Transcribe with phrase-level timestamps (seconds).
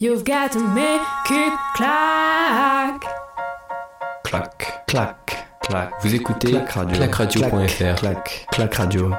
[0.00, 3.02] You've got to make it clack.
[4.22, 5.90] Clac, clac, clac.
[6.02, 6.96] Vous écoutez Clac radio.
[6.96, 7.94] clacradio.fr.
[7.96, 9.12] Clac, clac radio.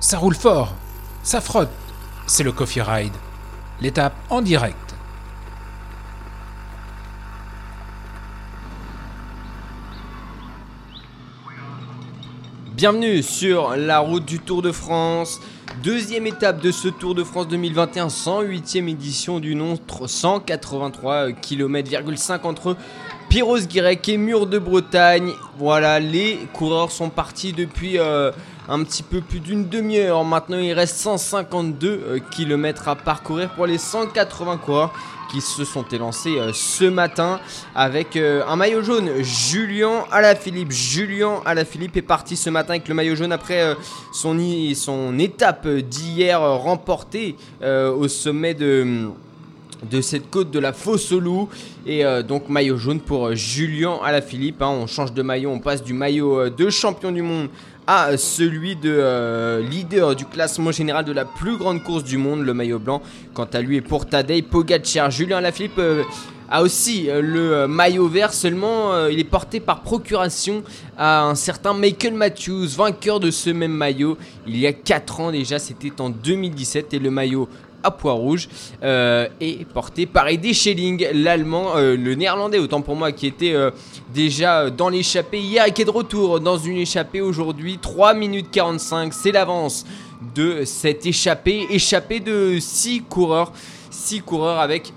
[0.00, 0.74] Ça roule fort,
[1.22, 1.70] ça frotte.
[2.26, 3.14] C'est le Coffee Ride.
[3.80, 4.85] L'étape en direct.
[12.76, 15.40] Bienvenue sur la route du Tour de France.
[15.82, 22.76] Deuxième étape de ce Tour de France 2021, 108e édition du nom, 183 km,5 entre
[23.30, 25.32] Pyros-Guirec et Mur de Bretagne.
[25.56, 28.30] Voilà, les coureurs sont partis depuis euh,
[28.68, 30.22] un petit peu plus d'une demi-heure.
[30.24, 34.92] Maintenant, il reste 152 km à parcourir pour les 180 coureurs
[35.30, 37.40] qui se sont élancés euh, ce matin
[37.74, 39.22] avec euh, un maillot jaune.
[39.22, 40.72] Julien Alaphilippe.
[40.72, 43.74] Julien Alaphilippe est parti ce matin avec le maillot jaune après euh,
[44.12, 49.10] son, étape d'hier remportée au sommet de
[50.00, 51.48] cette côte de la Fosse au
[51.86, 54.68] et donc maillot jaune pour euh, Julien Alaphilippe hein.
[54.68, 57.48] on change de maillot on passe du maillot de champion du monde
[57.86, 62.44] à celui de euh, leader du classement général de la plus grande course du monde
[62.44, 63.00] le maillot blanc.
[63.32, 66.02] Quant à lui est pour Tadej Pogacar Julien Alaphilippe euh,
[66.50, 70.62] a aussi euh, le maillot vert, seulement il est porté par procuration
[70.98, 74.18] à un certain Michael Matthews, vainqueur de ce même maillot.
[74.46, 77.48] Il y a 4 ans déjà, c'était en 2017 et le maillot
[77.82, 78.48] à pois rouge
[78.82, 83.54] euh, est porté par Eddie Schelling, l'allemand, euh, le néerlandais autant pour moi qui était
[83.54, 83.70] euh,
[84.12, 87.78] déjà dans l'échappée hier et qui est de retour dans une échappée aujourd'hui.
[87.80, 89.84] 3 minutes 45 c'est l'avance
[90.34, 91.66] de cette échappée.
[91.70, 93.52] Échappée de 6 coureurs
[93.90, 94.92] 6 coureurs avec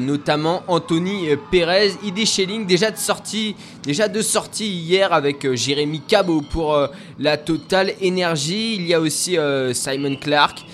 [0.00, 6.40] notamment Anthony Perez, ID Schelling déjà de sortie, déjà de sortie hier avec Jérémy Cabot
[6.40, 8.76] pour la Total Energy.
[8.76, 9.36] Il y a aussi
[9.74, 10.64] Simon Clark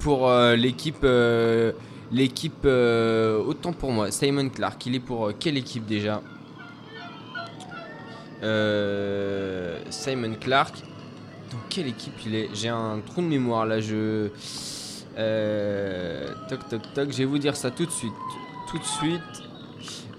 [0.00, 1.72] pour euh, l'équipe, euh,
[2.10, 4.10] l'équipe euh, autant pour moi.
[4.10, 6.20] Simon Clark, il est pour euh, quelle équipe déjà?
[8.42, 10.74] Euh, Simon Clark.
[11.52, 12.48] Dans quelle équipe il est?
[12.52, 13.80] J'ai un trou de mémoire là.
[13.80, 14.28] Je
[15.16, 18.12] euh, toc toc toc, je vais vous dire ça tout de suite.
[18.68, 19.20] Tout de suite.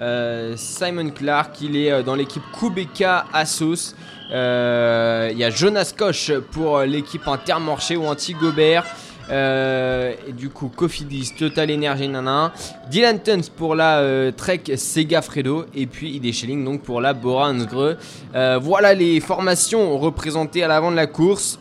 [0.02, 3.96] Euh, Simon Clark, il est euh, dans l'équipe Kubeka Assos.
[4.32, 8.86] Euh, Il y a Jonas Koch pour euh, l'équipe Intermarché ou Anti-Gobert.
[9.30, 12.54] Euh, et du coup, Cofidis, Total Energy, nana.
[12.90, 15.66] Dylan Tuns pour la euh, Trek Segafredo.
[15.74, 17.98] Et puis ID Schelling donc pour la Bora Hansgrohe.
[18.36, 21.60] Euh, voilà les formations représentées à l'avant de la course.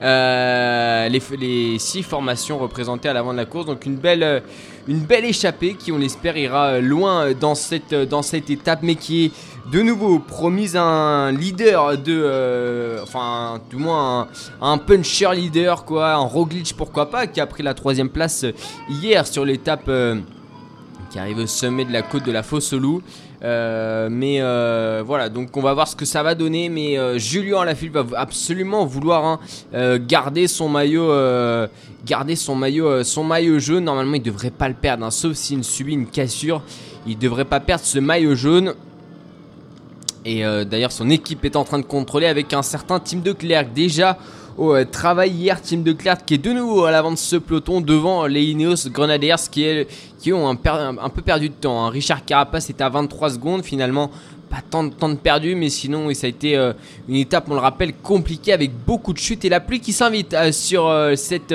[0.00, 3.66] Les, six formations représentées à l'avant de la course.
[3.66, 4.42] Donc une belle,
[4.88, 8.48] une belle échappée qui, on l'espère, ira euh, loin euh, dans cette, euh, dans cette
[8.48, 9.32] étape, mais qui est
[9.70, 14.22] de nouveau promise un leader de, euh, enfin, du moins
[14.62, 18.46] un, un puncher leader, quoi, un Roglic pourquoi pas, qui a pris la troisième place
[18.88, 19.90] hier sur l'étape
[21.10, 23.02] qui arrive au sommet de la côte de la Fosse au Loup.
[23.44, 26.68] Euh, mais euh, voilà, donc on va voir ce que ça va donner.
[26.68, 29.40] Mais euh, Julien Alaphilippe va absolument vouloir hein,
[29.74, 31.12] euh, garder son maillot,
[32.34, 33.84] son maillot, jaune.
[33.84, 36.62] Normalement, il devrait pas le perdre, hein, sauf s'il subit une cassure.
[37.06, 38.74] Il devrait pas perdre ce maillot jaune.
[40.24, 43.72] Et d'ailleurs, son équipe est en train de contrôler avec un certain Tim de Klerk.
[43.72, 44.18] Déjà
[44.58, 47.80] au travail hier, Tim de Klerk qui est de nouveau à l'avant de ce peloton
[47.80, 49.36] devant les Ineos Grenadiers
[50.20, 51.86] qui, ont un, peu perdu de temps.
[51.86, 51.90] hein.
[51.90, 54.10] Richard Carapace est à 23 secondes finalement.
[54.50, 56.72] Pas tant de temps de perdu, mais sinon ça a été euh,
[57.06, 60.32] une étape, on le rappelle, compliquée avec beaucoup de chutes et la pluie qui s'invite
[60.32, 61.52] euh, sur euh, cette,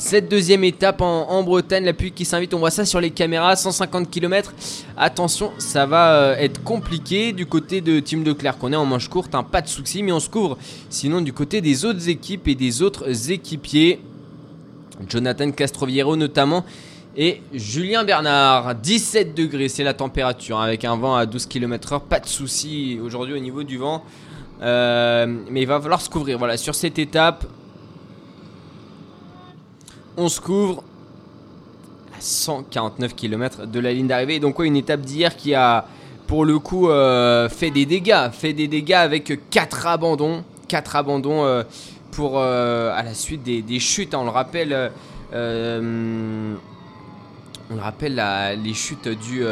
[0.00, 1.84] cette deuxième étape en, Bretagne.
[1.84, 4.54] La pluie qui s'invite, on voit ça sur les caméras, 150 km.
[4.96, 8.56] Attention, ça va euh, être compliqué du côté de Team de Clerc.
[8.62, 10.56] On est en manche courte, hein, pas de souci, mais on se couvre.
[10.88, 14.00] Sinon, du côté des autres équipes et des autres équipiers,
[15.06, 16.64] Jonathan Castroviero notamment.
[17.14, 22.00] Et Julien Bernard, 17 degrés, c'est la température, hein, avec un vent à 12 km/h,
[22.08, 24.02] pas de souci aujourd'hui au niveau du vent.
[24.62, 26.38] Euh, mais il va falloir se couvrir.
[26.38, 27.44] Voilà, sur cette étape,
[30.16, 30.82] on se couvre
[32.16, 34.40] à 149 km de la ligne d'arrivée.
[34.40, 35.86] Donc, ouais, une étape d'hier qui a,
[36.26, 38.30] pour le coup, euh, fait des dégâts.
[38.32, 40.44] Fait des dégâts avec 4 abandons.
[40.68, 41.62] 4 abandons euh,
[42.12, 44.14] pour, euh, à la suite des, chutes.
[44.14, 44.18] hein.
[44.20, 44.90] on le rappelle.
[45.32, 45.38] on
[47.74, 48.22] le rappelle,
[48.62, 49.44] les chutes du,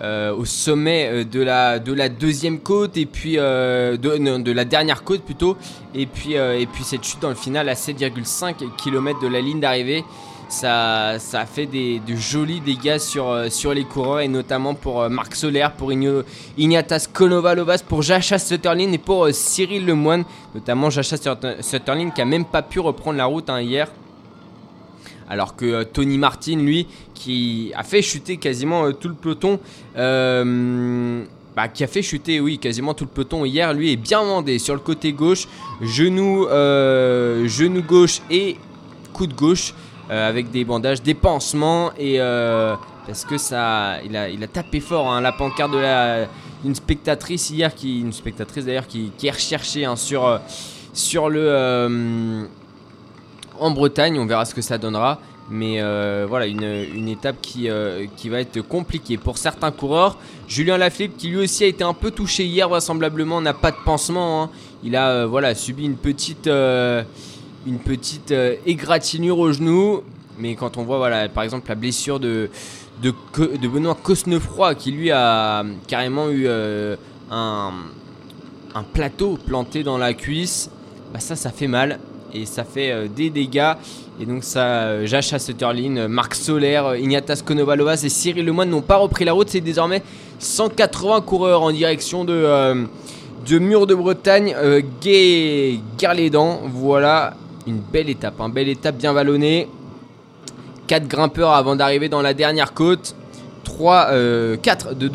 [0.00, 4.52] euh, au sommet euh, de la, de la deuxième côte et puis euh, de, de
[4.52, 5.56] la dernière côte plutôt.
[5.94, 9.60] Et puis, et puis cette chute dans le final à 7,5 km de la ligne
[9.60, 10.04] d'arrivée.
[10.50, 15.08] Ça, ça a fait des, de jolis dégâts sur, sur les coureurs et notamment pour
[15.10, 15.92] Marc Soler, pour
[16.56, 20.24] Ignatas Konovalovas, pour Jacha Sutterlin et pour Cyril Lemoine,
[20.54, 23.88] notamment Jacha Sutter- Sutterlin qui a même pas pu reprendre la route hein, hier.
[25.28, 29.60] Alors que euh, Tony Martin, lui, qui a fait chuter quasiment euh, tout le peloton,
[29.96, 34.22] euh, bah, qui a fait chuter, oui, quasiment tout le peloton hier, lui est bien
[34.22, 35.46] mandé sur le côté gauche,
[35.82, 38.56] genou, genou gauche et
[39.12, 39.74] coude gauche,
[40.10, 42.18] euh, avec des bandages, des pansements, et
[43.06, 46.26] parce que ça, il a, tapé fort, hein, la pancarte de la,
[46.64, 50.40] une spectatrice hier, qui, une spectatrice d'ailleurs, qui, qui est recherchée hein, sur,
[50.92, 52.48] sur le.
[53.60, 55.20] En Bretagne, on verra ce que ça donnera.
[55.50, 60.18] Mais euh, voilà, une, étape qui, euh, qui va être compliquée pour certains coureurs.
[60.46, 63.76] Julien Lafilippe, qui lui aussi a été un peu touché hier, vraisemblablement, n'a pas de
[63.84, 64.42] pansement.
[64.42, 64.50] hein.
[64.84, 67.78] Il a euh, voilà, subi une petite, une
[68.66, 70.02] égratignure au genou.
[70.38, 72.50] Mais quand on voit, par exemple, la blessure de,
[73.02, 73.12] de,
[73.68, 76.46] Benoît Cosnefroy, qui lui a carrément eu
[77.30, 77.72] un,
[78.74, 80.70] un plateau planté dans la cuisse,
[81.12, 81.98] bah ça, ça fait mal
[82.34, 83.74] et ça fait euh, des dégâts.
[84.20, 88.82] Et donc ça, euh, Jacha Sutterlin, euh, Marc Soler, Ignatas Konovalovas et Cyril Lemoine n'ont
[88.82, 89.48] pas repris la route.
[89.48, 90.02] C'est désormais
[90.40, 92.86] 180 coureurs en direction de,
[93.50, 96.62] Mur de Bretagne, euh, Gai Garlédan.
[96.66, 97.34] Voilà,
[97.68, 99.68] une belle étape, une belle étape bien vallonnée.
[100.88, 103.14] 4 grimpeurs avant d'arriver dans la dernière côte.
[103.62, 104.08] 3,
[104.62, 105.08] 4 de,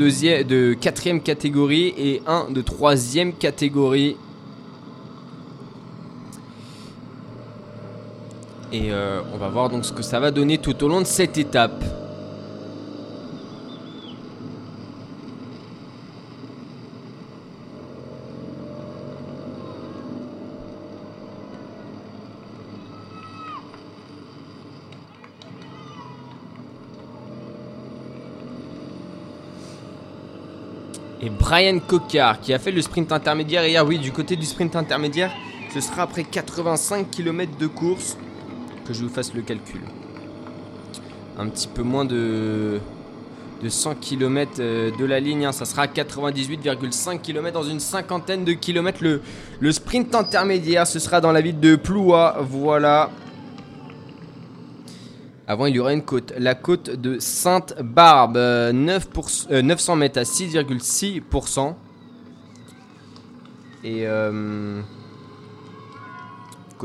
[0.43, 4.15] de quatrième catégorie et 1 de troisième catégorie.
[8.73, 11.05] Et euh, on va voir donc ce que ça va donner tout au long de
[11.05, 11.83] cette étape.
[31.21, 34.75] Et Brian Cocard qui a fait le sprint intermédiaire hier, oui, du côté du sprint
[34.75, 35.31] intermédiaire,
[35.71, 38.17] ce sera après 85 km de course
[38.85, 39.81] que je vous fasse le calcul.
[41.37, 42.79] Un petit peu moins de,
[43.63, 48.53] de 100 km de la ligne, hein, ça sera 98,5 km dans une cinquantaine de
[48.53, 48.99] kilomètres.
[49.01, 49.21] Le,
[49.59, 53.09] le sprint intermédiaire, ce sera dans la ville de Ploua, voilà.
[55.47, 59.95] Avant, il y aura une côte, la côte de Sainte-Barbe, euh, 9 pour- euh, 900
[59.97, 61.75] mètres à 6,6%.
[63.83, 64.79] Et euh,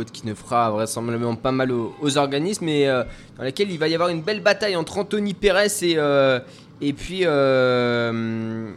[0.05, 3.05] qui ne fera vraisemblablement pas mal aux, organismes, mais euh,
[3.37, 6.41] dans laquelle il va y avoir une belle bataille entre Anthony Pérez et, euh,
[6.81, 8.73] et puis euh,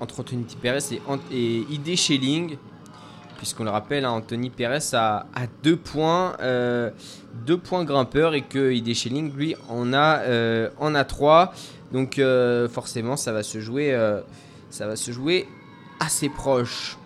[0.00, 1.00] entre Anthony Pérez et,
[1.32, 2.56] et ID Schelling.
[3.38, 5.24] Puisqu'on le rappelle, hein, Anthony Pérez a,
[5.62, 6.36] deux points,
[7.46, 10.20] deux points grimpeurs et que ID Schelling lui en a,
[10.78, 11.54] en a trois.
[11.90, 12.20] Donc
[12.70, 13.98] forcément, ça va se jouer,
[14.68, 15.48] ça va se jouer
[16.00, 16.98] assez proche.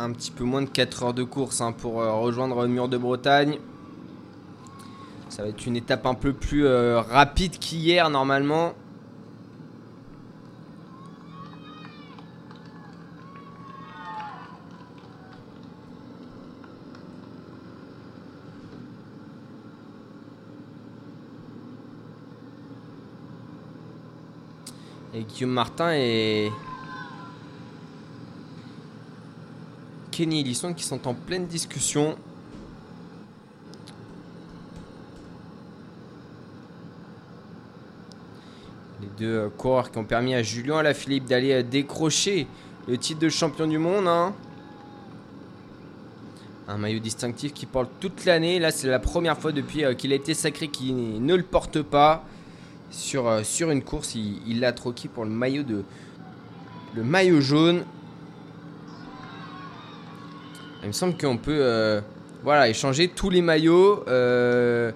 [0.00, 2.88] Un petit peu moins de 4 heures de course hein, pour euh, rejoindre le mur
[2.88, 3.58] de Bretagne.
[5.28, 8.72] Ça va être une étape un peu plus euh, rapide qu'hier normalement.
[25.12, 26.50] Et Guillaume Martin et
[30.10, 32.16] Kenny Ellison qui sont en pleine discussion.
[39.00, 42.46] Les deux euh, coureurs qui ont permis à Julien Alaphilippe d'aller euh, décrocher
[42.86, 44.06] le titre de champion du monde.
[44.06, 44.34] hein.
[46.68, 48.58] Un maillot distinctif qui porte toute l'année.
[48.58, 51.82] Là, c'est la première fois depuis euh, qu'il a été sacré qu'il ne le porte
[51.82, 52.24] pas.
[52.90, 55.84] Sur, sur une course, il l'a troqué pour le maillot de
[56.94, 57.84] le maillot jaune.
[60.82, 62.00] Il me semble qu'on peut euh,
[62.42, 64.92] voilà, échanger tous les maillots euh,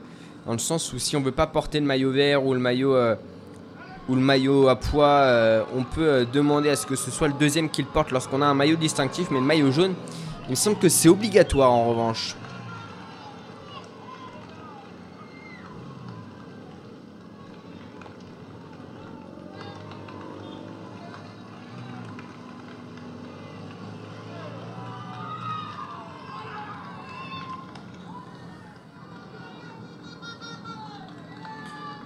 [0.46, 2.94] dans le sens où si on veut pas porter le maillot vert ou le maillot
[2.94, 3.16] euh,
[4.08, 7.34] ou le maillot à poids, euh, on peut demander à ce que ce soit le
[7.34, 9.94] deuxième qui le porte lorsqu'on a un maillot distinctif, mais le maillot jaune,
[10.46, 12.36] il me semble que c'est obligatoire en revanche.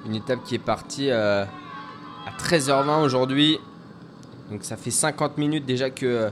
[0.08, 3.58] Une étape qui est partie euh, à 13h20 aujourd'hui.
[4.50, 6.30] Donc ça fait 50 minutes déjà que,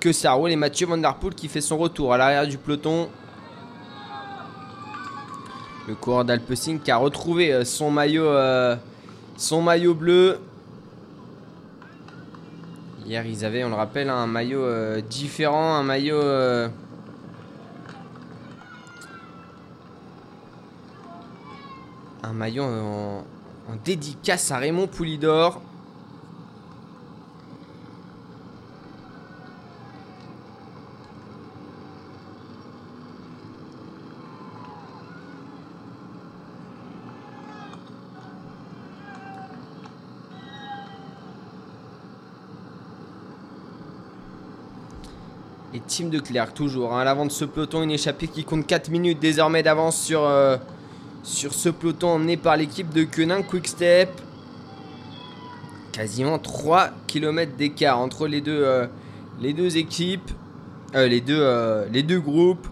[0.00, 0.50] que ça roule.
[0.50, 3.08] Et Mathieu Van Der Poel qui fait son retour à l'arrière du peloton.
[5.86, 8.74] Le coureur d'Alpecin qui a retrouvé euh, son maillot, euh,
[9.36, 10.40] son maillot bleu.
[13.06, 16.16] Hier, ils avaient, on le rappelle, un maillot euh, différent, un maillot.
[16.16, 16.68] euh,
[22.26, 23.24] un maillot en,
[23.84, 25.60] dédicace à Raymond Poulidor.
[45.74, 48.66] Et Tim de Clerc, toujours hein, à l'avant de ce peloton, une échappée qui compte
[48.66, 50.56] 4 minutes désormais d'avance sur, euh,
[51.26, 54.08] sur ce peloton emmené par l'équipe de Quenin Quickstep.
[55.92, 58.86] Quasiment 3 km d'écart entre les deux, euh,
[59.74, 60.30] équipes,
[60.94, 62.68] euh, les, deux, euh, les deux groupes.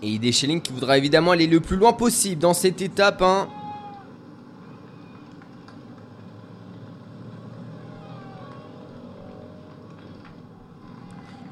[0.00, 3.22] Et ID Schelling qui voudra évidemment aller le plus loin possible dans cette étape.
[3.22, 3.48] hein.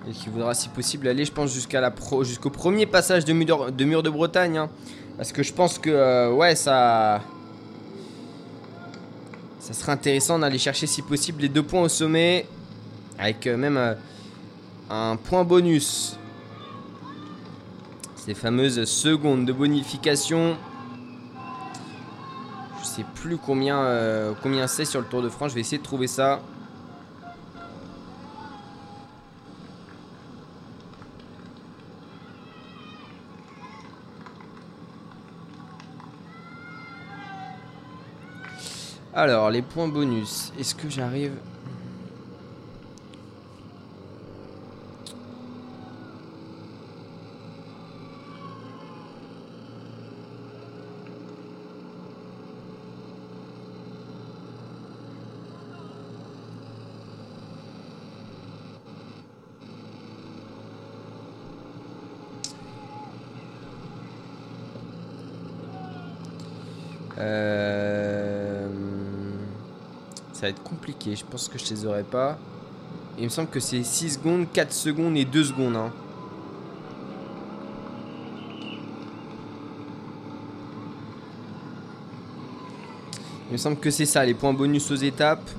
[0.09, 4.59] Et qui voudra si possible aller, je pense, jusqu'au premier passage de mur de, Bretagne.
[4.59, 4.71] hein.
[5.17, 7.23] Parce que je pense que, euh, ouais, ça.
[9.59, 12.47] Ça serait intéressant d'aller chercher si possible les deux points au sommet.
[13.19, 13.95] Avec euh, même euh,
[14.91, 16.17] un point bonus.
[18.15, 20.57] Ces fameuses secondes de bonification.
[22.81, 25.51] Je sais plus combien c'est sur le Tour de France.
[25.51, 26.41] Je vais essayer de trouver ça.
[39.19, 40.53] Alors, les points bonus.
[40.59, 41.33] Est-ce que j'arrive?
[67.19, 67.76] Euh,
[70.47, 72.39] Va être compliqué, je pense que je les aurai pas.
[73.19, 75.75] Il me semble que c'est 6 secondes, 4 secondes et 2 secondes.
[75.75, 75.91] hein.
[83.49, 85.51] Il me semble que c'est ça, les points bonus aux étapes.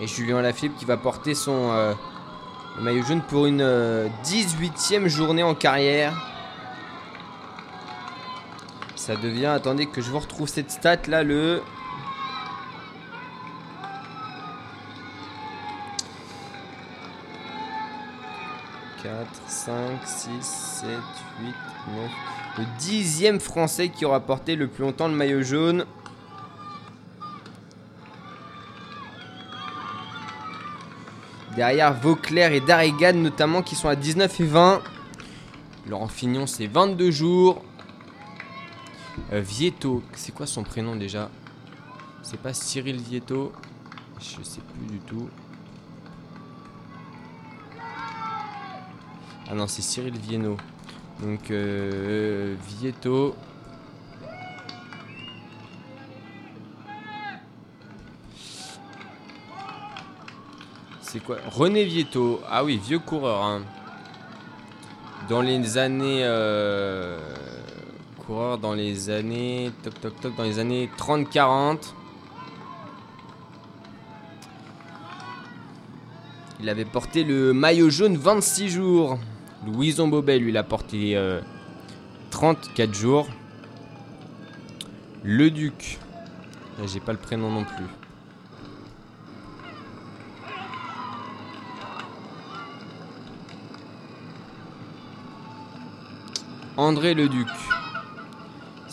[0.00, 1.94] Et Julien Lafilippe qui va porter son euh,
[2.78, 6.35] maillot jaune pour une euh, 18e journée en carrière.
[9.06, 11.62] Ça devient, attendez que je vous retrouve cette stat là, le...
[19.04, 19.14] «4,
[19.46, 20.88] 5, 6, 7,
[21.40, 21.54] 8,
[21.94, 22.10] 9...
[22.58, 25.86] Le dixième français qui aura porté le plus longtemps le maillot jaune.
[31.54, 34.82] Derrière Vauclair et Darrigan notamment qui sont à 19 et 20.
[35.86, 37.62] Laurent Fignon c'est 22 jours.
[39.32, 41.30] Euh, Vieto, c'est quoi son prénom déjà?
[42.22, 43.52] C'est pas Cyril Vieto?
[44.20, 45.28] Je sais plus du tout.
[49.48, 50.56] Ah non, c'est Cyril Vieno.
[51.20, 53.34] Donc euh, Vieto.
[61.00, 61.38] C'est quoi?
[61.46, 62.40] René Vieto.
[62.48, 63.42] Ah oui, vieux coureur.
[63.42, 63.62] hein.
[65.28, 66.22] Dans les années.
[66.24, 67.18] euh,
[68.26, 69.70] Coureur dans les années.
[69.84, 70.36] Toc toc toc.
[70.36, 71.94] Dans les années 30-40.
[76.58, 79.18] Il avait porté le maillot jaune 26 jours.
[79.64, 81.40] Louison Bobet, lui, l'a porté euh,
[82.30, 83.28] 34 jours.
[85.22, 85.98] Le Duc.
[86.78, 87.86] Là, J'ai pas le prénom non plus.
[96.76, 97.48] André Leduc.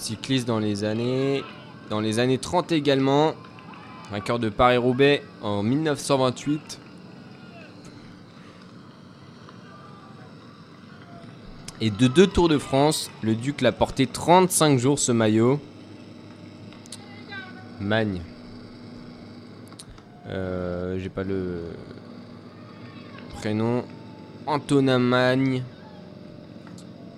[0.03, 1.43] Cycliste dans les années
[1.89, 3.33] dans les années 30 également.
[4.11, 6.79] Vainqueur de Paris-Roubaix en 1928.
[11.79, 15.61] Et de deux Tours de France, le Duc l'a porté 35 jours ce maillot.
[17.79, 18.21] Magne.
[20.27, 21.63] Euh, J'ai pas le
[23.35, 23.85] prénom.
[24.47, 25.63] Antonin Magne.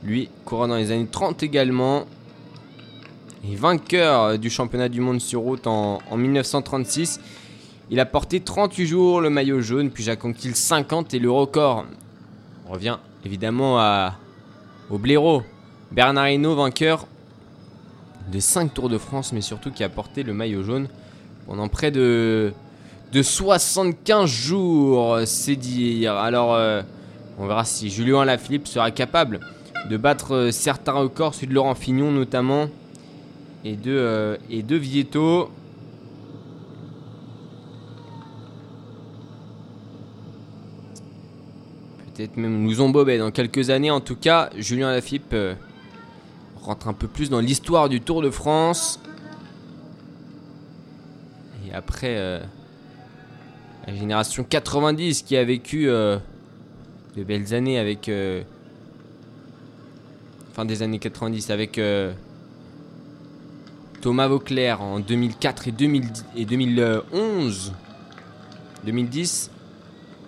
[0.04, 2.06] Lui, courant dans les années 30 également.
[3.48, 7.20] Et vainqueur du championnat du monde sur route en, en 1936.
[7.92, 11.86] Il a porté 38 jours le maillot jaune, puis Jacques Anquetil 50 et le record.
[12.68, 14.16] Revient évidemment à,
[14.90, 15.44] au blaireau.
[15.92, 17.06] Bernard Hinault, vainqueur
[18.32, 20.88] de 5 Tours de France, mais surtout qui a porté le maillot jaune
[21.46, 22.52] pendant près de,
[23.12, 26.16] de 75 jours, c'est dire.
[26.16, 26.82] Alors, euh,
[27.38, 29.40] on verra si Julien Alaphilippe sera capable
[29.88, 32.68] de battre euh, certains records, celui de Laurent Fignon notamment,
[33.66, 35.50] et de, euh, et de Vieto.
[42.14, 43.92] Peut-être même Louzon Bobet dans quelques années.
[43.92, 45.56] En tout cas, Julien Alaphilippe euh,
[46.62, 49.02] rentre un peu plus dans l'histoire du Tour de France.
[51.68, 52.40] Et après, euh,
[53.88, 56.18] la génération 90 qui a vécu euh,
[57.18, 58.12] de belles années avec.
[60.54, 61.80] fin des années 90 avec
[64.06, 67.74] Thomas Vauclair en 2004 et, 2010 et 2011.
[68.84, 69.50] 2010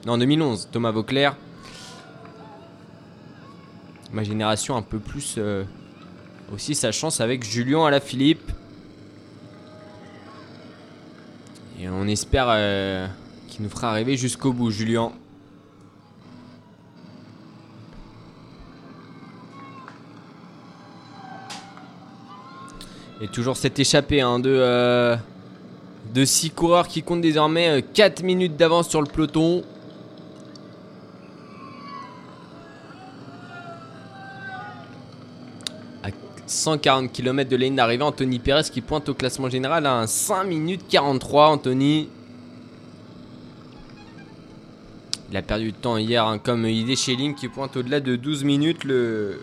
[0.07, 1.35] Non, 2011, Thomas Vauclair.
[4.11, 5.63] Ma génération un peu plus euh,
[6.51, 8.51] aussi sa chance avec Julien Alaphilippe.
[11.79, 13.05] Et on espère euh,
[13.47, 15.11] qu'il nous fera arriver jusqu'au bout, Julien.
[23.19, 25.15] Et toujours cette échappée hein, de, euh,
[26.13, 29.63] de 6 coureurs qui comptent désormais 4 minutes d'avance sur le peloton.
[36.03, 36.09] À
[36.45, 40.07] 140 km de la ligne d'arrivée, Anthony Perez qui pointe au classement général à un
[40.07, 41.47] 5 minutes 43.
[41.49, 42.09] Anthony.
[45.31, 48.43] Il a perdu du temps hier, hein, comme Idé Schelling qui pointe au-delà de 12
[48.43, 49.41] minutes le,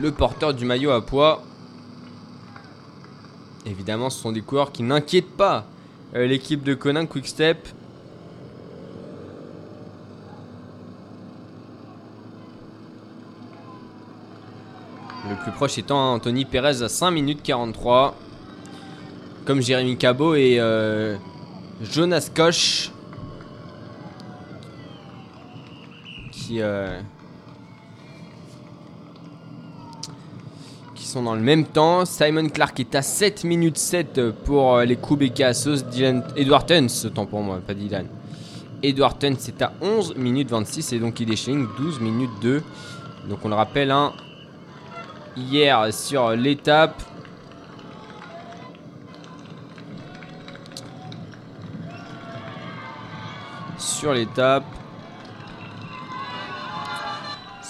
[0.00, 1.42] le porteur du maillot à poids.
[3.66, 5.66] Évidemment, ce sont des coureurs qui n'inquiètent pas
[6.14, 7.68] euh, l'équipe de Conan Quickstep.
[15.28, 18.14] Le plus proche étant Anthony Perez à 5 minutes 43.
[19.44, 21.16] Comme Jérémy Cabot et euh,
[21.82, 22.90] Jonas Koch.
[26.32, 27.00] Qui, euh,
[31.08, 32.04] sont dans le même temps.
[32.04, 35.82] Simon Clark est à 7 minutes 7 pour euh, les Quebec Assos.
[35.90, 38.06] Dylan Edward Tuns, autant pour moi, pas Dylan.
[38.82, 42.62] Edward Tuns est à 11 minutes 26 et donc il est Schilling 12 minutes 2.
[43.28, 44.12] Donc on le rappelle, hein,
[45.34, 47.02] hier sur l'étape.
[53.78, 54.77] Sur l'étape.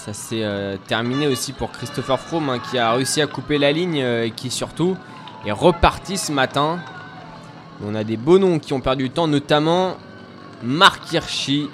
[0.08, 3.72] Ça s'est euh, terminé aussi pour Christopher Froome hein, qui a réussi à couper la
[3.72, 4.96] ligne euh, et qui surtout
[5.44, 6.78] est reparti ce matin.
[7.84, 9.98] On a des beaux noms qui ont perdu du temps, notamment
[10.62, 11.68] Marc Hirschi.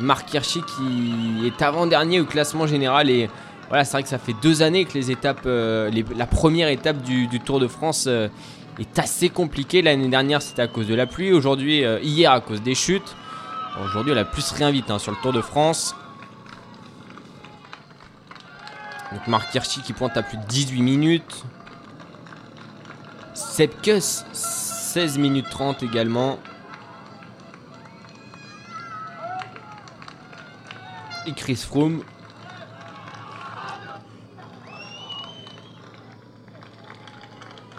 [0.00, 3.30] Marc Hirschi qui est avant-dernier au classement général et
[3.70, 7.00] voilà, c'est vrai que ça fait deux années que les étapes, euh, la première étape
[7.00, 9.80] du, Tour de France est assez compliquée.
[9.80, 11.32] L'année dernière, c'était à cause de la pluie.
[11.32, 13.16] Aujourd'hui, hier, à cause des chutes.
[13.82, 15.96] Aujourd'hui, elle a plus rien vite hein, sur le Tour de France.
[19.14, 21.44] Donc Marc Hirschi qui pointe à plus de 18 minutes.
[23.32, 26.38] Sepkus, 16 minutes 30 également.
[31.26, 32.02] Et Chris Froome.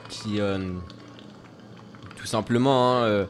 [0.07, 0.71] Qui euh,
[2.15, 3.25] tout simplement hein, euh,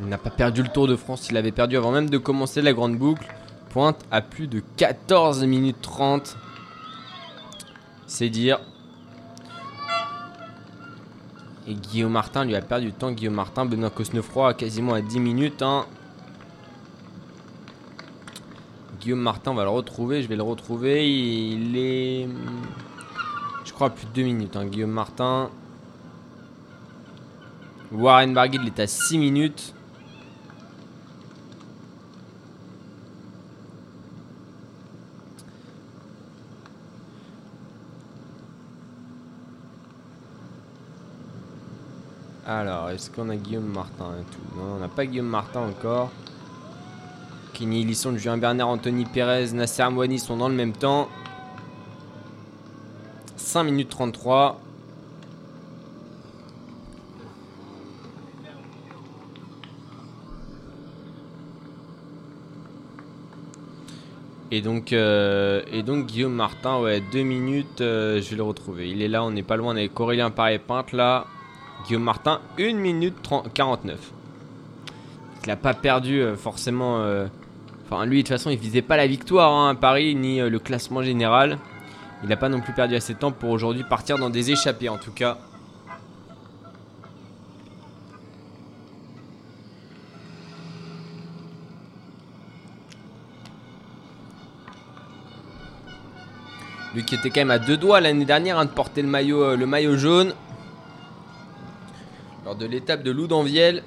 [0.00, 2.72] n'a pas perdu le Tour de France, il avait perdu avant même de commencer la
[2.72, 3.26] grande boucle.
[3.70, 6.36] Pointe à plus de 14 minutes 30.
[8.06, 8.60] C'est dire.
[11.66, 13.10] Et Guillaume Martin lui a perdu du temps.
[13.10, 15.62] Guillaume Martin, Benoît Cosnefroy quasiment à 10 minutes.
[15.62, 15.86] hein.
[19.00, 20.22] Guillaume Martin, va le retrouver.
[20.22, 21.08] Je vais le retrouver.
[21.08, 22.28] Il est.
[23.64, 24.56] Je crois plus de 2 minutes.
[24.56, 25.50] hein, Guillaume Martin.
[27.92, 29.74] Warren Barguil il est à 6 minutes.
[42.46, 44.58] Alors, est-ce qu'on a Guillaume Martin et tout?
[44.58, 46.10] Non, on n'a pas Guillaume Martin encore.
[47.54, 51.08] Kenny Lisson, Julien Bernard, Anthony Pérez, Nasser Mouani sont dans le même temps.
[53.36, 54.60] 5 minutes 33.
[64.50, 68.90] Et donc, euh, et donc Guillaume Martin, ouais, 2 minutes, euh, je vais le retrouver.
[68.90, 71.26] Il est là, on n'est pas loin On avec Aurélien Paré-Pinte là.
[71.86, 73.98] Guillaume Martin, 1 minute 30 49.
[75.44, 77.00] Il n'a pas perdu euh, forcément.
[77.00, 77.26] euh,
[77.86, 80.48] Enfin, lui, de toute façon, il visait pas la victoire hein, à Paris, ni euh,
[80.48, 81.58] le classement général.
[82.22, 84.88] Il n'a pas non plus perdu assez de temps pour aujourd'hui partir dans des échappées,
[84.88, 85.36] en tout cas.
[96.94, 99.56] Lui qui était quand même à deux doigts l'année dernière hein, de porter le maillot,
[99.56, 100.32] le maillot jaune.
[102.58, 103.82] De l'étape de Loudanviel.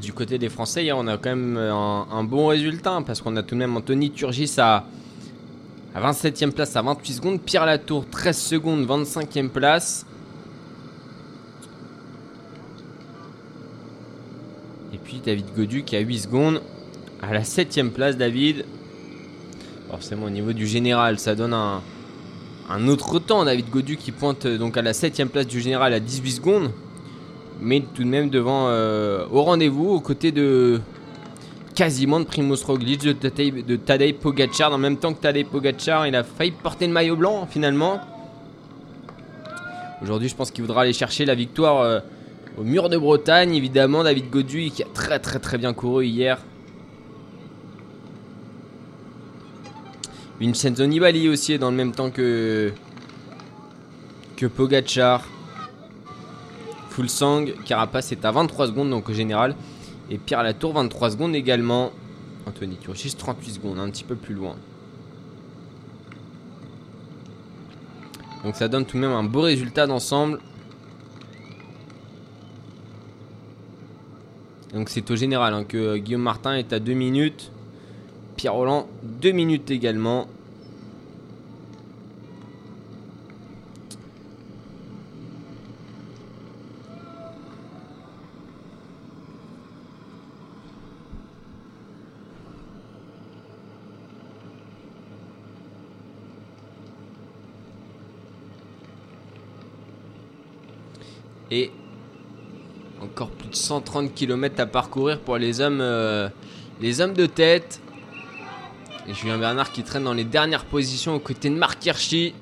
[0.00, 3.02] Du côté des Français, hier, on a quand même euh, un, un bon résultat hein,
[3.02, 4.86] parce qu'on a tout de même Anthony Turgis à,
[5.94, 10.06] à 27ème place à 28 secondes, Pierre Latour 13 secondes, 25ème place.
[14.94, 16.62] Et puis David Godu qui a 8 secondes
[17.20, 18.64] à la 7ème place, David.
[19.90, 23.44] Forcément, au niveau du général, ça donne un, autre temps.
[23.44, 26.70] David Godu qui pointe euh, donc à la 7ème place du général à 18 secondes
[27.62, 30.80] mais tout de même devant euh, au rendez-vous aux côtés de
[31.74, 36.06] quasiment de Primoz Roglic, de Tadej, de Tadej Pogacar, en même temps que Tadej Pogacar,
[36.06, 38.00] il a failli porter le maillot blanc finalement.
[40.02, 42.00] Aujourd'hui, je pense qu'il voudra aller chercher la victoire euh,
[42.58, 44.02] au mur de Bretagne, évidemment.
[44.02, 46.38] David Godu qui a très très très bien couru hier.
[50.40, 52.72] Vincenzo Nibali aussi est dans le même temps que
[54.36, 55.24] que Pogacar.
[56.90, 59.54] Full Sang, Carapace est à 23 secondes donc au général.
[60.12, 61.90] Et Pierre Latour 23 secondes également.
[62.46, 64.56] Anthony Turgis 38 secondes, un petit peu plus loin.
[68.44, 70.40] Donc ça donne tout de même un beau résultat d'ensemble.
[74.74, 77.50] Donc c'est au général hein, que euh, Guillaume Martin est à 2 minutes.
[78.36, 80.26] Pierre Roland 2 minutes également.
[101.54, 101.70] Et
[103.02, 106.30] encore plus de 130 km à parcourir pour les hommes, euh,
[106.80, 107.82] les hommes de tête.
[109.06, 112.32] Et Julien Bernard qui traîne dans les dernières positions aux côtés de Marc Hirschi.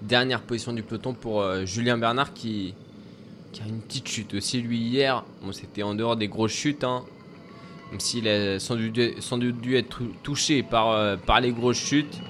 [0.00, 2.76] Dernière position du peloton pour euh, Julien Bernard qui,
[3.50, 5.24] qui a une petite chute aussi lui hier.
[5.42, 6.84] Bon, c'était en dehors des grosses chutes.
[6.84, 7.02] hein.
[7.90, 12.20] Même s'il a sans doute, dû- être tou- touché par, euh, par les grosses chutes.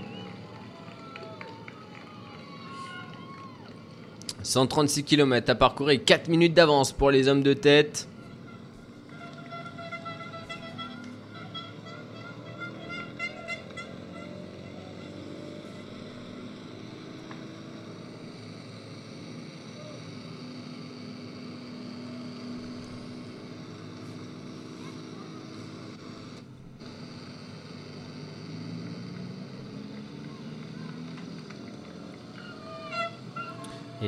[4.42, 8.09] 136 km à parcourir, 4 minutes d'avance pour les hommes de tête.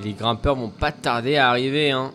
[0.08, 1.90] Les grimpeurs vont pas tarder à arriver.
[1.90, 2.12] Hein.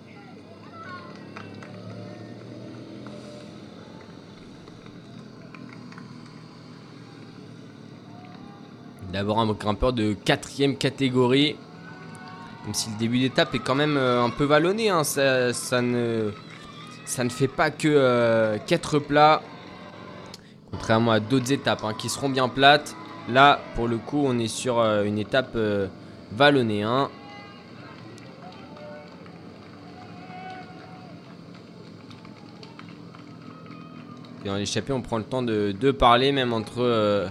[9.11, 11.55] D'abord un grimpeur de quatrième catégorie.
[12.65, 14.89] Même si le début d'étape est quand même euh, un peu vallonné.
[14.89, 16.31] hein, Ça, ne,
[17.29, 19.43] fait pas que 4 plats.
[20.71, 22.95] Contrairement à d'autres étapes hein, qui seront bien plates.
[23.29, 25.87] Là, pour le coup, on est sur euh, une étape euh,
[26.31, 26.81] vallonnée.
[26.81, 27.11] hein.
[34.43, 37.27] Et dans l'échappée, on prend le temps de, parler, même entre, euh,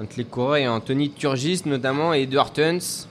[0.00, 3.06] entre les coureurs et Anthony Turgis notamment et Edward Tuns.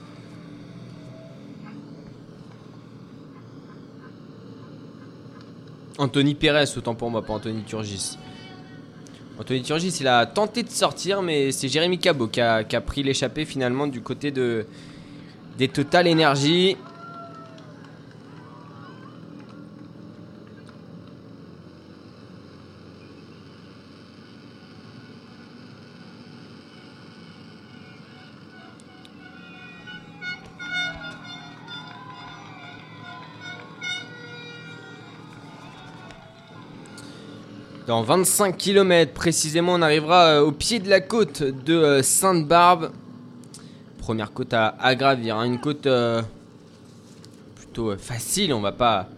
[5.96, 8.18] Anthony Pérez, autant pour moi, pas Anthony Turgis.
[9.40, 12.80] Anthony Turgis, il a tenté de sortir, mais c'est Jérémy Cabot qui a, qui a
[12.80, 14.66] pris l'échappée finalement du côté de,
[15.56, 16.76] des Total Energy.
[37.88, 42.90] Dans 25 km précisément, on arrivera euh, au pied de la côte de euh, Sainte-Barbe.
[43.96, 46.20] Première côte à, gravir, hein, une côte euh,
[47.56, 49.08] plutôt facile, on va pas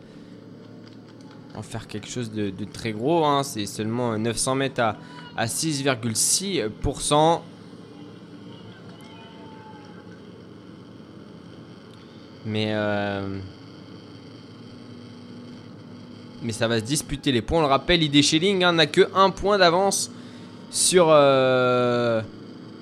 [1.57, 4.97] en faire quelque chose de, très gros, hein, c'est seulement euh, 900 mètres à,
[5.37, 7.41] à 6,6%.
[12.47, 12.73] Mais
[16.43, 17.59] mais ça va se disputer les points.
[17.59, 20.11] On le rappelle, ID Schelling hein, n'a que un point d'avance
[20.71, 22.23] sur, euh,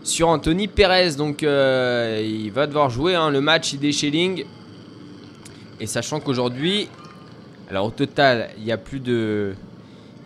[0.05, 1.13] sur Anthony Perez.
[1.17, 4.45] Donc euh, il va devoir jouer hein, le match ID Schelling.
[5.81, 6.89] Et sachant qu'aujourd'hui,
[7.71, 9.55] alors au total, il y a plus de,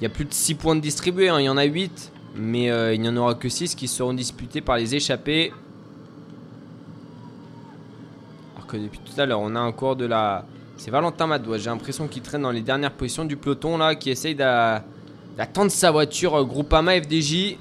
[0.00, 1.28] il y a plus de 6 points de distribués.
[1.28, 1.40] hein.
[1.40, 4.14] Il y en a 8, mais euh, il n'y en aura que 6 qui seront
[4.14, 5.52] disputés par les échappés.
[8.54, 10.44] Alors que depuis tout à l'heure, on a un cours de la.
[10.76, 11.58] C'est Valentin Madois.
[11.58, 14.84] J'ai l'impression qu'il traîne dans les dernières positions du peloton là, qui essaye d'a-
[15.36, 17.56] d'attendre sa voiture euh, Groupama FDJ.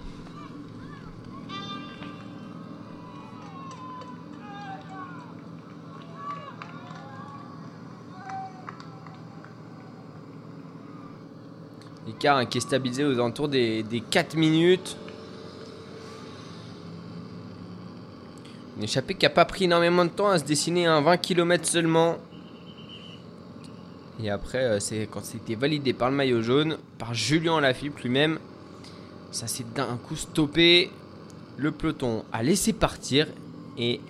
[12.07, 14.97] L'écart hein, qui est stabilisé aux alentours des, des 4 minutes.
[18.77, 21.65] Une échappée qui n'a pas pris énormément de temps à se dessiner, un 20 km
[21.65, 22.17] seulement.
[24.19, 28.39] Et après, euh, c'est quand c'était validé par le maillot jaune, par Julien Lafilippe lui-même,
[29.31, 30.91] ça s'est d'un coup stoppé.
[31.57, 33.27] Le peloton a laissé partir
[33.77, 34.01] et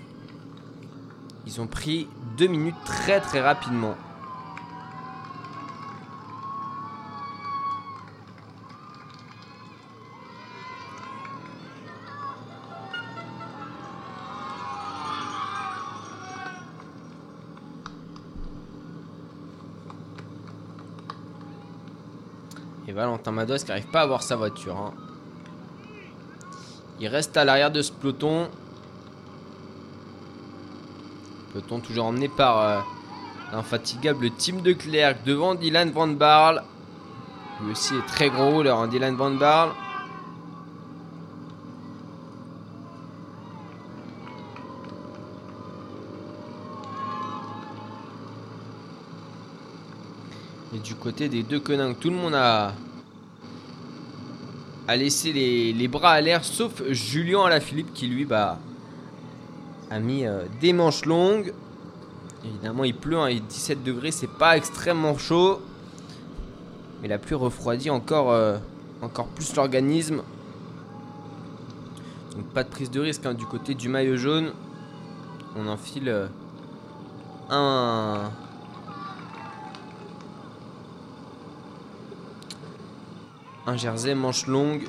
[1.46, 3.96] ils ont pris deux minutes très très rapidement.
[22.92, 24.78] Valentin Mados qui n'arrive pas à voir sa voiture.
[24.78, 24.94] hein.
[27.00, 28.48] Il reste à l'arrière de ce peloton.
[31.52, 32.80] Peloton toujours emmené par euh,
[33.52, 36.64] l'infatigable Tim de Klerk devant Dylan Van Barl.
[37.64, 39.72] Lui aussi est très gros hein, Dylan Van Barl.
[50.74, 52.74] Et du côté des deux Coninck, tout le monde a,
[54.90, 58.60] a laissé les, bras à l'air, sauf Julien Alaphilippe qui lui bah,
[59.90, 61.54] a mis euh, des manches longues.
[62.44, 65.62] Évidemment, il pleut, hein, il est 17 degrés, c'est pas extrêmement chaud.
[67.02, 68.58] Mais la pluie refroidit encore, euh,
[69.02, 70.24] encore plus l'organisme.
[72.36, 74.52] Donc pas de prise de risque hein, du côté du maillot jaune.
[75.56, 76.28] On enfile euh,
[77.50, 78.30] un,
[83.68, 84.84] un jersey manche longue.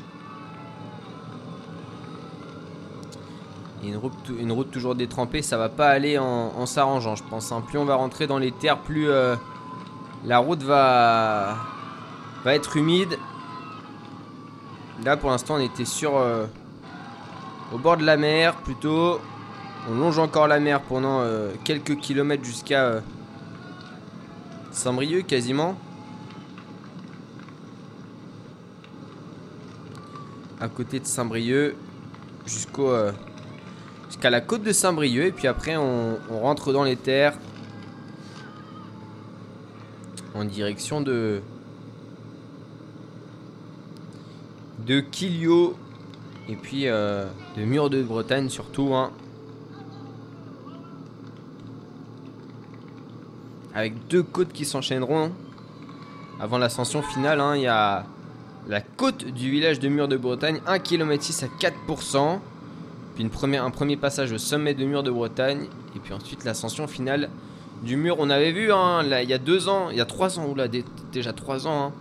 [3.85, 7.51] Et une route, toujours détrempée, ça va pas aller en, s'arrangeant, je pense.
[7.51, 7.65] hein.
[7.67, 9.35] Plus on va rentrer dans les terres, plus euh,
[10.25, 11.57] la route va,
[12.47, 13.19] être humide.
[15.05, 16.47] Là, pour l'instant, on était sur euh,
[17.73, 19.21] au bord de la mer, plutôt.
[19.91, 23.03] On longe encore la mer pendant euh, quelques kilomètres jusqu'à
[24.71, 25.75] Saint-Brieuc, quasiment.
[30.63, 31.75] À côté de Saint-Brieuc
[32.47, 33.11] jusqu'au euh,
[34.07, 37.37] jusqu'à la côte de Saint-Brieuc et puis après on, rentre dans les terres
[40.37, 41.43] en direction de
[44.87, 45.77] de Quilio
[46.49, 47.25] et puis euh,
[47.57, 49.11] de Mur de Bretagne surtout hein.
[53.75, 55.33] avec deux côtes qui s'enchaîneront
[56.39, 58.07] avant l'ascension finale hein, il y a
[59.03, 62.39] côte du village de Mur de Bretagne, 1 km 6 à 4%.
[63.17, 65.65] Puis une première, un premier passage au sommet de Mur de Bretagne.
[65.97, 67.29] Et puis ensuite l'ascension finale
[67.83, 68.15] du mur.
[68.21, 70.69] On avait vu hein, il y a deux ans, il y a trois ans, oula,
[70.69, 71.93] dé- déjà trois ans, hein,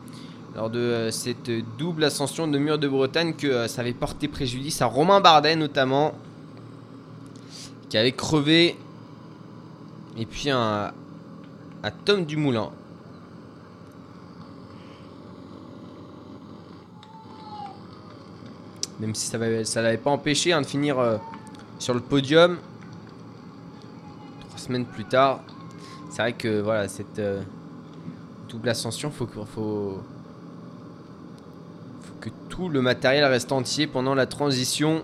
[0.55, 4.27] lors de euh, cette double ascension de Mur de Bretagne, que euh, ça avait porté
[4.27, 6.13] préjudice à Romain Bardet notamment,
[7.89, 8.77] qui avait crevé.
[10.19, 10.93] Et puis à
[12.05, 12.69] Tom Dumoulin.
[19.01, 21.17] Même si ça ne l'avait pas empêché hein, de finir euh,
[21.79, 22.59] sur le podium.
[24.47, 25.41] Trois semaines plus tard.
[26.11, 27.41] C'est vrai que voilà, cette euh,
[28.47, 30.03] double ascension, faut, faut
[32.19, 35.03] que tout le matériel reste entier pendant la transition.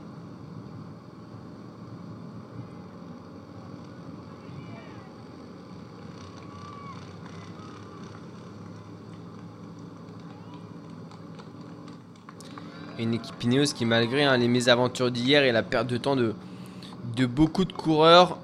[13.06, 16.34] L'équipe Ineos qui, malgré hein, les mésaventures d'hier et la perte de temps de,
[17.16, 18.40] de beaucoup de coureurs.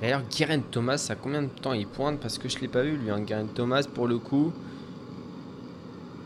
[0.00, 2.20] D'ailleurs, Guérin Thomas, ça combien de temps il pointe?
[2.20, 4.52] Parce que je ne l'ai pas vu, lui, hein, Guérin Thomas, pour le coup.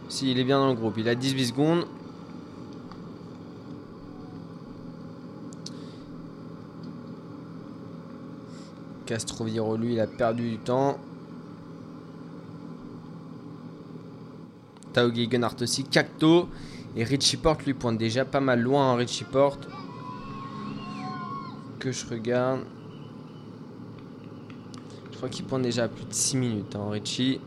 [0.08, 0.94] Si, il est bien dans le groupe.
[0.98, 1.86] Il a 18 secondes.
[9.06, 10.98] Castroviro, lui, il a perdu du temps.
[14.92, 15.85] Tao Gegenhardt aussi.
[15.85, 16.48] Cacto.
[16.96, 18.92] Et Richie Porte, lui, pointe déjà pas mal loin.
[18.92, 19.68] Hein, Richie Porte.
[21.79, 22.61] Que je regarde.
[25.12, 27.40] Je crois qu'il pointe déjà plus de 6 minutes, hein, Richie.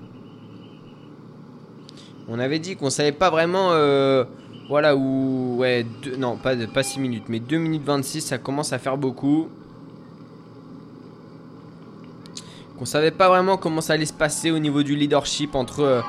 [2.27, 3.71] On avait dit qu'on savait pas vraiment.
[3.71, 4.23] euh,
[4.69, 5.57] voilà, où.
[5.57, 5.85] Ouais,
[6.17, 9.49] non, pas, pas 6 minutes, mais 2 minutes 26, ça commence à faire beaucoup.
[12.77, 16.01] Qu'on savait pas vraiment comment ça allait se passer au niveau du leadership entre euh,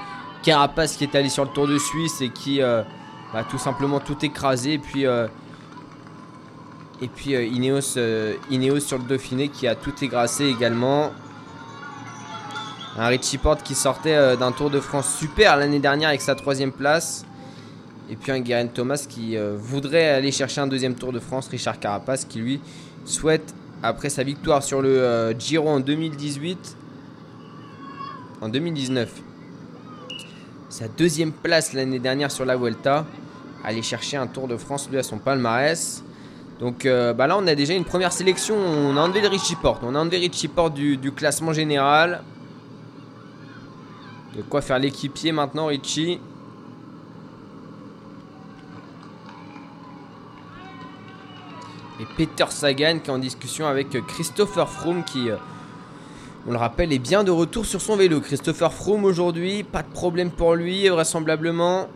[0.45, 2.83] Carapace qui est allé sur le Tour de Suisse et qui euh,
[3.33, 5.07] bah, tout simplement tout écrasé, et puis.
[5.07, 5.27] euh,
[7.03, 7.99] euh, Ineos,
[8.51, 11.11] Ineos sur le Dauphiné qui a tout égrassé également.
[12.97, 16.73] Un Richie Porte qui sortait d'un Tour de France super l'année dernière avec sa troisième
[16.73, 17.27] place.
[18.09, 21.49] Et puis un Guerin Thomas qui voudrait aller chercher un deuxième Tour de France.
[21.49, 22.61] Richard Carapace qui lui
[23.05, 26.77] souhaite, après sa victoire sur le Giro en 2018,
[28.41, 29.11] en 2019,
[30.75, 33.07] sa deuxième place l'année dernière sur la Vuelta,
[33.63, 36.03] aller chercher un Tour de France lui à son palmarès.
[36.59, 39.55] Donc euh, bah là on a déjà une première sélection, on a enlevé le Richie
[39.55, 42.25] Porte, on a enlevé Richie Porte du, classement général.
[44.37, 46.19] De quoi faire l'équipier maintenant, Richie.
[52.01, 55.37] Et Peter Sagan qui est en discussion avec Christopher Froome qui, euh,
[56.47, 58.21] on le rappelle, est bien de retour sur son vélo.
[58.21, 61.89] Christopher Froome aujourd'hui, pas de problème pour lui, vraisemblablement.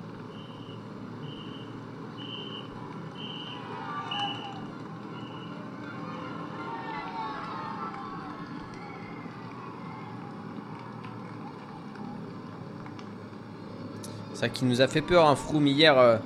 [14.33, 16.17] Ça qui nous a fait peur, un Froome hier euh,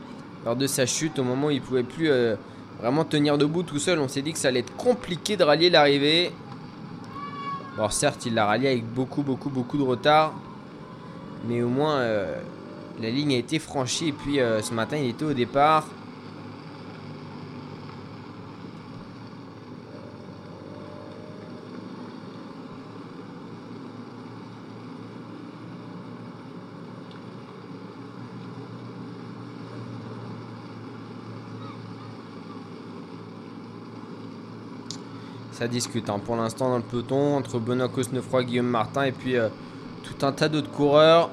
[0.44, 2.36] lors de sa chute, au moment où il pouvait plus euh,
[2.78, 3.98] vraiment tenir debout tout seul.
[3.98, 6.30] On s'est dit que ça allait être compliqué de rallier l'arrivée.
[7.76, 10.34] Bon, certes, il l'a rallié avec beaucoup, beaucoup, beaucoup de retard,
[11.48, 12.36] mais au moins euh,
[13.00, 14.08] la ligne a été franchie.
[14.08, 15.86] Et puis euh, ce matin, il était au départ.
[35.62, 36.18] Ça discute hein.
[36.18, 39.48] pour l'instant dans le peloton entre Benoît Cosnefroy, Guillaume Martin et puis euh,
[40.02, 41.30] tout un tas d'autres coureurs.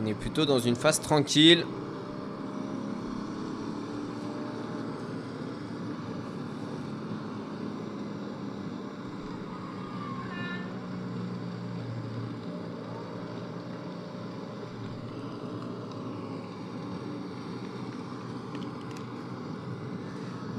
[0.00, 1.66] On est plutôt dans une phase tranquille.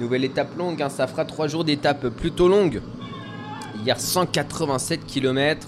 [0.01, 2.81] Nouvelle étape longue, hein, ça fera 3 jours d'étape plutôt longue.
[3.85, 5.67] Hier 187 km.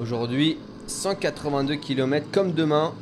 [0.00, 2.94] Aujourd'hui 182 km comme demain.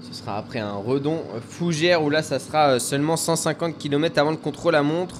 [0.00, 4.30] Ce sera après un redon Fougère où là ça sera euh, seulement 150 km avant
[4.30, 5.16] le contrôle à montre.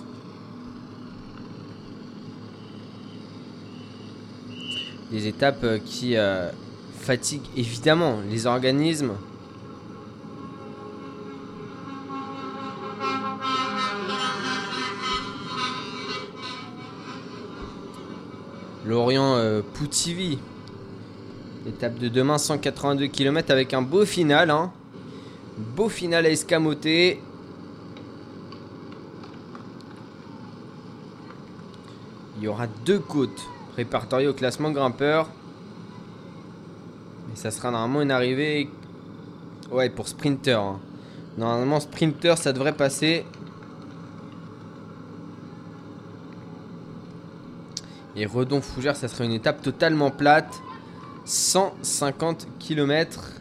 [5.12, 6.50] Des étapes euh, qui euh,
[6.98, 9.12] fatiguent évidemment les organismes.
[18.88, 20.38] Lorient euh, Poutivy.
[21.66, 24.50] Étape de demain, 182 km avec un beau final.
[24.50, 24.72] hein.
[25.76, 27.20] Beau final à escamoter.
[32.38, 35.28] Il y aura deux côtes répertoriées au classement grimpeur.
[37.34, 38.70] Et ça sera normalement une arrivée.
[39.70, 40.58] Ouais, pour sprinter.
[40.58, 40.78] hein.
[41.36, 43.26] Normalement, sprinter, ça devrait passer.
[48.18, 50.60] Et Redon Fougère, ça serait une étape totalement plate.
[51.24, 53.32] 150 km.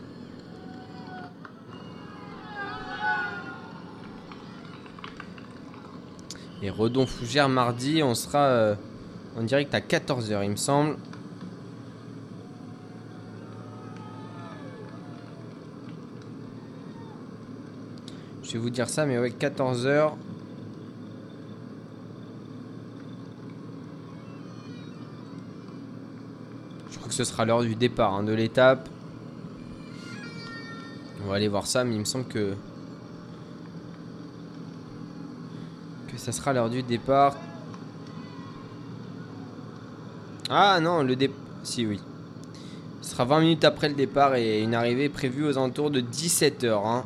[6.61, 8.75] Et Redon Fougère, mardi, on sera euh,
[9.35, 10.97] en direct à 14h, il me semble.
[18.43, 20.11] Je vais vous dire ça, mais ouais, 14h.
[26.89, 28.87] Je crois que ce sera l'heure du départ hein, de l'étape.
[31.23, 32.53] On va aller voir ça, mais il me semble que.
[36.11, 37.35] que ça sera l'heure du départ.
[40.51, 41.37] Ah non, le départ.
[41.63, 41.99] Si, oui.
[43.01, 46.67] Ce sera 20 minutes après le départ et une arrivée prévue aux alentours de 17h.
[46.85, 47.03] Hein.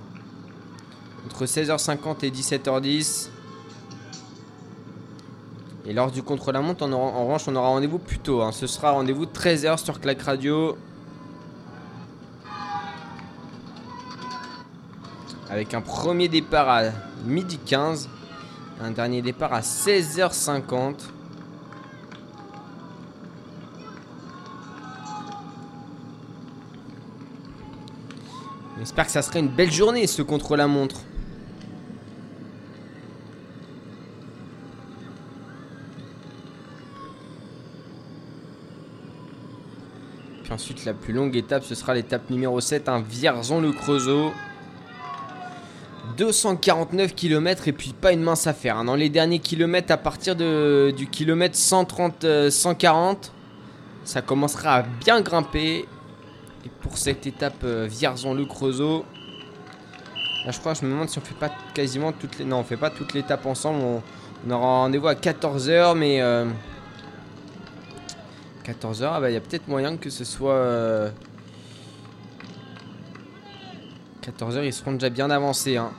[1.26, 3.30] Entre 16h50 et 17h10.
[5.86, 8.42] Et lors du contre-la-montre, en, revanche, on aura rendez-vous plus tôt.
[8.42, 8.52] hein.
[8.52, 10.78] Ce sera rendez-vous 13h sur Clac Radio.
[15.50, 16.84] Avec un premier départ à
[17.26, 18.10] midi 15.
[18.80, 20.96] Un dernier départ à 16h50.
[28.80, 31.02] J'espère que ça serait une belle journée ce contre-la-montre.
[40.62, 44.32] Ensuite la plus longue étape ce sera l'étape numéro 7, un Vierzon-le-Creusot.
[46.18, 48.78] 249 km et puis pas une mince affaire.
[48.78, 48.86] hein.
[48.86, 53.32] Dans les derniers kilomètres, à partir du kilomètre 130, euh, 140,
[54.04, 55.86] ça commencera à bien grimper.
[56.64, 59.04] Et pour cette étape euh, Vierzon-le-Creusot,
[60.46, 62.46] là je crois, je me demande si on fait pas quasiment toutes les.
[62.46, 63.80] Non, on fait pas toute l'étape ensemble.
[63.82, 64.02] On,
[64.48, 66.22] on aura rendez-vous à 14h, mais.
[66.22, 66.46] euh,
[68.72, 70.54] 14h, ah bah il y a peut-être moyen que ce soit.
[70.54, 71.10] euh,
[74.22, 75.78] 14h, ils seront déjà bien avancés.
[75.78, 75.92] Hein.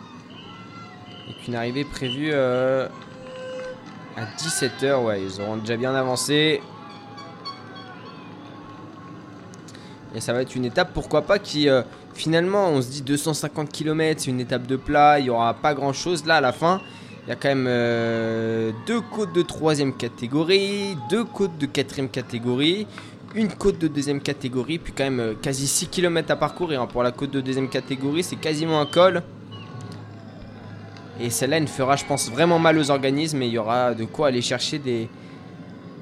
[1.28, 2.88] Et qu'une arrivée prévue euh,
[4.16, 6.60] à 17h, ouais, ils auront déjà bien avancé.
[10.14, 11.82] Et ça va être une étape, pourquoi pas, qui euh,
[12.14, 15.74] finalement, on se dit 250 km, c'est une étape de plat, il n'y aura pas
[15.74, 16.26] grand chose.
[16.26, 16.80] Là, à la fin,
[17.24, 22.08] il y a quand même euh, deux côtes de troisième catégorie, deux côtes de quatrième
[22.08, 22.86] catégorie,
[23.36, 26.82] une côte de deuxième catégorie, puis quand même euh, quasi 6 km à parcourir.
[26.82, 26.86] hein.
[26.86, 29.22] Pour la côte de deuxième catégorie, c'est quasiment un col.
[31.20, 34.04] Et celle-là, elle fera, je pense, vraiment mal aux organismes, et il y aura de
[34.04, 34.80] quoi aller chercher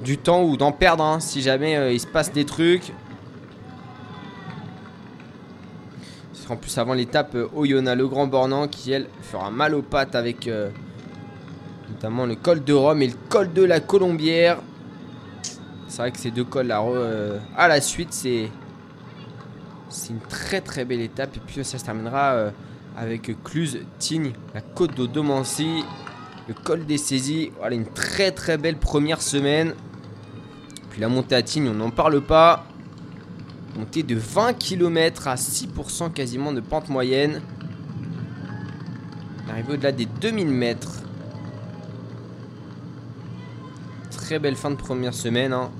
[0.02, 2.92] du temps ou d'en perdre hein, si jamais euh, il se passe des trucs.
[6.32, 9.82] Ce sera en plus avant l'étape Oyonnax, le Grand Bornand, qui elle fera mal aux
[9.82, 10.48] pattes avec
[12.00, 14.56] notamment le col de Rome et le col de la Colombière.
[15.86, 18.48] C'est vrai que ces deux cols là, euh, à la suite, c'est
[20.08, 21.36] une très très belle étape.
[21.36, 22.50] Et puis ça se terminera euh,
[22.96, 25.84] avec Cluse, Tignes, la côte de Domancy,
[26.48, 27.52] le col des saisies.
[27.58, 29.74] Voilà une très très belle première semaine.
[30.88, 32.64] Puis la montée à Tignes, on n'en parle pas.
[33.76, 37.42] Montée de 20 km à 6% quasiment de pente moyenne.
[39.46, 40.99] On arrive au-delà des 2000 mètres.
[44.30, 45.52] Très belle fin de première semaine.
[45.52, 45.72] hein.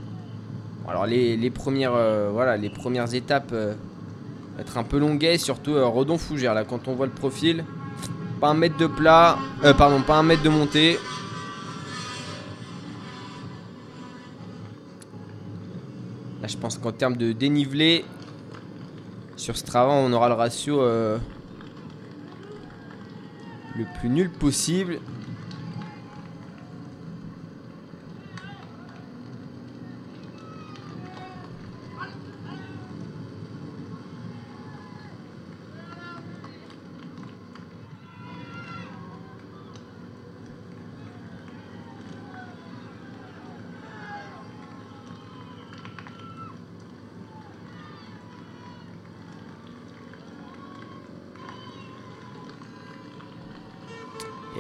[0.89, 3.75] Alors les, premières euh, voilà les premières étapes euh,
[4.59, 7.65] être un peu longuet, surtout euh, Redon Fougère là quand on voit le profil.
[8.41, 9.39] Pas un mètre de plat,
[9.79, 10.99] pardon, pas un mètre de montée.
[16.43, 18.05] Là, je pense qu'en termes de dénivelé,
[19.37, 21.21] sur Strava, on aura le ratio le
[24.01, 24.99] plus nul possible.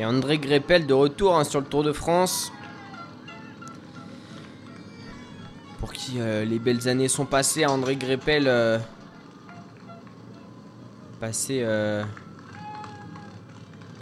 [0.00, 2.50] Et André Greppel de retour hein, sur le Tour de France.
[5.78, 8.44] Pour qui euh, les belles années sont passées, André Greppel.
[8.46, 8.78] euh,
[11.20, 12.02] passé euh,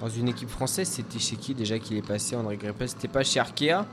[0.00, 0.86] dans une équipe française.
[0.86, 2.88] C'était chez qui déjà qu'il est passé, André Greppel?
[2.88, 3.84] C'était pas chez Arkea?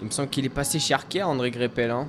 [0.00, 1.92] Il me semble qu'il est passé chez Arkea, André Greppel.
[1.92, 2.08] Hein.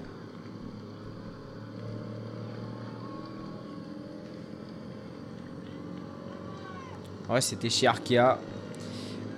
[7.29, 8.39] Ouais, c'était chez Arkea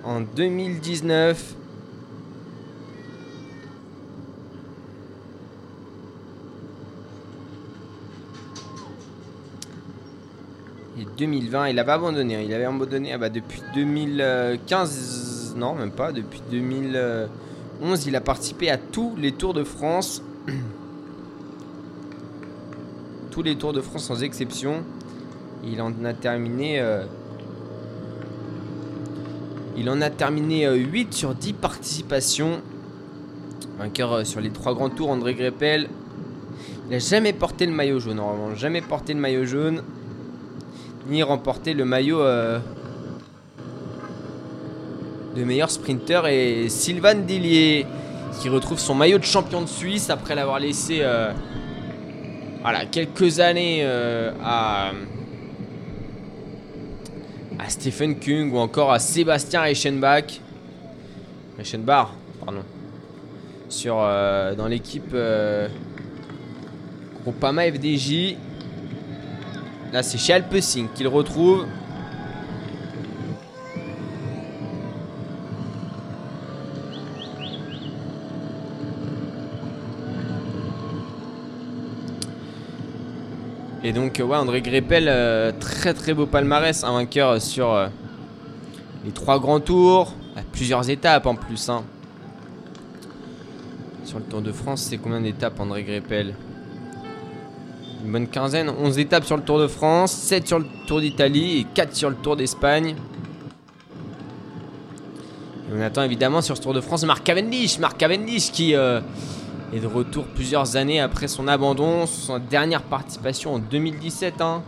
[0.04, 1.54] en 2019.
[11.00, 12.44] Et 2020, il avait abandonné.
[12.44, 15.54] Il avait abandonné ah bah, depuis 2015.
[15.56, 16.12] Non, même pas.
[16.12, 20.22] Depuis 2011, il a participé à tous les Tours de France.
[23.30, 24.84] tous les Tours de France sans exception.
[25.64, 26.80] Il en a terminé.
[26.80, 27.04] euh,
[29.76, 32.60] il en a terminé euh, 8 sur 10 participations.
[33.78, 35.88] Vainqueur euh, sur les 3 grands tours, André Greppel.
[36.86, 38.54] Il n'a jamais porté le maillot jaune, normalement.
[38.54, 39.82] Jamais porté le maillot jaune.
[41.08, 42.58] ni remporter le maillot euh,
[45.34, 46.26] de meilleur sprinter.
[46.26, 47.86] Et Sylvain Dillier
[48.40, 51.32] qui retrouve son maillot de champion de Suisse après l'avoir laissé euh,
[52.90, 54.92] quelques années euh, à,
[57.58, 60.40] à Stephen Kung ou encore à Sébastien Reichenbach.
[61.56, 62.08] Reichenbach,
[62.44, 62.62] pardon.
[63.68, 65.68] Sur, euh, dans l'équipe euh,
[67.22, 68.36] Groupama FDJ.
[69.92, 70.42] Là, c'est chez
[70.94, 71.66] qu'il retrouve.
[83.86, 87.88] Et donc, ouais, André Greppel, euh, très très beau palmarès, un vainqueur sur euh,
[89.04, 90.14] les trois grands tours,
[90.52, 91.68] plusieurs étapes en plus.
[91.68, 91.84] hein.
[94.06, 96.34] Sur le Tour de France, c'est combien d'étapes, André Greppel?
[98.02, 101.58] Une bonne quinzaine, 11 étapes sur le Tour de France, 7 sur le Tour d'Italie
[101.58, 102.96] et 4 sur le Tour d'Espagne.
[105.68, 109.00] Et on attend évidemment sur ce Tour de France Marc Cavendish, Marc Cavendish qui euh,
[109.74, 114.40] est de retour plusieurs années après son abandon, sa dernière participation en 2017.
[114.40, 114.62] hein.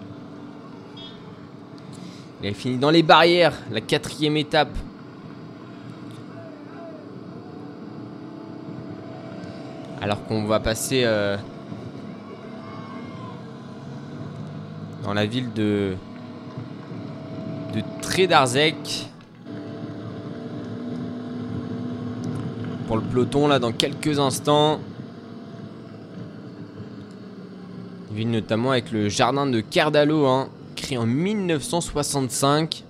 [2.43, 4.77] Il a fini dans les barrières, la quatrième étape.
[10.03, 11.37] Alors qu'on va passer euh,
[15.05, 15.95] dans la ville de
[17.75, 19.09] de Trédarzec
[22.87, 24.81] pour le peloton là dans quelques instants.
[28.17, 32.83] Ville notamment avec le jardin de Kerdalo, hein, créé en 1965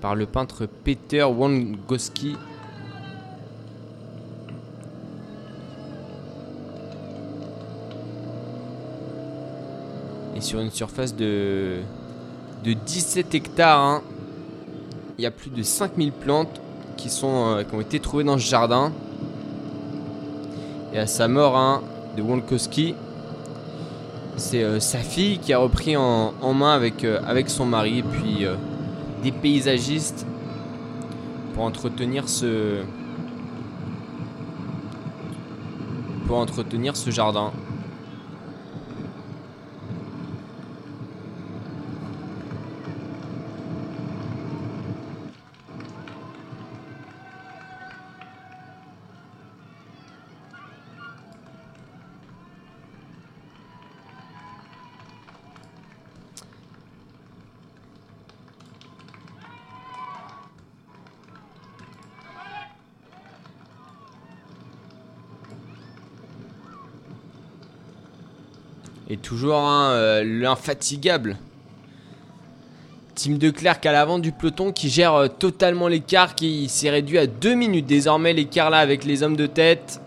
[0.00, 2.36] par le peintre Peter Wongoski.
[10.36, 11.78] Et sur une surface de,
[12.62, 14.02] de 17 hectares, hein,
[15.18, 16.60] il y a plus de 5000 plantes
[16.96, 18.92] qui, sont, euh, qui ont été trouvées dans ce jardin.
[20.92, 21.82] Et à sa mort, hein,
[22.16, 22.94] de Wonkoski,
[24.36, 28.44] c'est euh, sa fille qui a repris en, main avec, euh, avec son mari, puis
[28.44, 28.54] euh,
[29.22, 30.26] des paysagistes
[31.54, 32.82] pour entretenir ce
[36.26, 37.52] pour entretenir ce jardin.
[69.08, 71.36] Et toujours hein, euh, l'infatigable
[73.14, 77.18] Tim de Klerk à l'avant du peloton qui gère euh, totalement l'écart, qui s'est réduit
[77.18, 80.00] à 2 minutes désormais l'écart là avec les hommes de tête.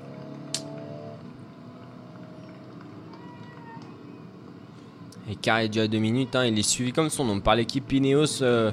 [5.27, 7.91] L'écart est dû à 2 minutes, hein, il est suivi comme son nom par l'équipe
[7.91, 8.71] Ineos euh,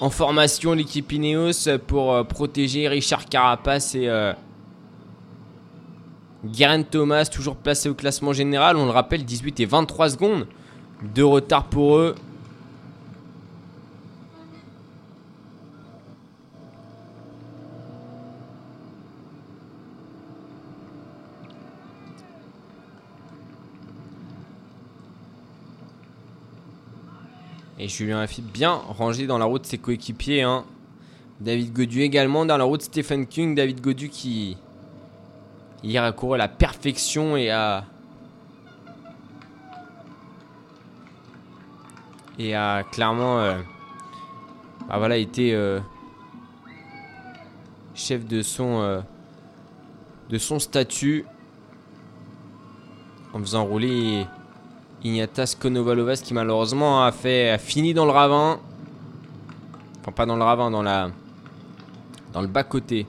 [0.00, 4.32] en formation, l'équipe Ineos pour protéger Richard Carapace et euh,
[6.52, 8.76] Geraint Thomas, toujours placé au classement général.
[8.76, 10.46] On le rappelle, 18 et 23 secondes
[11.14, 12.14] de retard pour eux.
[27.78, 30.42] Et Julien Lafitte bien rangé dans la route de ses coéquipiers.
[30.42, 30.64] hein.
[31.40, 33.54] David Godu également dans la route Stephen King.
[33.54, 34.58] David Godu qui
[35.82, 37.84] hier a couru à la perfection et a
[42.38, 43.40] et a clairement
[44.90, 45.78] bah voilà été euh,
[47.94, 49.00] chef de son euh,
[50.28, 51.24] de son statut.
[53.32, 54.26] En faisant rouler
[55.04, 58.58] Ignatas Konovalovas qui malheureusement a fait a fini dans le ravin.
[60.00, 61.10] Enfin pas dans le ravin dans la
[62.32, 63.06] dans le bas côté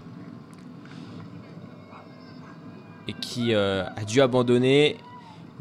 [3.08, 4.98] et qui euh, a dû abandonner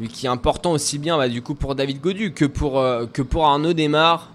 [0.01, 3.07] lui qui est important aussi bien bah, du coup pour David Godu que pour euh,
[3.07, 4.31] que pour Arnaud Desmar.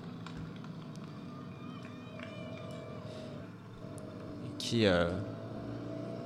[4.60, 5.10] Qui euh,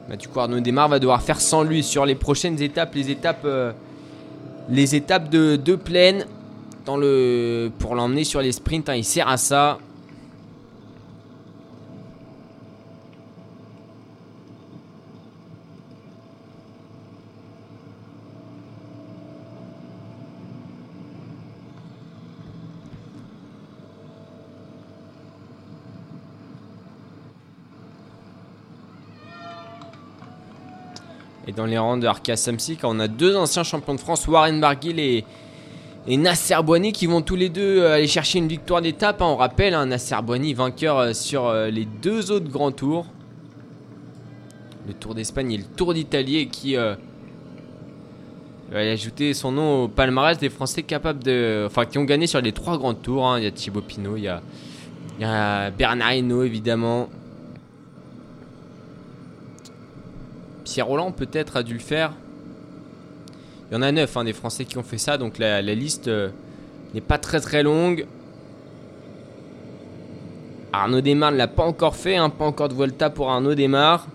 [0.10, 3.10] bah, du coup Arnaud Desmar va devoir faire sans lui sur les prochaines étapes les
[3.12, 3.72] étapes euh,
[4.70, 6.26] les étapes de, de plaine
[6.86, 9.80] dans le pour l'emmener sur les sprints hein, il sert à ça
[31.50, 34.62] Et dans les rangs de Arca Samsic, on a deux anciens champions de France, Warren
[34.62, 35.26] Barguil et,
[36.08, 39.20] Nasser Boigny, qui vont tous les deux euh, aller chercher une victoire d'étape.
[39.24, 39.26] hein.
[39.26, 43.08] On rappelle, hein, Nasser Boigny, vainqueur euh, sur euh, les deux autres grands tours.
[44.88, 46.94] Le Tour d'Espagne et le Tour d'Italie, qui euh,
[48.70, 51.64] va ajouter son nom au palmarès des Français capables de.
[51.66, 53.26] Enfin, qui ont gagné sur les trois grands tours.
[53.28, 53.40] hein.
[53.40, 54.44] Il y a Thibaut Pinot, il y a,
[55.18, 57.10] il y a Bernard Hinault, évidemment.
[60.70, 62.14] Pierre Roland, peut-être, a dû le faire.
[63.70, 66.08] Il y en a neuf hein, des Français qui ont fait ça, donc la, liste
[66.08, 66.30] euh,
[66.94, 68.06] n'est pas très très longue.
[70.72, 74.06] Arnaud Desmar ne l'a pas encore fait, hein, pas encore de Volta pour Arnaud Desmar.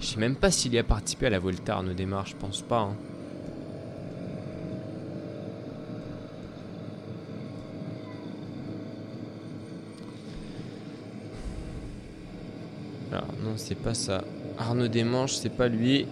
[0.00, 2.60] Je sais même pas s'il y a participé à la Volta, Arnaud Desmar, je pense
[2.60, 2.80] pas.
[2.80, 2.94] hein.
[13.12, 14.22] Alors, non, c'est pas ça.
[14.58, 16.06] Arnaud Desmanches, c'est pas lui.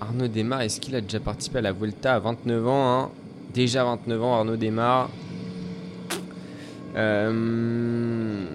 [0.00, 3.10] Arnaud Desmar, est-ce qu'il a déjà participé à la Volta à 29 ans hein?
[3.52, 5.10] Déjà 29 ans, Arnaud Desmar.
[6.96, 8.46] Euh...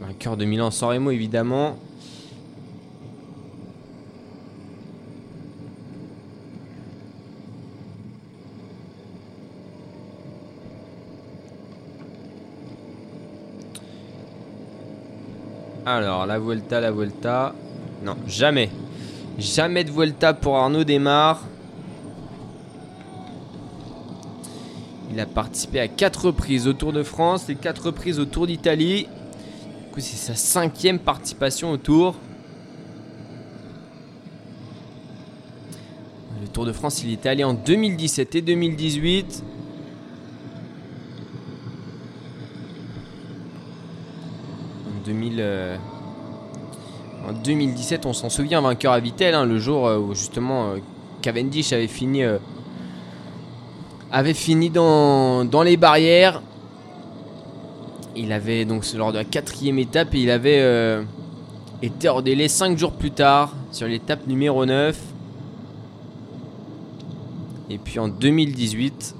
[0.00, 1.76] Vainqueur de Milan sans Remo, évidemment.
[15.88, 17.54] Alors, la Vuelta, la Vuelta.
[18.02, 18.70] Non, jamais.
[19.38, 21.44] Jamais de Vuelta pour Arnaud Desmar.
[25.12, 28.48] Il a participé à 4 reprises au Tour de France et 4 reprises au Tour
[28.48, 29.04] d'Italie.
[29.04, 32.16] Du coup, c'est sa cinquième participation au Tour.
[36.40, 39.44] Le Tour de France, il était allé en 2017 et 2018.
[44.88, 45.76] En 2000, euh,
[47.28, 50.76] en 2017, on s'en souvient, vainqueur à Vittel, hein, le jour euh, où justement euh,
[51.22, 52.22] Cavendish avait fini,
[54.12, 56.42] avait fini dans, dans les barrières.
[58.14, 61.04] Il avait donc lors de la quatrième étape il avait
[61.82, 64.98] été hors délai 5 jours plus tard sur l'étape numéro 9.
[67.68, 69.16] Et puis en 2018,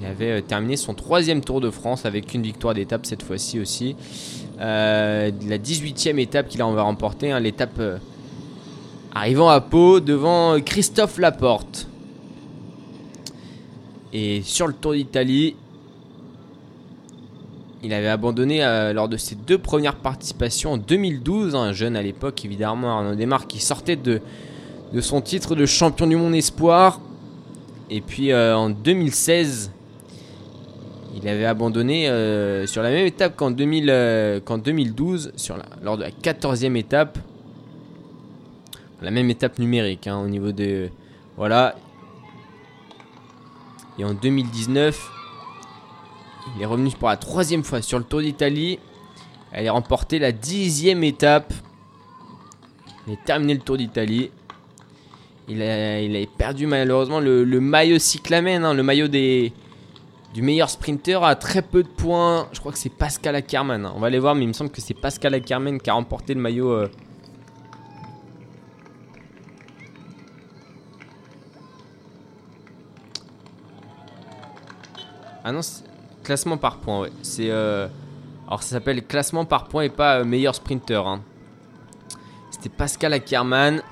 [0.00, 3.96] il avait terminé son troisième Tour de France avec une victoire d'étape cette fois-ci aussi.
[4.60, 7.96] Euh, la 18e étape qu'il a va remporter, hein, l'étape euh,
[9.14, 11.88] arrivant à Pau devant Christophe Laporte.
[14.12, 15.56] Et sur le Tour d'Italie,
[17.82, 22.02] il avait abandonné euh, lors de ses deux premières participations en 2012, un jeune à
[22.02, 24.20] l'époque évidemment Arnaud Desmar qui sortait de,
[25.00, 27.00] son titre de champion du monde espoir.
[27.88, 29.72] Et puis en 2016,
[31.22, 35.66] il avait abandonné euh, sur la même étape qu'en 2000, euh, qu'en 2012, sur la-
[35.82, 37.18] lors de la 14e étape.
[39.02, 40.88] La même étape numérique hein, au niveau de.
[41.36, 41.74] Voilà.
[43.98, 45.10] Et en 2019,
[46.56, 48.78] il est revenu pour la troisième fois sur le Tour d'Italie.
[49.52, 51.52] Elle a remporté la dixième étape.
[53.06, 54.30] Il a terminé le Tour d'Italie.
[55.48, 59.52] Il a, perdu malheureusement le, le maillot cyclamen, hein, le maillot des,
[60.32, 62.48] du meilleur sprinter à très peu de points.
[62.52, 63.84] Je crois que c'est Pascal Ackermann.
[63.84, 63.92] hein.
[63.96, 66.34] On va aller voir, mais il me semble que c'est Pascal Ackermann qui a remporté
[66.34, 66.70] le maillot.
[66.70, 66.88] euh.
[75.44, 75.60] Ah non,
[76.22, 77.12] classement par points, ouais.
[77.22, 77.50] C'est.
[77.50, 77.88] euh,
[78.46, 81.06] Alors ça s'appelle classement par points et pas euh, meilleur sprinter.
[81.06, 81.22] hein.
[82.50, 83.82] C'était Pascal Ackermann.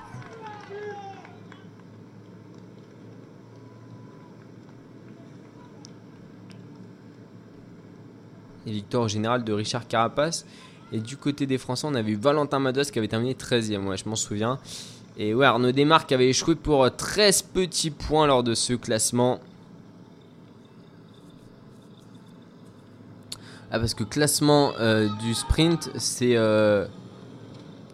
[8.71, 10.45] Victoire au général de Richard Carapace.
[10.91, 13.97] Et du côté des Français, on avait eu Valentin Mados qui avait terminé 13ème, ouais,
[13.97, 14.59] je m'en souviens.
[15.17, 18.73] Et ouais, Arnaud Desmar qui avait échoué pour euh, 13 petits points lors de ce
[18.73, 19.39] classement.
[23.71, 26.87] Ah, parce que classement euh, du sprint, c'est euh,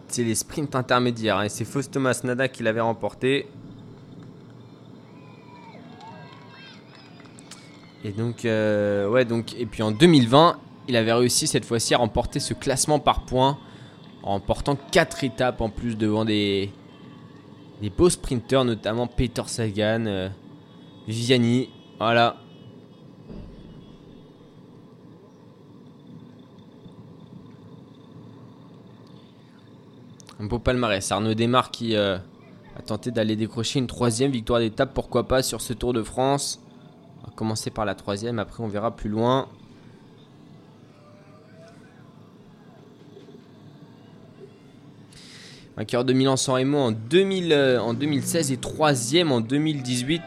[0.08, 1.38] c'est les sprints intermédiaires.
[1.38, 3.46] hein, et c'est Faust Thomas Nada qui l'avait remporté.
[8.04, 10.58] Et donc, euh, ouais, donc, et puis en 2020,
[10.88, 13.58] il avait réussi cette fois-ci à remporter ce classement par points
[14.22, 16.70] en remportant 4 étapes en plus devant des,
[17.80, 20.28] des beaux sprinteurs, notamment Peter Sagan, euh,
[21.06, 21.70] Viviani.
[21.98, 22.36] Voilà.
[30.38, 31.10] Un beau palmarès.
[31.12, 32.18] Arnaud Desmar qui euh,
[32.76, 36.60] a tenté d'aller décrocher une troisième victoire d'étape, pourquoi pas, sur ce Tour de France.
[37.22, 39.48] On va commencer par la troisième, après on verra plus loin.
[45.76, 50.22] Vainqueur de Milan-San Remo en, 2000, euh, 2016 et troisième en 2018.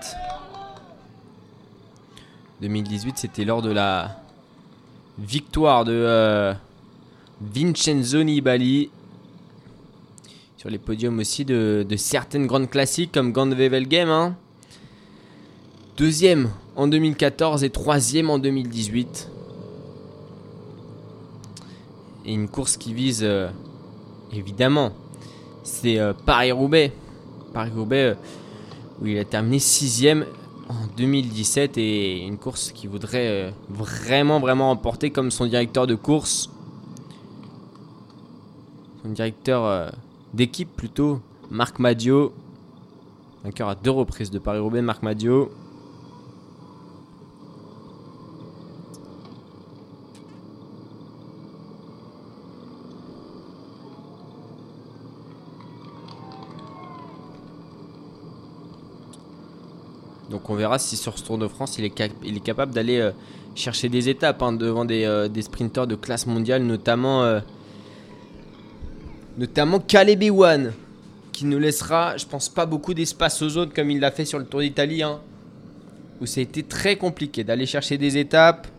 [2.62, 4.22] 2018, c'était lors de la
[5.18, 6.54] victoire de euh,
[7.42, 8.92] Vincenzo Nibali.
[10.58, 14.10] Sur les podiums aussi de, de certaines grandes classiques comme Gandwevel Game.
[14.10, 14.36] hein.
[15.98, 19.32] Deuxième en 2014 et troisième en 2018.
[22.26, 23.50] Et une course qui vise euh,
[24.32, 24.92] évidemment,
[25.70, 26.92] c'est euh, Paris-Roubaix.
[27.54, 28.16] Paris-Roubaix euh,
[29.02, 30.26] où il a terminé sixième
[30.68, 35.96] en 2017 et une course qui voudrait euh, vraiment vraiment emporter comme son directeur de
[35.96, 36.50] course.
[39.04, 39.94] Son directeur
[40.34, 42.34] d'équipe plutôt, Marc Madio.
[43.46, 45.50] Vainqueur à deux reprises de Paris-Roubaix, Marc Madio.
[60.30, 63.12] Donc on verra si sur ce Tour de France il est, capable d'aller euh,
[63.56, 67.40] chercher des étapes hein, devant des, euh, des sprinteurs de classe mondiale, notamment, euh,
[69.38, 70.74] notamment Caleb Ewan,
[71.32, 74.38] qui ne laissera, je pense, pas beaucoup d'espace aux autres comme il l'a fait sur
[74.38, 75.20] le Tour d'Italie, hein,
[76.22, 78.68] où ça a été très compliqué d'aller chercher des étapes.«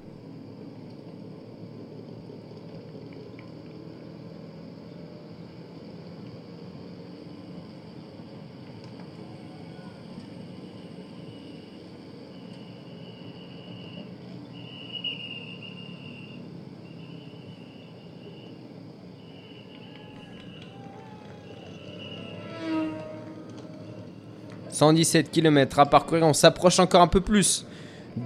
[24.81, 27.67] 117 km à parcourir, on s'approche encore un peu plus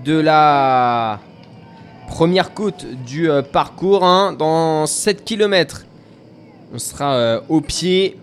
[0.05, 1.19] de la
[2.07, 4.05] première côte du euh, parcours.
[4.05, 4.33] hein.
[4.33, 5.85] Dans 7 km,
[6.73, 8.17] on sera euh, au pied.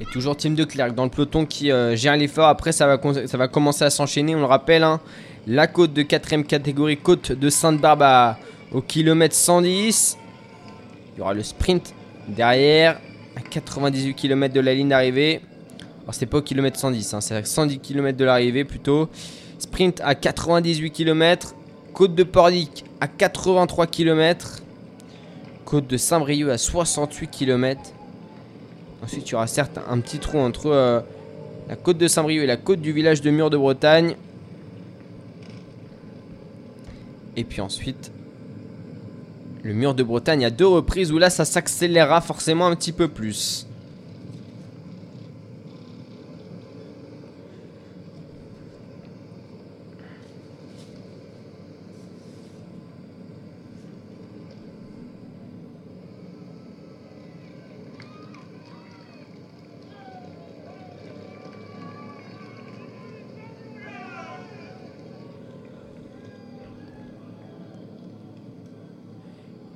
[0.00, 2.48] Et toujours Team de Clerc dans le peloton qui euh, gère l'effort.
[2.48, 4.34] Après, ça va, commencer à s'enchaîner.
[4.34, 4.98] On le rappelle, hein.
[5.46, 8.34] la côte de 4ème catégorie, côte de Sainte-Barbe
[8.72, 10.18] au kilomètre 110.
[11.14, 11.94] Il y aura le sprint
[12.28, 13.00] derrière,
[13.36, 15.40] à 98 km de la ligne d'arrivée.
[16.02, 19.08] Alors, c'est pas au kilomètre 110, hein, c'est à 110 km de l'arrivée plutôt.
[19.58, 21.54] Sprint à 98 km.
[21.92, 24.62] Côte de Pordic à 83 km.
[25.64, 27.80] Côte de Saint-Brieuc à 68 km.
[29.02, 31.00] Ensuite, il y aura certes un petit trou entre euh,
[31.68, 34.16] la côte de Saint-Brieuc et la côte du village de Mur de Bretagne.
[37.36, 38.10] Et puis ensuite,
[39.64, 43.08] le mur de Bretagne à deux reprises où là ça s'accélérera forcément un petit peu
[43.08, 43.66] plus.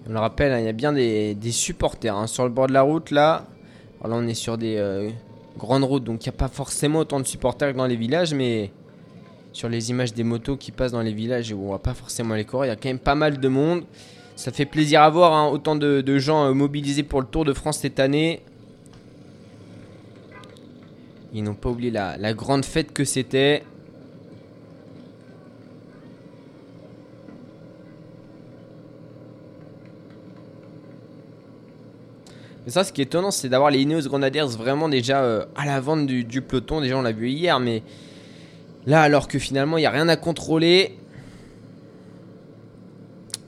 [0.08, 2.72] On le rappelle, hein, il y a bien des, supporters hein, sur le bord de
[2.72, 3.44] la route là.
[4.00, 5.10] Alors là, on est sur des euh,
[5.58, 8.32] grandes routes, donc il n'y a pas forcément autant de supporters que dans les villages,
[8.32, 8.70] mais
[9.52, 12.34] sur les images des motos qui passent dans les villages où on voit pas forcément
[12.34, 13.84] les courir, il y a quand même pas mal de monde.
[14.34, 17.52] Ça fait plaisir à voir, hein, autant de, gens euh, mobilisés pour le Tour de
[17.52, 18.40] France cette année.
[21.34, 23.62] Ils n'ont pas oublié la grande fête que c'était.
[32.68, 35.64] Mais ça, ce qui est étonnant, c'est d'avoir les Ineos Grenadiers vraiment déjà euh, à
[35.64, 36.82] la vente du, du peloton.
[36.82, 37.82] Déjà, on l'a vu hier, mais
[38.84, 40.98] là, alors que finalement, il n'y a rien à contrôler,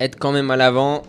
[0.01, 1.03] être quand même à l'avant.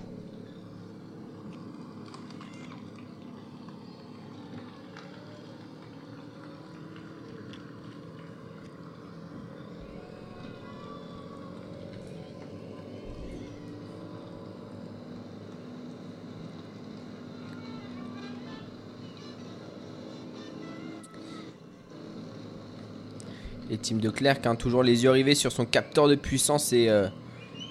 [23.72, 26.90] Et Team de Clerc a toujours les yeux rivés sur son capteur de puissance et
[26.90, 27.08] euh,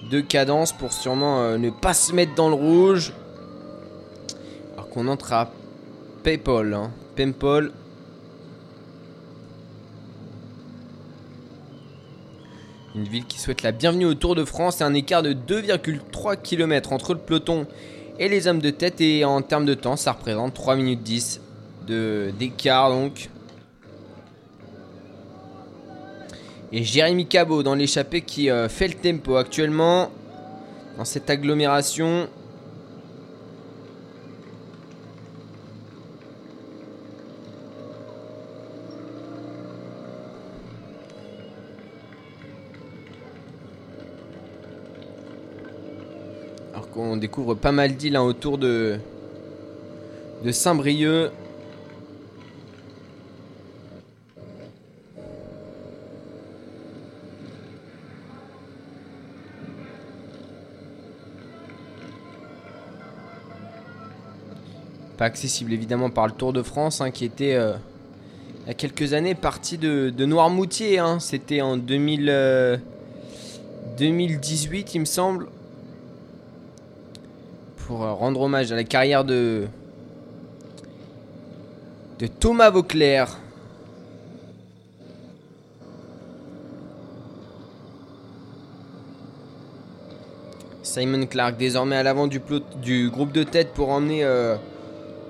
[0.09, 3.13] de cadence pour sûrement euh, ne pas se mettre dans le rouge.
[4.73, 5.51] Alors qu'on entre à
[6.23, 6.73] Paypal.
[6.73, 6.91] Hein.
[7.15, 7.71] Paypal.
[12.95, 16.41] Une ville qui souhaite la bienvenue au Tour de France et un écart de 2,3
[16.41, 17.67] km entre le peloton
[18.17, 19.01] et les hommes de tête.
[19.01, 21.41] Et en termes de temps, ça représente 3 minutes 10
[21.85, 23.29] de de d'écart donc.
[26.73, 30.09] Et Jérémy Cabot dans l'échappée qui euh, fait le tempo actuellement
[30.97, 32.29] dans cette agglomération.
[46.71, 48.97] Alors qu'on découvre pas mal d'îles hein, autour de,
[50.45, 51.31] de Saint-Brieuc.
[65.23, 67.73] Accessible évidemment par le Tour de France hein, qui était euh,
[68.63, 70.97] il y a quelques années parti de, Noirmoutier.
[70.97, 71.19] hein.
[71.19, 72.77] C'était en 2000, euh,
[73.97, 75.47] 2018 il me semble.
[77.85, 79.67] Pour euh, rendre hommage à la carrière de,
[82.17, 83.37] de Thomas Vauclair.
[90.81, 92.39] Simon Clark désormais à l'avant du,
[93.09, 94.25] groupe de tête pour emmener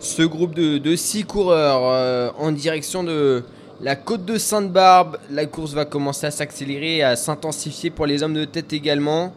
[0.01, 3.43] ce groupe de 6 coureurs euh, en direction de
[3.81, 5.17] la côte de Sainte-Barbe.
[5.29, 9.31] La course va commencer à s'accélérer et à s'intensifier pour les hommes de tête également.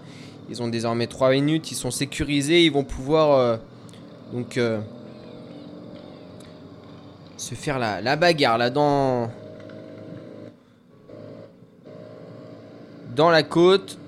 [0.49, 3.57] Ils ont désormais 3 minutes, ils sont sécurisés, ils vont pouvoir euh,
[4.33, 4.81] donc euh,
[7.37, 9.31] se faire la, la bagarre là dans
[13.15, 13.99] dans la côte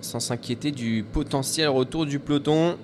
[0.00, 2.76] sans s'inquiéter du potentiel retour du peloton.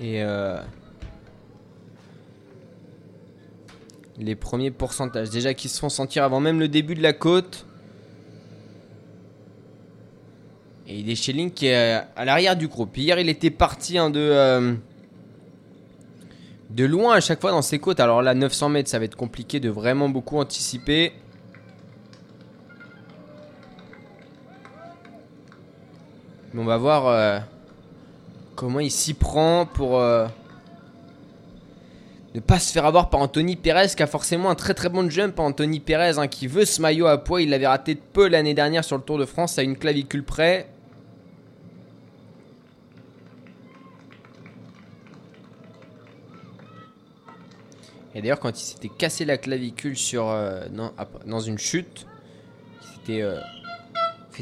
[0.00, 0.58] Et euh,
[4.18, 7.66] les premiers pourcentages déjà qui se font sentir avant même le début de la côte.
[10.86, 12.96] Et il est Schelling qui est à à l'arrière du groupe.
[12.96, 14.74] Hier, il était parti hein, de, euh,
[16.70, 18.00] de loin à chaque fois dans ses côtes.
[18.00, 21.12] Alors là, 900 mètres, ça va être compliqué de vraiment beaucoup anticiper.
[26.52, 27.38] Mais on va voir euh,
[28.60, 30.26] comment il s'y prend pour euh,
[32.34, 35.08] ne pas se faire avoir par Anthony Perez qui a forcément un très très bon
[35.08, 35.40] jump.
[35.40, 37.40] Anthony Perez hein, qui veut ce maillot à poids.
[37.40, 40.24] Il l'avait raté de peu l'année dernière sur le Tour de France à une clavicule
[40.24, 40.68] près.
[48.14, 50.68] Et d'ailleurs, quand il s'était cassé la clavicule euh,
[51.24, 52.06] dans une chute,
[52.82, 53.40] il s'était euh,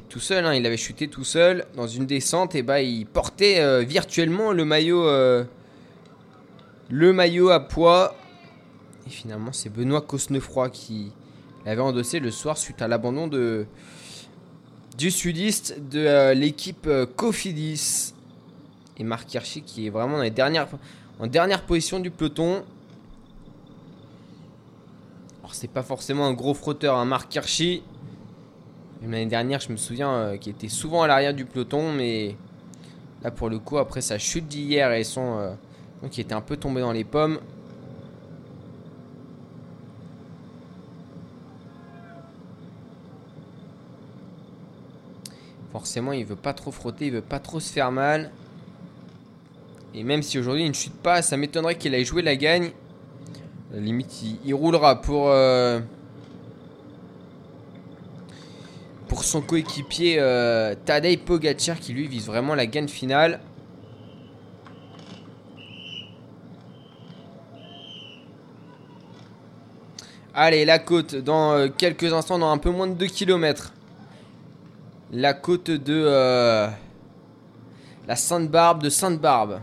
[0.00, 0.44] tout seul.
[0.44, 2.54] hein, il avait chuté tout seul dans une descente.
[2.54, 5.44] Et bah, il portait euh, virtuellement le maillot, euh,
[6.90, 8.14] le maillot à poids.
[9.06, 11.12] Et finalement, c'est Benoît Cosnefroy qui
[11.64, 13.66] l'avait endossé le soir suite à l'abandon de
[14.96, 18.14] du sudiste de euh, l'équipe Cofidis.
[18.98, 22.64] Et Marc Hirschi qui est vraiment en dernière position du peloton.
[25.38, 27.82] Alors c'est pas forcément un gros frotteur, un Marc Hirschi.
[29.02, 32.34] L'année dernière, je me souviens euh, qu'il était souvent à l'arrière du peloton, mais
[33.22, 35.50] là pour le coup, après sa chute d'hier et son, euh,
[36.02, 37.38] donc il était un peu tombé dans les pommes.
[45.70, 48.32] Forcément, il veut pas trop frotter, il veut pas trop se faire mal.
[49.94, 52.72] Et même si aujourd'hui il ne chute pas, ça m'étonnerait qu'il aille jouer la gagne.
[53.72, 55.80] La limite, il, il roulera pour, euh,
[59.08, 63.40] pour son coéquipier euh, Tadej Pogacar qui lui vise vraiment la gagne finale.
[70.34, 73.72] Allez, la côte dans euh, quelques instants, dans un peu moins de 2 km.
[75.10, 76.68] La côte de euh,
[78.06, 79.60] la Sainte-Barbe de Sainte-Barbe.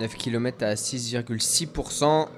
[0.00, 2.28] 9 km à 6,6%.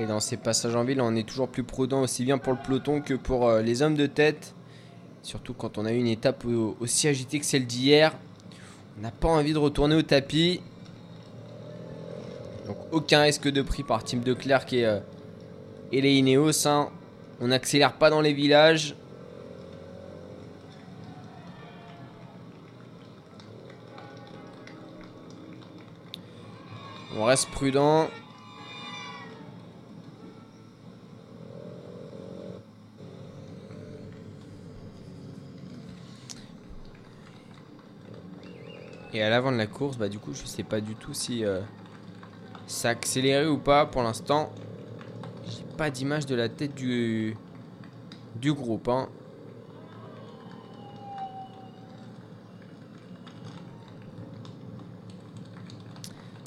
[0.00, 2.58] Et dans ces passages en ville, on est toujours plus prudent, aussi bien pour le
[2.64, 4.54] peloton que pour euh, les hommes de tête.
[5.22, 6.44] Surtout quand on a eu une étape
[6.78, 8.14] aussi agitée que celle d'hier.
[8.96, 10.60] On n'a pas envie de retourner au tapis.
[12.66, 15.00] Donc aucun risque de prix par Team de Clerc euh,
[15.90, 16.68] et, les Ineos.
[16.68, 16.90] Hein.
[17.40, 18.94] On n'accélère pas dans les villages.
[27.16, 28.08] On reste prudent.
[39.12, 41.44] Et à l'avant de la course, bah du coup, je sais pas du tout si
[41.44, 41.60] euh,
[42.66, 44.52] ça a accéléré ou pas pour l'instant.
[45.48, 47.36] J'ai pas d'image de la tête du,
[48.36, 48.88] du groupe.
[48.88, 49.08] Hein.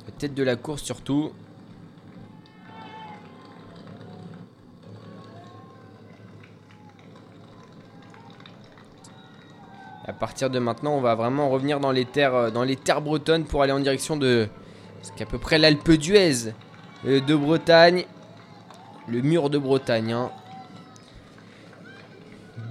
[0.05, 1.31] La tête de la course surtout.
[10.21, 13.43] Partir de maintenant, on va vraiment revenir dans les terres, euh, dans les terres bretonnes
[13.43, 14.47] pour aller en direction de
[15.01, 16.53] ce qu'à peu près l'Alpe d'Huez
[17.07, 18.05] euh, de Bretagne.
[19.07, 20.13] Le mur de Bretagne.
[20.13, 20.29] hein.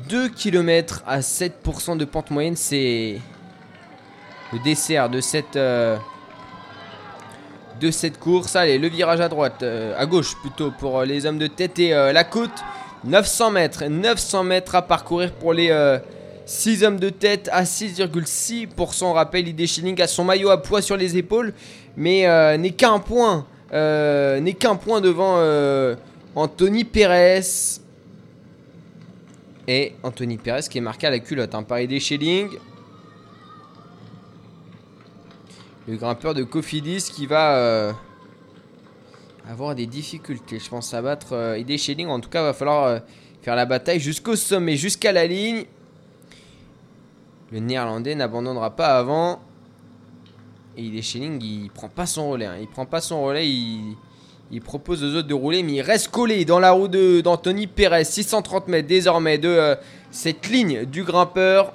[0.09, 3.21] 2 km à 7% de pente moyenne, c'est
[4.53, 5.97] le dessert de cette, euh,
[7.81, 8.55] de cette course.
[8.55, 12.25] Allez, le virage à droite, à gauche plutôt pour les hommes de tête et la
[12.25, 12.63] côte.
[13.05, 15.71] 900 mètres, 900 mètres à parcourir pour les
[16.51, 19.05] 6 hommes de tête à 6,6%.
[19.05, 21.55] On rappelle, ID Schilling a son maillot à poids sur les épaules,
[21.97, 25.95] mais euh, n'est qu'un point, euh, n'est qu'un point devant euh,
[26.35, 27.79] Anthony Perez.
[29.69, 32.49] Et Anthony Perez qui est marqué à la culotte hein, par ID Schilling.
[35.87, 37.95] Le grimpeur de Cofidis qui va
[39.49, 42.09] avoir des difficultés, je pense, à battre euh, ID Schilling.
[42.09, 43.01] En tout cas, va falloir
[43.41, 45.65] faire la bataille jusqu'au sommet, jusqu'à la ligne.
[47.53, 49.41] Le néerlandais n'abandonnera pas avant.
[50.77, 52.47] Et il est Schelling, il prend pas son relais.
[52.47, 52.57] hein.
[52.61, 53.97] Il prend pas son relais, il,
[54.63, 58.05] propose aux autres de rouler, mais il reste collé dans la roue d'Anthony Perez.
[58.05, 59.75] 630 mètres désormais de euh,
[60.11, 61.73] cette ligne du grimpeur.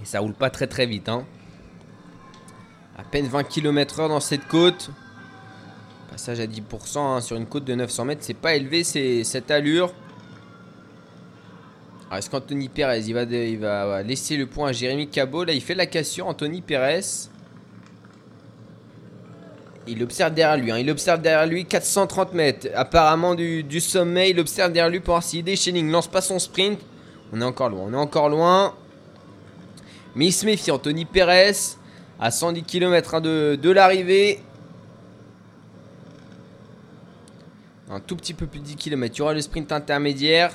[0.00, 1.08] Et ça roule pas très très vite.
[1.08, 1.24] Hein.
[2.96, 4.90] À peine 20 km/h dans cette côte.
[6.12, 9.50] Passage à 10% hein, sur une côte de 900 mètres, c'est pas élevé, c'est cette
[9.50, 9.94] allure.
[12.06, 15.54] Alors est-ce qu'Anthony Perez il va, il va laisser le point à Jérémy Cabot Là,
[15.54, 17.00] il fait la cassure, Anthony Perez.
[19.86, 22.68] Il observe derrière lui, hein, il observe derrière lui 430 mètres.
[22.74, 26.38] Apparemment du, sommet, il observe derrière lui pour voir si ID Schelling lance pas son
[26.38, 26.78] sprint.
[27.32, 28.74] On est encore loin, on est encore loin.
[30.14, 31.52] Mais il se méfie, Anthony Perez
[32.20, 34.42] à 110 km de, de l'arrivée.
[37.94, 39.14] Un tout petit peu plus de 10 km.
[39.14, 40.50] Il y aura le sprint intermédiaire.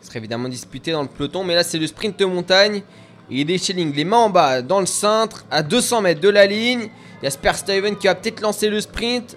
[0.00, 1.44] Il serait évidemment disputé dans le peloton.
[1.44, 2.82] Mais là, c'est le sprint de montagne.
[3.28, 6.88] Il est les mains en bas, dans le cintre, à 200 mètres de la ligne.
[7.20, 9.36] Il y a Sper Steven qui va peut-être lancer le sprint.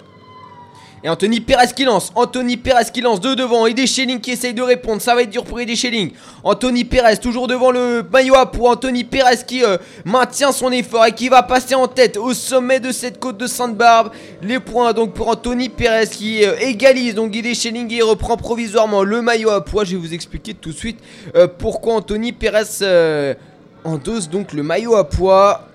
[1.04, 2.10] Et Anthony Perez qui lance.
[2.14, 3.66] Anthony Perez qui lance de devant.
[3.66, 5.02] Et Schelling qui essaye de répondre.
[5.02, 6.10] Ça va être dur pour Ede Schelling.
[6.42, 8.72] Anthony Perez toujours devant le maillot à poids.
[8.72, 12.80] Anthony Perez qui euh, maintient son effort et qui va passer en tête au sommet
[12.80, 14.10] de cette côte de Sainte-Barbe.
[14.42, 19.02] Les points donc pour Anthony Perez qui euh, égalise donc Ede Schelling et reprend provisoirement
[19.02, 19.84] le maillot à poids.
[19.84, 20.98] Je vais vous expliquer tout de suite
[21.34, 23.36] euh, pourquoi Anthony Perez
[23.84, 25.68] endosse donc le maillot à poids.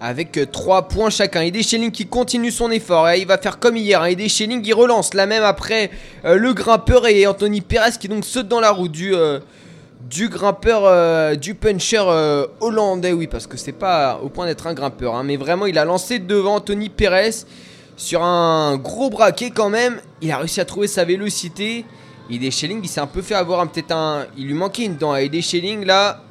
[0.00, 1.42] Avec 3 points chacun.
[1.42, 3.08] Ede Schelling qui continue son effort.
[3.10, 4.02] Et il va faire comme hier.
[4.02, 4.06] Hein.
[4.06, 5.90] Ede Schelling il relance la même après
[6.24, 9.40] euh, le grimpeur et Anthony Perez qui donc saute dans la roue du, euh,
[10.10, 13.12] grimpeur, euh, du puncher euh, hollandais.
[13.12, 15.14] Oui, parce que c'est pas au point d'être un grimpeur.
[15.14, 15.22] hein.
[15.22, 17.44] mais vraiment, il a lancé devant Anthony Perez
[17.96, 20.00] sur un gros braquet quand même.
[20.22, 21.84] Il a réussi à trouver sa vélocité.
[22.30, 24.24] Ede Schelling il s'est un peu fait avoir un peut-être un.
[24.38, 26.22] Il lui manquait une dent à Ede Schelling là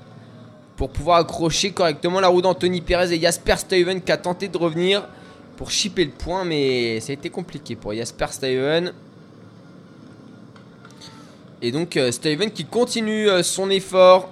[0.79, 4.57] pour pouvoir accrocher correctement la roue d'Anthony Perez et Jasper Steven qui a tenté de
[4.57, 5.05] revenir
[5.57, 8.93] pour chipper le point, mais ça a été compliqué pour Jasper Steven.
[11.61, 14.29] Et donc euh, Steven qui continue euh, son effort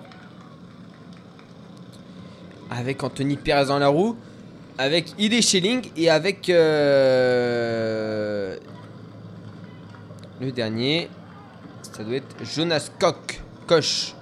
[2.70, 4.16] avec Anthony Perez dans la roue,
[4.78, 7.36] avec Ide Schelling et avec euh,
[10.40, 11.10] le dernier,
[11.92, 14.17] ça doit être Jonas Koch, Koch.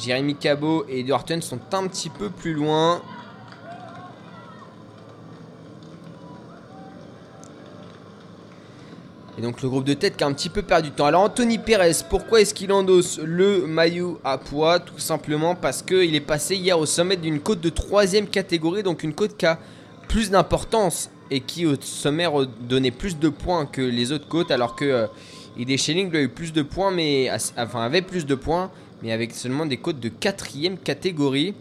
[0.00, 3.02] Jérémy Cabot et Edward Horton sont un petit peu plus loin.
[9.38, 11.06] Et donc le groupe de tête qui a un petit peu perdu de temps.
[11.06, 14.80] Alors Anthony Perez, pourquoi est-ce qu'il endosse le maillot à poids?
[14.80, 19.02] Tout simplement parce qu'il est passé hier au sommet d'une côte de troisième catégorie, donc
[19.02, 19.58] une côte qui a
[20.08, 22.26] plus d'importance et qui au sommet
[22.60, 25.06] donnait plus de points que les autres côtes, alors que euh,
[25.56, 28.70] Ide Schelling lui a eu plus de points, mais avait plus de points,
[29.02, 31.54] mais avec seulement des côtes de quatrième catégorie.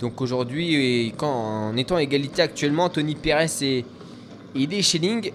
[0.00, 3.84] Donc aujourd'hui, et en étant à égalité actuellement, Tony Perez et
[4.54, 5.32] Ide Schelling,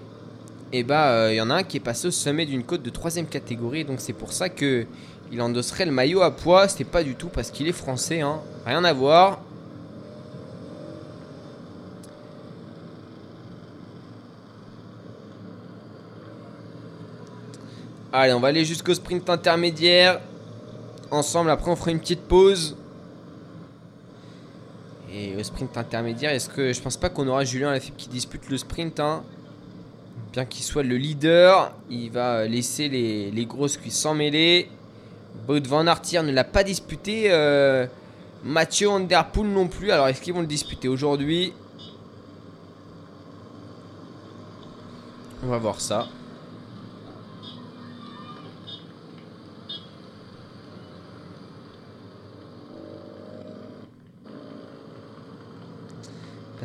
[0.72, 2.90] et bah il y en a un qui est passé au sommet d'une côte de
[2.90, 3.84] troisième catégorie.
[3.84, 4.86] Donc c'est pour ça que
[5.32, 6.68] il endosserait le maillot à poids.
[6.68, 8.20] C'était pas du tout parce qu'il est français.
[8.20, 8.40] Hein.
[8.66, 9.40] Rien à voir.
[18.12, 20.20] Allez, on va aller jusqu'au sprint intermédiaire.
[21.10, 22.76] Ensemble, après on fera une petite pause.
[25.12, 28.48] Et au sprint intermédiaire, est-ce que je pense pas qu'on aura Julien Lafilippe qui dispute
[28.48, 29.24] le sprint hein.
[30.32, 34.70] Bien qu'il soit le leader, il va laisser les, grosses cuisses sans mêler.
[35.48, 37.32] Bout Van Artier ne l'a pas disputé.
[37.32, 37.86] Euh,
[38.44, 39.90] Mathieu Underpool non plus.
[39.90, 41.52] Alors est-ce qu'ils vont le disputer aujourd'hui?
[45.42, 46.06] On va voir ça.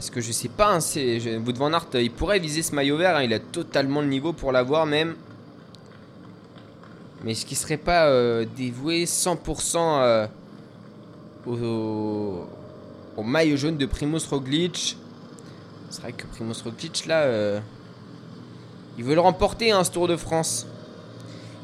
[0.05, 2.95] Parce que je sais pas, hein, c'est, Wout van Aert, il pourrait viser ce maillot
[2.95, 5.15] vert, hein, il a totalement le niveau pour l'avoir même.
[7.23, 10.27] Mais est-ce qu'il serait pas euh, dévoué 100% euh,
[13.17, 14.95] au, maillot jaune de Primoz Roglic?
[15.89, 17.59] C'est vrai que Primoz Roglic là, euh,
[18.99, 20.67] il veut le remporter hein, ce Tour de France.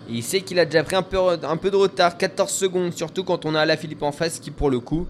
[0.09, 2.93] Et il sait qu'il a déjà pris un peu, un peu de retard, 14 secondes,
[2.93, 5.05] surtout quand on a la Philippe en face qui pour le coup,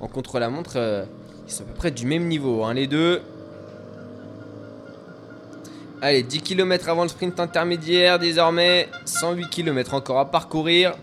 [0.00, 1.06] en contre-la-montre...
[1.46, 3.20] Ils sont à peu près du même niveau, hein, les deux.
[6.00, 8.88] Allez, 10 km avant le sprint intermédiaire désormais.
[9.04, 10.94] 108 km encore à parcourir.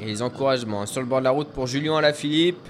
[0.00, 2.66] Et les encouragements hein, sur le bord de la route pour Julien Alaphilippe.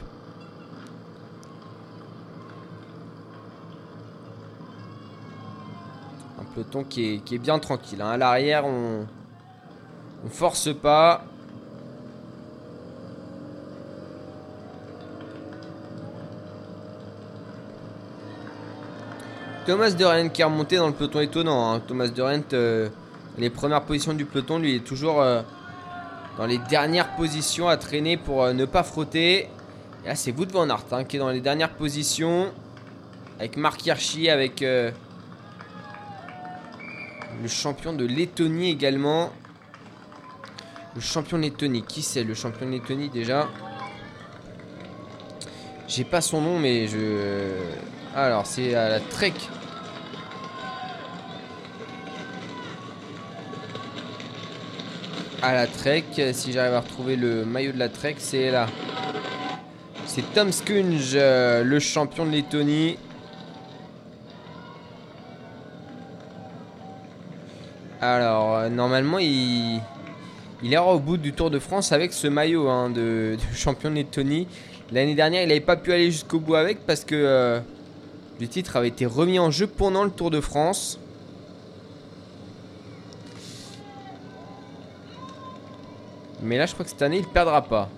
[6.40, 8.00] Un peloton qui est, qui est bien tranquille.
[8.00, 8.10] Hein.
[8.10, 9.06] À l'arrière, on,
[10.24, 11.24] on force pas.
[19.68, 21.74] Thomas de qui est remonté dans le peloton étonnant.
[21.74, 21.80] Hein.
[21.86, 22.22] Thomas de
[22.54, 22.88] euh,
[23.36, 25.42] les premières positions du peloton, lui est toujours euh,
[26.38, 29.40] dans les dernières positions à traîner pour euh, ne pas frotter.
[30.04, 32.50] Et là, c'est Wout van Aert hein, qui est dans les dernières positions.
[33.38, 34.92] Avec Marc Hirschi, avec le
[37.46, 39.30] champion de Lettonie également.
[40.98, 41.84] Le champion Lettonie.
[41.84, 43.46] Qui c'est le champion Lettonie déjà?
[45.86, 47.52] J'ai pas son nom, mais je.
[48.16, 49.34] Alors, c'est à la Trek.
[55.40, 58.66] À la Trek, si j'arrive à retrouver le maillot de la Trek, c'est là.
[60.04, 62.98] C'est Tom Skunge, euh, le champion de Lettonie.
[68.00, 69.80] Alors, euh, normalement, il.
[70.62, 73.94] Il est au bout du Tour de France avec ce maillot hein, de, champion de
[73.96, 74.48] Lettonie.
[74.90, 77.60] L'année dernière, il n'avait pas pu aller jusqu'au bout avec parce que euh,
[78.40, 80.98] le titre avait été remis en jeu pendant le Tour de France.
[86.42, 87.88] Mais là, je crois que cette année, il ne perdra pas.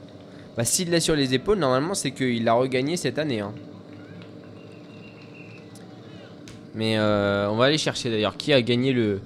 [0.56, 3.40] Bah, s'il l'a sur les épaules, normalement, c'est qu'il l'a regagné cette année.
[3.40, 3.52] Hein.
[6.74, 9.20] Mais euh, on va aller chercher d'ailleurs qui a gagné le,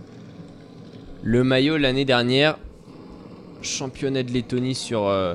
[1.23, 2.59] le maillot l'année dernière
[3.65, 5.07] championnat de Lettonie sur...
[5.07, 5.35] Euh,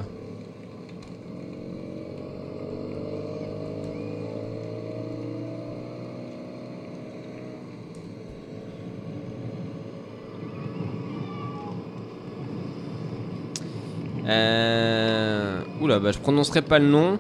[14.27, 15.61] euh...
[15.81, 17.18] Oula, bah je prononcerai pas le nom.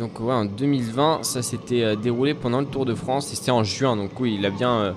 [0.00, 3.50] Donc ouais, en 2020, ça s'était euh, déroulé pendant le Tour de France et c'était
[3.50, 3.96] en juin.
[3.96, 4.92] Donc oui, il a bien euh,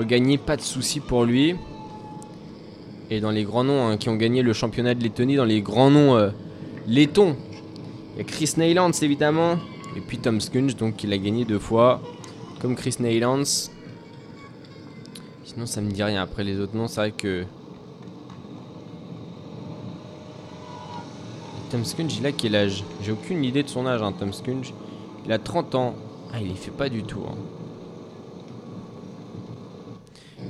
[0.00, 1.54] gagné, pas de souci pour lui.
[3.10, 5.60] Et dans les grands noms hein, qui ont gagné le championnat de Lettonie, dans les
[5.60, 6.30] grands noms euh,
[6.86, 7.36] lettons,
[8.14, 9.58] il y a Chris Neylands évidemment,
[9.96, 12.00] et puis Tom Skunge, donc il a gagné deux fois,
[12.60, 13.70] comme Chris Neylands.
[15.44, 17.44] Sinon ça me dit rien, après les autres noms, c'est vrai que...
[21.70, 22.84] Tom Skunge, il a quel âge?
[23.02, 24.74] J'ai aucune idée de son âge, hein, Tom Skunge.
[25.24, 25.94] Il a 30 ans.
[26.32, 27.22] Ah, il les fait pas du tout.
[27.26, 27.36] Hein.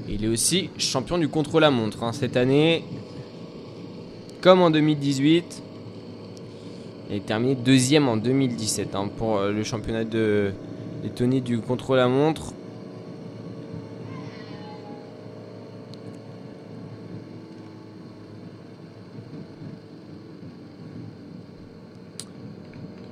[0.08, 2.84] Il est aussi champion du contre-la-montre hein, cette année.
[4.40, 5.62] Comme en 2018.
[7.08, 10.52] Il est terminé deuxième en 2017 hein, pour euh, le championnat de
[11.04, 12.52] Lettonie du contre-la-montre.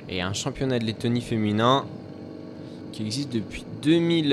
[0.08, 1.84] Et un championnat de Lettonie féminin
[2.90, 4.32] qui existe depuis 2000.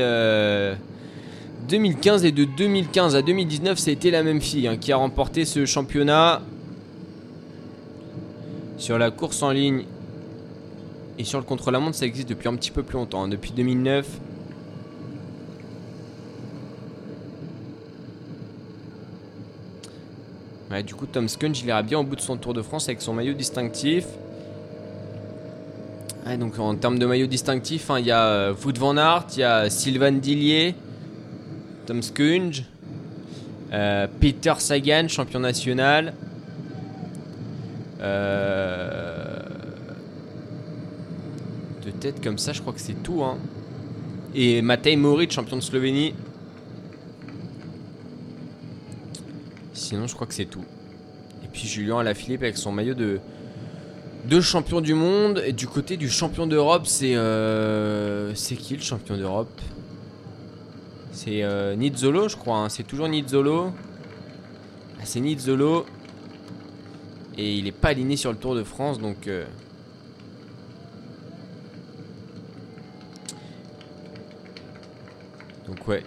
[1.70, 4.98] 2015 et de 2015 à 2019, ça a été la même fille hein, qui a
[4.98, 6.42] remporté ce championnat
[8.78, 9.86] sur la course en ligne.
[11.20, 14.08] Et sur le contre-la-montre, ça existe depuis un petit peu plus longtemps, hein, depuis 2009.
[20.70, 22.88] Ouais, du coup, Tom Skunge, il ira bien au bout de son Tour de France
[22.88, 24.06] avec son maillot distinctif.
[26.36, 29.40] Donc en termes de maillot distinctif, hein, il y a euh, Wout van Aert, il
[29.40, 30.76] y a Sylvain Dillier,
[31.88, 32.66] Tom Skunge,
[33.72, 36.14] euh, Peter Sagan, champion national.
[38.02, 39.40] Euh,
[41.86, 43.24] de tête comme ça, je crois que c'est tout.
[43.24, 43.38] Hein.
[44.36, 46.14] Et Matej Moric, champion de Slovénie.
[49.72, 50.66] Sinon, je crois que c'est tout.
[51.46, 53.22] Et puis Julien Alaphilippe avec son maillot de,
[54.26, 55.42] de champion du monde.
[55.46, 57.16] Et du côté du champion d'Europe, c'est.
[57.16, 59.62] euh, c'est qui le champion d'Europe?
[61.18, 62.58] C'est euh, Nizzolo, je crois.
[62.58, 62.70] hein.
[62.70, 63.72] C'est toujours Nizzolo.
[65.00, 65.88] Ah, c'est Nizzolo.
[67.40, 69.26] Et il est pas aligné sur le Tour de France, donc.
[69.28, 69.44] euh,
[75.68, 76.04] Donc ouais,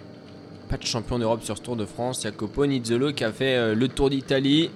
[0.69, 2.23] pas de champion d'Europe sur ce Tour de France.
[2.23, 4.71] Jacopo Nizzolo qui a fait euh, le Tour d'Italie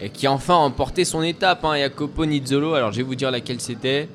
[0.00, 1.64] et qui a enfin remporté son étape.
[1.64, 4.08] Hein, Jacopo Nizzolo, alors je vais vous dire laquelle c'était.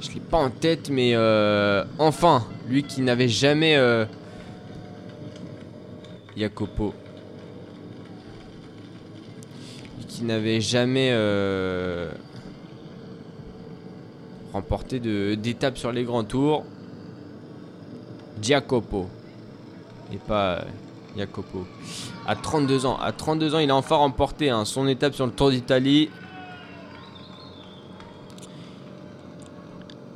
[0.00, 3.74] Je l'ai pas en tête, mais euh, enfin, lui qui n'avait jamais...
[6.36, 6.94] Jacopo.
[10.08, 12.10] Qui n'avait jamais euh,
[14.52, 14.98] remporté
[15.36, 16.64] d'étape sur les grands tours.
[18.42, 19.08] Jacopo.
[20.12, 20.62] Et pas euh,
[21.16, 21.66] Jacopo.
[22.26, 22.98] À 32 ans.
[22.98, 26.10] À 32 ans, il a enfin remporté hein, son étape sur le Tour d'Italie.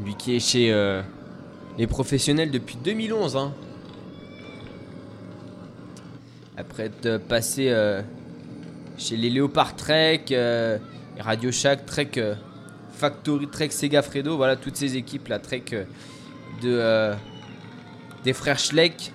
[0.04, 1.02] Lui qui est chez euh,
[1.78, 3.36] les professionnels depuis 2011.
[3.36, 3.52] hein.
[6.56, 8.00] Après être passé euh,
[8.96, 10.78] chez les Léopard Trek, euh,
[11.18, 12.34] Radio Shack, Trek euh,
[12.92, 15.84] Factory, Trek Segafredo, voilà toutes ces équipes là, Trek euh,
[16.62, 17.14] de, euh,
[18.22, 19.12] des frères Schleck.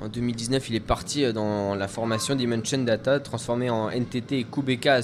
[0.00, 4.44] En 2019, il est parti euh, dans la formation Dimension Data, transformé en NTT et
[4.44, 5.02] Kubeka à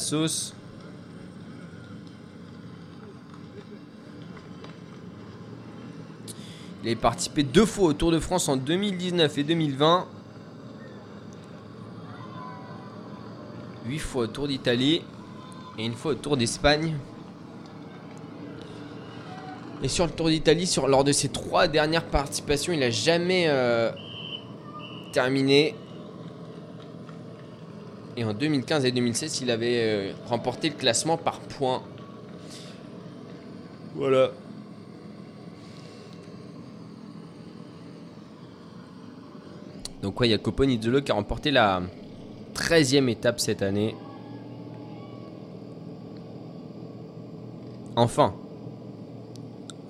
[6.85, 10.07] Il a participé deux fois au Tour de France en 2019 et 2020.
[13.87, 15.03] 8 fois au Tour d'Italie
[15.79, 16.95] et une fois au Tour d'Espagne.
[19.83, 23.91] Et sur le Tour d'Italie, lors de ses trois dernières participations, il n'a jamais euh,
[25.13, 25.75] terminé.
[28.19, 31.83] Et en 2015 et 2016, il avait euh, remporté le classement par points.
[33.95, 34.33] Voilà.
[40.05, 41.81] Donc ouais, il y a Copo Nizzolo qui a remporté la
[42.55, 43.97] 13e étape cette année.
[47.97, 48.35] Enfin.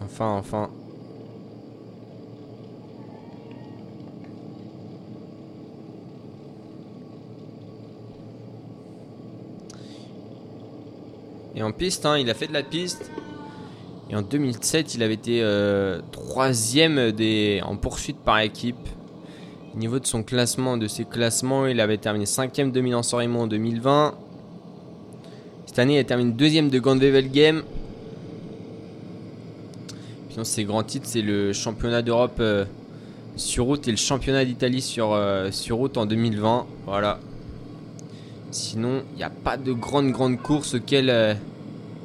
[0.00, 0.70] Enfin, enfin.
[11.56, 13.10] Et en piste, hein, il a fait de la piste.
[14.10, 18.76] Et en 2007, il avait été euh, troisième des, en poursuite par équipe.
[19.74, 23.40] Au niveau de son classement, de ses classements, il avait terminé 5ème de Milan-San Remo
[23.40, 24.14] en 2020.
[25.66, 27.64] Cette année, il a terminé deuxième de Gandwevel Game.
[30.30, 32.64] Sinon, ses grands titres, c'est le championnat d'Europe euh,
[33.34, 36.66] sur route et le championnat d'Italie sur, euh, sur route en 2020.
[36.86, 37.18] Voilà.
[38.52, 41.34] Sinon, il n'y a pas de grandes, grandes courses auxquelles, euh,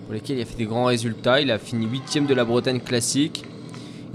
[0.05, 1.39] pour lesquelles il a fait des grands résultats.
[1.39, 3.45] Il a fini 8ème de la Bretagne classique.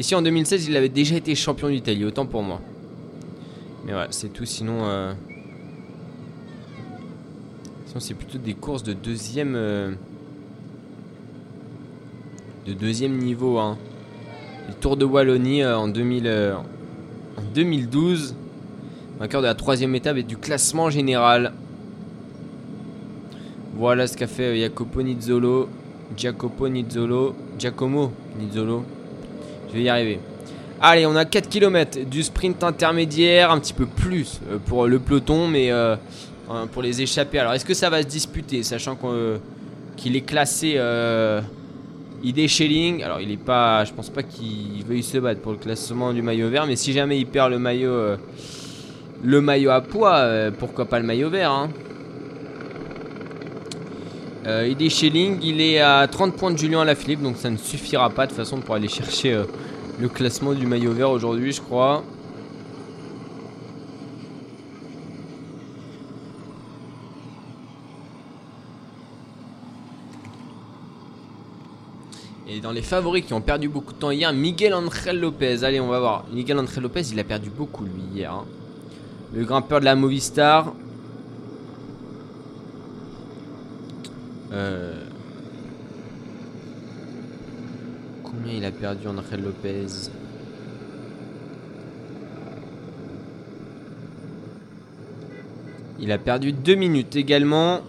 [0.00, 2.60] Ici, en 2016, il avait déjà été champion d'Italie, autant pour moi.
[3.84, 4.44] Mais ouais, c'est tout.
[4.44, 5.12] Sinon, euh,
[7.86, 9.92] sinon c'est plutôt des courses de deuxième, euh,
[12.66, 13.58] de deuxième niveau.
[13.58, 13.76] Hein.
[14.68, 18.34] Le Tour de Wallonie euh, en, 2000, euh, en 2012,
[19.18, 21.52] vainqueur de la troisième étape et du classement général.
[23.76, 25.68] Voilà ce qu'a fait Jacopo Nizzolo,
[26.16, 28.84] Jacopo Nizzolo, Giacomo Nizzolo.
[29.68, 30.20] Je vais y arriver.
[30.80, 34.98] Allez, on a 4 km du sprint intermédiaire, un petit peu plus euh, pour le
[34.98, 35.96] peloton, mais euh,
[36.50, 37.38] hein, pour les échapper.
[37.38, 39.38] Alors, est-ce que ça va se disputer, sachant euh,
[39.96, 41.40] qu'il est classé euh,
[42.22, 43.02] ID Schelling?
[43.02, 46.22] Alors, il est pas, je pense pas qu'il veuille se battre pour le classement du
[46.22, 48.16] maillot vert, mais si jamais il perd le maillot, euh,
[49.22, 51.70] le maillot à poids, euh, pourquoi pas le maillot vert hein?
[54.46, 58.10] Euh, ID Schelling, il est à 30 points de Julien Alaphilippe, donc ça ne suffira
[58.10, 59.44] pas de toute façon pour aller chercher euh,
[60.00, 62.02] le classement du maillot vert aujourd'hui, je crois.
[72.48, 75.64] Et dans les favoris qui ont perdu beaucoup de temps hier, Miguel Angel Lopez.
[75.64, 76.24] Allez, on va voir.
[76.32, 78.32] Miguel Angel Lopez, il a perdu beaucoup lui hier.
[78.32, 78.44] hein.
[79.32, 80.72] Le grimpeur de la Movistar.
[84.52, 85.03] Euh,
[88.46, 90.10] Il a perdu Angel Lopez
[95.98, 97.80] Il a perdu 2 minutes également.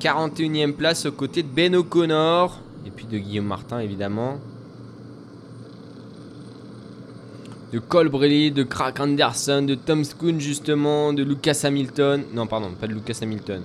[0.00, 2.60] 41ème place aux côtés de Ben O'Connor.
[2.86, 4.38] Et puis de Guillaume Martin évidemment.
[7.72, 12.24] De Colbrelli, de Crack Anderson, de Tom Schoon justement, de Lucas Hamilton.
[12.34, 13.62] Non pardon, pas de Lucas Hamilton.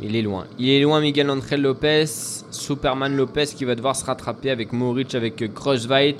[0.00, 0.46] Il est loin.
[0.58, 2.06] Il est loin Miguel Angel Lopez.
[2.50, 6.16] Superman Lopez qui va devoir se rattraper avec Moritz, avec Kruijswijk.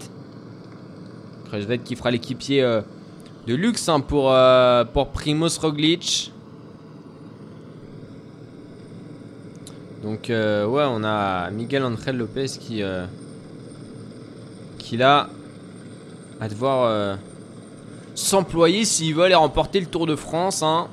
[1.46, 2.80] Kruijswijk qui fera l'équipier euh,
[3.46, 6.32] de luxe hein, pour, euh, pour Primoz Roglic.
[10.02, 13.06] Donc euh, ouais, on a Miguel Angel Lopez qui, euh,
[14.78, 15.28] qui là
[16.40, 17.18] va devoir
[18.14, 20.62] s'employer s'il veut aller remporter le Tour de France.
[20.62, 20.88] hein.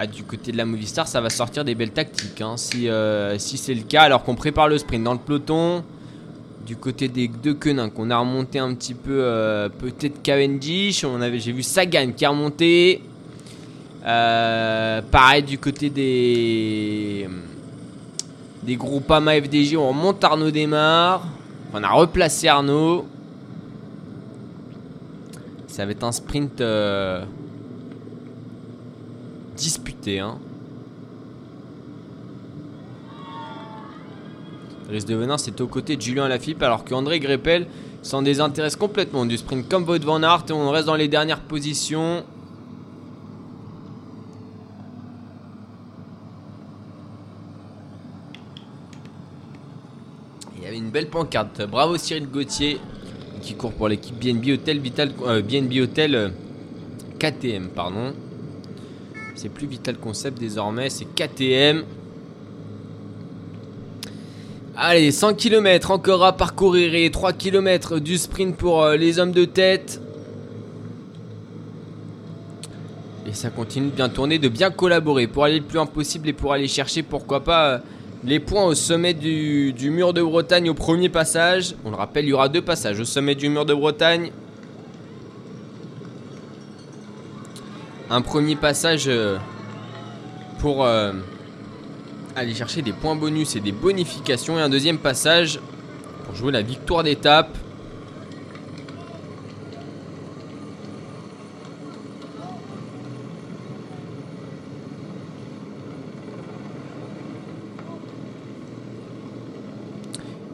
[0.00, 2.40] Ah, du côté de la Movistar, ça va sortir des belles tactiques.
[2.40, 5.82] hein, si euh, si c'est le cas, alors qu'on prépare le sprint dans le peloton.
[6.64, 11.04] Du côté des deux Quenin, qu'on a remonté un petit peu, euh, peut-être Cavendish.
[11.38, 13.02] J'ai vu Sagan qui a remonté.
[14.06, 17.28] Euh, pareil du côté des
[18.62, 21.26] des Groupama FDJ, on remonte Arnaud démarre.
[21.74, 23.04] On a replacé Arnaud.
[25.66, 26.62] Ça va être un sprint
[29.58, 30.20] disputé.
[30.20, 30.38] Hein.
[34.88, 37.66] Reste de Venin, c'est aux côtés de Julien Lafilippe, alors qu'André Greppel
[38.02, 40.44] s'en désintéresse complètement du sprint comme Wout van Aert.
[40.48, 42.24] Et on reste dans les dernières positions.
[50.56, 51.62] Il y avait une belle pancarte.
[51.66, 52.80] Bravo Cyril Gauthier
[53.42, 56.28] qui court pour l'équipe BNB Hotel Vital euh, Hotel euh,
[57.18, 58.14] KTM pardon.
[59.38, 61.84] C'est plus Vital Concept désormais, c'est KTM.
[64.76, 69.30] Allez, 100 km encore à parcourir et 3 km du sprint pour euh, les hommes
[69.30, 70.00] de tête.
[73.28, 76.28] Et ça continue de bien tourner, de bien collaborer pour aller le plus loin possible
[76.28, 77.78] et pour aller chercher pourquoi pas euh,
[78.24, 81.76] les points au sommet du, du mur de Bretagne au premier passage.
[81.84, 84.32] On le rappelle, il y aura deux passages au sommet du mur de Bretagne.
[88.10, 89.36] Un premier passage euh,
[90.60, 91.12] pour euh,
[92.36, 94.58] aller chercher des points bonus et des bonifications.
[94.58, 95.60] Et un deuxième passage
[96.24, 97.54] pour jouer la victoire d'étape.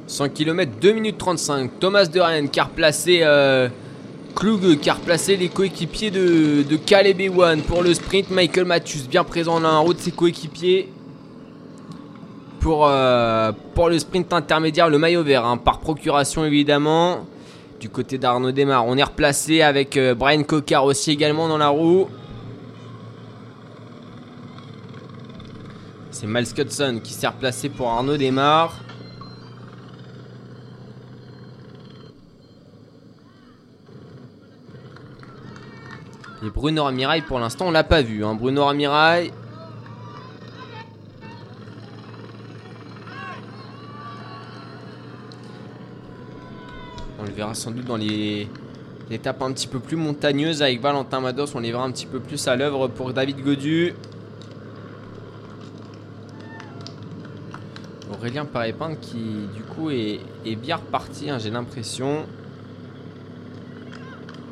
[0.09, 1.79] «100 km, 2 minutes 35.
[1.81, 3.69] Thomas de Rennes qui a replacé euh,
[4.35, 8.31] Klug qui a replacé les coéquipiers de, de Caleb Ewan pour le sprint.
[8.31, 10.91] Michael Matthews bien présent dans la route de ses coéquipiers
[12.61, 17.27] pour, euh, pour le sprint intermédiaire, le maillot vert, hein, par procuration évidemment.
[17.79, 21.69] Du côté d'Arnaud Desmar, on est replacé avec euh, Brian Cocard aussi également dans la
[21.69, 22.09] roue.
[26.11, 28.84] C'est Miles Cutson qui s'est replacé pour Arnaud Desmar.
[36.45, 38.23] Et Bruno Ramirail pour l'instant on l'a pas vu.
[38.23, 38.35] Hein.
[38.35, 39.33] Bruno Ramirail.
[47.19, 48.49] On le verra sans doute dans les
[49.11, 51.55] étapes un petit peu plus montagneuses avec Valentin Mados.
[51.55, 53.95] On les verra un petit peu plus à l'œuvre pour David Godu.
[58.13, 60.21] Aurélien Parépin qui du coup est,
[60.57, 62.27] bien reparti, hein, j'ai l'impression.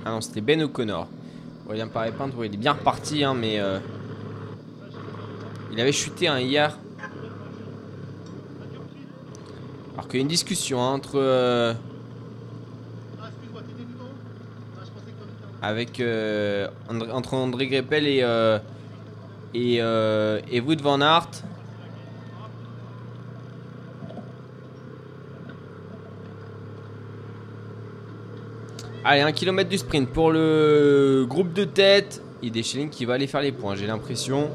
[0.07, 1.09] Ah non, c'était Ben O'Connor.
[1.73, 3.79] Aurélien Parépin, ouais, il est bien reparti, hein, mais euh,
[5.73, 6.77] il avait chuté hein, hier.
[9.95, 11.73] Alors qu'il y a une discussion hein, entre euh,
[15.63, 18.59] avec euh, André- entre André Greppel et euh,
[19.55, 21.31] et, euh, et Wout van Aert.
[29.05, 32.23] Allez, un kilomètre du sprint pour le groupe de tête.
[32.41, 34.49] Et Deschelling qui va aller faire les points, j'ai l'impression.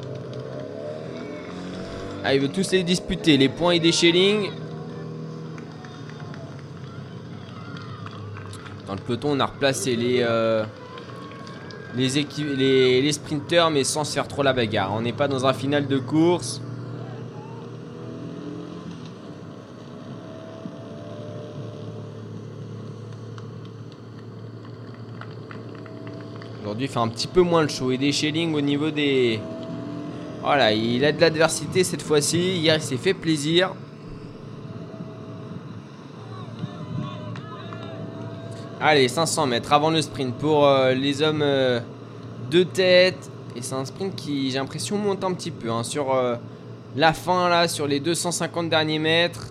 [2.24, 3.36] Ah, ils veulent tous les disputer.
[3.38, 4.50] Les points et Deschelling.
[8.88, 10.64] Dans le peloton, on a replacé les, euh,
[11.96, 12.08] les,
[12.56, 14.94] les, les sprinteurs, mais sans se faire trop la bagarre.
[14.94, 16.62] On n'est pas dans un final de course.
[26.80, 27.92] Il fait un petit peu moins le show.
[27.92, 29.40] Et des Schelling au niveau des.
[30.42, 32.38] Voilà, il a de l'adversité cette fois-ci.
[32.38, 33.74] Hier, il s'est fait plaisir.
[38.80, 41.80] Allez, 500 mètres avant le sprint pour euh, les hommes euh,
[42.52, 43.32] de tête.
[43.56, 46.36] Et c'est un sprint qui, j'ai l'impression, monte un petit peu hein, sur euh,
[46.96, 49.48] la fin, là, sur les 250 derniers mètres.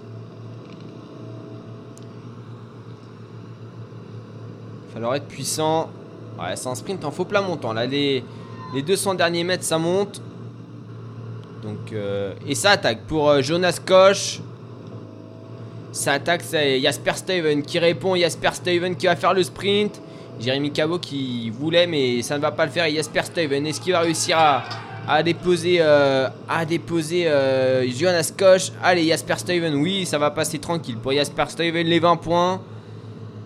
[4.89, 5.90] Il falloir être puissant.
[6.39, 7.73] Ouais, c'est un sprint en faux plat montant.
[7.73, 8.23] Là, les,
[8.75, 10.21] les 200 derniers mètres, ça monte.
[11.63, 14.41] Donc, euh, et ça attaque pour euh, Jonas Koch.
[15.93, 18.15] Ça attaque, c'est Jasper Steven qui répond.
[18.17, 20.01] Jasper Steven qui va faire le sprint.
[20.39, 22.85] Jérémy Cabot qui voulait, mais ça ne va pas le faire.
[22.85, 24.65] Et Jasper Steven, est-ce qu'il va réussir à,
[25.09, 28.73] à déposer, euh, à déposer euh, Jonas Koch?
[28.83, 30.99] Allez, Jasper Steven, oui, ça va passer tranquille.
[30.99, 32.61] Pour Jasper Steven, les 20 points.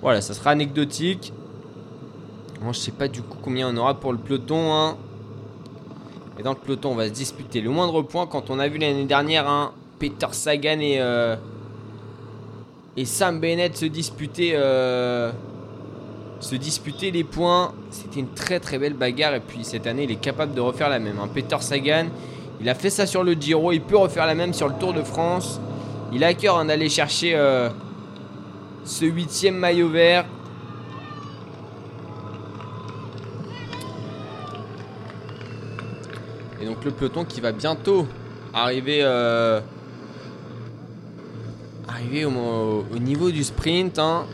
[0.03, 1.33] Voilà, ça sera anecdotique.
[2.61, 4.73] Moi, je sais pas du coup combien on aura pour le peloton.
[4.73, 4.97] hein.
[6.39, 8.27] Et dans le peloton, on va se disputer le moindre point.
[8.27, 11.37] Quand on a vu l'année dernière, hein, Peter Sagan et, euh,
[12.97, 15.33] et Sam Bennett se disputer, euh,
[16.41, 17.73] se disputer les points.
[17.91, 19.35] C'était une très très belle bagarre.
[19.35, 21.19] Et puis cette année, il est capable de refaire la même.
[21.19, 21.29] hein.
[21.33, 22.07] Peter Sagan,
[22.61, 23.73] il a fait ça sur le Giro.
[23.73, 25.61] Il peut refaire la même sur le Tour de France.
[26.13, 27.69] Il a à cœur d'aller chercher euh,
[28.85, 30.27] ce huitième maillot vert.
[36.83, 38.07] Le peloton qui va bientôt
[38.55, 39.61] arriver, euh,
[41.87, 43.99] arriver au, au niveau du sprint.
[43.99, 44.25] hein.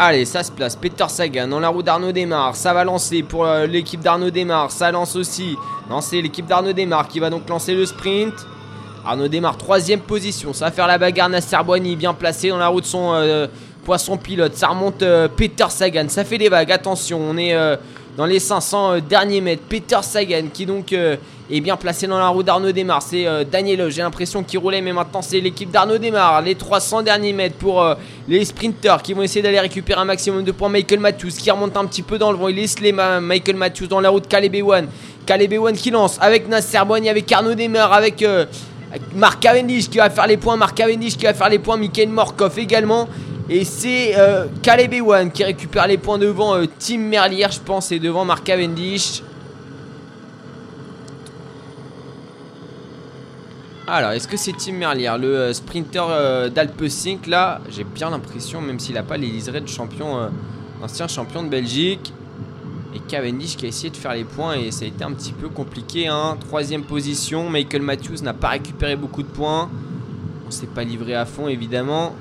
[0.00, 0.76] Allez, ça se place.
[0.76, 2.54] Peter Sagan dans la roue d'Arnaud Desmar.
[2.54, 4.70] Ça va lancer pour euh, l'équipe d'Arnaud Desmar.
[4.70, 5.56] Ça lance aussi.
[5.90, 8.46] Non, l'équipe d'Arnaud Desmar qui va donc lancer le sprint.
[9.08, 10.52] Arnaud démarre troisième position.
[10.52, 13.46] Ça va faire la bagarre Nasser Boigny bien placé dans la roue de son euh,
[13.82, 14.54] poisson pilote.
[14.54, 16.10] Ça remonte euh, Peter Sagan.
[16.10, 16.70] Ça fait des vagues.
[16.70, 17.74] Attention, on est euh,
[18.18, 19.62] dans les 500 euh, derniers mètres.
[19.66, 23.00] Peter Sagan qui donc est bien placé dans la roue d'Arnaud Desmar.
[23.00, 23.88] C'est Daniel.
[23.88, 26.42] J'ai l'impression qu'il roulait, mais maintenant c'est l'équipe d'Arnaud Desmar.
[26.42, 27.82] Les 300 derniers mètres pour
[28.28, 30.68] les sprinters qui vont essayer d'aller récupérer un maximum de points.
[30.68, 32.48] Michael Matthews qui remonte un petit peu dans le vent.
[32.48, 32.92] Il laisse les.
[32.92, 34.86] Michael Matthews dans la route Caleb Ewan.
[35.24, 38.22] Caleb Ewan qui lance avec Nasser Boigny, avec Arnaud Desmar, avec.
[39.14, 42.08] Mark Cavendish qui va faire les points, Mark Cavendish qui va faire les points, Michael
[42.08, 43.08] Morkov également.
[43.50, 47.90] Et c'est euh, Caleb Ewan qui récupère les points devant euh, Tim Merlier, je pense,
[47.92, 49.22] et devant Mark Cavendish.
[53.86, 57.62] Alors, est-ce que c'est Tim Merlier, le euh, sprinter euh, d'Alpecin là?
[57.70, 60.28] J'ai bien l'impression, même s'il n'a pas les de champion, euh,
[60.82, 62.12] ancien champion de Belgique.
[62.98, 65.32] Et Cavendish qui a essayé de faire les points et ça a été un petit
[65.32, 66.08] peu compliqué.
[66.08, 66.36] Hein.
[66.40, 69.70] Troisième position, Michael Matthews n'a pas récupéré beaucoup de points.
[70.46, 72.16] On s'est pas livré à fond évidemment.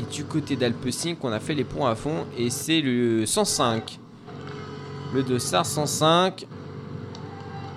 [0.00, 3.98] Et du côté d'Alpecin, on a fait les points à fond et c'est le 105.
[5.12, 6.46] Le Dossard 105.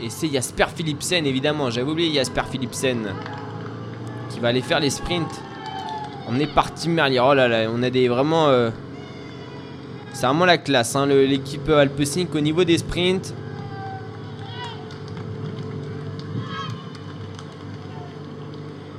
[0.02, 3.14] Et c'est Jasper Philipsen évidemment, j'avais oublié Jasper Philipsen
[4.30, 5.42] qui va aller faire les sprints.
[6.28, 7.20] On est parti Merlier.
[7.20, 8.72] Oh là là, on a des vraiment euh,
[10.16, 13.34] c'est vraiment la classe, hein, l'équipe Alpecin au niveau des sprints.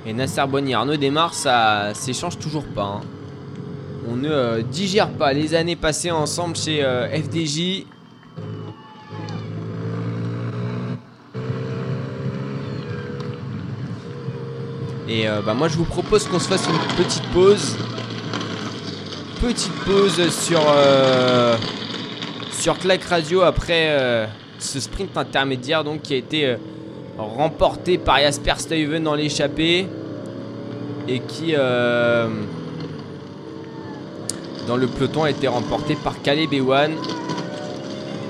[0.05, 3.01] Et Nasser Bonnier, Arnaud démarre, ça s'échange toujours pas.
[3.01, 3.01] hein.
[4.07, 7.87] On ne euh, digère pas les années passées ensemble chez euh, FDJ.
[15.09, 17.79] Et euh, bah, moi je vous propose qu'on se fasse une petite pause
[19.41, 21.57] petite pause sur euh,
[23.09, 24.27] Radio après euh,
[24.59, 26.57] ce sprint intermédiaire donc qui a été euh,
[27.19, 29.87] remporté par Jasper Stuyven dans l'échappée
[31.07, 32.29] et qui euh,
[34.67, 36.93] dans le peloton a été remporté par Caleb Ewan.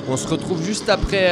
[0.09, 1.27] On se retrouve juste après.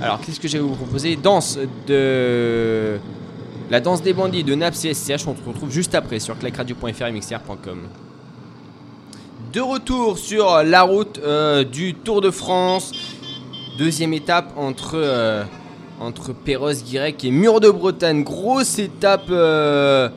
[0.00, 1.16] Alors qu'est-ce que j'ai à vous proposer?
[1.16, 2.98] Danse de
[3.68, 7.02] la danse des bandits de Naps et SCH, on se retrouve juste après sur clacradio.fr
[7.02, 7.78] et.
[9.52, 12.92] De retour sur la route euh, du Tour de France.
[13.76, 15.42] Deuxième étape entre, euh,
[15.98, 18.22] entre Perros-Guirec et Mur de Bretagne.
[18.22, 20.10] Grosse étape, euh,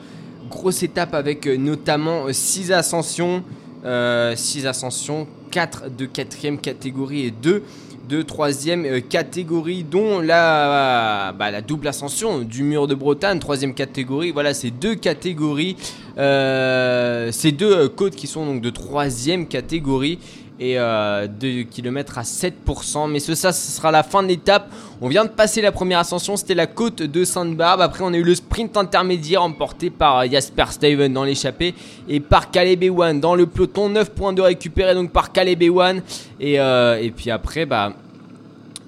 [0.48, 3.42] grosse étape avec notamment 6 ascensions.
[3.82, 7.62] 6 ascensions, 4 de quatrième catégorie et 2
[8.10, 13.72] de troisième euh, catégorie, dont la, bah, la double ascension du mur de Bretagne, troisième
[13.72, 14.32] catégorie.
[14.32, 15.76] Voilà, ces deux catégories,
[16.18, 20.18] euh, ces deux euh, côtes qui sont donc de troisième catégorie.
[20.60, 23.10] Et 2 km à 7%.
[23.10, 24.70] Mais ce, ça, ce sera la fin de l'étape.
[25.00, 27.80] On vient de passer la première ascension, c'était la côte de Sainte-Barbe.
[27.80, 31.74] Après, on a eu le sprint intermédiaire emporté par Jasper Steven dans l'échappée
[32.08, 33.88] et par Caleb Ewan dans le peloton.
[33.88, 36.02] 9 points de récupérés donc par Caleb Ewan.
[36.38, 37.94] Et, et puis après, bah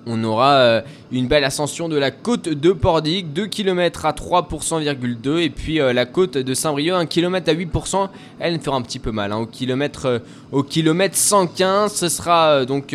[0.07, 0.81] on aura euh,
[1.13, 5.93] une belle ascension de la côte de Pordic, 2 km à 3%,2 et puis euh,
[5.93, 8.09] la côte de Saint-Brieuc, 1 km à 8%,
[8.41, 9.33] elle fera un petit peu mal.
[9.33, 9.39] Hein.
[9.39, 10.19] Au, kilomètre, euh,
[10.51, 12.95] au kilomètre 115, ce sera donc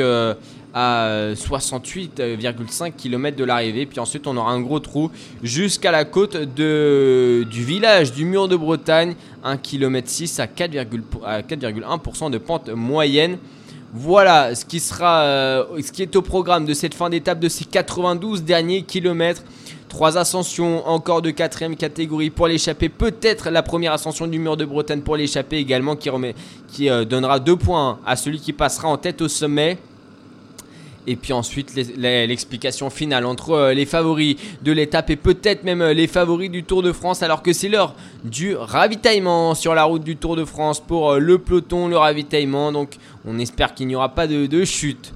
[0.73, 3.85] à 68,5 km de l'arrivée.
[3.85, 5.11] Puis ensuite, on aura un gros trou
[5.41, 12.37] jusqu'à la côte du village du mur de Bretagne, 1 km 6 à 4,1% de
[12.37, 13.37] pente moyenne.
[13.93, 17.47] Voilà ce qui sera, euh, ce qui est au programme de cette fin d'étape de
[17.47, 19.43] ces 92 derniers kilomètres.
[19.87, 22.89] Trois ascensions encore de quatrième catégorie pour l'échappée.
[22.89, 27.55] Peut-être la première ascension du mur de Bretagne pour l'échappée également qui euh, donnera deux
[27.55, 29.77] points à celui qui passera en tête au sommet.
[31.09, 35.93] Et puis ensuite l'explication finale entre euh, les favoris de l'étape et peut-être même euh,
[35.93, 40.03] les favoris du Tour de France alors que c'est l'heure du ravitaillement sur la route
[40.03, 42.73] du Tour de France pour euh, le peloton, le ravitaillement.
[42.73, 45.13] Donc on espère qu'il n'y aura pas de, chute.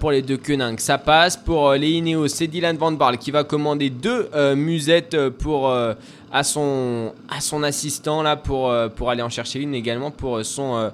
[0.00, 0.80] pour les deux Koenig.
[0.80, 1.38] Ça passe.
[1.38, 7.12] Pour les Ineos, c'est Dylan Van Barl qui va commander deux musettes pour, à, son,
[7.28, 10.90] à son assistant là, pour, pour aller en chercher une également pour son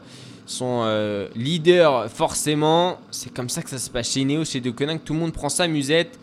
[0.47, 2.98] son euh, leader forcément.
[3.10, 5.32] C'est comme ça que ça se passe chez Ineos, chez De que tout le monde
[5.32, 6.19] prend sa musette.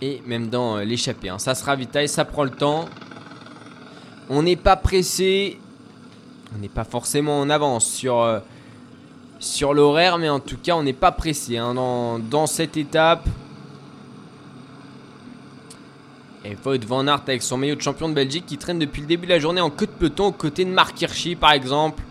[0.00, 1.38] Et même dans euh, l'échappée, hein.
[1.38, 2.86] ça se ravitaille, ça prend le temps.
[4.30, 5.58] On n'est pas pressé,
[6.54, 8.40] on n'est pas forcément en avance sur, euh,
[9.74, 13.26] l'horaire, mais en tout cas on n'est pas pressé hein, dans cette étape.
[16.44, 19.06] Et Voigt Van Aert avec son maillot de champion de Belgique qui traîne depuis le
[19.06, 22.02] début de la journée en queue de peloton aux côtés de Mark Hirschi par exemple.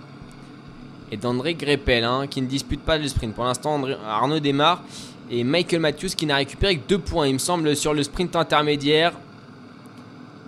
[1.11, 3.33] Et d'André Greppel hein, qui ne dispute pas le sprint.
[3.33, 4.83] Pour l'instant Arnaud démarre.
[5.31, 8.35] Et Michael Matthews qui n'a récupéré que 2 points il me semble sur le sprint
[8.35, 9.13] intermédiaire.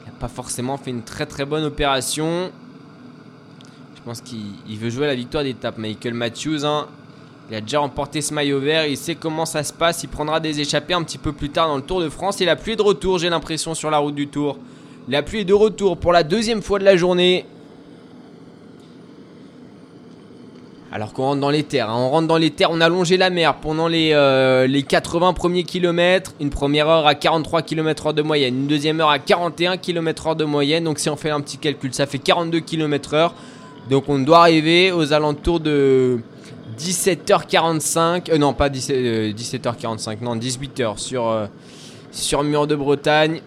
[0.03, 2.51] Il n'a pas forcément fait une très très bonne opération.
[3.95, 6.65] Je pense qu'il veut jouer la victoire d'étape Michael Matthews.
[6.65, 6.87] Hein.
[7.51, 10.39] Il a déjà remporté ce maillot vert, il sait comment ça se passe, il prendra
[10.39, 12.39] des échappées un petit peu plus tard dans le Tour de France.
[12.39, 14.57] Et la pluie est de retour, j'ai l'impression, sur la route du Tour.
[15.09, 17.45] La pluie est de retour pour la deuxième fois de la journée.
[20.93, 21.97] Alors qu'on rentre dans les terres, hein.
[21.97, 25.33] on rentre dans les terres, on a longé la mer pendant les, euh, les 80
[25.33, 29.19] premiers kilomètres, une première heure à 43 km h de moyenne, une deuxième heure à
[29.19, 32.61] 41 km h de moyenne, donc si on fait un petit calcul, ça fait 42
[32.61, 33.31] km h
[33.89, 36.19] donc on doit arriver aux alentours de
[36.77, 41.48] 17h45, euh, non pas 17, 17h45, euh, non 18h sur, euh,
[42.11, 43.41] sur Mur de Bretagne.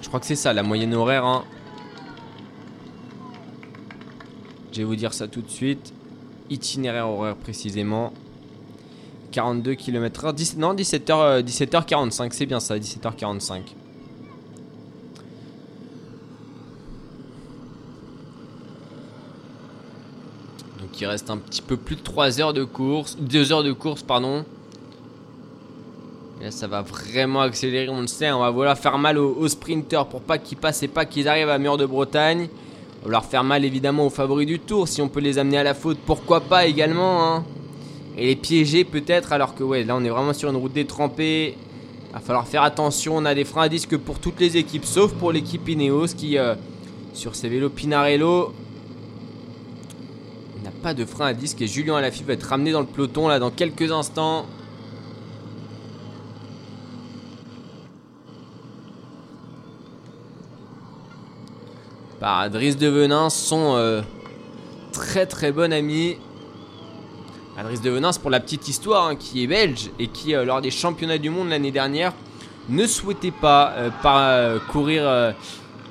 [0.00, 1.24] Je crois que c'est ça la moyenne horaire.
[1.24, 1.44] Hein.
[4.72, 5.92] Je vais vous dire ça tout de suite.
[6.50, 8.12] Itinéraire horaire précisément.
[9.32, 10.56] 42 km/h.
[10.58, 13.62] non, 17h, 17h45, c'est bien ça, 17h45.
[21.00, 24.02] Il reste un petit peu plus de 3 heures de course, 2 heures de course,
[24.02, 24.44] pardon.
[26.40, 28.30] Là, ça va vraiment accélérer, on le sait.
[28.32, 31.48] On va vouloir faire mal aux, sprinters pour pas qu'ils passent et pas qu'ils arrivent
[31.48, 32.48] à Mur de Bretagne.
[33.02, 34.88] On va leur faire mal évidemment aux favoris du tour.
[34.88, 37.24] Si on peut les amener à la faute, pourquoi pas également.
[37.24, 37.44] Hein.
[38.18, 41.56] Et les piéger peut-être, alors que ouais, là on est vraiment sur une route détrempée.
[42.12, 43.16] Va falloir faire attention.
[43.16, 46.36] On a des freins à disque pour toutes les équipes, sauf pour l'équipe Ineos qui,
[46.38, 46.54] euh,
[47.12, 48.52] sur ses vélos Pinarello,
[50.84, 53.38] pas de frein à disque et Julien Alaphilippe va être ramené dans le peloton là
[53.38, 54.44] dans quelques instants.
[62.20, 64.02] Par Adris de Venin, son euh,
[64.92, 66.18] très très bon ami.
[67.56, 70.60] Adris de Venin, pour la petite histoire, hein, qui est belge et qui, euh, lors
[70.60, 72.12] des championnats du monde l'année dernière,
[72.68, 75.34] ne souhaitait pas euh, pas, courir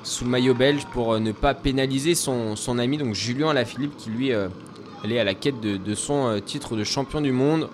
[0.04, 4.10] sous le maillot belge pour ne pas pénaliser son, son ami, donc Julien Alaphilippe, qui
[4.10, 4.30] lui
[5.04, 7.68] elle est à la quête de, son euh, titre de champion du monde.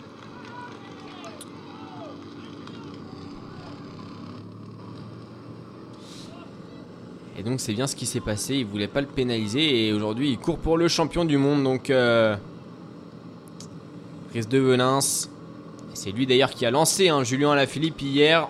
[7.39, 10.31] Et donc c'est bien ce qui s'est passé, il voulait pas le pénaliser et aujourd'hui
[10.31, 12.37] il court pour le champion du monde donc euh,
[14.35, 14.99] de Velins.
[15.95, 18.49] C'est lui d'ailleurs qui a lancé hein, Julien Alaphilippe hier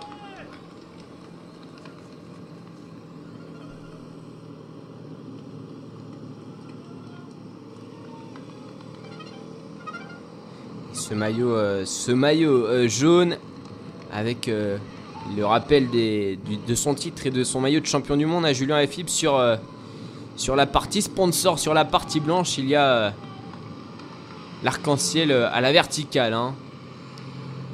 [11.11, 13.37] ce maillot, euh, ce maillot euh, jaune
[14.13, 14.79] avec euh,
[15.37, 18.77] le rappel de son titre et de son maillot de champion du monde à Julien
[18.77, 19.41] Lafilippe sur,
[20.37, 23.13] Sur la partie sponsor, sur la partie blanche, il y a
[24.63, 26.33] l'arc-en-ciel à la verticale.
[26.33, 26.55] hein.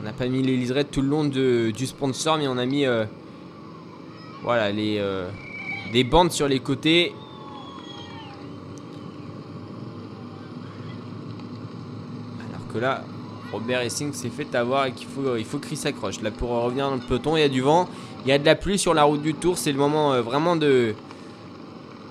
[0.00, 2.84] On n'a pas mis les liserés tout le long du sponsor, mais on a mis
[4.42, 5.00] voilà les
[5.92, 7.14] des bandes sur les côtés.
[12.48, 13.04] Alors que là,
[13.56, 16.20] Robert Essing s'est fait avoir et qu'il faut, il faut qu'il s'accroche.
[16.20, 17.88] Là, pour revenir dans le peloton, il y a du vent,
[18.24, 19.56] il y a de la pluie sur la route du Tour.
[19.58, 20.94] C'est le moment euh, vraiment de.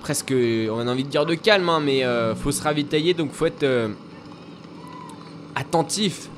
[0.01, 3.31] Presque, on a envie de dire de calme, hein, mais euh, faut se ravitailler donc
[3.31, 3.89] faut être euh,
[5.55, 6.30] attentif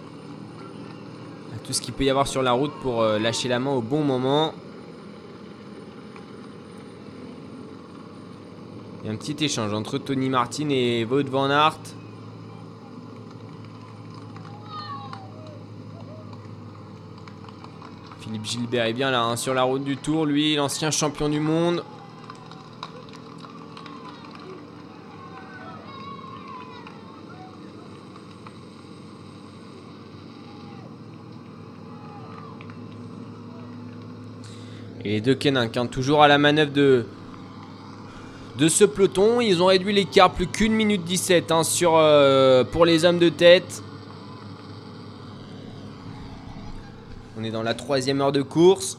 [1.53, 3.71] à tout ce qu'il peut y avoir sur la route pour euh, lâcher la main
[3.71, 4.53] au bon moment.
[9.03, 11.79] Il y a un petit échange entre Tony Martin et Wout van Aert.
[18.27, 21.39] Philippe Gilbert est bien là hein, sur la route du Tour, lui, l'ancien champion du
[21.39, 21.81] monde.
[35.05, 37.05] Et les deux Keninck, hein, toujours à la manœuvre de,
[38.67, 39.39] ce peloton.
[39.39, 43.29] Ils ont réduit l'écart plus qu'une minute 17 hein, sur, euh, pour les hommes de
[43.29, 43.83] tête.
[47.39, 48.97] On est dans la troisième heure de course.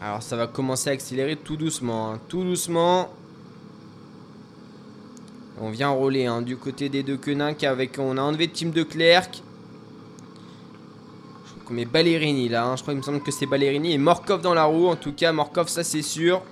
[0.00, 3.08] Alors ça va commencer à accélérer tout doucement, hein, tout doucement.
[5.60, 8.82] On vient rouler hein, du côté des deux Queninck avec on a enlevé Team de
[8.82, 9.28] Clerc.
[11.70, 14.54] Met Ballerini là, hein, je crois qu'il me semble que c'est Ballerini et Morkov dans
[14.54, 16.42] la roue en tout cas Morkov ça c'est sûr.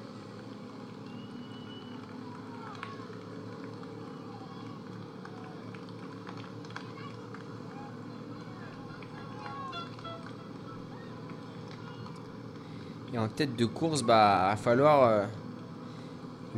[13.13, 15.25] Et en tête de course, bah, va falloir euh,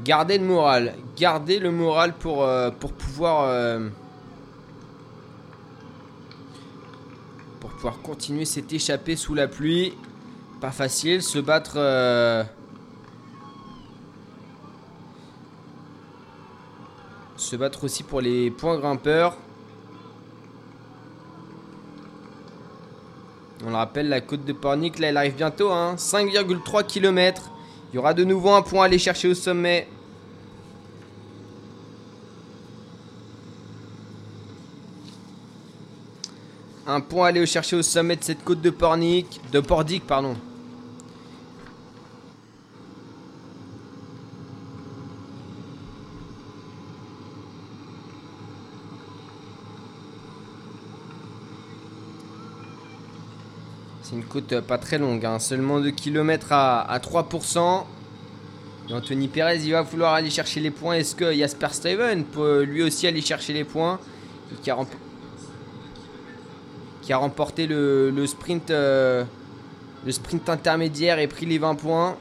[0.05, 0.95] garder le moral.
[1.17, 3.47] Garder le moral pour, euh, pouvoir.
[3.49, 3.89] euh,
[7.59, 9.95] pour continuer cette échappée sous la pluie.
[10.61, 11.75] Pas facile, se battre.
[11.77, 12.43] euh,
[17.37, 19.37] se battre aussi pour les points grimpeurs.
[23.67, 25.71] On le rappelle, la côte de Pornic, là, elle arrive bientôt.
[25.71, 27.51] Hein, 5,3 km.
[27.93, 29.89] Il y aura de nouveau un point à aller chercher au sommet.
[36.87, 39.41] Un point à aller chercher au sommet de cette côte de Pornic.
[39.53, 40.37] De Pordic, pardon.
[54.03, 57.85] C'est une côte pas très longue, hein, seulement 2 km à, à 3%.
[58.91, 60.97] Et Anthony Perez, il va vouloir aller chercher les points.
[60.97, 63.99] Est-ce que Jasper Steven peut lui aussi aller chercher les points?
[64.63, 64.77] Qui, a
[67.05, 69.25] qui a remporté le, sprint, euh,
[70.07, 72.17] le sprint intermédiaire et pris les 20 points.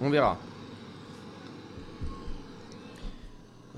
[0.00, 0.38] On verra.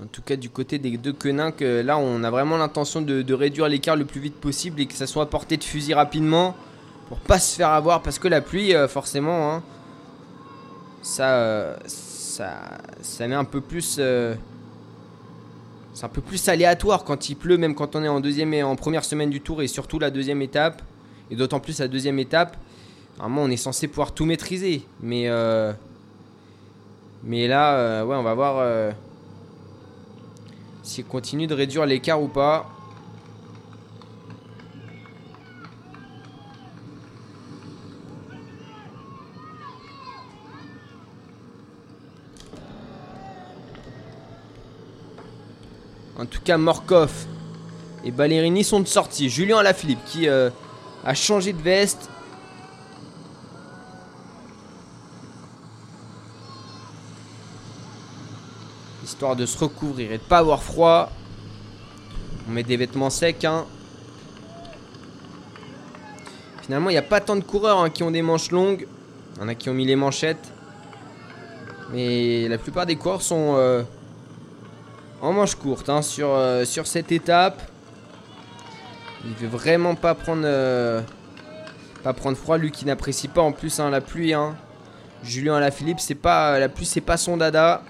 [0.01, 3.33] En tout cas, du côté des deux Queninck, euh, là, on a vraiment l'intention de,
[3.33, 6.55] réduire l'écart le plus vite possible et que ça soit à portée de fusil rapidement
[7.09, 9.63] pour pas se faire avoir parce que la pluie, euh, forcément, hein,
[11.01, 13.99] ça, ça, ça met un peu plus.
[15.97, 18.61] C'est un peu plus aléatoire quand il pleut, même quand on est en deuxième et
[18.61, 20.83] en première semaine du tour et surtout la deuxième étape
[21.31, 22.55] et d'autant plus la deuxième étape.
[23.17, 25.73] Normalement, on est censé pouvoir tout maîtriser, mais euh,
[27.23, 28.57] mais là, euh, ouais, on va voir.
[28.59, 28.91] euh,
[30.83, 32.69] s'il continue de réduire l'écart ou pas.
[46.19, 47.11] En tout cas, Morkov
[48.03, 49.29] et Ballerini sont de sortie.
[49.29, 50.49] Julien Alaphilippe qui euh,
[51.05, 52.09] a changé de veste.
[59.03, 61.11] Histoire de se recouvrir et de pas avoir froid.
[62.47, 63.45] On met des vêtements secs.
[63.45, 63.65] Hein.
[66.63, 68.87] Finalement, il n'y a pas tant de coureurs hein, qui ont des manches longues.
[69.35, 70.51] Il y en a qui ont mis les manchettes.
[71.93, 73.83] Mais la plupart des coureurs sont euh,
[75.21, 77.61] en manches courtes hein, sur, euh, sur cette étape.
[79.25, 81.01] Il veut vraiment pas prendre, euh,
[82.03, 82.57] pas prendre froid.
[82.57, 84.33] Lui qui n'apprécie pas en plus hein, la pluie.
[84.33, 84.55] hein.
[85.23, 87.81] Julien Alaphilippe, c'est pas la pluie, c'est pas son dada.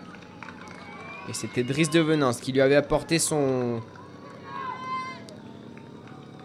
[1.29, 3.81] Et c'était Driss de Venance qui lui avait apporté son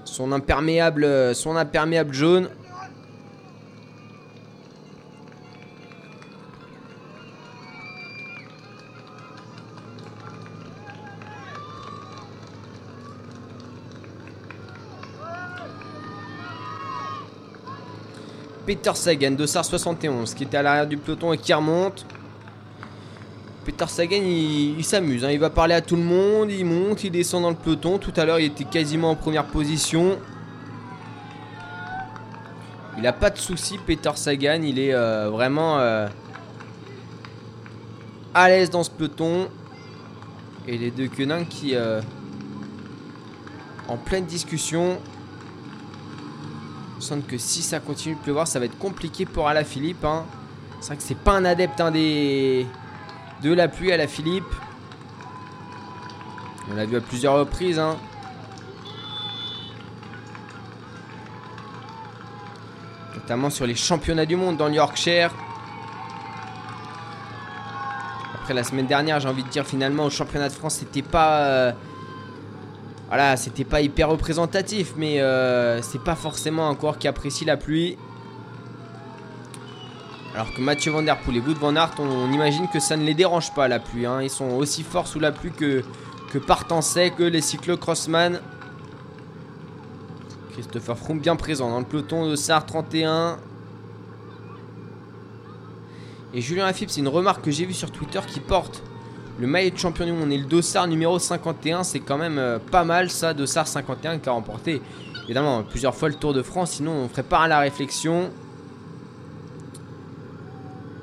[0.05, 2.49] son imperméable son imperméable jaune.
[18.67, 22.07] Peter Sagan, Dossard 71, qui était à l'arrière du peloton et qui remonte.
[23.65, 25.31] Peter Sagan, il, s'amuse, hein.
[25.31, 27.99] il va parler à tout le monde, il monte, il descend dans le peloton.
[27.99, 30.19] Tout à l'heure, il était quasiment en première position.
[32.99, 36.07] Il a pas de soucis, Peter Sagan, il est euh, vraiment euh,
[38.35, 39.49] à l'aise dans ce peloton.
[40.69, 42.01] Et les deux quenins qui, euh,
[43.89, 44.99] en pleine discussion,
[47.03, 50.05] semble que si ça continue de pleuvoir, ça va être compliqué pour Alaphilippe.
[50.05, 50.25] Hein.
[50.81, 52.67] C'est vrai que c'est pas un adepte hein, des...
[53.43, 54.55] de la pluie à la Philippe.
[56.71, 57.79] On l'a vu à plusieurs reprises.
[57.79, 57.97] Hein.
[63.15, 65.31] Notamment sur les championnats du monde dans le Yorkshire.
[68.35, 71.43] Après la semaine dernière, j'ai envie de dire finalement au championnat de France, c'était pas.
[71.43, 71.73] Euh,
[73.13, 77.59] voilà, c'était pas hyper représentatif, mais euh, c'est pas forcément un coureur qui apprécie la
[77.59, 77.99] pluie.
[80.35, 83.05] Alors que Mathieu Van Der Poel et Wout Van Aert, on, imagine que ça ne
[83.05, 84.07] les dérange pas la pluie.
[84.07, 84.23] Hein.
[84.23, 85.85] Ils sont aussi forts sous la pluie que,
[86.33, 86.39] que
[86.81, 88.41] sec, que les cyclo-crossman.
[90.55, 93.37] Christopher Froome bien présent dans le peloton de Sar 31.
[96.33, 98.83] Et Julien Lafilippe, c'est une remarque que j'ai vue sur Twitter qui porte
[99.39, 102.59] le maillot de champion du monde et le Dossard numéro 51, c'est quand même euh,
[102.59, 104.83] pas mal ça, Dossard 51 qui a remporté
[105.25, 108.31] évidemment plusieurs fois le Tour de France, sinon on ferait pas la réflexion.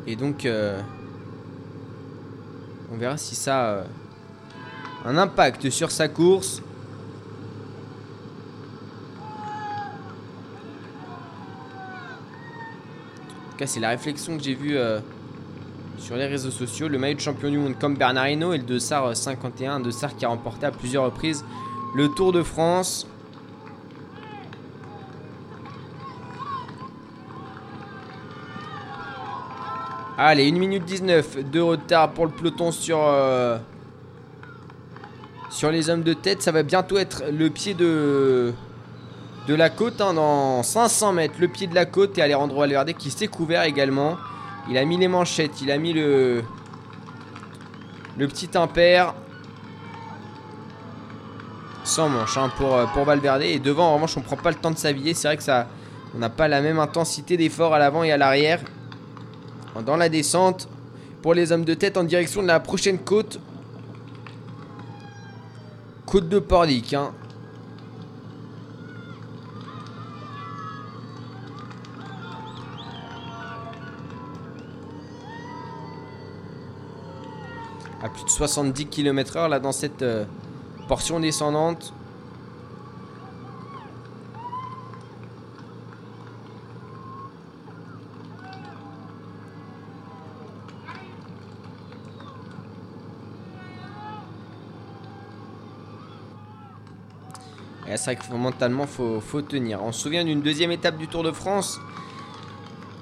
[0.06, 0.80] Et donc euh,
[2.92, 3.84] on verra si ça a euh,
[5.06, 6.62] un impact sur sa course.
[13.48, 14.78] En tout cas, c'est la réflexion que j'ai vue
[16.00, 16.88] sur les réseaux sociaux.
[16.88, 20.26] Le maillot de champion du monde comme Bernardino et le Dossard 51, un Dossard qui
[20.26, 21.44] a remporté à plusieurs reprises
[21.96, 23.08] le Tour de France.
[30.18, 33.58] Allez, 1 minute 19 de retard pour le peloton sur, euh,
[35.50, 36.42] sur les hommes de tête.
[36.42, 38.54] Ça va bientôt être le pied de,
[39.48, 40.02] de la côte.
[40.02, 42.18] Hein, dans 500 mètres, le pied de la côte.
[42.18, 44.18] Et Alejandro Valverde qui s'est couvert également.
[44.70, 46.44] Il a mis les manchettes, il a mis le
[48.18, 49.16] le petit impair.
[51.84, 53.42] Sans manche hein, pour, euh, pour Valverde.
[53.42, 55.14] Et devant, en revanche, on prend pas le temps de s'habiller.
[55.14, 55.68] C'est vrai que ça,
[56.14, 58.62] on n'a pas la même intensité d'effort à l'avant et à l'arrière.
[59.86, 60.68] Dans la descente,
[61.22, 63.40] pour les hommes de tête en direction de la prochaine côte.
[66.06, 66.94] Côte de Pordic.
[66.94, 67.12] Hein.
[78.10, 80.26] Plus de 70 km/h là dans cette euh,
[80.88, 81.94] portion descendante.
[98.00, 99.84] c'est vrai que mentalement, faut, faut tenir.
[99.84, 101.80] On se souvient d'une deuxième étape du Tour de France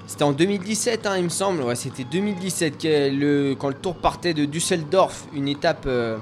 [0.08, 1.62] c'était en 2017, hein, il me semble.
[1.62, 2.82] Ouais, c'était 2017
[3.12, 6.16] le, quand le tour partait de Düsseldorf, une étape euh,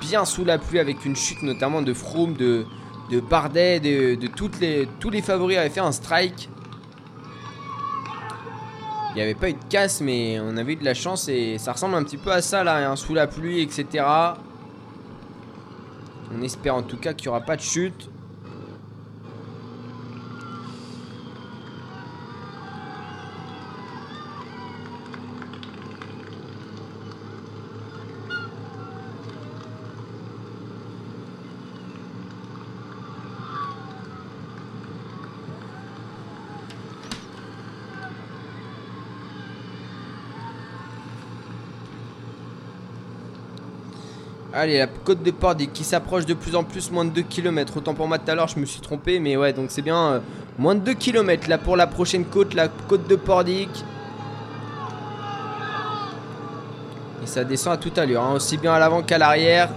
[0.00, 2.66] bien sous la pluie avec une chute notamment de Froome, de,
[3.12, 4.50] de Bardet, de, tous
[5.10, 6.50] les favoris avaient fait un strike.
[9.10, 11.58] Il n'y avait pas eu de casse, mais on avait eu de la chance et
[11.58, 14.04] ça ressemble un petit peu à ça là, hein, sous la pluie, etc.
[16.36, 18.10] On espère en tout cas qu'il n'y aura pas de chute.
[44.62, 47.78] Allez, la côte de Pordic qui s'approche de plus en plus, moins de 2 km.
[47.78, 49.98] Autant pour moi tout à l'heure, je me suis trompé, mais ouais, donc c'est bien
[49.98, 50.20] euh,
[50.56, 53.68] moins de 2 km là pour la prochaine côte, la côte de Pordic.
[57.24, 59.68] Et ça descend à toute allure, hein, aussi bien à l'avant qu'à l'arrière.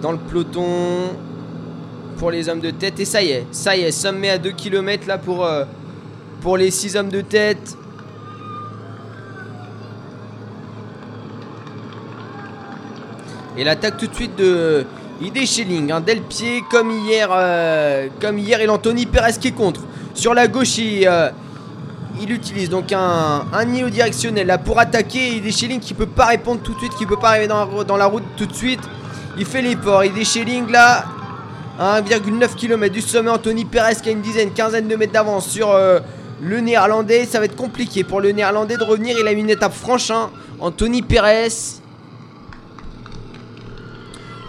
[0.00, 1.10] Dans le peloton,
[2.16, 2.98] pour les hommes de tête.
[2.98, 5.66] Et ça y est, ça y est, sommet à 2 km là pour, euh,
[6.40, 7.76] pour les 6 hommes de tête.
[13.58, 14.86] Et l'attaque tout de suite de
[15.20, 19.52] Idé Schelling, hein, le pied, comme hier, euh, comme hier, et l'Anthony Perez qui est
[19.52, 19.80] contre.
[20.14, 21.30] Sur la gauche, il, euh,
[22.22, 25.34] il utilise donc un, un directionnel là pour attaquer.
[25.36, 28.06] Idé Schelling qui peut pas répondre tout de suite, qui peut pas arriver dans la,
[28.06, 28.80] route tout de suite.
[29.36, 30.04] Il fait l'effort.
[30.04, 31.04] Idé Schelling là,
[31.80, 33.30] à 1,9 km du sommet.
[33.30, 35.98] Anthony Perez qui a une dizaine, quinzaine de mètres d'avance sur euh,
[36.40, 37.24] le néerlandais.
[37.24, 39.16] Ça va être compliqué pour le néerlandais de revenir.
[39.20, 40.12] Il a une étape franche.
[40.12, 40.30] hein.
[40.60, 41.77] Anthony Perez.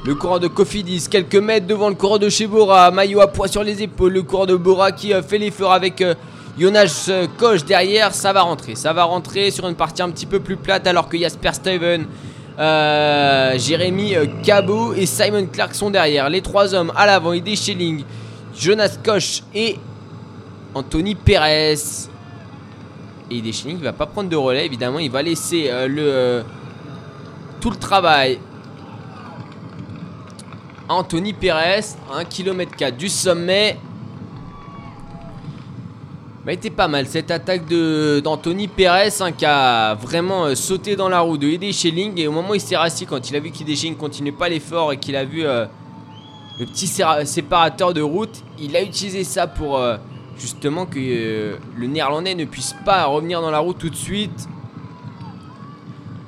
[0.06, 2.90] Le coureur de Cofidis, quelques mètres devant le coureur de chez Bora.
[2.90, 4.14] Maillot à poids sur les épaules.
[4.14, 6.16] Le coureur de Bora qui euh, fait l'effort avec euh,
[6.58, 8.14] Jonas euh, Koch derrière.
[8.14, 8.76] Ça va rentrer.
[8.76, 12.06] Ça va rentrer sur une partie un petit peu plus plate alors que Jasper Steven,
[12.58, 16.30] Jérémy Cabot et Simon Clark sont derrière.
[16.30, 17.34] Les trois hommes à l'avant.
[17.34, 18.06] Idé Schelling,
[18.58, 19.76] Jonas Koch et
[20.76, 21.76] Anthony Perez.
[23.30, 25.00] Et Idé Schelling va pas prendre de relais évidemment.
[25.00, 26.44] Il va laisser le,
[27.60, 28.40] tout le travail
[30.90, 33.78] Anthony Perez, 1 km 4 du sommet.
[36.44, 41.08] Bah, était pas mal cette attaque d'Anthony Perez hein, qui a vraiment euh, sauté dans
[41.08, 43.40] la roue de Ede Schelling et au moment où il s'est rassis quand il a
[43.40, 45.66] vu qu'Ede Schelling continuait pas l'effort et qu'il a vu euh,
[46.60, 49.98] le petit séparateur de route, il a utilisé ça pour euh,
[50.40, 54.48] justement que le néerlandais ne puisse pas revenir dans la roue tout de suite.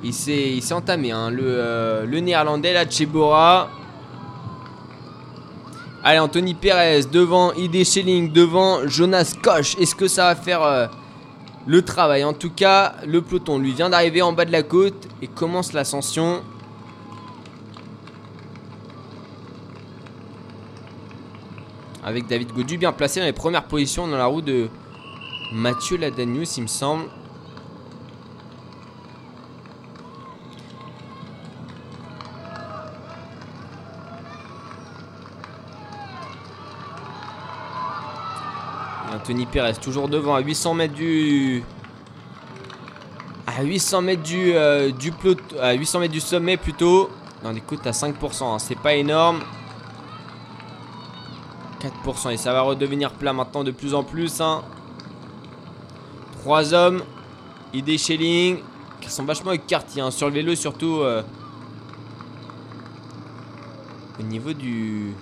[0.04, 3.70] Il s'est entamé hein, le, le néerlandais là de chez Bora.
[6.04, 9.76] Allez, Anthony Perez devant ID Schelling, devant Jonas Koch.
[9.78, 10.88] Est-ce que ça va faire euh,
[11.64, 12.24] le travail?
[12.24, 15.72] En tout cas, le peloton lui vient d'arriver en bas de la côte et commence
[15.72, 16.42] l'ascension.
[22.02, 24.68] Avec David Godu bien placé dans les premières positions dans la roue de
[25.52, 27.04] Mathieu Ladanius, il me semble.
[39.22, 41.62] Anthony Perez toujours devant à 800 mètres du
[43.46, 47.08] à 800 mètres du euh, du peloton- à 800 mètres du sommet plutôt
[47.54, 49.40] des côtes à 5%, hein, c'est pas énorme.
[52.04, 54.62] 4% et ça va redevenir plat maintenant de plus en plus hein.
[56.40, 57.02] Trois hommes,
[57.72, 58.58] ID Schelling
[59.00, 61.22] qui sont vachement écartés hein, sur le vélo surtout euh,
[64.18, 65.14] au niveau du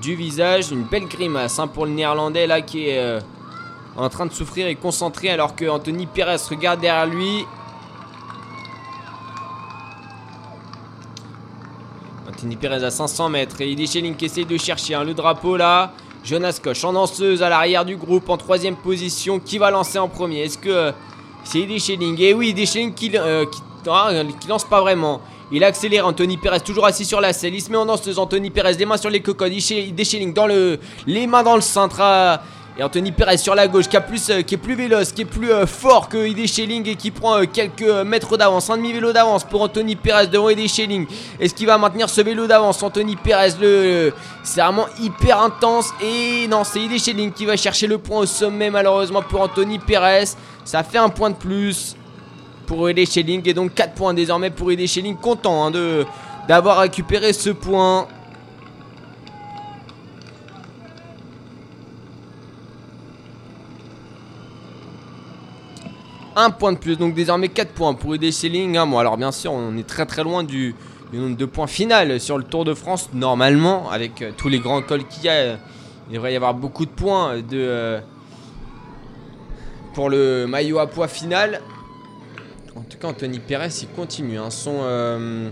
[0.00, 3.20] du visage, une belle grimace hein, pour le néerlandais là qui est euh,
[3.96, 7.44] en train de souffrir et concentré alors que Anthony Perez regarde derrière lui.
[12.28, 15.92] Anthony Perez à 500 mètres et Schelling qui essaye de chercher hein, le drapeau là.
[16.24, 19.40] Jonas Koch en danseuse à l'arrière du groupe en troisième position.
[19.40, 20.42] Qui va lancer en premier?
[20.42, 20.92] Est-ce que euh,
[21.44, 23.44] c'est Idi Schelling Et oui, Idi Schelling qui, euh,
[23.88, 25.20] ah, qui lance pas vraiment.
[25.50, 27.54] Il accélère Anthony Perez toujours assis sur la selle.
[27.54, 29.52] Il se met en danseuse Anthony Perez, les mains sur les cocottes.
[29.52, 31.96] Idi Schelling dans le, les mains dans le centre.
[32.00, 32.42] ah.
[32.78, 35.66] Et Anthony Perez sur la gauche euh, qui est plus véloce, qui est plus euh,
[35.66, 38.70] fort que ID Schelling et qui prend euh, quelques mètres d'avance.
[38.70, 41.04] Un demi-vélo d'avance pour Anthony Perez devant ID Schelling.
[41.40, 44.12] Est-ce qu'il va maintenir ce vélo d'avance Anthony Perez, le,
[44.44, 45.90] c'est vraiment hyper intense.
[46.00, 49.80] Et non, c'est ID Schelling qui va chercher le point au sommet malheureusement pour Anthony
[49.80, 50.26] Perez.
[50.64, 51.96] Ça fait un point de plus
[52.68, 55.16] pour ID Schelling et donc 4 points désormais pour ID Schelling.
[55.16, 56.04] Content hein,
[56.46, 58.06] d'avoir récupéré ce point.
[66.36, 68.76] Un point de plus, donc désormais 4 points pour ID Schelling.
[68.76, 68.86] hein.
[68.86, 70.74] Bon, alors bien sûr, on est très très loin du,
[71.12, 73.08] nombre de points final sur le Tour de France.
[73.14, 75.56] Normalement, avec euh, tous les grands cols qu'il y a, euh,
[76.10, 78.00] il devrait y avoir beaucoup de points euh,
[79.94, 81.62] pour le maillot à poids final.
[82.78, 85.50] En tout cas, Anthony Perez, il continue hein, son, euh,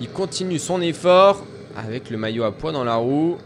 [0.00, 1.44] il continue son effort
[1.76, 3.38] avec le maillot à poids dans la roue.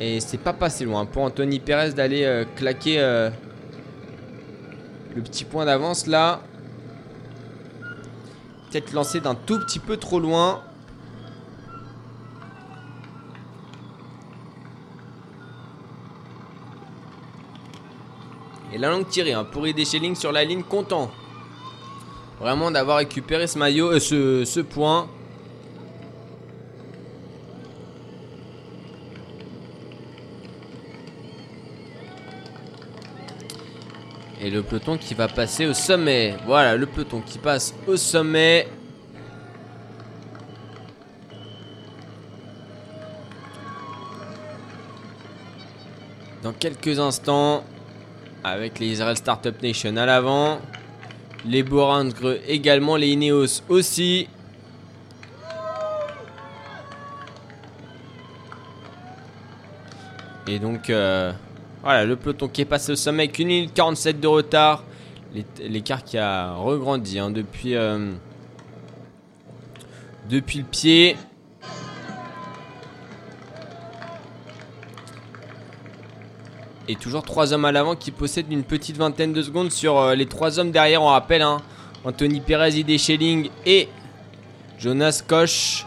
[0.00, 3.30] Et c'est pas passé loin pour Anthony Perez d'aller euh, claquer euh,
[5.14, 6.40] le petit point d'avance là.
[8.72, 10.64] Peut-être lancé d'un tout petit peu trop loin.
[18.74, 21.08] Et la langue tirée hein, pour aider Schelling sur la ligne, content.
[22.40, 25.08] Vraiment d'avoir récupéré ce maillot, euh, ce, ce point.
[34.40, 36.34] Et le peloton qui va passer au sommet.
[36.44, 38.66] Voilà, le peloton qui passe au sommet.
[46.42, 47.62] Dans quelques instants,
[48.44, 50.60] avec les Israel Startup Nation à l'avant,
[51.46, 54.28] les Boransgre également, les Ineos aussi.
[60.46, 61.32] Et donc, euh,
[61.82, 64.82] voilà, le peloton qui est passé au sommet avec 1 minute 47 de retard.
[65.34, 68.12] L'é- L'écart qui a regrandi hein, depuis, euh,
[70.28, 71.16] depuis le pied.
[76.86, 80.14] Et toujours trois hommes à l'avant qui possèdent une petite vingtaine de secondes sur euh,
[80.14, 81.00] les trois hommes derrière.
[81.02, 81.62] On rappelle hein,
[82.04, 83.88] Anthony Perez, Ide Schelling et
[84.78, 85.86] Jonas Koch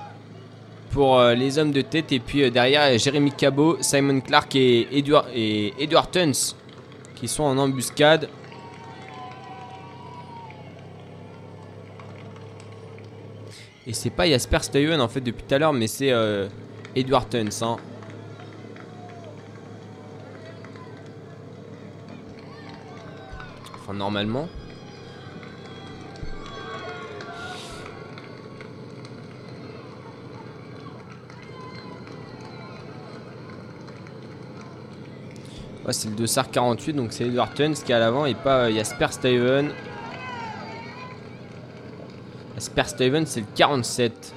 [0.89, 2.11] pour euh, les hommes de tête.
[2.11, 5.71] Et puis euh, derrière, Jérémy Cabot, Simon Clark et Edward, et
[6.11, 6.55] Tuns
[7.15, 8.27] qui sont en embuscade.
[13.85, 16.11] Et c'est pas Jasper Stuyven en fait depuis tout à l'heure, mais c'est
[16.95, 17.61] Edward Tuns.
[17.61, 17.77] hein.
[23.93, 24.47] Normalement.
[35.89, 38.73] C'est le Dossard 48, donc c'est Edward Tuns qui est à l'avant et pas euh,
[38.73, 39.71] Jasper Steven.
[42.55, 44.33] Jasper Steven, c'est le 47.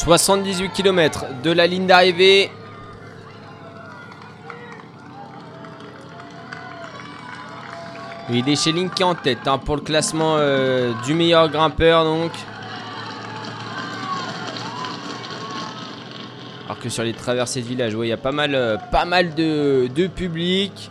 [0.00, 2.50] 78 km de la ligne d'arrivée.
[8.30, 12.04] Oui, des Schelling qui est en tête hein, pour le classement euh, du meilleur grimpeur
[12.04, 12.32] donc.
[16.64, 19.34] Alors que sur les traversées de village, il y a pas mal, euh, pas mal
[19.34, 20.90] de, de public.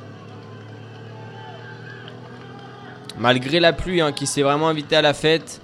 [3.17, 5.61] Malgré la pluie hein, qui s'est vraiment invité à la fête.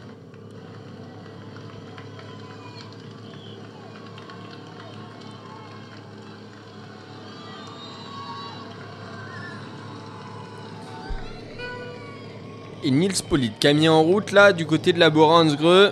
[12.87, 15.91] Et Nils Polit qui a mis en route là du côté de la Boransgreux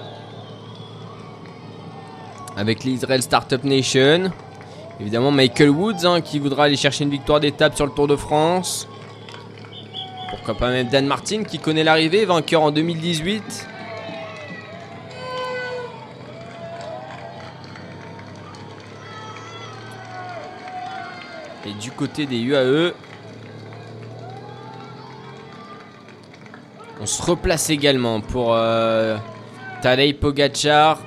[2.55, 4.31] avec l'Israel Startup Nation.
[4.99, 8.15] Évidemment Michael Woods hein, qui voudra aller chercher une victoire d'étape sur le Tour de
[8.15, 8.87] France.
[10.29, 13.67] Pourquoi pas même Dan Martin qui connaît l'arrivée, vainqueur en 2018.
[21.65, 22.93] Et du côté des UAE,
[27.13, 29.17] se replace également pour euh,
[29.83, 30.99] Tadej Pogacar.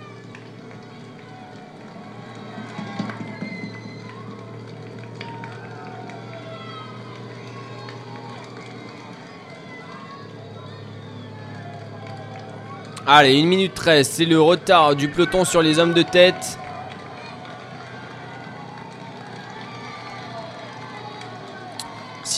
[13.08, 16.58] Allez, 1 minute 13, c'est le retard du peloton sur les hommes de tête.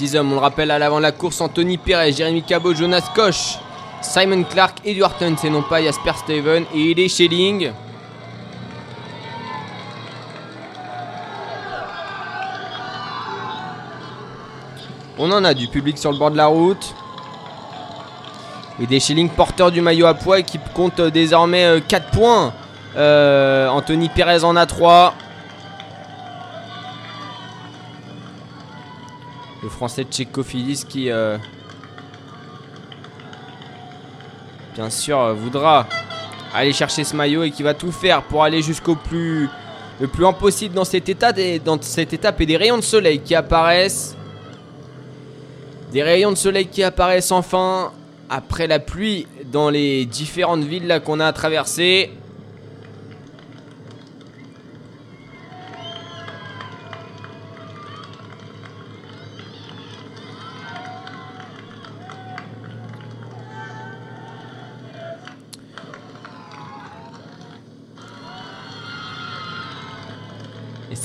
[0.00, 3.58] On le rappelle, à l'avant de la course, Anthony Perez, Jérémy Cabot, Jonas Koch,
[4.00, 7.72] Simon Clark, Edward Tuns et non pas Jasper Steven et Ide Schelling.
[15.18, 16.94] On en a du public sur le bord de la route.
[18.80, 22.52] Et des Schelling porteur du maillot à poids qui compte euh, désormais euh, 4 points.
[22.96, 25.14] Euh, Anthony Perez en a 3.
[29.62, 31.36] Le français Tchécophilis qui, euh,
[34.74, 35.86] bien sûr, euh, voudra
[36.54, 39.48] aller chercher ce maillot et qui va tout faire pour aller jusqu'au plus,
[40.00, 42.82] le plus loin possible dans cette étape et dans cette étape et des rayons de
[42.82, 44.16] soleil qui apparaissent.
[45.92, 47.92] Des rayons de soleil qui apparaissent enfin
[48.30, 51.32] après la pluie dans les différentes villes qu'on a à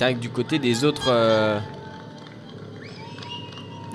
[0.04, 1.08] c'est vrai que du côté des autres.
[1.08, 1.58] euh,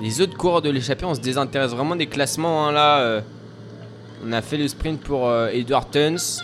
[0.01, 2.65] les autres coureurs de l'échappée, on se désintéresse vraiment des classements.
[2.67, 3.21] hein, là, euh,
[4.25, 6.41] on a fait le sprint pour euh, Edward Tuns.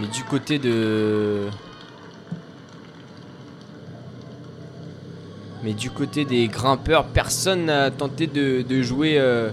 [0.00, 1.42] Mais du côté de.
[5.62, 9.50] Mais du côté des grimpeurs, personne n'a tenté de, jouer euh,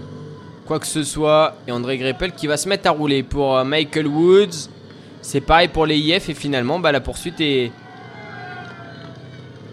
[0.66, 1.54] quoi que ce soit.
[1.68, 4.71] Et André Greppel qui va se mettre à rouler pour euh, Michael Woods.
[5.22, 7.70] C'est pareil pour les IF et finalement bah, la poursuite est...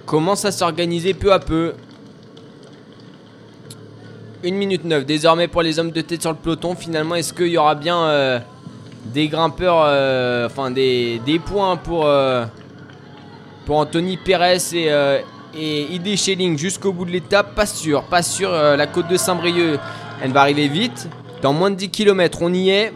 [0.05, 1.73] commence à s'organiser peu à peu.
[4.45, 6.75] 1 minute 9 désormais pour les hommes de tête sur le peloton.
[6.75, 8.39] Finalement, est-ce qu'il y aura bien euh,
[9.05, 12.45] des grimpeurs, euh, enfin des, points pour, euh,
[13.65, 14.89] pour Anthony Perez et,
[15.57, 17.55] et ID Schelling jusqu'au bout de l'étape?
[17.55, 18.51] Pas sûr, pas sûr.
[18.51, 19.79] La côte de Saint-Brieuc,
[20.21, 21.09] elle va arriver vite.
[21.41, 22.93] Dans moins de 10 km, on y est.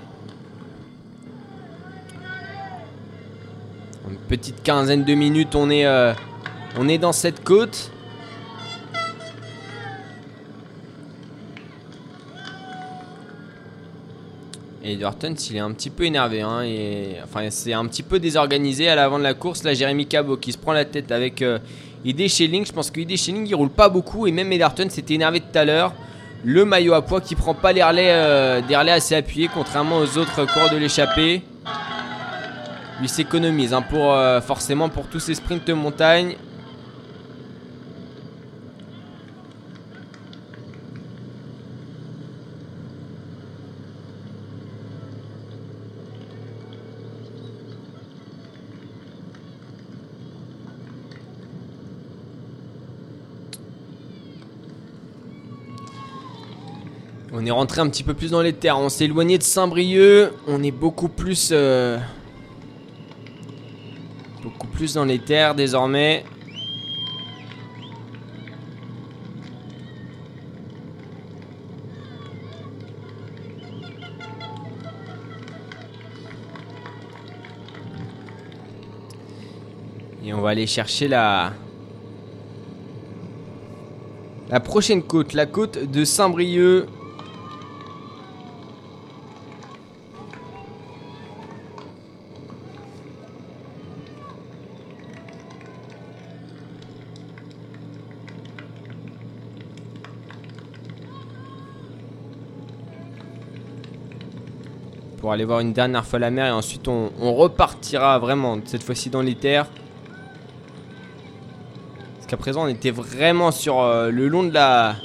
[4.38, 6.12] petite quinzaine de minutes, on est, euh,
[7.00, 7.92] dans cette côte.
[14.84, 16.42] Et Edwarton, il est un petit peu énervé.
[16.42, 19.64] Hein, et, enfin, c'est un petit peu désorganisé à l'avant de la course.
[19.64, 21.60] Là, Jérémy Cabot qui se prend la tête avec euh,
[22.04, 22.66] ID Schelling.
[22.66, 24.26] Je pense que ID Schelling, il roule pas beaucoup.
[24.26, 25.94] Et même Edwarton s'était énervé tout à l'heure.
[26.44, 30.44] Le maillot à poids qui prend pas les relais, euh, assez appuyés, contrairement aux autres
[30.48, 31.44] coureurs de l'échappée.
[33.00, 36.38] Lui s'économise hein, pour, euh, forcément pour tous ces sprints de montagne.
[57.36, 58.80] On est rentré un petit peu plus dans les terres.
[58.80, 60.32] On s'est éloigné de Saint-Brieuc.
[60.48, 61.50] On est beaucoup plus.
[61.52, 61.98] euh,
[64.74, 66.26] plus dans les terres désormais.
[80.26, 81.54] Et on va aller chercher la.
[84.50, 86.86] La prochaine côte, la côte de Saint-Brieuc.
[105.24, 109.10] Pour aller voir une dernière fois la mer et ensuite on, repartira vraiment cette fois-ci
[109.10, 109.68] dans les terres.
[112.16, 114.98] Parce qu'à présent on était vraiment sur euh, le long de la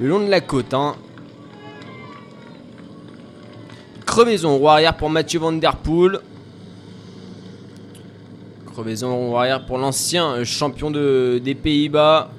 [0.00, 0.74] le long de la côte.
[0.74, 0.96] Hein.
[4.06, 6.18] Crevaison roue arrière pour Mathieu Van Der Poel.
[8.72, 12.32] Crevaison roue arrière pour l'ancien champion de, des Pays-Bas.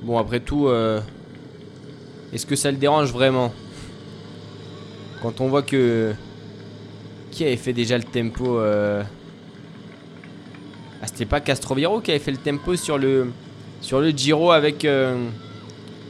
[0.00, 0.98] Bon après tout, euh,
[2.32, 3.52] est-ce que ça le dérange vraiment?
[5.20, 6.12] Quand on voit que.
[7.30, 9.04] Qui avait fait déjà le tempo euh...
[11.00, 13.30] Ah, c'était pas Castroviro qui avait fait le tempo sur le,
[13.80, 15.28] sur le Giro avec euh,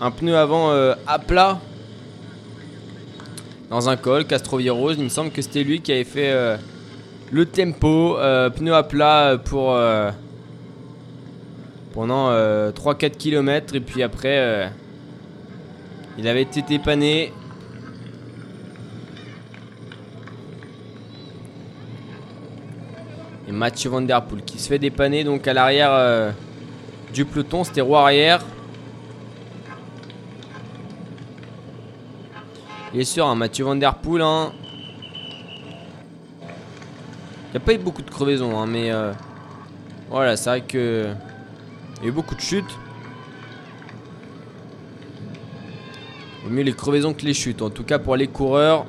[0.00, 1.60] un pneu avant euh, à plat
[3.68, 4.24] dans un col.
[4.24, 6.56] Castroviro, il me semble que c'était lui qui avait fait euh,
[7.30, 9.74] le tempo, euh, pneu à plat pour.
[9.74, 10.10] euh,
[11.92, 14.68] pendant 3-4 km et puis après euh,
[16.18, 17.32] il avait été dépanné
[23.52, 26.30] Mathieu Van Der Poel qui se fait dépanner donc à l'arrière euh,
[27.12, 28.44] du peloton, c'était roue arrière.
[32.92, 34.22] Il est sûr, hein, Mathieu Van Der Poel.
[34.22, 34.52] Hein.
[36.42, 39.12] Il n'y a pas eu beaucoup de crevaisons, hein, mais euh,
[40.08, 41.08] voilà, c'est vrai que
[41.98, 42.78] il y a eu beaucoup de chutes.
[46.44, 48.86] Vaut mieux les crevaisons que les chutes, en tout cas pour les coureurs.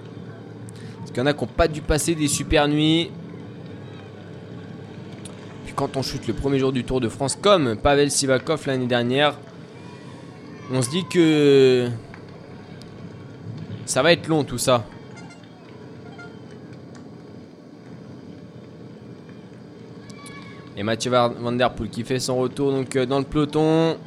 [0.97, 3.11] Parce qu'il y en a qui n'ont pas dû passer des super nuits.
[5.75, 9.37] Quand on chute le premier jour du Tour de France, comme Pavel Sivakov l'année dernière,
[10.71, 11.89] on se dit que
[13.85, 14.85] ça va être long tout ça.
[20.77, 23.97] Et Mathieu Van Van Der Poel qui fait son retour donc euh, dans le peloton.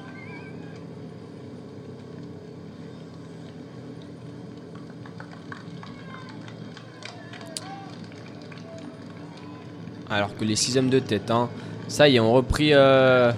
[10.15, 11.51] Alors que les 6 de tête, hein,
[11.89, 13.33] ça y est, on repris euh,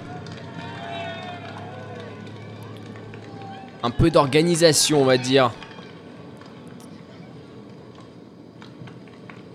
[3.83, 5.53] un peu d'organisation, on va dire.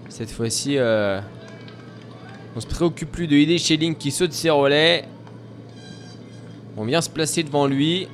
[0.10, 1.22] Cette fois-ci, euh,
[2.56, 5.06] on se préoccupe plus de ID Schelling qui saute ses relais.
[6.76, 8.08] On vient se placer devant lui.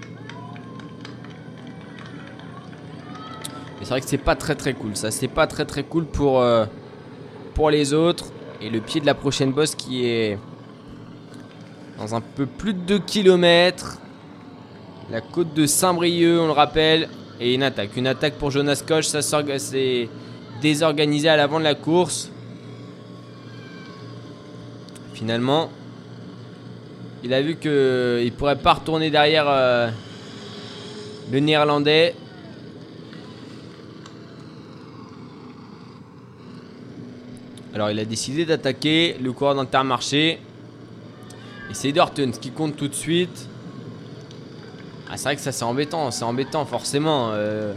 [3.80, 5.12] Et c'est vrai que c'est pas très très cool, ça.
[5.12, 6.66] C'est pas très très cool pour, euh,
[7.54, 8.34] pour les autres.
[8.62, 10.38] Et le pied de la prochaine bosse qui est
[11.98, 14.00] Dans un peu plus de 2 km.
[15.12, 17.10] La côte de Saint-Brieuc, on le rappelle.
[17.40, 17.96] Et une attaque.
[17.96, 19.06] Une attaque pour Jonas Koch.
[19.06, 20.10] Ça s'est
[20.62, 22.32] désorganisé à l'avant de la course.
[25.14, 25.70] Finalement,
[27.24, 29.90] il a vu qu'il ne pourrait pas retourner derrière euh,
[31.32, 32.16] le néerlandais.
[37.78, 40.40] Alors il a décidé d'attaquer le coureur d'Intermarché.
[41.70, 43.48] Et c'est Dortons qui compte tout de suite.
[45.08, 47.30] Ah, c'est vrai que ça c'est embêtant, c'est embêtant forcément.
[47.34, 47.76] Euh.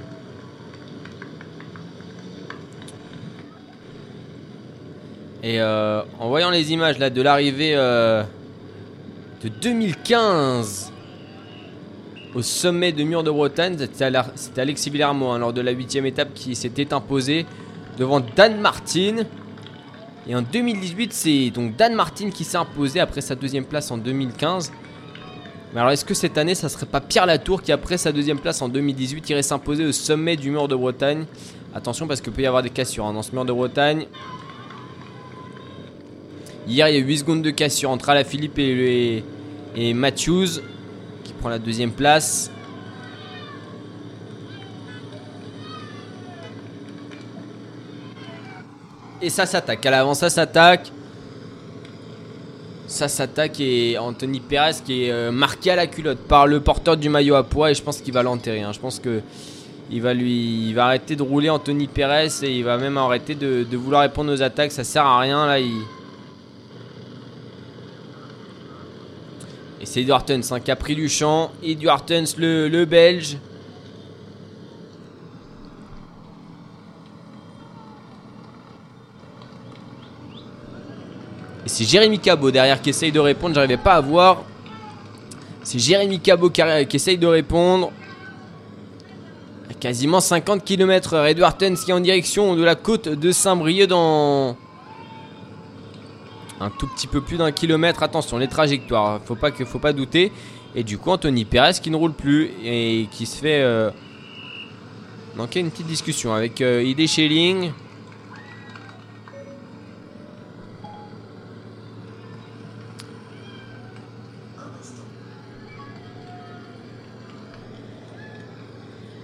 [5.43, 8.22] Et euh, en voyant les images là de l'arrivée euh,
[9.44, 10.94] de 2015
[12.35, 16.56] au sommet de Mur de Bretagne, c'était Alexis Villarmo lors de la huitième étape qui
[16.56, 17.44] s'était imposé
[17.98, 19.27] devant Dan Martin.
[20.31, 23.98] Et en 2018, c'est donc Dan Martin qui s'est imposé après sa deuxième place en
[23.98, 24.70] 2015.
[25.74, 28.39] Mais alors, est-ce que cette année, ça serait pas Pierre Latour qui, après sa deuxième
[28.39, 31.24] place en 2018, irait s'imposer au sommet du mur de Bretagne?
[31.74, 34.07] Attention, parce qu'il peut y avoir des cassures hein, dans ce mur de Bretagne.
[36.69, 39.24] Hier, il y a eu 8 secondes de cassure entre Alaphilippe et,
[39.74, 40.61] et Matthews,
[41.24, 42.52] qui prend la deuxième place.
[49.22, 49.84] Et ça s'attaque.
[49.84, 50.90] À l'avant, ça s'attaque.
[52.86, 56.97] Ça s'attaque et Anthony Perez qui est euh, marqué à la culotte par le porteur
[56.97, 58.62] du maillot à poids et je pense qu'il va l'enterrer.
[58.62, 58.72] Hein.
[58.72, 59.20] Je pense que
[59.92, 64.02] il va lui, arrêter de rouler Anthony Perez et il va même arrêter de, vouloir
[64.02, 64.72] répondre aux attaques.
[64.72, 65.60] Ça sert à rien là.
[65.60, 65.70] Et
[69.84, 71.52] c'est Edward Tuns hein, qui a pris du champ.
[71.62, 73.36] Edward Tuns, le Belge.
[81.70, 83.55] C'est Jérémy Cabot derrière qui essaye de répondre.
[83.55, 84.42] J'arrivais pas à voir.
[85.62, 87.92] C'est Jérémy Cabot qui, essaye de répondre.
[89.78, 94.55] Quasiment 50 km Edward Tens qui est en direction de la côte de Saint-Brieuc dans
[96.60, 98.02] un tout petit peu plus d'un kilomètre.
[98.02, 100.32] Attention, les trajectoires, faut pas, faut pas douter.
[100.74, 103.62] Et du coup, Anthony Perez qui ne roule plus et qui se fait.
[103.62, 103.90] Euh,
[105.38, 107.70] a une petite discussion avec euh, Schelling.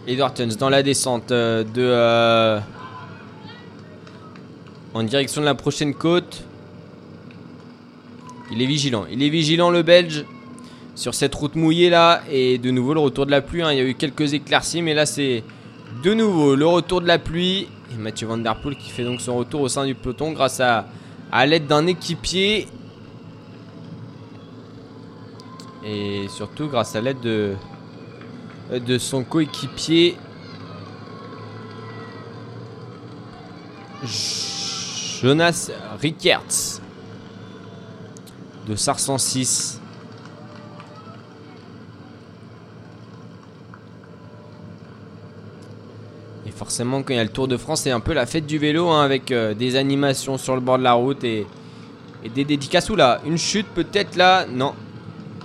[0.06, 2.60] Edwartons dans la descente euh, de euh,
[4.94, 6.44] en direction de la prochaine côte.
[8.52, 9.04] Il est vigilant.
[9.10, 10.24] Il est vigilant le Belge
[10.94, 13.62] sur cette route mouillée là et de nouveau le retour de la pluie.
[13.62, 13.72] Hein.
[13.72, 15.42] Il y a eu quelques éclaircies mais là c'est
[16.04, 19.20] de nouveau le retour de la pluie et Mathieu Van Der Poel qui fait donc
[19.20, 20.86] son retour au sein du peloton grâce à,
[21.32, 22.68] à l'aide d'un équipier
[25.84, 27.54] et surtout grâce à l'aide de
[28.70, 30.16] de son coéquipier
[35.22, 35.70] Jonas
[36.00, 36.80] Rickertz
[38.66, 39.80] de Sarsan 6.
[46.46, 48.46] Et forcément, quand il y a le Tour de France, c'est un peu la fête
[48.46, 51.46] du vélo hein, avec euh, des animations sur le bord de la route et,
[52.34, 52.90] des dédicaces.
[52.90, 54.46] là, une chute peut-être là?
[54.46, 54.74] Non.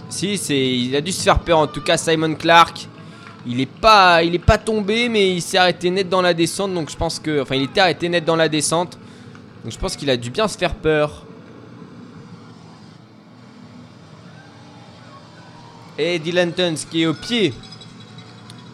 [0.09, 1.59] Si, il a dû se faire peur.
[1.59, 2.87] En tout cas, Simon Clark
[3.45, 6.73] il est pas, il est pas tombé, mais il s'est arrêté net dans la descente.
[6.73, 8.97] Donc je pense que, enfin, il était arrêté net dans la descente.
[9.63, 11.25] Donc je pense qu'il a dû bien se faire peur.
[15.97, 17.53] Et Dylan Tuns qui est au pied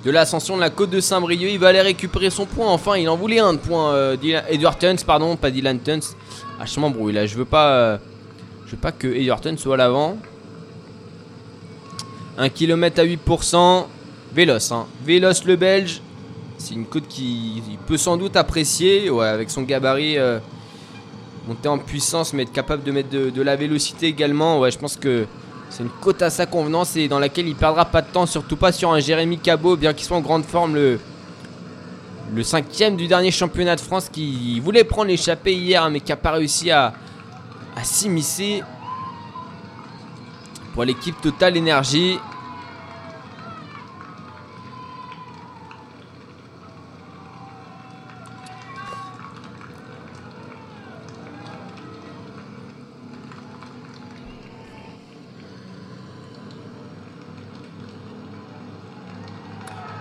[0.06, 1.50] de l'ascension de la côte de Saint-Brieuc.
[1.52, 2.68] Il va aller récupérer son point.
[2.68, 3.92] Enfin, il en voulait un de point.
[3.94, 4.18] Euh,
[4.50, 6.16] Edward Tuns, pardon, pas Dylan Tuns.
[6.60, 7.26] Ah, je m'embrouille là.
[7.26, 7.98] Je veux pas, euh,
[8.66, 10.18] je veux pas que Edward Tuns soit à l'avant.
[12.38, 13.88] 1 km à 8%.
[14.34, 14.86] Vélos, hein.
[15.04, 16.02] Vélos le Belge.
[16.58, 20.40] C'est une côte qui peut sans doute apprécier, ouais, avec son gabarit euh,
[21.48, 24.60] monter en puissance, mais être capable de mettre de, la vélocité également.
[24.60, 25.26] Ouais, je pense que
[25.70, 28.58] c'est une côte à sa convenance et dans laquelle il perdra pas de temps, surtout
[28.58, 30.76] pas sur un Jérémy Cabot, bien qu'il soit en grande forme.
[30.76, 31.00] Le,
[32.44, 36.32] cinquième du dernier championnat de France qui voulait prendre l'échappée hier, mais qui n'a pas
[36.32, 36.94] réussi à,
[37.76, 38.64] à s'immiscer
[40.74, 42.20] pour l'équipe Total Énergie.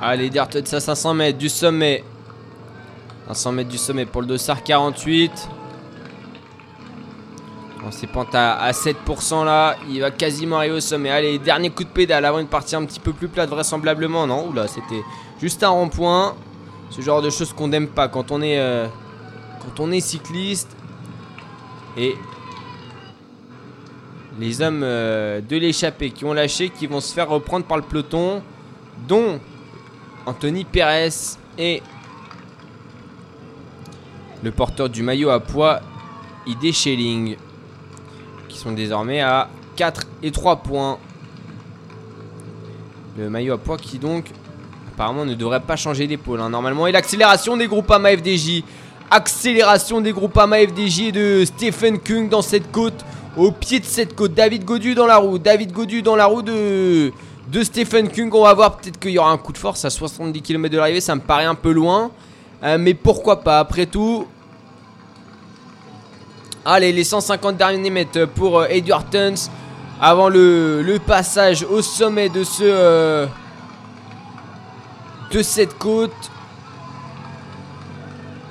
[0.08, 2.04] Allez, Dirt à 500 mètres du sommet.
[3.26, 5.48] 500 mètres du sommet pour le dossard 48.
[7.82, 11.10] Dans ses pentes à, à 7% là, il va quasiment arriver au sommet.
[11.10, 14.28] Allez, dernier coup de pédale avant une partie un petit peu plus plate, vraisemblablement.
[14.28, 15.02] Non, oula, c'était
[15.40, 16.36] juste un rond-point.
[16.90, 18.86] Ce genre de choses qu'on n'aime pas quand on est, euh,
[19.60, 20.76] quand on est cycliste.
[21.96, 22.14] Et
[24.38, 27.82] les hommes euh, de l'échappée qui ont lâché, qui vont se faire reprendre par le
[27.82, 28.40] peloton,
[29.08, 29.40] dont
[30.26, 31.08] Anthony Perez
[31.56, 31.82] et
[34.42, 35.80] le porteur du maillot à poids,
[36.46, 37.36] ID Schelling,
[38.48, 40.98] qui sont désormais à 4 et 3 points.
[43.16, 44.26] Le maillot à poids qui donc
[44.92, 46.86] apparemment ne devrait pas changer d'épaule hein, normalement.
[46.86, 48.62] Et l'accélération des groupes AMA FDJ.
[49.10, 53.04] Accélération des groupes AMA FDJ de Stephen Kung dans cette côte.
[53.36, 54.34] Au pied de cette côte.
[54.34, 55.38] David Godu dans la roue.
[55.38, 57.12] David Godu dans la roue de,
[57.48, 58.35] de Stephen Kung.
[58.35, 60.78] On va voir peut-être qu'il y aura un coup de force à 70 km de
[60.78, 61.01] l'arrivée.
[61.01, 62.10] Ça me paraît un peu loin.
[62.62, 64.27] Euh, mais pourquoi pas Après tout.
[66.64, 69.51] Allez, les 150 derniers mètres pour euh, Edward Tuns.
[70.01, 72.62] Avant le, passage au sommet de ce.
[72.64, 73.27] euh,
[75.31, 76.12] de cette côte.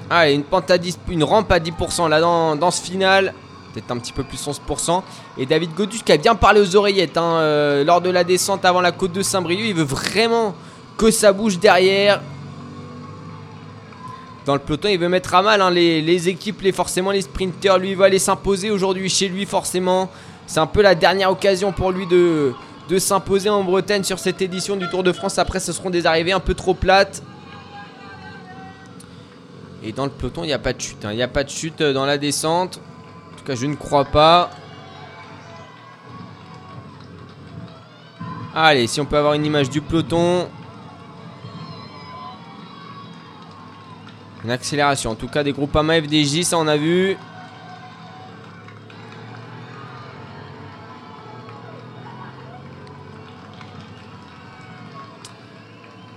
[0.09, 3.33] Allez, une, pente à 10, une rampe à 10% là dans, dans ce final.
[3.75, 5.03] Peut-être un petit peu plus 11%.
[5.37, 8.63] Et David Godus qui a bien parlé aux oreillettes hein, euh, lors de la descente
[8.63, 9.65] avant la côte de Saint-Brieuc.
[9.67, 10.55] Il veut vraiment
[10.97, 12.21] que ça bouge derrière.
[14.45, 17.77] Dans le peloton, il veut mettre à mal hein, les, équipes, les, forcément les sprinters.
[17.77, 20.09] Lui, il va aller s'imposer aujourd'hui chez lui, forcément.
[20.47, 22.53] C'est un peu la dernière occasion pour lui de,
[22.87, 25.37] de s'imposer en Bretagne sur cette édition du Tour de France.
[25.37, 27.21] Après, ce seront des arrivées un peu trop plates.
[29.83, 31.03] Et dans le peloton, il n'y a pas de chute.
[31.03, 31.09] hein.
[31.11, 32.79] Il n'y a pas de chute euh, dans la descente.
[33.45, 34.49] Tout cas, je ne crois pas.
[38.55, 40.49] Allez, si on peut avoir une image du peloton.
[44.43, 45.11] Une accélération.
[45.11, 47.15] En tout cas, des groupes AMA FDJ, ça on a vu.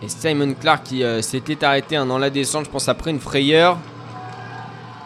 [0.00, 3.20] Et Simon Clark qui euh, s'était arrêté hein, dans la descente, je pense après une
[3.20, 3.76] frayeur.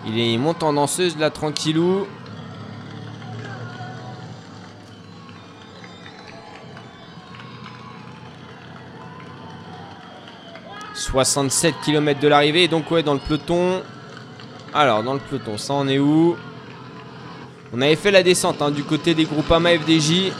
[0.06, 2.06] Il est il monte en danseuse là tranquillou.
[10.94, 13.82] «67 km de l'arrivée, donc ouais dans le peloton.
[14.72, 16.36] Alors dans le peloton, ça en est où?
[17.72, 20.32] On avait fait la descente hein, du côté des groupes AMA FDJ.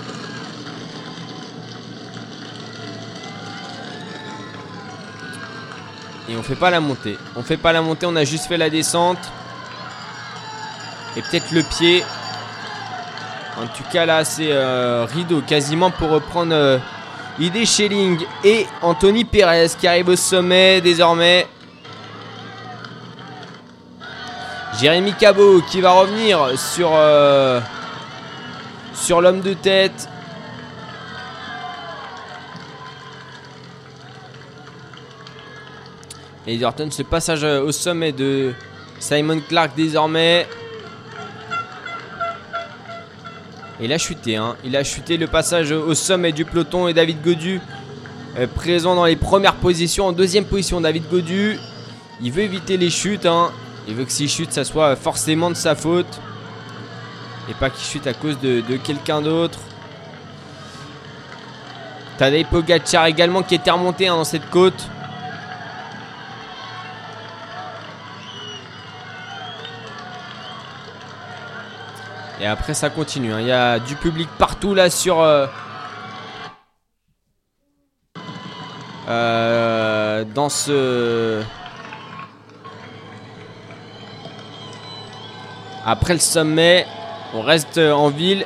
[6.29, 7.19] Et on fait pas la montée.
[7.37, 9.19] On fait pas la montée, on a juste fait la descente.
[11.17, 12.05] Et peut-être le pied.
[13.59, 16.79] En tout cas là c'est euh, rideau quasiment pour reprendre euh,
[17.39, 21.47] ID Schelling et Anthony Perez qui arrive au sommet désormais.
[24.81, 27.61] Jérémy Cabot qui va revenir sur, euh,
[29.11, 30.09] l'homme de tête.
[36.47, 38.53] Et Edgerton, ce passage euh, au sommet de
[38.99, 40.49] Simon Clark désormais.
[43.83, 44.57] Il a chuté, hein.
[44.65, 47.61] il a chuté le passage au sommet du peloton et David Godu
[48.39, 50.07] euh, présent dans les premières positions.
[50.07, 51.59] En deuxième position, David Godu.
[52.23, 53.27] Il veut éviter les chutes.
[53.27, 53.51] hein.
[53.89, 56.21] Il veut que s'il chute, ça soit forcément de sa faute.
[57.51, 59.59] Et pas qu'il chute à cause de, quelqu'un d'autre.
[62.17, 64.89] Tadej Pogacar également qui était remonté hein, dans cette côte.
[72.43, 73.33] Et après ça continue.
[73.33, 73.41] hein.
[73.41, 75.21] Il y a du public partout là sur.
[75.21, 75.47] euh,
[79.09, 81.43] euh, dans ce.
[85.87, 86.85] Après le sommet,
[87.35, 88.45] on reste euh, en ville.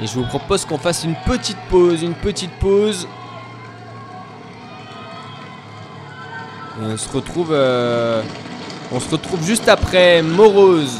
[0.00, 3.08] Et je vous propose qu'on fasse une petite pause, une petite pause.
[6.80, 7.50] Et on se retrouve.
[7.52, 8.22] euh,
[8.92, 10.98] on se retrouve juste après Morose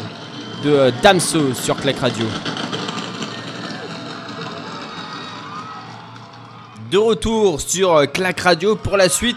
[0.62, 2.24] de euh, Damso sur Clac Radio.
[6.90, 9.36] De retour sur euh, Clac Radio pour la suite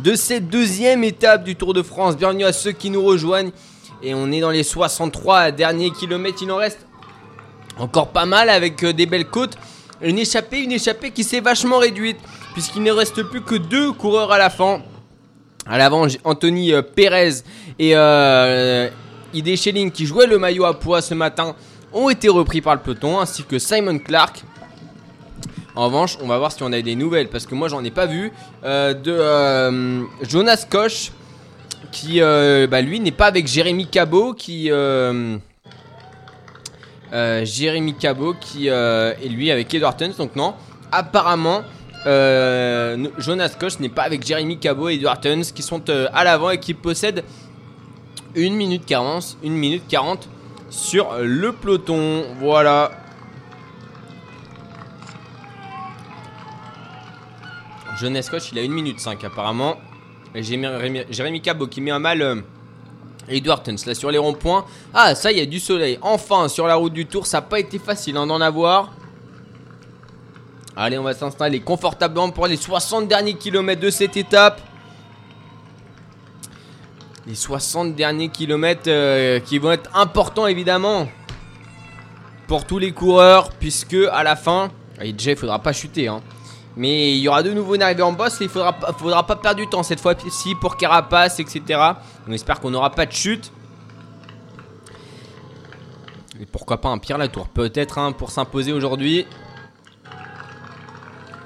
[0.00, 2.16] de cette deuxième étape du Tour de France.
[2.16, 3.52] Bienvenue à ceux qui nous rejoignent.
[4.02, 6.38] Et on est dans les 63 derniers kilomètres.
[6.42, 6.86] Il en reste
[7.78, 9.56] encore pas mal avec euh, des belles côtes.
[10.00, 12.18] Une échappée, une échappée qui s'est vachement réduite.
[12.54, 14.82] Puisqu'il ne reste plus que deux coureurs à la fin.
[15.66, 17.42] À l'avant, Anthony euh, Perez
[17.78, 18.88] et euh,
[19.32, 21.54] ID Schelling qui jouaient le maillot à poids ce matin
[21.92, 24.42] ont été repris par le peloton, ainsi que Simon Clark.
[25.76, 27.90] En revanche, on va voir si on a des nouvelles, parce que moi j'en ai
[27.90, 28.32] pas vu,
[28.64, 31.12] euh, de euh, Jonas Koch
[31.92, 34.70] qui, bah, lui, n'est pas avec Jérémy Cabot, qui...
[37.12, 40.54] Jérémy Cabot, qui est lui avec Edward Tuns, donc non.
[40.90, 41.62] Apparemment,
[42.06, 46.24] euh, Jonas Koch n'est pas avec Jérémy Cabot et Edward Tuns, qui sont euh, à
[46.24, 47.24] l'avant et qui possèdent
[48.36, 50.28] 1 minute 40, 1 minute 40
[50.70, 52.24] sur le peloton.
[52.40, 52.90] Voilà.
[58.00, 59.76] Jonas Koch, il a 1 minute 5 apparemment.
[60.34, 62.36] Et Jérémy, Cabot qui met un mal euh,
[63.28, 64.64] Edward Tuns là sur les ronds-points.
[64.94, 65.98] Ah, ça, y a du soleil.
[66.00, 68.90] Enfin, sur la route du Tour, ça n'a pas été facile hein, d'en avoir.
[70.74, 74.60] Allez, on va s'installer confortablement pour les 60 derniers kilomètres de cette étape.
[77.26, 81.08] Les 60 derniers kilomètres euh, qui vont être importants évidemment
[82.46, 84.70] pour tous les coureurs, puisque à la fin,
[85.00, 86.20] et déjà il faudra pas chuter, hein.
[86.76, 89.60] mais il y aura de nouveau une arrivée en boss il faudra, faudra pas perdre
[89.60, 91.80] du temps cette fois-ci pour Carapace, etc.
[92.26, 93.52] On espère qu'on n'aura pas de chute.
[96.40, 99.26] Et pourquoi pas un Pierre Latour, peut-être hein, pour s'imposer aujourd'hui.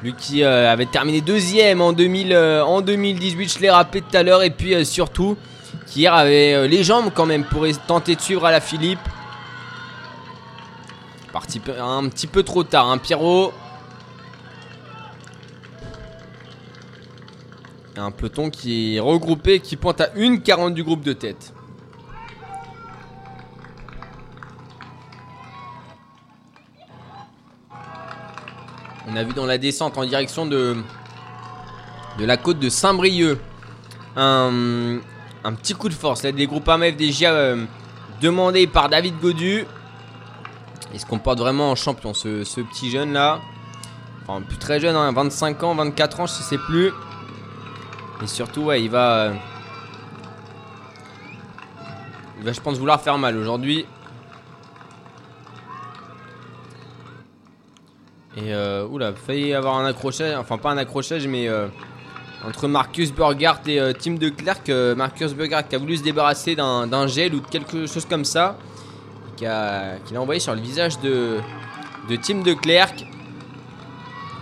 [0.07, 4.23] Lui qui euh, avait terminé deuxième en, 2000, euh, 2018, je l'ai rappelé tout à
[4.23, 5.37] l'heure, et puis euh, surtout
[5.85, 9.01] qui hier avait les jambes quand même pour tenter de suivre à la Philippe.
[11.33, 13.53] Parti un petit peu trop tard, hein, Pierrot.
[17.97, 21.53] Un peloton qui est regroupé, qui pointe à 1,40 du groupe de tête.
[29.09, 30.77] On a vu dans la descente en direction de,
[32.19, 33.39] de la côte de Saint-Brieuc
[34.17, 34.99] un,
[35.45, 36.23] un petit coup de force.
[36.23, 37.65] Là, des groupes FDJ euh,
[38.21, 39.65] demandé par David Godu.
[40.93, 43.41] Il se comporte vraiment en champion, ce, ce petit jeune là.
[44.27, 46.91] Enfin, plus très jeune, hein, 25 ans, 24 ans, je sais plus.
[48.23, 49.17] Et surtout, ouais, il va.
[49.19, 49.35] euh,
[52.39, 53.87] il va, je pense, vouloir faire mal aujourd'hui.
[58.37, 61.69] Et euh, oula, failli avoir un accrochage, enfin pas un accrochage, mais euh,
[62.47, 64.69] entre Marcus Burgart et euh, Tim de Klerk.
[64.69, 68.27] euh, Marcus Burgart qui a voulu se débarrasser d'un gel ou de quelque chose comme
[68.27, 68.59] ça,
[69.37, 71.39] qui l'a envoyé sur le visage de,
[72.23, 73.07] Tim de Klerk.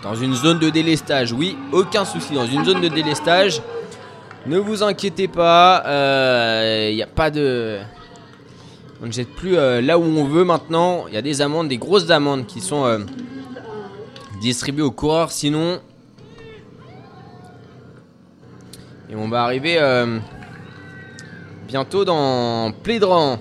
[0.02, 3.62] Dans une zone de délestage, oui, aucun souci, dans une zone de délestage.
[4.46, 5.82] Ne vous inquiétez pas,
[6.90, 7.78] il n'y a pas de.
[9.02, 11.06] On ne jette plus euh, là où on veut maintenant.
[11.08, 13.04] Il y a des amendes, des grosses amendes qui sont
[14.44, 15.32] distribuées aux coureurs.
[15.32, 15.80] Sinon.
[19.10, 20.18] Et on va arriver euh,
[21.66, 23.38] bientôt dans Plédran.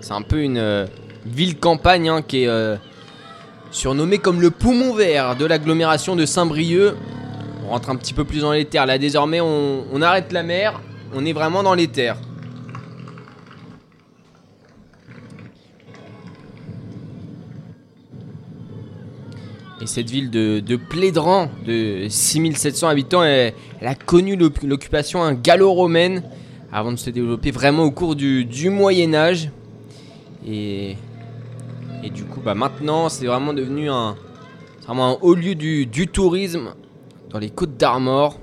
[0.00, 0.86] C'est un peu une euh,
[1.24, 2.76] ville campagne hein, qui est euh,
[3.72, 6.94] surnommée comme le poumon vert de l'agglomération de Saint-Brieuc.
[7.64, 8.86] On rentre un petit peu plus dans les terres.
[8.86, 10.80] Là désormais on arrête la mer.
[11.12, 12.18] On est vraiment dans les terres.
[19.86, 23.52] Et cette ville de, de Plédran, de 6700 habitants, elle,
[23.82, 26.24] a connu l'oc- l'occupation gallo-romaine
[26.72, 29.48] avant de se développer vraiment au cours du, Moyen Âge.
[30.44, 30.96] Et,
[32.12, 34.16] du coup, bah maintenant, c'est vraiment devenu un,
[34.84, 36.70] vraiment un haut lieu du, du tourisme
[37.30, 38.40] dans les côtes d'Armor.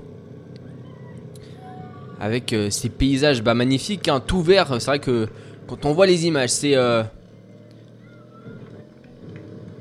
[2.20, 4.68] Avec euh, ces paysages bah, magnifiques, hein, tout vert.
[4.80, 5.28] C'est vrai que
[5.66, 6.74] quand on voit les images, c'est.
[6.74, 7.02] euh,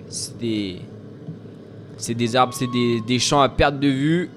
[0.09, 0.81] c'est des.
[2.03, 4.29] C'est des arbres, c'est des, des champs à perte de vue.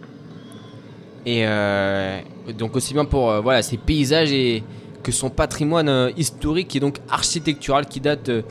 [1.27, 2.21] Et euh,
[2.57, 4.63] donc aussi bien pour euh, voilà, ces paysages et
[5.03, 8.43] que son patrimoine euh, historique et donc architectural qui date euh,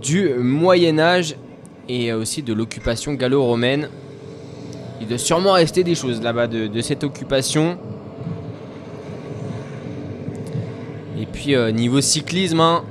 [0.00, 1.36] du Moyen Âge
[1.86, 3.90] et aussi de l'occupation gallo-romaine.
[5.02, 7.76] Il doit sûrement rester des choses là-bas de, cette occupation.
[11.20, 12.84] Et puis niveau cyclisme, hein,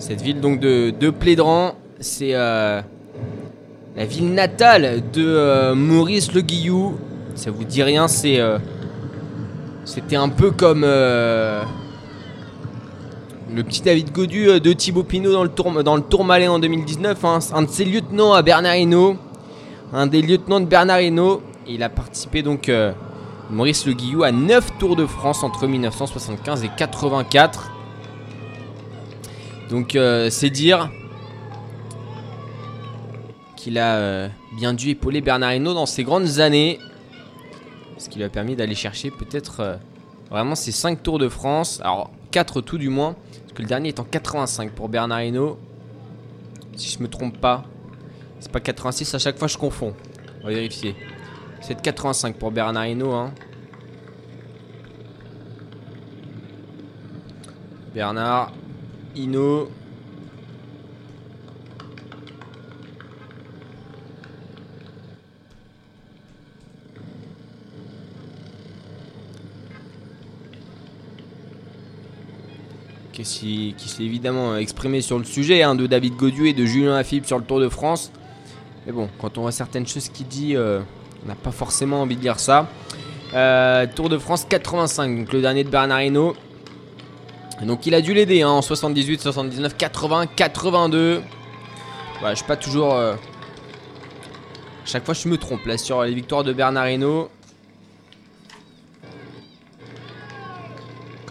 [0.00, 2.34] cette ville donc de, de Plédran, c'est
[3.96, 6.96] la ville natale de euh, Maurice Le Guillou.
[7.34, 8.58] Ça vous dit rien, euh,
[9.84, 11.62] c'était un peu comme euh,
[13.54, 17.24] le petit David Godu de Thibaut Pinot dans le, tour, dans en 2019.
[17.24, 17.38] hein.
[17.54, 19.16] un de ses lieutenants à Bernard Hinault.
[19.92, 21.00] Un des lieutenants de Bernard.
[21.66, 22.70] Il a participé donc,
[23.50, 27.70] Maurice Le Guillou, à 9 Tours de France entre 1975 et 84.
[29.68, 29.98] Donc
[30.30, 30.90] c'est dire
[33.62, 36.80] qu'il a euh, bien dû épauler Bernard Hinault dans ses grandes années.
[37.96, 39.76] Ce qui lui a permis d'aller chercher peut-être euh,
[40.30, 41.80] vraiment ses 5 Tours de France.
[41.84, 43.14] Alors 4 tout du moins.
[43.42, 45.60] Parce que le dernier est en 85 pour Bernard Hinault.
[46.74, 47.62] Si je me trompe pas.
[48.40, 49.94] C'est pas 86, à chaque fois je confonds.
[50.42, 50.96] On va vérifier.
[51.60, 53.12] C'est de 85 pour Bernard Hinault.
[53.12, 53.32] Hein.
[57.94, 58.50] Bernard
[59.14, 59.68] Hinault.
[73.12, 77.26] Qui s'est évidemment exprimé sur le sujet hein, de David Godieu et de Julien Lafilippe
[77.26, 78.10] sur le Tour de France.
[78.86, 80.80] Mais bon, quand on voit certaines choses qu'il dit, euh,
[81.24, 82.68] on n'a pas forcément envie de dire ça.
[83.34, 86.34] Euh, Tour de France 85, donc le dernier de Bernard Hinault.
[87.62, 91.22] Donc il a dû l'aider hein, en 78, 79, 80, 82.
[92.22, 92.94] Ouais, je suis pas toujours.
[92.94, 93.14] euh,
[94.84, 97.28] Chaque fois je me trompe là sur les victoires de Bernard Hinault.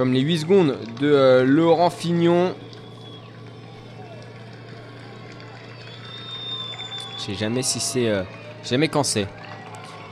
[0.01, 2.55] Comme les 8 secondes de euh, Laurent Fignon.
[7.19, 8.09] Je sais jamais si c'est.
[8.09, 8.23] euh,
[8.63, 9.27] jamais quand c'est.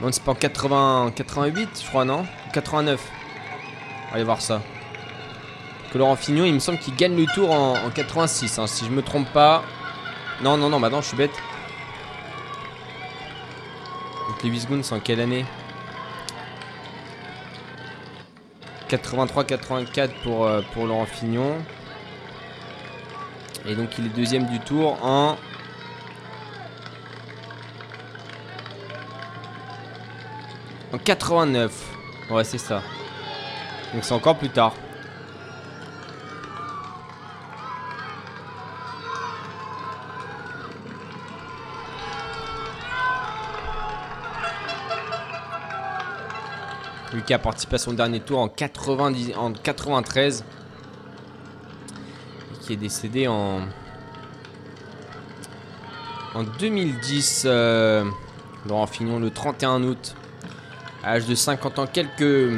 [0.00, 2.24] Non, c'est pas en 80, 88, je crois, non?
[2.52, 3.00] 89.
[4.12, 4.62] Allez voir ça.
[5.92, 8.84] Que Laurent Fignon, il me semble qu'il gagne le tour en, en 86, hein, si
[8.84, 9.64] je me trompe pas.
[10.40, 11.34] Non, non, non, bah non, je suis bête.
[14.28, 15.44] Donc les 8 secondes, c'est en quelle année?
[18.96, 21.56] 83-84 pour, euh, pour Laurent Fignon.
[23.66, 25.36] Et donc il est deuxième du tour en...
[30.92, 31.72] En 89.
[32.30, 32.82] Ouais, c'est ça.
[33.94, 34.74] Donc c'est encore plus tard.
[47.12, 50.44] Lucas a participé à son dernier tour en, 90, en 93.
[52.52, 53.62] Et qui est décédé en.
[56.34, 57.42] En 2010.
[57.46, 58.04] euh,
[58.68, 58.86] Laurent
[59.18, 60.14] le 31 août.
[61.02, 62.52] À l'âge de 50 ans, quelques.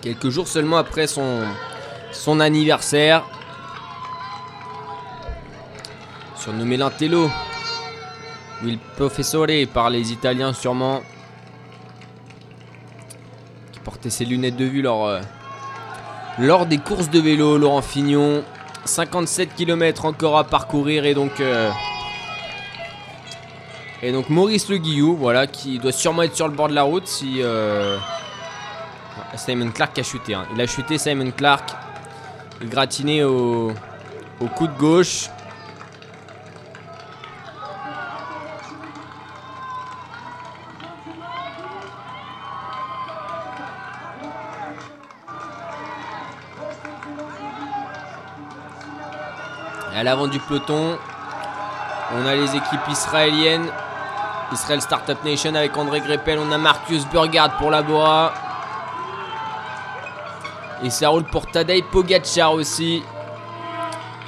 [0.00, 1.42] Quelques jours seulement après son.
[2.12, 3.24] Son anniversaire.
[6.36, 7.30] Surnommé l'Intello.
[8.64, 11.02] Il Professore par les Italiens sûrement
[13.88, 15.20] portait ses lunettes de vue lors, euh,
[16.38, 17.56] lors des courses de vélo.
[17.56, 18.44] Laurent Fignon,
[18.84, 21.70] 57 km encore à parcourir et donc euh,
[24.02, 26.82] et donc Maurice Le Guillou, voilà, qui doit sûrement être sur le bord de la
[26.82, 27.96] route si euh,
[29.36, 30.34] Simon Clark a chuté.
[30.34, 30.44] hein.
[30.54, 31.70] Il a chuté Simon Clark,
[32.60, 33.72] il gratinait au,
[34.38, 35.30] au coup de gauche.
[49.98, 50.96] À l'avant du peloton,
[52.14, 53.68] on a les équipes israéliennes.
[54.52, 56.38] Israel Startup Nation avec André Greppel.
[56.38, 58.32] On a Marcus Burgard pour la Bora.
[60.84, 63.02] Et ça roule pour Tadej Pogacar aussi.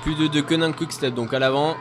[0.03, 1.77] Plus de deux Conan Quickstep donc à l'avant.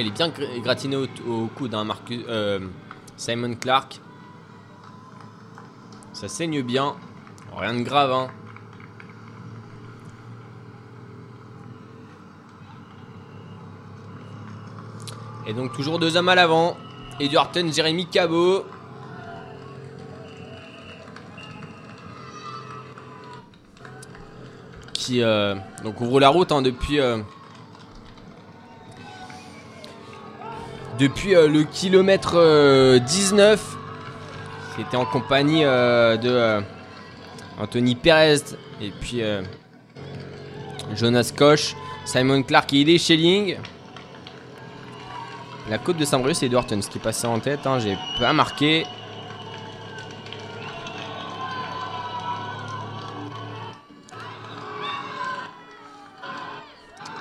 [0.00, 2.58] Il est bien gr- gratiné au, coude, hein, euh,
[3.18, 4.00] Simon Clark.
[6.14, 6.94] Ça saigne bien.
[7.54, 8.28] Rien de grave, hein.
[15.46, 16.78] Et donc toujours deux hommes à l'avant.
[17.18, 18.64] Edward Horton, Jérémy Cabot.
[24.94, 27.18] Qui euh, donc ouvre la route hein, depuis euh,
[31.00, 33.76] depuis euh, le kilomètre euh, 19.
[34.76, 36.60] C'était en compagnie euh, de euh,
[37.58, 38.36] Anthony Perez
[38.80, 39.42] et puis euh,
[40.94, 41.74] Jonas Koch,
[42.04, 43.56] Simon Clark et Idé Schelling.
[45.68, 47.66] La côte de Saint-Brieuc, c'est Edward Horton, ce qui passait en tête.
[47.66, 48.84] hein, J'ai pas marqué.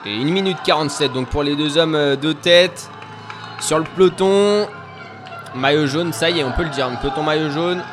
[0.06, 2.89] Et 1 minute 47 donc pour les deux hommes euh, de tête.
[3.60, 4.68] Sur le peloton,
[5.56, 7.84] maillot jaune, ça y est, on peut le dire, un peloton maillot jaune.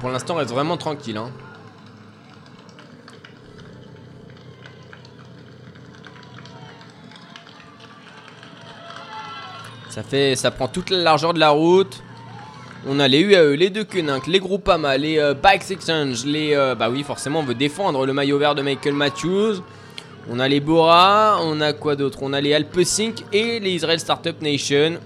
[0.00, 1.16] Pour l'instant reste vraiment tranquille.
[1.16, 1.30] hein.
[9.88, 12.04] Ça fait, ça prend toute la largeur de la route.
[12.88, 16.54] On a les UAE, les deux Koenig, les Groupama, les euh, Bikes Exchange, les.
[16.54, 19.56] euh, bah oui, forcément, on veut défendre le maillot vert de Michael Matthews.
[20.30, 22.18] On a les Bora, on a quoi d'autre?
[22.22, 25.00] On a les Alpesync et les Israel Startup Nation.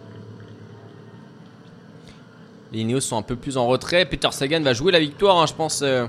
[2.73, 4.05] Les Ineos sont un peu plus en retrait.
[4.05, 5.81] Peter Sagan va jouer la victoire, hein, je pense.
[5.83, 6.07] euh,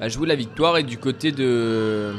[0.00, 2.12] va jouer la victoire et du côté de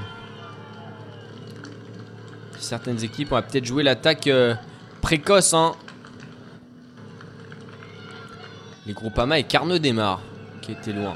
[2.57, 4.53] certaines équipes, on va peut-être jouer l'attaque euh,
[5.01, 5.53] précoce.
[5.53, 5.73] Hein.
[8.85, 10.21] Les Groupama et Carnot démarrent,
[10.61, 11.15] qui était loin.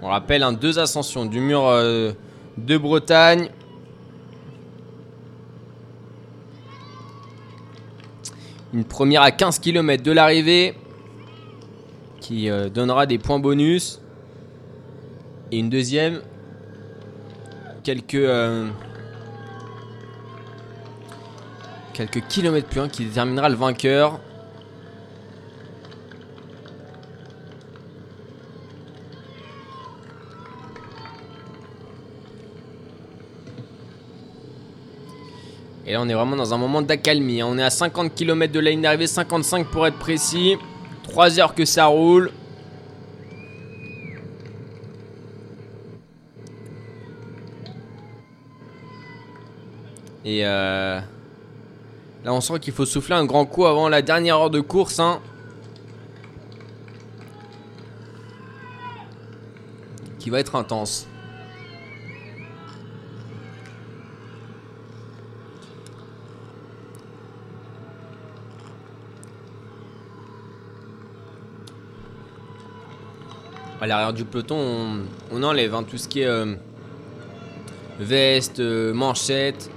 [0.00, 2.12] On rappelle un deux ascensions du mur euh,
[2.56, 3.50] de Bretagne.
[8.72, 10.74] Une première à 15 km de l'arrivée
[12.20, 14.00] qui euh, donnera des points bonus.
[15.50, 16.22] Et une deuxième
[17.82, 18.68] quelques euh,
[21.92, 24.20] quelques kilomètres plus loin qui déterminera le vainqueur.
[35.86, 37.40] Et là, on est vraiment dans un moment d'accalmie.
[37.40, 37.46] hein.
[37.48, 40.56] On est à 50 km de la ligne d'arrivée, 55 pour être précis.
[41.04, 42.30] 3 heures que ça roule.
[50.28, 51.00] Et euh,
[52.22, 55.00] là, on sent qu'il faut souffler un grand coup avant la dernière heure de course.
[55.00, 55.20] hein.
[60.18, 61.08] Qui va être intense.
[73.80, 76.54] À l'arrière du peloton, on, enlève hein, tout ce qui est euh,
[77.98, 79.70] veste, euh, manchette,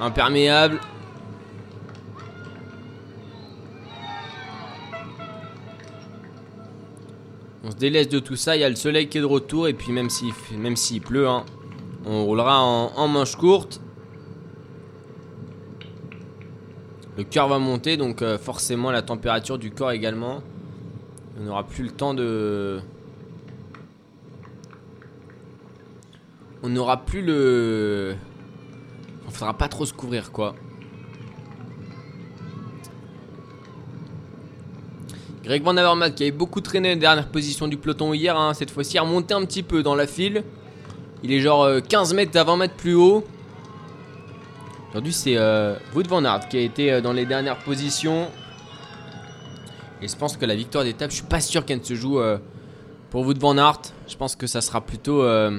[0.00, 0.80] imperméable.
[7.62, 9.68] On se délaisse de tout ça, il y a le soleil qui est de retour
[9.68, 11.44] et puis même s'il même s'il pleut, hein,
[12.04, 13.80] on roulera en, en manche courte.
[17.16, 20.42] Le cœur va monter donc euh, forcément la température du corps également.
[21.38, 22.80] On n'aura plus le temps de.
[26.62, 28.16] On n'aura plus le.
[29.34, 30.54] Faudra pas trop se couvrir quoi.
[35.42, 38.70] Greg Van Avermaet qui avait beaucoup traîné les dernières positions du peloton hier, hein, cette
[38.70, 40.42] fois-ci a remonté un petit peu dans la file.
[41.22, 43.24] Il est genre euh, 15 mètres à 20 mètres plus haut.
[44.90, 48.28] Aujourd'hui c'est euh, Wout Van Aert qui a été euh, dans les dernières positions.
[50.00, 52.18] Et je pense que la victoire d'étape, je suis pas sûr qu'elle ne se joue
[52.20, 52.38] euh,
[53.10, 53.80] pour Wout Van Aert.
[54.06, 55.58] Je pense que ça sera plutôt euh,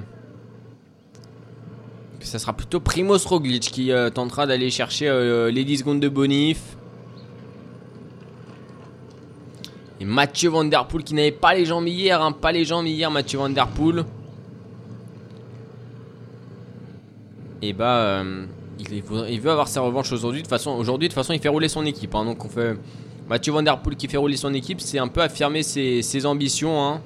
[2.25, 6.09] ça sera plutôt Primoz Roglic qui euh, tentera d'aller chercher euh, les 10 secondes de
[6.09, 6.77] bonif.
[9.99, 10.69] Et Mathieu Van
[11.03, 14.03] qui n'avait pas les jambes hier, hein, pas les jambes hier, Mathieu Van Der Poel.
[17.61, 18.45] Et bah, euh,
[18.91, 20.43] il, veut, avoir sa revanche aujourd'hui.
[20.43, 22.13] De façon, aujourd'hui, de toute façon, il fait rouler son équipe.
[22.15, 22.25] hein.
[22.25, 22.77] donc on fait
[23.29, 23.63] Mathieu Van
[23.97, 26.83] qui fait rouler son équipe, c'est un peu affirmer ses, ses ambitions.
[26.83, 27.01] hein.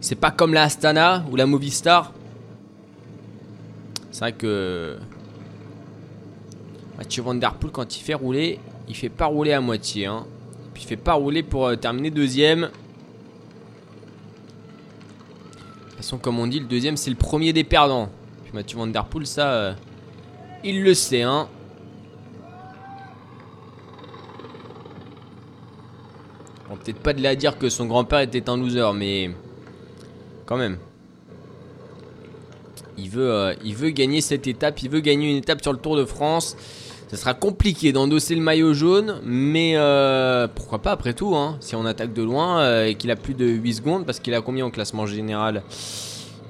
[0.00, 2.12] C'est pas comme la Astana ou la Movistar.
[4.22, 4.98] C'est vrai que
[6.96, 10.06] Mathieu Van Der Poel, quand il fait rouler, il fait pas rouler à moitié.
[10.06, 10.24] hein.
[10.72, 12.60] Puis il fait pas rouler pour euh, terminer deuxième.
[12.60, 12.66] De
[15.88, 18.10] toute façon, comme on dit, le deuxième c'est le premier des perdants.
[18.44, 19.72] Puis Mathieu Van Der Poel, ça, euh,
[20.62, 21.22] il le sait.
[21.22, 21.48] Hein.
[26.68, 29.32] Bon, peut-être pas de à dire que son grand-père était un loser, mais
[30.46, 30.78] quand même.
[33.02, 35.78] Il veut, euh, il veut gagner cette étape, il veut gagner une étape sur le
[35.78, 36.56] Tour de France.
[37.08, 41.74] Ça sera compliqué d'endosser le maillot jaune, mais euh, pourquoi pas après tout, hein, si
[41.74, 44.40] on attaque de loin euh, et qu'il a plus de 8 secondes, parce qu'il a
[44.40, 45.64] combien au classement général?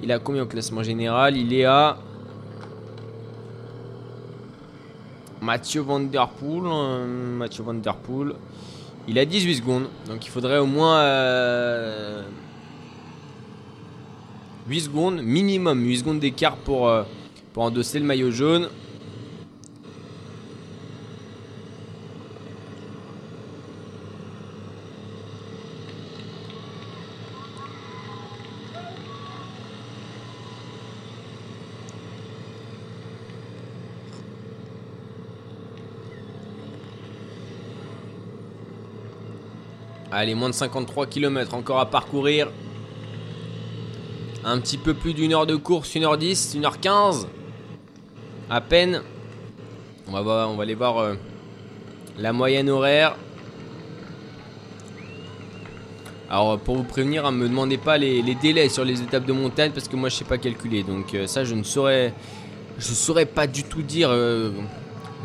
[0.03, 1.37] Il a combien au classement général?
[1.37, 1.97] Il est à
[5.41, 6.71] Mathieu Van Der Poel.
[7.35, 8.33] Mathieu Van Der Poel.
[9.07, 11.01] Il a 18 secondes, donc il faudrait au moins
[14.67, 17.03] 8 secondes minimum, 8 secondes d'écart euh,
[17.53, 18.69] pour, endosser le maillot jaune.
[40.09, 42.47] Allez, moins de 53 km encore à parcourir.
[44.45, 47.27] Un petit peu plus d'une heure de course, 1h10, 1h15.
[48.49, 49.01] À peine.
[50.07, 51.13] On va, on va aller voir euh,
[52.17, 53.15] la moyenne horaire.
[56.29, 59.71] Alors pour vous prévenir, ne me demandez pas les, délais sur les étapes de montagne
[59.71, 60.83] parce que moi je sais pas calculer.
[60.83, 62.13] Donc euh, ça je ne saurais,
[62.77, 64.51] je saurais pas du tout dire euh,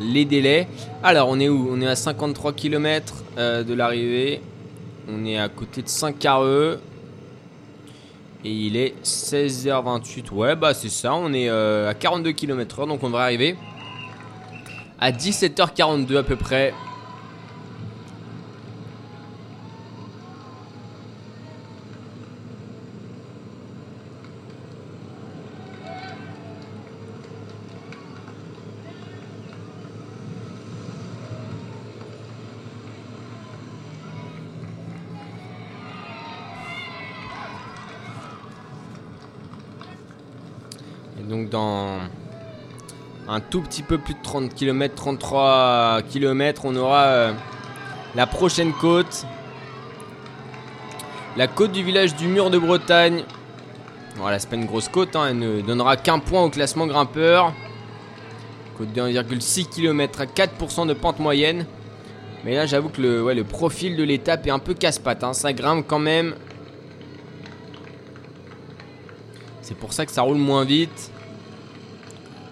[0.00, 0.68] les délais.
[1.02, 1.68] Alors on est où?
[1.72, 4.42] On est à 53 km de l'arrivée.
[5.08, 6.78] On est à côté de Saint-Carreux.
[8.44, 10.30] Et il est 16h28.
[10.32, 11.14] Ouais, bah c'est ça.
[11.14, 12.86] On est euh, à 42 km/h.
[12.86, 13.56] Donc on devrait arriver
[15.00, 16.72] à 17h42 à peu près.
[41.48, 41.98] Dans
[43.28, 47.32] un tout petit peu plus de 30 km, 33 km, on aura euh,
[48.14, 49.26] la prochaine côte.
[51.36, 53.24] La côte du village du mur de Bretagne.
[54.16, 57.52] Voilà, c'est pas une grosse côte, hein, elle ne donnera qu'un point au classement grimpeur.
[58.76, 61.66] Côte de 1,6 km à 4% de pente moyenne.
[62.44, 65.22] Mais là, j'avoue que le, le profil de l'étape est un peu casse-patte.
[65.22, 65.32] Hein.
[65.32, 66.34] Ça grimpe quand même.
[69.60, 71.12] C'est pour ça que ça roule moins vite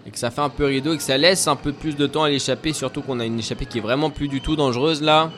[0.07, 2.07] et que ça fait un peu rideau et que ça laisse un peu plus de
[2.07, 5.03] temps à l'échappée, surtout qu'on a une échappée qui est vraiment plus du tout dangereuse
[5.03, 5.31] là.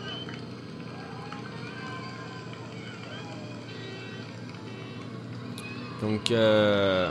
[6.02, 7.08] Donc euh...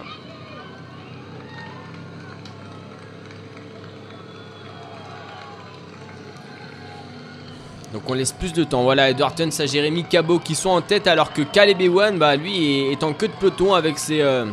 [7.94, 8.84] Donc on laisse plus de temps.
[8.84, 12.36] Voilà, Edward Tuns à Jérémy Cabot qui sont en tête alors que Caleb Ewan, bah
[12.36, 14.45] lui est en queue de peloton avec ses, euh,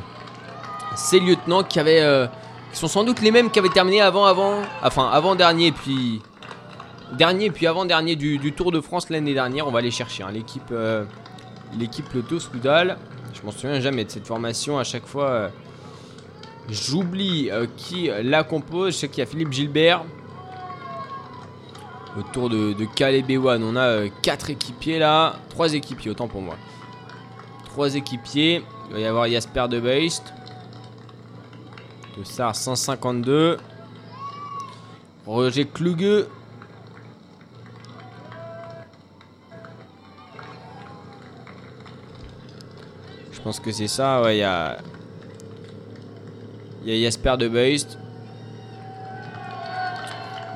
[0.96, 2.26] ses lieutenants qui avaient euh,
[2.74, 6.20] qui sont sans doute les mêmes qui avaient terminé avant, avant, enfin avant dernier, puis
[7.12, 9.68] dernier, puis avant dernier du, Tour de France l'année dernière.
[9.68, 11.04] On va aller chercher hein, l'équipe, euh,
[11.78, 12.06] l'équipe
[12.38, 12.98] Soudal.
[13.32, 14.76] Je m'en souviens jamais de cette formation.
[14.76, 15.48] À chaque fois, euh,
[16.68, 18.94] j'oublie euh, qui la compose.
[18.94, 20.04] Je sais qu'il y a Philippe Gilbert.
[22.18, 25.36] Autour de, de Caleb Ewan, on a 4 équipiers là.
[25.50, 26.56] 3 équipiers, autant pour moi.
[27.66, 28.62] 3 équipiers.
[28.88, 30.32] Il va y avoir Jasper de Beist.
[32.16, 33.56] De ça 152.
[35.26, 36.26] Roger Kluge.
[43.32, 44.22] Je pense que c'est ça.
[44.22, 44.78] Ouais, il y a.
[46.84, 47.98] Il Jasper de Beust.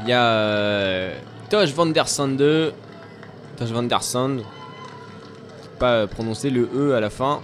[0.03, 1.19] Il y a euh,
[1.51, 2.73] Tosh van der Sande.
[3.57, 4.43] Tosh van der Sande.
[5.79, 7.41] Pas prononcer le E à la fin.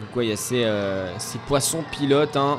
[0.00, 1.14] Donc ouais, il y a ces, euh,
[1.46, 2.36] poissons pilotes.
[2.36, 2.58] Hein.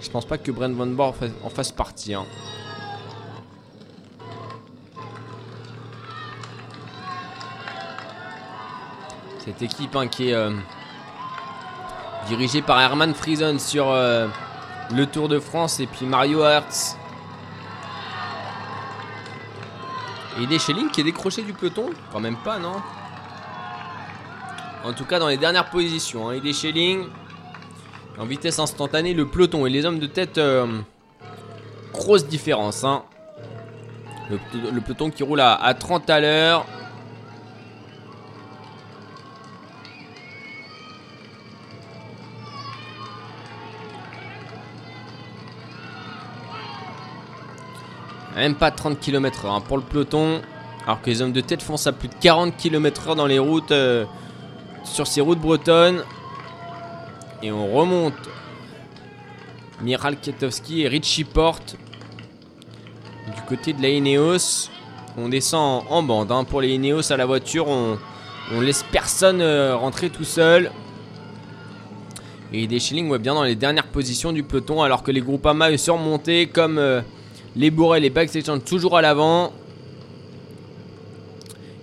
[0.00, 2.14] Je pense pas que Brent Van Borg en fasse partie.
[2.14, 2.24] Hein.
[9.44, 10.52] Cette équipe hein, qui est euh,
[12.28, 14.28] dirigée par Herman Friesen sur euh,
[14.92, 16.96] le Tour de France et puis Mario Hertz.
[20.40, 21.90] Et des Schelling qui est décroché du peloton?
[22.12, 22.76] Quand même pas, non?
[24.84, 26.28] En tout cas, dans les dernières positions.
[26.30, 26.38] Hein.
[26.38, 27.04] des Schelling.
[28.18, 30.38] En vitesse instantanée, le peloton et les hommes de tête.
[30.38, 30.66] Euh,
[31.92, 32.84] grosse différence.
[32.84, 33.02] Hein.
[34.30, 36.66] Le, peloton qui roule à, 30 à l'heure.
[48.36, 50.40] Même pas 30 km/h hein, pour le peloton.
[50.84, 53.72] Alors que les hommes de tête foncent à plus de 40 km/h dans les routes.
[53.72, 54.06] Euh,
[54.84, 56.02] sur ces routes bretonnes.
[57.42, 58.14] Et on remonte
[59.80, 61.76] Miral Kietowski et Richie Porte
[63.34, 64.68] du côté de la Ineos.
[65.16, 66.44] On descend en, bande hein.
[66.44, 67.66] pour les Ineos à la voiture.
[67.68, 67.98] On,
[68.60, 70.70] laisse personne euh, rentrer tout seul.
[72.52, 75.78] Et des Schilling bien dans les dernières positions du peloton alors que les groupes AMA
[75.78, 77.00] sont remontés comme euh,
[77.54, 79.52] les Bourrel et Backstage toujours à l'avant.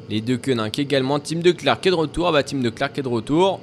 [0.09, 1.19] Les deux Koenig également.
[1.19, 2.27] Team de Clark est de retour.
[2.27, 3.59] Ah bah, Team de Clark est de retour.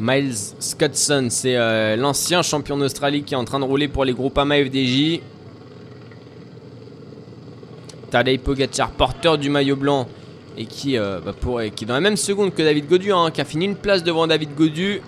[0.00, 4.12] Miles Scottson, c'est euh, l'ancien champion d'Australie qui est en train de rouler pour les
[4.12, 5.20] groupes AMA FDJ.
[8.10, 10.06] Tadej Pogacar, porteur du maillot blanc,
[10.58, 11.32] et qui, euh, bah,
[11.74, 14.04] qui est dans la même seconde que David Godu, hein, qui a fini une place
[14.04, 15.00] devant David Godu,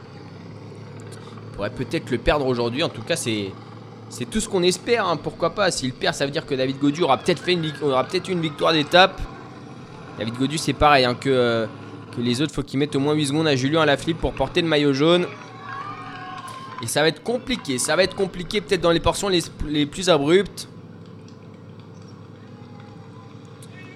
[1.56, 2.82] pourrait peut-être le perdre aujourd'hui.
[2.82, 3.50] En tout cas, c'est
[4.08, 5.06] c'est tout ce qu'on espère.
[5.08, 5.70] hein, Pourquoi pas?
[5.72, 8.40] S'il perd, ça veut dire que David Godu aura peut-être fait une, aura peut-être une
[8.40, 9.20] victoire d'étape.
[10.18, 11.66] David Godu, c'est pareil hein, que, euh,
[12.14, 12.54] que les autres.
[12.54, 14.68] Faut qu'il mette au moins 8 secondes à Julien à la flip pour porter le
[14.68, 15.26] maillot jaune.
[16.82, 17.78] Et ça va être compliqué.
[17.78, 20.68] Ça va être compliqué peut-être dans les portions les, les plus abruptes.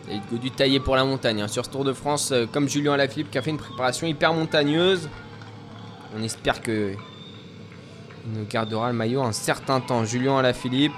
[0.08, 1.40] David Godu taillé pour la montagne.
[1.42, 1.48] hein.
[1.48, 4.32] Sur ce Tour de France, euh, comme Julien Alaphilippe qui a fait une préparation hyper
[4.34, 5.08] montagneuse.
[6.18, 6.94] On espère que
[8.26, 10.04] il nous gardera le maillot un certain temps.
[10.04, 10.92] Julien Alaphilippe.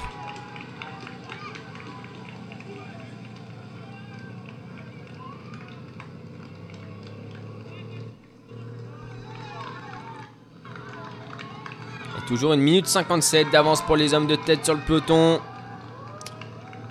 [12.19, 15.41] Et toujours une minute 57 d'avance pour les hommes de tête sur le peloton.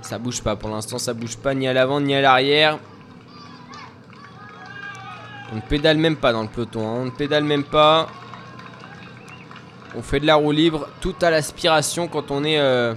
[0.01, 2.80] Ça bouge pas pour l'instant, ça bouge pas ni à l'avant ni à l'arrière.
[5.51, 7.00] On ne pédale même pas dans le peloton, hein.
[7.01, 8.08] on ne pédale même pas.
[9.95, 12.94] On fait de la roue libre, tout à l'aspiration quand on est euh,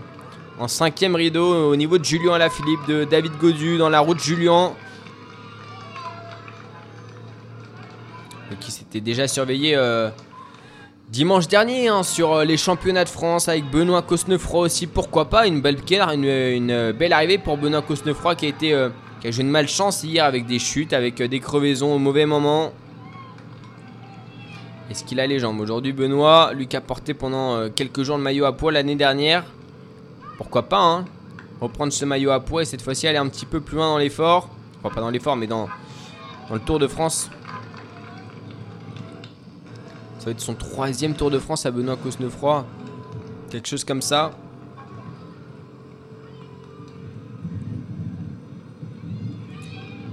[0.61, 4.21] en cinquième rideau euh, au niveau de Julien Alaphilippe, de David Godu dans la route
[4.21, 4.73] Julien.
[8.53, 10.09] Et qui s'était déjà surveillé euh,
[11.09, 14.87] dimanche dernier hein, sur les championnats de France avec Benoît Cosnefroy aussi.
[14.87, 15.49] Pourquoi pas?
[15.49, 18.89] Une belle, une, une belle arrivée pour Benoît Cosnefroy qui a été
[19.21, 22.73] qui a joué une malchance hier avec des chutes, avec des crevaisons au mauvais moment.
[24.91, 28.19] Est-ce qu'il a les jambes Aujourd'hui, Benoît, lui qui a porté pendant euh, quelques jours
[28.19, 29.45] le maillot à poids l'année dernière.
[30.37, 31.05] Pourquoi pas, hein
[31.61, 33.99] Reprendre ce maillot à poids et cette fois-ci aller un petit peu plus loin dans
[33.99, 34.51] l'effort.
[34.83, 35.69] Enfin, pas dans l'effort, mais dans,
[36.49, 37.31] dans le Tour de France.
[40.19, 42.67] Ça va être son troisième Tour de France à Benoît Cosnefroy.
[43.51, 44.33] Quelque chose comme ça.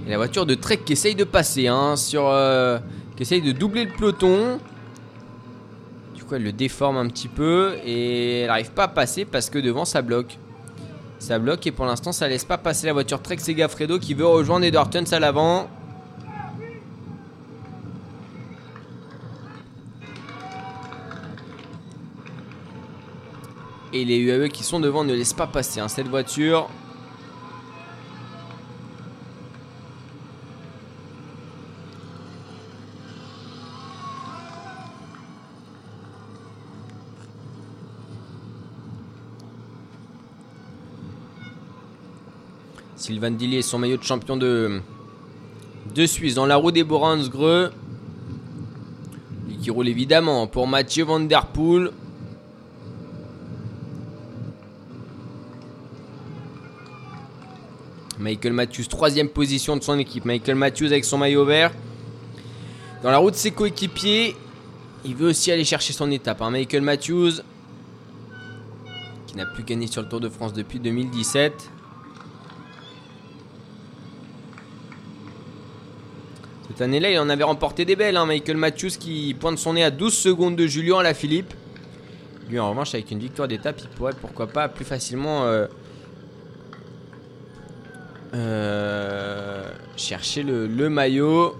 [0.06, 2.78] Et la voiture de Trek qui essaye de passer, hein, sur, euh,
[3.16, 4.58] qui essaye de doubler le peloton.
[6.14, 9.50] Du coup, elle le déforme un petit peu et elle n'arrive pas à passer parce
[9.50, 10.38] que devant ça bloque.
[11.18, 14.26] Ça bloque et pour l'instant, ça laisse pas passer la voiture Trek Segafredo qui veut
[14.26, 15.68] rejoindre Edward Tuns à l'avant.
[23.92, 26.70] Et les UAE qui sont devant ne laissent pas passer hein, cette voiture.
[43.02, 44.80] Sylvain Dillier, son maillot de champion de,
[45.92, 47.72] de Suisse dans la roue des Boransgreux.
[49.50, 51.90] Et qui roule évidemment pour Mathieu Van Der Poel.
[58.20, 60.24] Michael Matthews, troisième position de son équipe.
[60.24, 61.72] Michael Matthews avec son maillot vert.
[63.02, 64.36] Dans la roue de ses coéquipiers,
[65.04, 66.40] il veut aussi aller chercher son étape.
[66.40, 66.50] hein.
[66.50, 67.32] Michael Matthews,
[69.26, 71.68] qui n'a plus gagné sur le Tour de France depuis 2017.
[76.72, 78.16] Cette année-là, il en avait remporté des belles.
[78.16, 78.24] hein.
[78.24, 81.52] Michael Matthews qui pointe son nez à 12 secondes de Julien à la Philippe.
[82.48, 85.66] Lui, en revanche, avec une victoire d'étape, il pourrait pourquoi pas plus facilement euh,
[88.32, 91.56] euh, chercher le, maillot.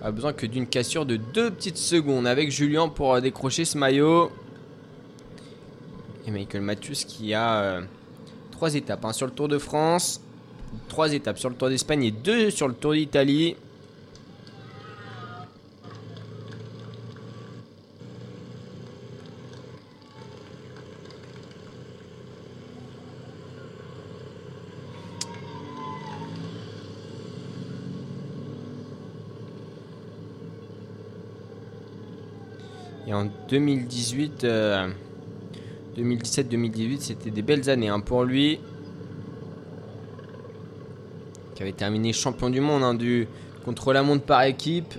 [0.00, 3.76] A besoin que d'une cassure de deux petites secondes avec Julien pour euh, décrocher ce
[3.76, 4.30] maillot.
[6.24, 7.80] Et Michael Matthews qui a euh,
[8.52, 10.20] trois étapes hein, sur le Tour de France,
[10.88, 13.56] trois étapes sur le Tour d'Espagne et deux sur le Tour d'Italie.
[33.06, 34.88] Et en 2018, euh,
[35.96, 38.58] 2017-2018, c'était des belles années hein, pour lui.
[41.64, 43.26] Avait terminé champion du monde hein, du
[43.64, 44.92] contre-la-montre par équipe.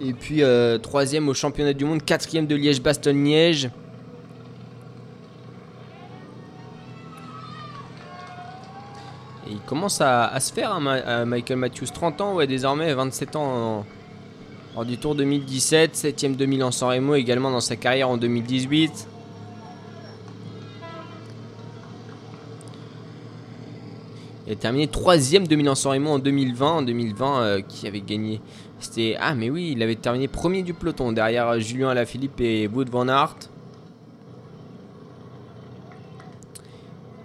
[0.00, 3.64] Et puis euh, troisième au championnat du monde, quatrième de Liège-Bastogne-Liège.
[9.48, 13.34] Et il commence à, se faire, hein, euh, Michael Matthews, 30 ans, ouais, désormais 27
[13.34, 13.42] ans
[13.80, 13.86] en-
[14.76, 19.08] lors du Tour 2017, 7ème de Milan-San Remo également dans sa carrière en 2018.
[24.50, 28.40] Il a terminé 3ème de Milan-San Remo en 2020, en 2020 euh, qui avait gagné?
[28.80, 32.66] C'était ah mais oui, il avait terminé premier du peloton derrière euh, Julien Alaphilippe et
[32.66, 33.36] Wout van Aert.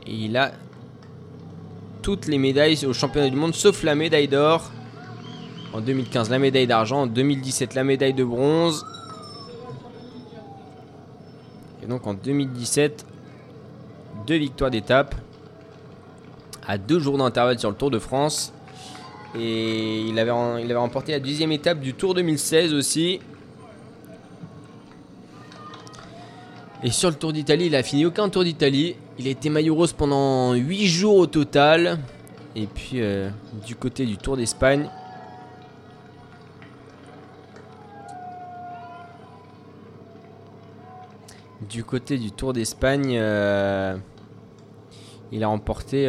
[0.06, 0.52] Et il a
[2.04, 4.72] toutes les médailles au championnat du monde sauf la médaille d'or.
[5.74, 8.86] En 2015 la médaille d'argent, en 2017 la médaille de bronze.
[11.82, 13.04] Et donc en 2017,
[14.28, 15.16] deux victoires d'étape
[16.68, 18.54] à deux jours d'intervalle sur le Tour de France.
[19.38, 23.20] Et il avait, remporté la deuxième étape du Tour 2016 aussi.
[26.84, 28.96] Et sur le Tour d'Italie, il a fini aucun Tour d'Italie.
[29.20, 32.00] Il a été maillot rose pendant 8 jours au total.
[32.56, 33.30] Et puis euh,
[33.66, 34.90] du côté du Tour d'Espagne.
[41.70, 43.98] Du côté du Tour d'Espagne, euh,
[45.36, 46.08] il a remporté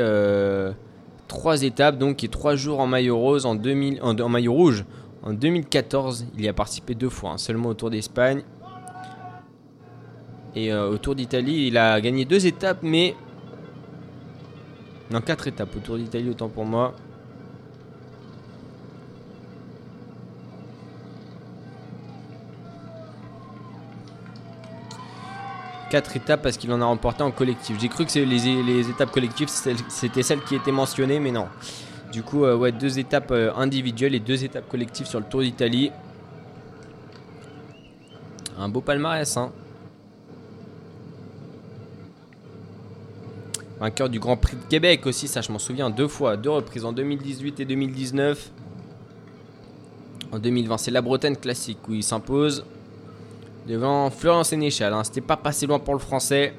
[1.28, 4.84] 3 étapes, donc et 3 jours en maillot rose en, 2000, en, maillot rouge.
[5.22, 8.42] En 2014, il y a participé deux fois, hein, seulement au Tour d'Espagne.
[10.54, 13.16] Et euh, au Tour d'Italie, il a gagné deux étapes, mais.
[15.10, 16.94] Non, quatre étapes au Tour d'Italie, autant pour moi.
[25.90, 27.78] Quatre étapes parce qu'il en a remporté en collectif.
[27.80, 31.46] J'ai cru que les, les étapes collectives c'était celles qui étaient mentionnées, mais non.
[32.12, 35.42] Du coup, euh, ouais, deux étapes euh, individuelles et deux étapes collectives sur le Tour
[35.42, 35.90] d'Italie.
[38.58, 39.52] Un beau palmarès, hein.
[43.78, 46.86] Vainqueur du Grand Prix de Québec aussi, ça je m'en souviens deux fois, deux reprises
[46.86, 48.50] en 2018 et 2019.
[50.32, 52.64] En 2020, c'est la Bretagne classique où il s'impose
[53.66, 54.92] devant Florian Sénéchal.
[54.92, 55.04] Hein.
[55.04, 56.54] C'était pas passé loin pour le français.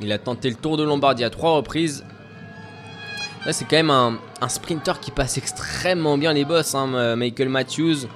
[0.00, 2.04] Il a tenté le Tour de Lombardie à trois reprises.
[3.46, 4.18] Là, c'est quand même un,
[4.48, 8.06] sprinter qui passe extrêmement bien les bosses, hein, Michael Matthews.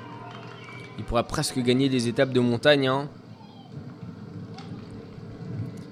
[0.98, 2.88] Il pourrait presque gagner des étapes de montagne.
[2.88, 3.08] Hein.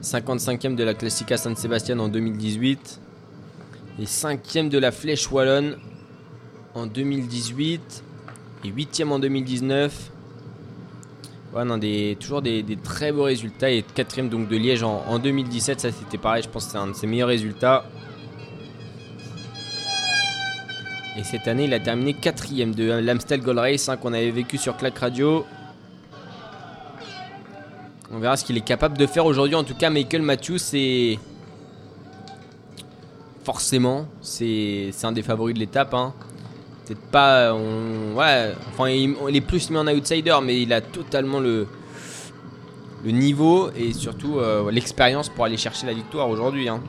[0.02, 3.00] 55e de la Classica San Sebastian en 2018
[3.98, 5.76] et 5e de la Flèche Wallonne
[6.74, 8.04] en 2018
[8.66, 10.10] et 8e en 2019.
[11.54, 15.90] Ouais, des, toujours des, très beaux résultats et 4e donc de Liège en, 2017, ça
[15.90, 17.86] c'était pareil, je pense que c'est un de ses meilleurs résultats.
[21.18, 24.58] Et cette année, il a terminé 4 de l'Amstel Gold Race hein, qu'on avait vécu
[24.58, 25.46] sur Clac Radio.
[28.12, 29.54] On verra ce qu'il est capable de faire aujourd'hui.
[29.54, 31.18] En tout cas, Michael Matthews, c'est.
[33.44, 35.94] Forcément, c'est un des favoris de l'étape.
[35.94, 36.12] Hein.
[36.86, 37.52] Peut-être pas.
[37.52, 41.66] Ouais, enfin, il, est plus mis en outsider, mais il a totalement le,
[43.04, 46.68] le niveau et surtout euh, l'expérience pour aller chercher la victoire aujourd'hui.
[46.68, 46.80] Hein.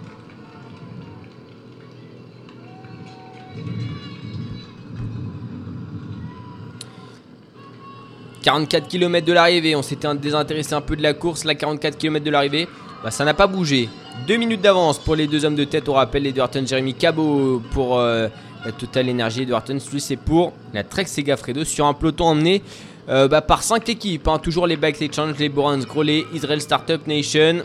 [8.44, 12.24] 44 km de l'arrivée, on s'était désintéressé un peu de la course, là 44 km
[12.24, 12.70] de l'arrivée,
[13.04, 13.90] bah, ça n'a pas bougé.
[14.26, 18.00] Deux minutes d'avance pour les deux hommes de tête, au rappel Edwarton, Jérémy Cabot pour
[18.00, 18.30] euh,
[18.72, 22.62] Total Energy, Edwarton, lui c'est pour la Trek Segafredo sur un peloton emmené
[23.10, 24.40] euh, bah, par 5 équipes, hein.
[24.40, 27.64] toujours les Bike Exchange, les Borans Grolet, Israel Startup Nation,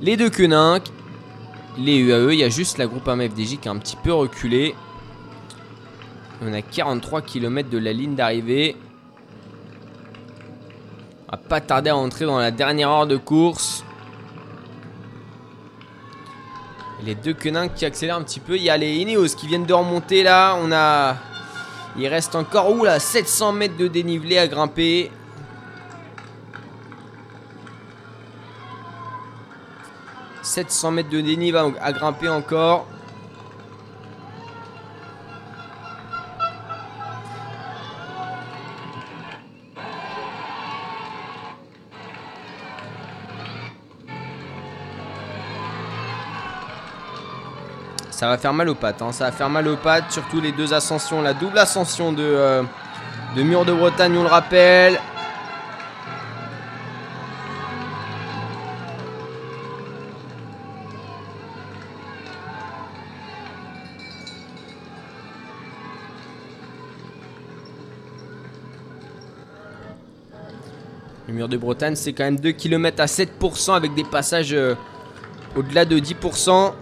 [0.00, 0.82] les deux Koenig,
[1.78, 4.74] les UAE, il y a juste la groupe AMFDJ qui a un petit peu reculé.
[6.40, 8.76] On a 43 km de la ligne d'arrivée
[11.36, 13.84] pas tarder à entrer dans la dernière heure de course.
[17.04, 18.56] Les deux quenins qui accélèrent un petit peu.
[18.56, 20.56] Il y a les Ineos qui viennent de remonter là.
[20.60, 21.16] On a.
[21.96, 25.10] Il reste encore où là 700 mètres de dénivelé à grimper.
[30.42, 32.86] «700 mètres de dénivelé à grimper encore.
[48.24, 49.02] Ça va faire mal aux pattes.
[49.02, 49.12] Hein.
[49.12, 51.20] Ça va faire mal aux pattes, surtout les deux ascensions.
[51.20, 52.62] La double ascension de, euh,
[53.36, 54.98] de Mur de Bretagne, on le rappelle.
[71.28, 74.74] Le mur de Bretagne, c'est quand même 2 km à 7% avec des passages euh,
[75.56, 76.72] au-delà de 10%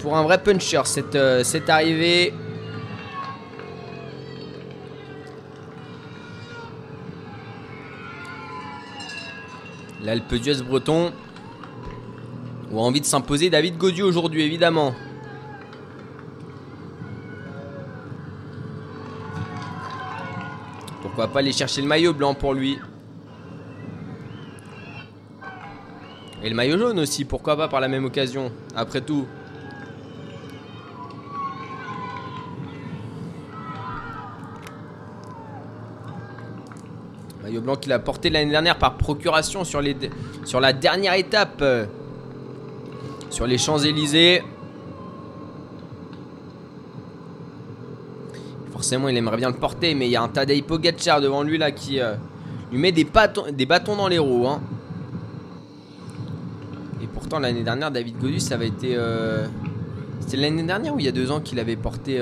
[0.00, 2.32] pour un vrai puncher cette, euh, cette arrivée.
[10.02, 11.12] L'Alpe d'Huez breton.
[12.70, 14.94] Ou a envie de s'imposer David Godieu aujourd'hui évidemment.
[21.02, 22.78] Pourquoi pas aller chercher le maillot blanc pour lui
[26.42, 29.26] Et le maillot jaune aussi, pourquoi pas par la même occasion, après tout.
[37.50, 41.58] Maillot blanc qu'il a porté l'année dernière par procuration sur, la dernière étape.
[41.62, 41.84] euh,
[43.28, 44.42] sur les Champs-Élysées.
[48.72, 51.58] Forcément, il aimerait bien le porter, mais il y a un Tadej Pogacar devant lui
[51.58, 52.14] là qui euh,
[52.72, 54.46] lui met des bâtons, dans les roues.
[54.46, 54.60] hein.
[57.02, 58.94] Et pourtant, l'année dernière, David Godus, ça avait été.
[58.96, 59.46] euh,
[60.20, 62.18] C'était l'année dernière ou il y a deux ans qu'il avait porté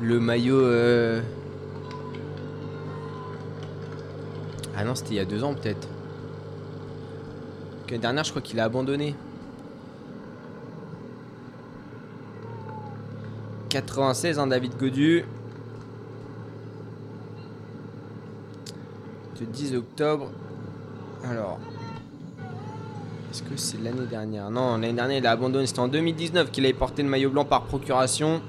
[0.00, 0.60] le maillot.
[0.60, 1.20] euh,
[4.76, 5.88] Ah non, c'était il y a deux ans peut-être.
[7.88, 9.14] L'année dernière, je crois qu'il a abandonné.
[13.68, 15.24] 96, hein, David Godu.
[19.40, 20.30] Le 10 octobre.
[21.24, 21.58] Alors.
[23.30, 24.50] Est-ce que c'est l'année dernière?
[24.50, 25.66] Non, l'année dernière, il a abandonné.
[25.66, 28.40] C'était en 2019 qu'il avait porté le maillot blanc par procuration.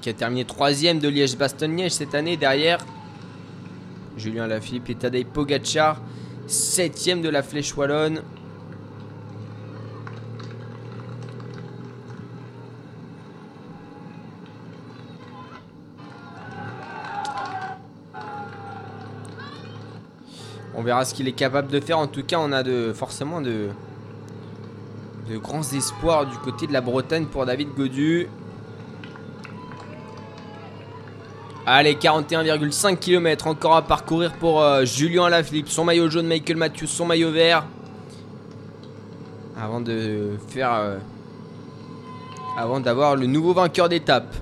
[0.00, 2.78] Qui a terminé troisième de Liège-Bastogne-Liège cette année derrière
[4.16, 6.00] Julien Lafilippe et Tadej Pogacar,
[6.46, 8.22] septième de la Flèche Wallonne.
[20.74, 21.98] On verra ce qu'il est capable de faire.
[21.98, 22.64] En tout cas, on a
[22.94, 23.68] forcément de,
[25.28, 28.28] de grands espoirs du côté de la Bretagne pour David Godu.
[31.72, 35.68] Allez, 41,5 km encore à parcourir pour euh, Julien Lafilippe.
[35.68, 37.64] Son maillot jaune, Michael Matthews, son maillot vert.
[39.56, 40.74] Avant de faire.
[40.74, 40.98] euh,
[42.58, 44.34] avant d'avoir le nouveau vainqueur d'étape.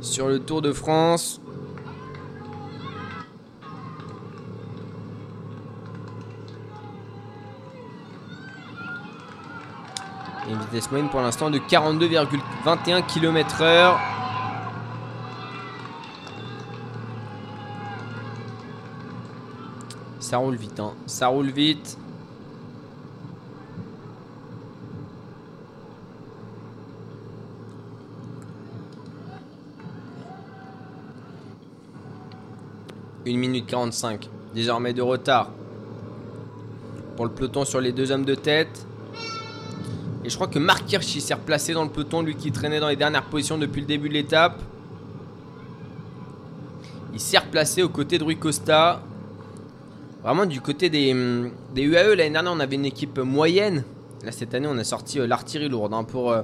[0.00, 1.40] Sur le Tour de France.
[10.48, 13.96] Et une vitesse moyenne pour l'instant de 42,21 km/h.
[20.26, 20.92] Ça roule vite, hein.
[21.06, 21.96] Ça roule vite.
[33.24, 34.28] Une minute 45.
[34.52, 35.50] Désormais de retard.
[37.14, 38.84] Pour le peloton sur les deux hommes de tête.
[40.24, 42.88] Et je crois que Mark Hirschi s'est replacé dans le peloton, lui qui traînait dans
[42.88, 44.60] les dernières positions depuis le début de l'étape.
[47.14, 49.02] Il s'est replacé aux côtés de Rui Costa.
[50.26, 53.84] Vraiment du côté des, hum, UAE, l'année dernière on avait une équipe moyenne.
[54.24, 56.42] Là cette année on a sorti euh, l'artillerie lourde hein, pour, euh,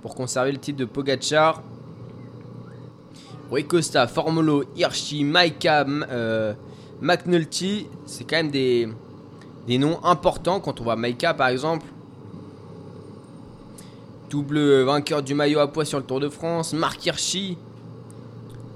[0.00, 1.62] pour conserver le titre de Pogachar.
[3.50, 6.54] Rui Costa, Formolo, Hirschi, Maika, euh,
[7.02, 8.88] McNulty, c'est quand même des,
[9.68, 11.84] noms importants quand on voit Maika par exemple.
[14.30, 16.72] Double vainqueur du maillot à poids sur le Tour de France.
[16.72, 17.58] Mark Hirschi.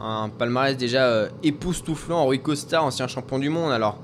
[0.02, 2.26] Un palmarès déjà époustouflant.
[2.26, 3.72] Rui Costa, ancien champion du monde.
[3.72, 3.96] Alors,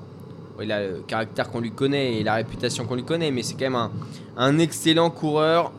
[0.63, 3.31] il a le caractère qu'on lui connaît et la réputation qu'on lui connaît.
[3.31, 3.89] Mais c'est quand même
[4.37, 5.71] un, excellent coureur.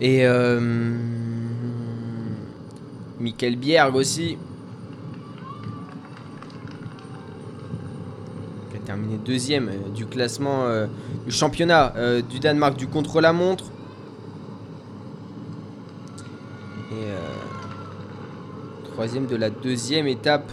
[0.00, 0.60] Et euh,
[3.20, 4.36] Michael Bierg aussi.
[8.70, 10.86] qui a terminé deuxième euh, du classement euh,
[11.24, 13.64] du championnat euh, du Danemark du contre-la-montre.
[16.90, 17.18] Et euh,
[18.92, 20.52] troisième de la deuxième étape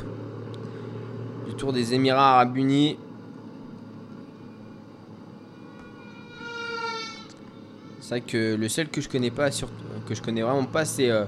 [1.46, 2.98] du Tour des Émirats Arabes Unis.
[8.00, 11.12] C'est vrai que le seul que je connais pas, que je connais vraiment pas, c'est
[11.12, 11.26] euh,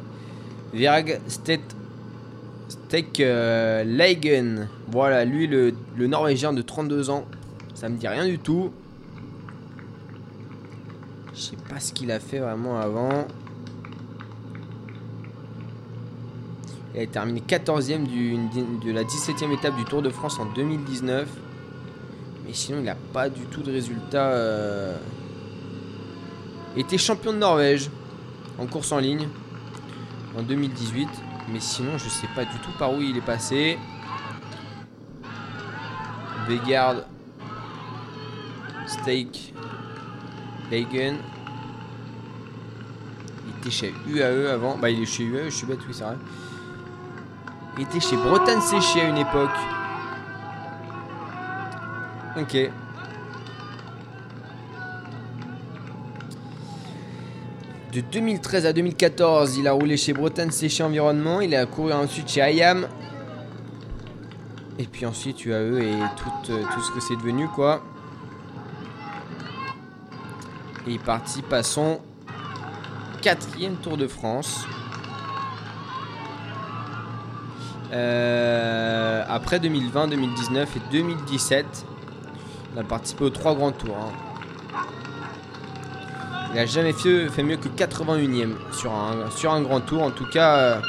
[3.19, 4.69] euh, Leigen.
[4.87, 5.73] Voilà, lui, le
[6.07, 7.25] Norvégien de 32 ans.
[7.75, 8.71] Ça me dit rien du tout.
[11.33, 13.27] Je sais pas ce qu'il a fait vraiment avant.
[16.93, 18.35] Il a terminé 14ème du,
[18.83, 21.27] de la 17ème étape du Tour de France en 2019.
[22.45, 24.31] Mais sinon, il n'a pas du tout de résultat.
[24.31, 24.97] euh.
[26.75, 27.89] Il était champion de Norvège
[28.57, 29.27] en course en ligne
[30.37, 31.07] en 2018.
[31.53, 33.77] Mais sinon, je sais pas du tout par où il est passé.
[36.47, 36.95] Vegard.
[38.85, 39.53] Steak.
[40.69, 41.15] Bacon.
[43.47, 44.77] Il était chez UAE avant.
[44.77, 46.15] Bah, il est chez UAE, je suis bête, oui, c'est vrai.
[47.79, 49.49] Était chez Bretagne Séché à une époque.
[52.37, 52.71] Ok.
[57.93, 61.41] De 2013 à 2014, il a roulé chez Bretagne Séché Environnement.
[61.41, 62.87] Il a couru ensuite chez IAM.
[64.79, 67.83] Et puis ensuite UAE et tout, euh, tout ce que c'est devenu quoi.
[70.87, 71.99] Et il participe à son
[73.21, 74.65] quatrième Tour de France.
[77.93, 81.65] Euh, après 2020, 2019 et 2017,
[82.73, 83.97] il a participé aux trois grands tours.
[83.97, 84.11] hein.
[86.53, 90.03] Il a jamais fait, mieux que 81ème sur un, sur un grand tour.
[90.03, 90.79] En tout cas, euh,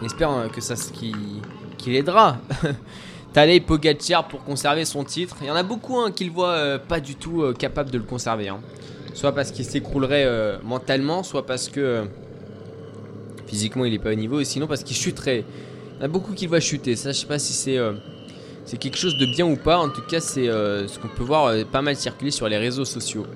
[0.00, 1.16] on espère euh, que ça qu'il
[1.78, 2.36] qu'il aidera.
[3.32, 5.36] Tadej Pogacar pour conserver son titre.
[5.40, 8.04] Il y en a beaucoup hein, qui le voient pas du tout capable de le
[8.04, 8.48] conserver.
[8.48, 8.60] hein.
[9.12, 12.04] Soit parce qu'il s'écroulerait mentalement, soit parce que
[13.46, 15.44] physiquement il est pas au niveau, et sinon parce qu'il chuterait.
[15.96, 16.96] Il y en a beaucoup qui le voient chuter.
[16.96, 17.92] Ça, je sais pas si c'est euh,
[18.64, 19.78] c'est quelque chose de bien ou pas.
[19.78, 22.56] En tout cas, c'est euh, ce qu'on peut voir euh, pas mal circuler sur les
[22.56, 23.26] réseaux sociaux.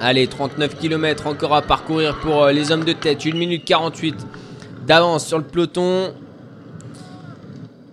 [0.00, 3.24] Allez, 39 km encore à parcourir pour les hommes de tête.
[3.24, 4.14] 1 minute 48
[4.86, 6.12] d'avance sur le peloton.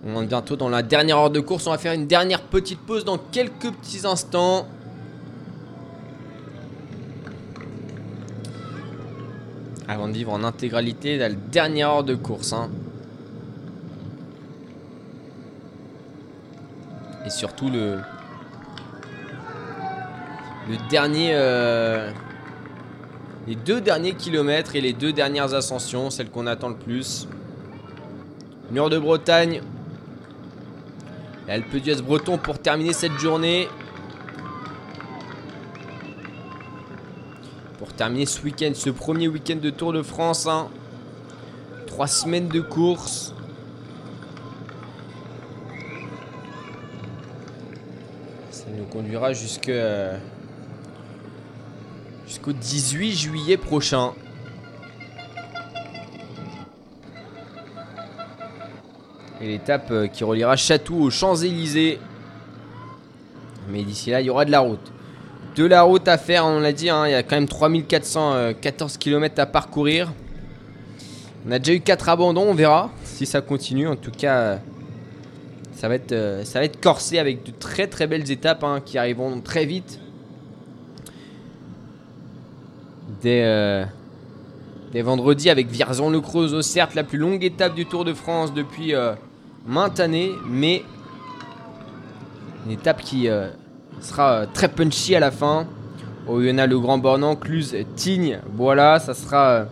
[0.04, 1.66] On est bientôt dans la dernière heure de course.
[1.66, 4.66] On va faire une dernière petite pause dans quelques petits instants.
[9.86, 12.52] Avant de vivre en intégralité la dernière heure de course.
[12.52, 12.70] hein.
[17.24, 17.98] Et surtout le,
[20.68, 21.30] le dernier.
[21.34, 22.10] euh,
[23.46, 27.28] les deux derniers kilomètres et les deux dernières ascensions, celles qu'on attend le plus.
[28.70, 29.62] Mur de Bretagne.
[31.48, 33.68] L'Alpe d'Huez breton pour terminer cette journée.
[37.78, 40.46] Pour terminer ce week-end, ce premier week-end de Tour de France.
[40.46, 40.68] hein.
[41.86, 43.34] Trois semaines de course.
[48.50, 49.32] Ça nous conduira
[49.68, 50.18] euh,
[52.26, 54.12] jusqu'au 18 juillet prochain.
[59.42, 61.98] Et l'étape euh, qui reliera Château aux Champs-Élysées.
[63.68, 64.92] Mais d'ici là, il y aura de la route.
[65.56, 68.96] De la route à faire, on l'a dit, hein, il y a quand même 3414
[68.96, 70.12] km à parcourir.
[71.46, 73.88] On a déjà eu 4 abandons, on verra si ça continue.
[73.88, 74.56] En tout cas, euh,
[75.82, 79.66] ça va être, euh, corsé avec de très très belles étapes hein, qui arriveront très
[79.66, 79.98] vite.
[83.20, 83.84] Dès, euh,
[84.92, 89.14] dès vendredi avec Vierzon-le-Creusot, certes la plus longue étape du Tour de France depuis euh,
[89.66, 90.84] maintes années, mais
[92.66, 93.48] une étape qui euh,
[94.00, 95.66] sera euh, très punchy à la fin.
[96.28, 99.64] Oyonnax, le Grand Bornand, Cluse, Tignes, voilà, ça sera euh,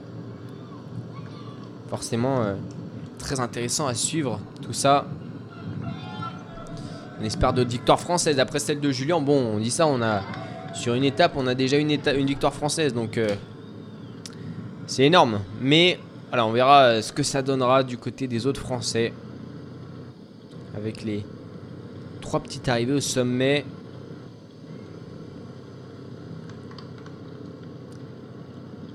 [1.88, 2.44] forcément
[3.18, 5.06] très intéressant à suivre tout ça.
[7.20, 9.20] On espère d'autres victoires françaises après celle de Julien.
[9.20, 10.22] Bon, on dit ça, on a
[10.72, 13.20] sur une étape, on a déjà une, une victoire française, donc
[14.86, 15.40] c'est énorme.
[15.60, 19.12] Mais voilà, on verra ce que ça donnera du côté des autres Français
[20.76, 21.24] avec les
[22.20, 23.64] trois petites arrivées au sommet.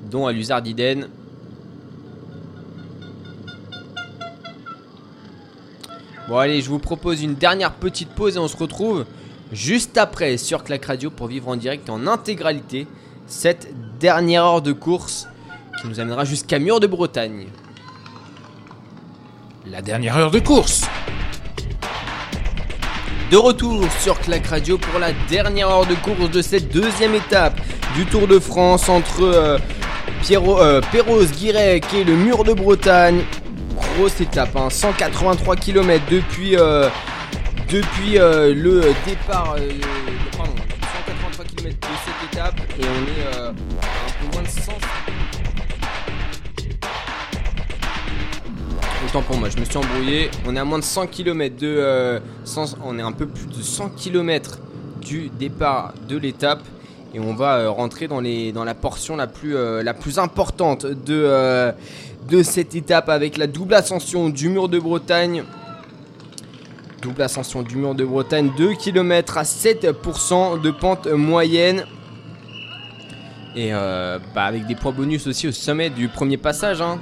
[0.10, 1.10] Dont à l'Uzardiden.
[6.28, 9.06] Bon allez, je vous propose une dernière petite pause et on se retrouve
[9.52, 12.88] juste après sur Clac Radio pour vivre en direct en intégralité
[13.28, 15.28] cette dernière heure de course
[15.80, 17.48] qui nous amènera jusqu'à Mur de Bretagne.
[19.68, 20.88] La dernière heure de course.
[23.32, 27.60] De retour sur Clac Radio pour la dernière heure de course de cette deuxième étape
[27.95, 29.58] du Tour de France entre euh,
[30.32, 33.24] euh, Perros-Guirec et le Mur de Bretagne.
[33.98, 36.88] Grosse étape, hein, 183 km depuis, euh,
[37.74, 39.56] euh, le départ.
[40.38, 40.54] pardon,
[41.08, 44.95] 183 km de cette étape et on est un peu moins de 100.
[49.22, 50.30] Pour moi, je me suis embrouillé.
[50.45, 51.68] On est à moins de 100 km de.
[51.68, 54.60] euh, 100 on est un peu plus de 100 km
[55.02, 56.60] du départ de l'étape.
[57.14, 60.19] Et on va euh, rentrer dans, les, dans la portion la plus, euh, la plus
[60.19, 61.74] importante de,
[62.44, 65.44] cette étape avec la double ascension du mur de Bretagne.
[67.02, 71.85] Double ascension du mur de Bretagne, 2 km à 7% de pente moyenne.
[73.56, 76.82] Et bah, avec des points bonus aussi au sommet du premier passage.
[76.82, 77.00] hein.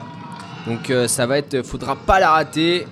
[0.67, 2.88] Donc euh, ça va être, faudra pas la rater.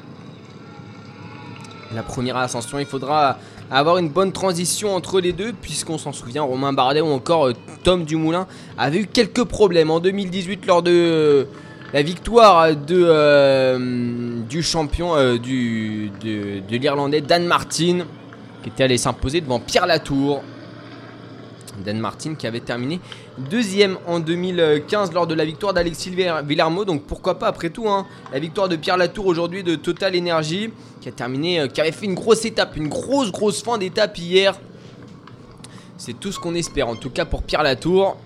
[1.94, 3.38] La première ascension, il faudra
[3.72, 7.54] avoir une bonne transition entre les deux, puisqu'on s'en souvient, Romain Bardet ou encore euh,
[7.84, 8.46] Tom Dumoulin
[8.78, 11.48] avaient eu quelques problèmes en 2018 lors de
[11.94, 18.06] La victoire euh, du champion euh, de l'Irlandais Dan Martin,
[18.62, 20.44] qui était allé s'imposer devant Pierre Latour.
[21.86, 23.00] Dan Martin qui avait terminé
[23.38, 26.12] deuxième en 2015 lors de la victoire d'Alexis
[26.44, 26.86] Villarmo.
[26.86, 30.70] Donc pourquoi pas après tout hein, la victoire de Pierre Latour aujourd'hui de Total Energy
[31.00, 34.18] qui a terminé, euh, qui avait fait une grosse étape, une grosse grosse fin d'étape
[34.18, 34.60] hier.
[35.98, 38.18] C'est tout ce qu'on espère en tout cas pour Pierre Latour.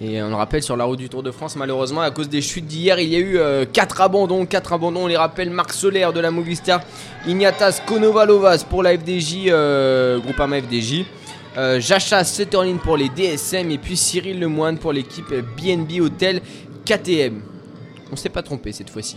[0.00, 2.42] Et on le rappelle sur la route du Tour de France, malheureusement, à cause des
[2.42, 4.44] chutes d'hier, il y a eu 4 abandons.
[4.44, 6.80] 4 abandons, on les rappelle Marc Soler de la Movistar,
[7.28, 11.04] Ignatas Konovalovas pour la FDJ, euh, Groupama FDJ,
[11.56, 16.40] euh, Jacha Setterlin pour les DSM et puis Cyril Lemoine pour l'équipe BNB Hotel
[16.84, 17.40] KTM.
[18.10, 19.16] On s'est pas trompé cette fois-ci.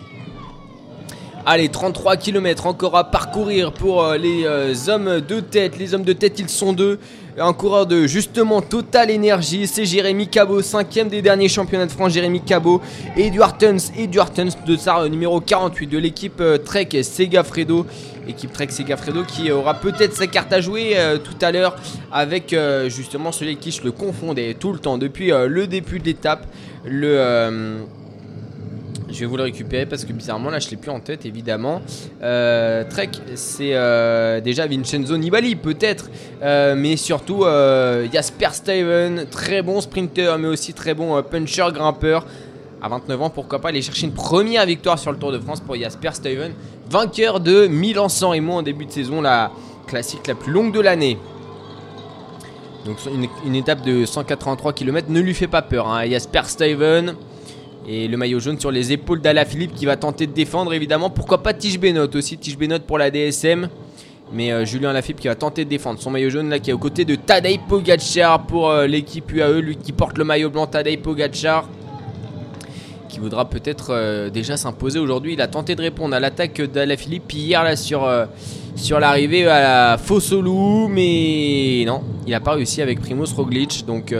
[1.45, 5.79] Allez, 33 km encore à parcourir pour euh, les euh, hommes de tête.
[5.79, 6.99] Les hommes de tête, ils sont deux.
[7.39, 12.13] Un coureur de justement Total Energy, c'est Jérémy Cabot, cinquième des derniers championnats de France.
[12.13, 12.81] Jérémy Cabot,
[13.15, 17.85] Edward Tuns, Edward Tuns de sa euh, numéro 48 de l'équipe Trek Segafredo.
[18.27, 21.75] Équipe Trek Segafredo qui aura peut-être sa carte à jouer tout à l'heure
[22.11, 22.53] avec
[22.87, 26.45] justement celui qui je le confondais tout le temps depuis le début de l'étape.
[26.83, 27.85] Le
[29.09, 31.81] je vais vous le récupérer parce que bizarrement là je l'ai plus en tête évidemment.
[32.21, 36.09] Euh, Trek c'est euh, déjà Vincenzo Nibali peut-être,
[36.41, 37.43] euh, mais surtout
[38.11, 42.25] Jasper Steven, très bon sprinter mais aussi très bon puncher grimpeur.
[42.81, 45.61] À 29 ans pourquoi pas aller chercher une première victoire sur le Tour de France
[45.61, 46.53] pour Jasper Steven,
[46.89, 49.51] vainqueur de Milan-San Remo en début de saison, la
[49.87, 51.17] classique la plus longue de l'année.
[52.85, 52.97] Donc
[53.45, 55.87] une, étape de 183 km ne lui fait pas peur.
[55.87, 56.09] Hein.
[56.09, 57.15] Jasper Steven,
[57.87, 61.09] et le maillot jaune sur les épaules Philippe qui va tenter de défendre évidemment.
[61.09, 61.79] Pourquoi pas Tige
[62.13, 63.69] aussi, Tige pour la DSM.
[64.33, 66.73] Mais euh, Julien Lafilippe qui va tenter de défendre son maillot jaune là qui est
[66.73, 69.61] aux côtés de Tadej Pogacar pour euh, l'équipe UAE.
[69.61, 71.69] Lui qui porte le maillot blanc Tadej Pogacar.
[73.07, 75.33] Qui voudra peut-être euh, déjà s'imposer aujourd'hui.
[75.33, 78.05] Il a tenté de répondre à l'attaque d'Alaphilippe hier là sur,
[78.75, 80.89] sur l'arrivée à la Fossolou.
[80.89, 83.85] Mais non, il n'a pas réussi avec Primoz Roglic.
[83.87, 84.13] Donc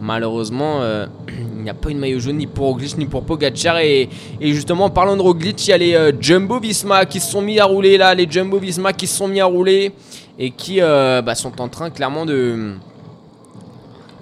[0.00, 0.80] malheureusement
[1.58, 3.78] il n'y a pas une maillot jaune ni pour Roglic ni pour Pogacar.
[3.78, 4.08] Et,
[4.40, 7.58] justement, parlant de Roglic, il y a les euh, Jumbo Visma qui se sont mis
[7.58, 8.14] à rouler là.
[8.14, 9.92] Les Jumbo Visma qui se sont mis à rouler
[10.38, 12.74] et qui euh, bah, sont en train clairement de,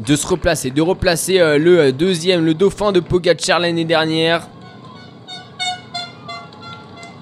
[0.07, 0.71] se replacer.
[0.71, 4.49] De replacer euh, le deuxième, le dauphin de Pogacar l'année dernière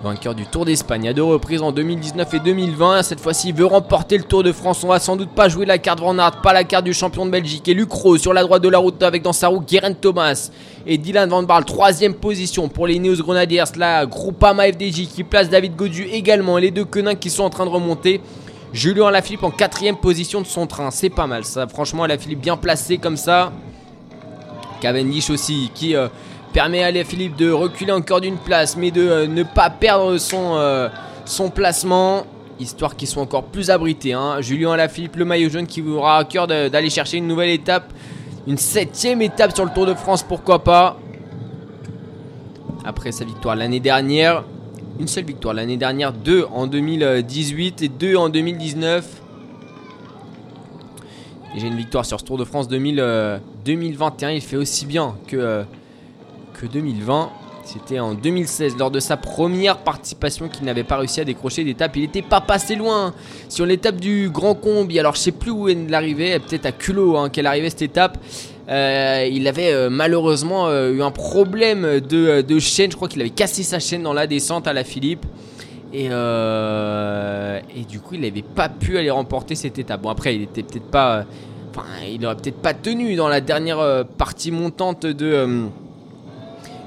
[0.04, 3.02] vainqueur du Tour d'Espagne à deux reprises en 2019 et 2020.
[3.02, 4.84] Cette fois-ci, veut remporter le Tour de France.
[4.84, 7.24] On va sans doute pas jouer la carte Van Aert, pas la carte du champion
[7.24, 7.66] de Belgique.
[7.68, 10.50] Et Lucro sur la droite de la route avec dans sa roue Guerin Thomas
[10.86, 11.64] et Dylan Van Barle.
[11.64, 13.64] Troisième position pour les Neos Grenadiers.
[13.76, 16.58] La Groupama FDJ qui place David Godu également.
[16.58, 18.20] Les deux quenins qui sont en train de remonter.
[18.74, 20.90] Julien Alaphilippe en quatrième position de son train.
[20.90, 21.66] C'est pas mal ça.
[21.66, 23.52] Franchement, Alaphilippe bien placé comme ça.
[24.82, 25.96] Cavendish aussi qui...
[25.96, 26.08] Euh,
[26.54, 30.54] permet à Philippe de reculer encore d'une place, mais de euh, ne pas perdre son,
[30.54, 30.88] euh,
[31.26, 32.24] son placement.
[32.60, 34.12] Histoire qu'ils soient encore plus abrités.
[34.12, 34.40] Hein.
[34.40, 37.92] Julien Alaphilippe, le maillot jaune, qui aura à cœur d'aller chercher une nouvelle étape.
[38.46, 40.96] Une septième étape sur le Tour de France, pourquoi pas.
[42.84, 44.44] Après sa victoire l'année dernière.
[45.00, 49.22] Une seule victoire l'année dernière, deux en 2018 et deux en 2019.
[51.56, 54.30] Et j'ai une victoire sur ce Tour de France 2000, 2021.
[54.30, 55.64] Il fait aussi bien que
[56.54, 57.30] que 2020.
[57.64, 61.96] C'était en 2016, lors de sa première participation, qu'il n'avait pas réussi à décrocher d'étape.
[61.96, 63.14] Il n'était pas passé loin
[63.48, 64.98] sur l'étape du Grand Combi.
[64.98, 68.18] Alors, je sais plus où elle arrivait, peut-être à culot hein, qu'elle arrivait cette étape.
[68.68, 72.90] Euh, il avait euh, malheureusement euh, eu un problème de, chaîne.
[72.90, 75.24] Je crois qu'il avait cassé sa chaîne dans la descente à la Philippe.
[75.92, 80.02] Et, et du coup, il n'avait pas pu aller remporter cette étape.
[80.02, 81.24] Bon, après, il était peut-être pas.
[81.70, 85.68] Enfin, il n'aurait peut-être pas tenu dans la dernière partie montante de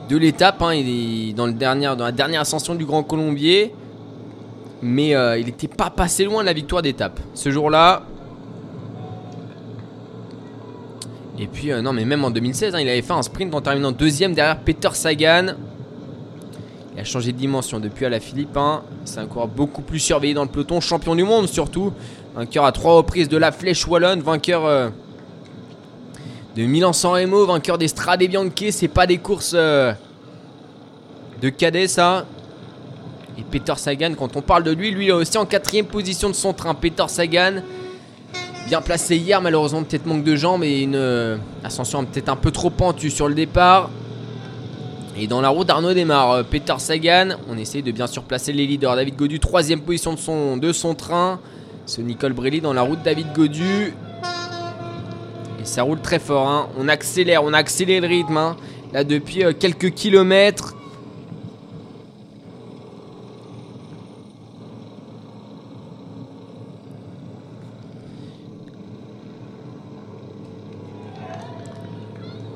[0.10, 0.62] de l'étape.
[0.62, 0.74] Hein.
[0.74, 3.74] il est dans, la dernière ascension du Grand Colombier.
[4.82, 7.20] Mais euh, il n'était pas passé loin de la victoire d'étape.
[7.34, 8.04] Ce jour-là.
[11.40, 13.62] Et puis, euh, non, mais même en 2016, hein, il avait fait un sprint en
[13.62, 15.56] terminant deuxième derrière Peter Sagan.
[16.94, 18.58] Il a changé de dimension depuis à la Philippe.
[18.58, 18.82] Hein.
[19.06, 20.80] C'est encore beaucoup plus surveillé dans le peloton.
[20.80, 21.94] Champion du monde surtout.
[22.36, 24.22] Vainqueur à trois reprises de la Flèche Wallonne.
[24.22, 24.66] Vainqueur.
[24.66, 24.90] Euh,
[26.58, 28.52] de Milan-San Remo, vainqueur des Strade Bianche.
[28.72, 29.94] C'est pas des courses euh,
[31.40, 32.26] de cadet, ça.
[33.38, 36.34] Et Peter Sagan, quand on parle de lui, lui est aussi en quatrième position de
[36.34, 36.74] son train.
[36.74, 37.62] Peter Sagan,
[38.66, 42.50] bien placé hier, malheureusement peut-être manque de jambes et une euh, ascension peut-être un peu
[42.50, 43.92] trop pentue sur le départ.
[45.16, 46.32] Et dans la route, Arnaud démarre.
[46.32, 48.96] Euh, Peter Sagan, on essaye de bien surplacer les leaders.
[48.96, 51.40] David Godu, troisième position de son, de son train.
[51.86, 53.94] Ce Nicole Brelli dans la route, David Godu
[55.68, 56.48] ça roule très fort.
[56.48, 56.70] Hein.
[56.78, 58.38] On accélère, on a accéléré le rythme.
[58.38, 58.58] Hein.
[58.94, 60.74] là depuis euh, quelques kilomètres.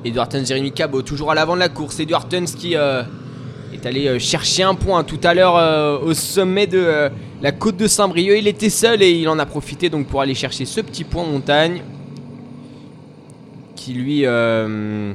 [0.04, 2.00] Edward Tuns, Jérémy Cabot, toujours à l'avant de la course.
[2.00, 3.04] Edward Tuns qui euh,
[3.72, 7.88] est allé euh, chercher un point tout à l'heure au sommet de la côte de
[7.88, 8.40] Saint-Brieuc.
[8.40, 11.84] Il était seul et il en a profité pour aller chercher ce petit point montagne
[13.82, 15.12] qui lui euh,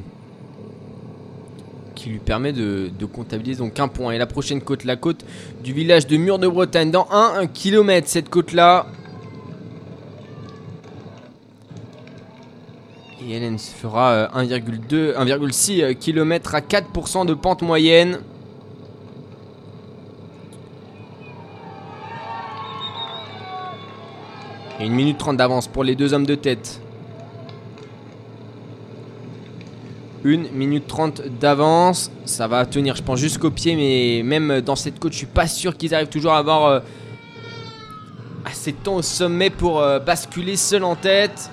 [1.94, 4.10] qui lui permet de, comptabiliser donc un point.
[4.10, 5.24] Et la prochaine côte, la côte
[5.62, 8.86] du village de Mur de Bretagne, dans 1 km cette côte là.
[13.24, 18.18] Et Hélène se fera euh, 1,2, 1,6 km à 4% de pente moyenne.
[24.80, 26.80] Et 1 minute 30 d'avance pour les deux hommes de tête.
[30.26, 32.10] 1 minute 30 d'avance.
[32.24, 33.76] Ça va tenir, je pense, jusqu'au pied.
[33.76, 36.80] Mais même dans cette côte, je suis pas sûr qu'ils arrivent toujours à avoir euh,
[38.44, 41.50] assez de temps au sommet pour euh, basculer seul en tête.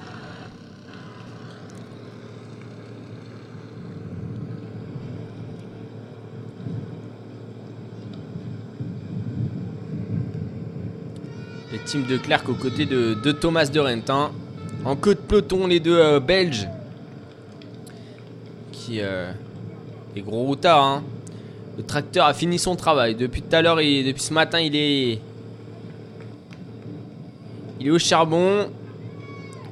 [11.72, 14.32] Les teams de Clerc aux côtés de, Thomas de Rentin.
[14.84, 16.68] En queue de peloton, les deux euh, Belges.
[18.86, 19.00] Qui.
[19.00, 19.32] Euh,
[20.16, 21.03] les gros routards, hein.
[21.78, 23.16] Le tracteur a fini son travail.
[23.16, 25.20] Depuis tout à l'heure, depuis ce matin, il est.
[27.80, 28.68] Il est au charbon.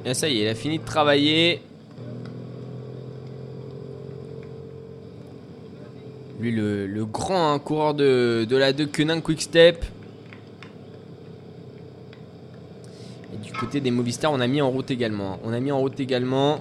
[0.04, 1.60] Et ça y est, il a fini de travailler.
[6.40, 9.84] Lui, le, grand hein, coureur de, la 2 Kenin Quick Step.
[13.32, 15.38] Et du côté des Movistar, on a mis en route également.
[15.44, 16.58] On a mis en route également.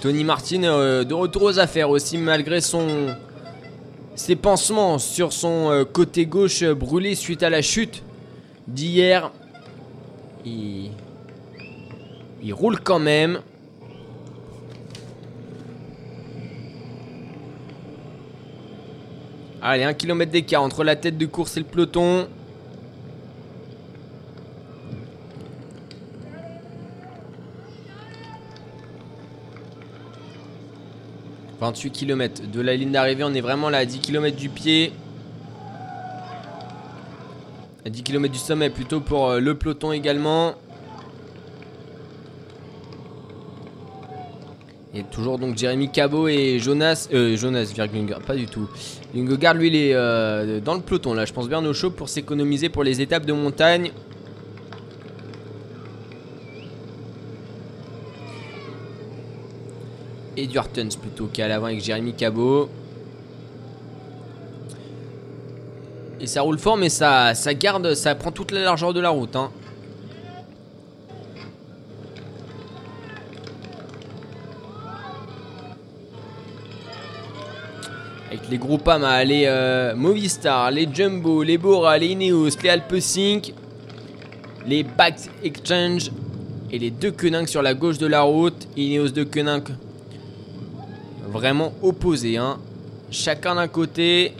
[0.00, 3.16] Tony Martin euh, de retour aux affaires aussi, malgré son
[4.14, 8.04] ses pansements sur son euh, côté gauche euh, brûlé suite à la chute
[8.68, 9.32] d'hier.
[10.44, 10.92] Il...
[12.42, 13.40] il roule quand même.
[19.60, 22.28] Allez, un kilomètre d'écart entre la tête de course et le peloton.
[31.60, 34.92] «28 km de la ligne d'arrivée, on est vraiment là à 10 km du pied.
[37.84, 40.54] À 10 km du sommet plutôt pour euh, le peloton également.
[44.94, 48.68] Et toujours donc Jérémy Cabot et Jonas, euh, Jonas Virglinger, pas du tout.
[49.14, 52.08] Lingegaard lui il est euh, dans le peloton là, je pense bien au chaud pour
[52.08, 53.90] s'économiser pour les étapes de montagne.
[60.38, 62.68] Edward Tuns plutôt qui est à l'avant avec Jérémy Cabot.
[66.20, 69.10] Et ça roule fort mais ça, ça garde, ça prend toute la largeur de la
[69.10, 69.34] route.
[69.36, 69.50] hein.
[78.28, 83.54] Avec les Groupama, les euh, Movistar, les Jumbo, les Bora, les Ineos, les Alpesync,
[84.66, 86.10] les Back Exchange
[86.70, 88.68] et les deux Koenig sur la gauche de la route.
[88.76, 89.64] Ineos de Koenig
[91.30, 92.36] vraiment opposés.
[92.36, 92.58] Hein.
[93.10, 94.32] Chacun d'un côté.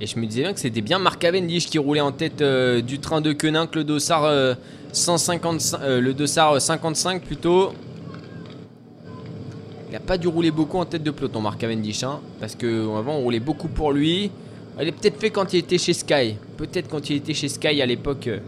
[0.00, 2.80] Et je me disais bien que c'était bien Mark Cavendish qui roulait en tête euh,
[2.80, 4.54] du train de Koenig, le Dossard, euh,
[4.92, 7.72] 155, euh, le Dossard 55 plutôt.
[9.88, 12.02] Il n'a pas dû rouler beaucoup en tête de peloton, Mark Cavendish.
[12.02, 14.30] Hein, parce qu'avant, on roulait beaucoup pour lui.
[14.80, 16.36] Il est peut-être fait quand il était chez Sky.
[16.56, 18.26] Peut-être quand il était chez Sky à l'époque.
[18.26, 18.38] euh,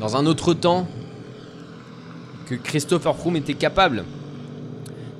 [0.00, 0.86] dans un autre temps.
[2.48, 4.04] Que Christopher Froome était capable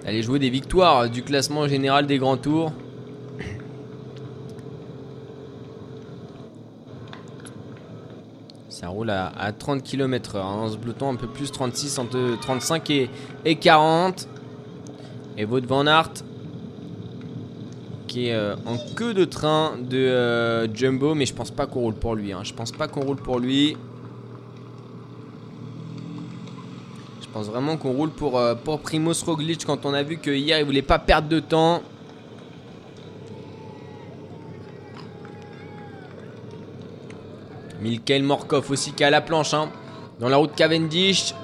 [0.04, 2.72] d'aller jouer des victoires du classement général des grands tours.
[8.68, 10.38] Ça roule à, à 30 km/h.
[10.40, 13.10] Hein, ce peloton, un peu plus 36, entre 35 et,
[13.44, 14.28] et 40.
[15.36, 16.10] Et Wout Van Aert
[18.08, 21.80] qui est euh, en queue de train de euh, Jumbo, mais je pense pas qu'on
[21.80, 22.32] roule pour lui.
[22.32, 22.40] hein.
[22.42, 23.76] Je pense pas qu'on roule pour lui.
[27.28, 30.30] Je pense vraiment qu'on roule pour, euh, pour Primoz Roglic quand on a vu que
[30.30, 31.82] hier il voulait pas perdre de temps.
[37.82, 39.68] Milkael Morkov aussi qui est à la planche hein,
[40.18, 41.34] dans la route Cavendish.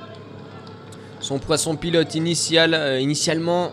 [1.21, 3.71] Son poisson pilote euh, initialement.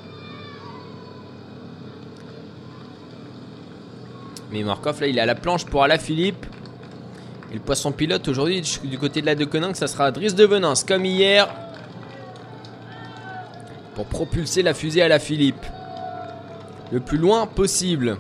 [4.52, 6.46] Mais Morkov là il est à la planche pour Alaphilippe.
[7.52, 10.44] Et le poisson pilote aujourd'hui du côté de la de Coninck, ça sera Driss de
[10.46, 11.71] Venance comme hier.
[13.96, 15.66] Pour propulser la fusée à la Philippe.
[16.92, 18.18] Le plus loin possible.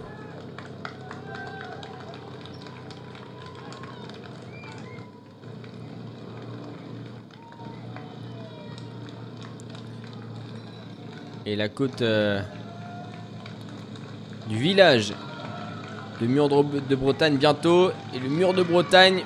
[11.45, 12.41] Et la côte euh,
[14.47, 15.13] du village
[16.21, 17.91] le mur de, de Bretagne bientôt.
[18.13, 19.23] Et le mur de Bretagne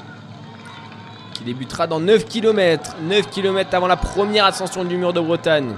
[1.34, 2.96] qui débutera dans 9 km.
[3.02, 5.74] 9 km avant la première ascension du mur de Bretagne.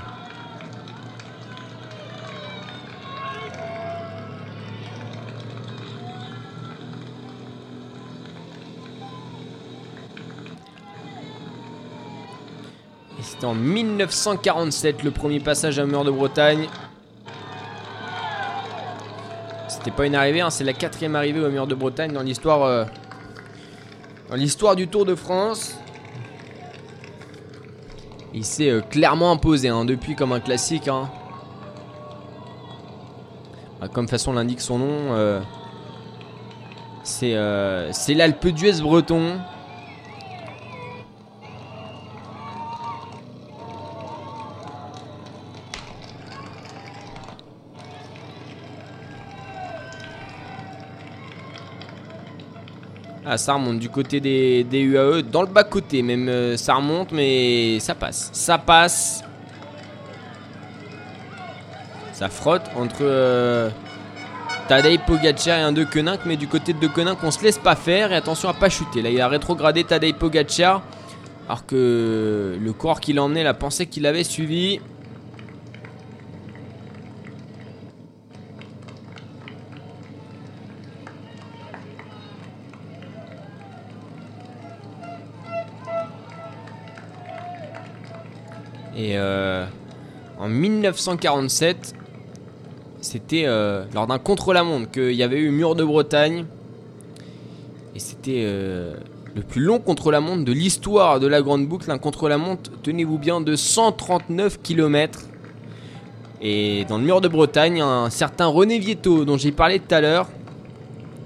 [13.47, 16.67] En 1947 le premier passage à mur de Bretagne.
[19.69, 22.63] C'était pas une arrivée, hein, c'est la quatrième arrivée au mur de Bretagne dans l'histoire
[22.63, 22.83] euh,
[24.29, 25.77] dans l'histoire du Tour de France.
[28.33, 30.89] Il s'est euh, clairement imposé hein, depuis comme un classique.
[30.89, 31.09] hein.
[33.79, 35.39] Bah, comme façon l'indique son nom, euh,
[37.03, 39.39] c'est l'Alpe d'Huez breton.
[53.29, 57.11] Ah, ça remonte du côté des, UAE, dans le bas côté même, euh, ça remonte,
[57.11, 58.29] mais ça passe.
[58.31, 59.21] Ça passe.
[62.13, 63.69] Ça frotte entre euh,
[64.69, 66.89] Tadej Pogacar et un De Koninck, mais du côté de De
[67.21, 69.01] on se laisse pas faire et attention à pas chuter.
[69.01, 70.81] Là, il a rétrogradé Tadej Pogacar,
[71.49, 74.79] alors que le corps qui l'emmenait, la pensée qu'il avait suivi.
[88.97, 89.63] Et euh,
[90.39, 91.93] en 1947,
[92.99, 96.45] c'était euh, lors d'un contre-la-montre qu'il y avait eu Mur de Bretagne.
[97.95, 98.95] Et c'était euh,
[99.35, 101.91] le plus long contre-la-montre de l'histoire de la Grande Boucle.
[101.91, 105.19] Un contre-la-montre, tenez-vous bien, de 139 km.
[106.41, 110.01] Et dans le Mur de Bretagne, un certain René Vietto, dont j'ai parlé tout à
[110.01, 110.27] l'heure,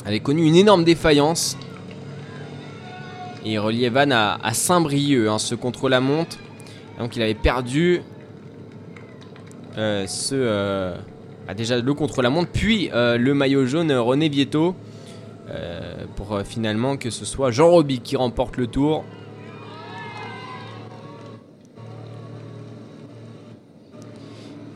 [0.05, 1.57] avait connu une énorme défaillance.
[3.45, 6.37] Et il reliait Vannes à, Saint-Brieuc, hein, ce contre-la-montre.
[7.01, 8.03] Donc il avait perdu
[9.75, 10.95] euh, ce euh,
[11.47, 14.75] ah, déjà le contre-la-montre, puis euh, le maillot jaune René Vietto
[15.49, 19.03] euh, pour finalement que ce soit Jean Roby qui remporte le tour.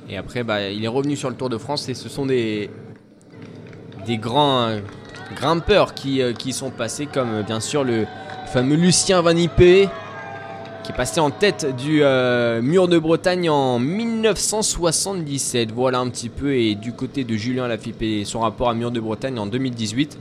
[0.09, 2.71] Et après, bah, il est revenu sur le Tour de France et ce sont des
[4.07, 4.79] des grands
[5.35, 8.07] grimpeurs qui, qui sont passés comme bien sûr le
[8.47, 9.89] fameux Lucien Vanipé
[10.85, 15.72] qui est passé en tête du euh, mur de Bretagne en 1977.
[15.72, 16.55] Voilà un petit peu.
[16.55, 20.19] Et du côté de Julien Lafilippe et son rapport à mur de Bretagne en 2018.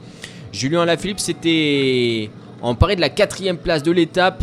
[0.52, 2.30] Julien Lafilippe, c'était
[2.62, 4.42] emparé de la quatrième place de l'étape.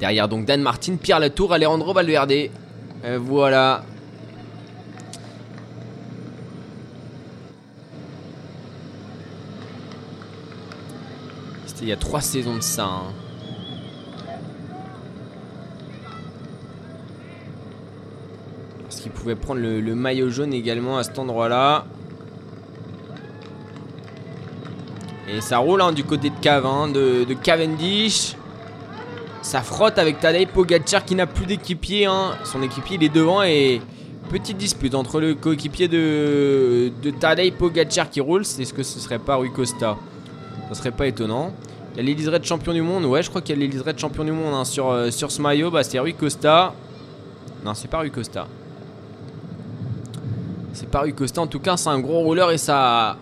[0.00, 2.32] Derrière donc Dan Martin, Pierre Latour, Alejandro Valverde.
[3.04, 3.84] Euh, voilà.
[11.66, 12.84] C'était il y a trois saisons de ça.
[12.84, 13.12] hein.
[19.06, 21.84] Qu'il pouvait prendre le, maillot jaune également à cet endroit-là.
[25.28, 28.34] Et ça roule hein, du côté de Cavin, de, de Cavendish.
[29.42, 32.06] Ça frotte avec Tadej Pogacar qui n'a plus d'équipier.
[32.06, 32.32] hein.
[32.42, 33.80] Son équipier il est devant et
[34.28, 38.42] petite dispute entre le coéquipier de, de Tadej Pogacar qui roule.
[38.42, 39.96] Est-ce que ce serait pas Rui Costa
[40.68, 41.52] Ça serait pas étonnant.
[41.94, 43.04] Il y a l'Elise Red champion du monde.
[43.04, 45.30] Ouais, je crois qu'il y a l'Elise Red champion du monde hein, sur, euh, sur
[45.30, 45.70] ce maillot.
[45.70, 46.74] Bah, c'est Rui Costa.
[47.64, 48.48] Non, c'est pas Rui Costa.
[50.76, 51.40] C'est pas Rui Costa.
[51.40, 53.16] En tout cas, c'est un gros rouleur et ça.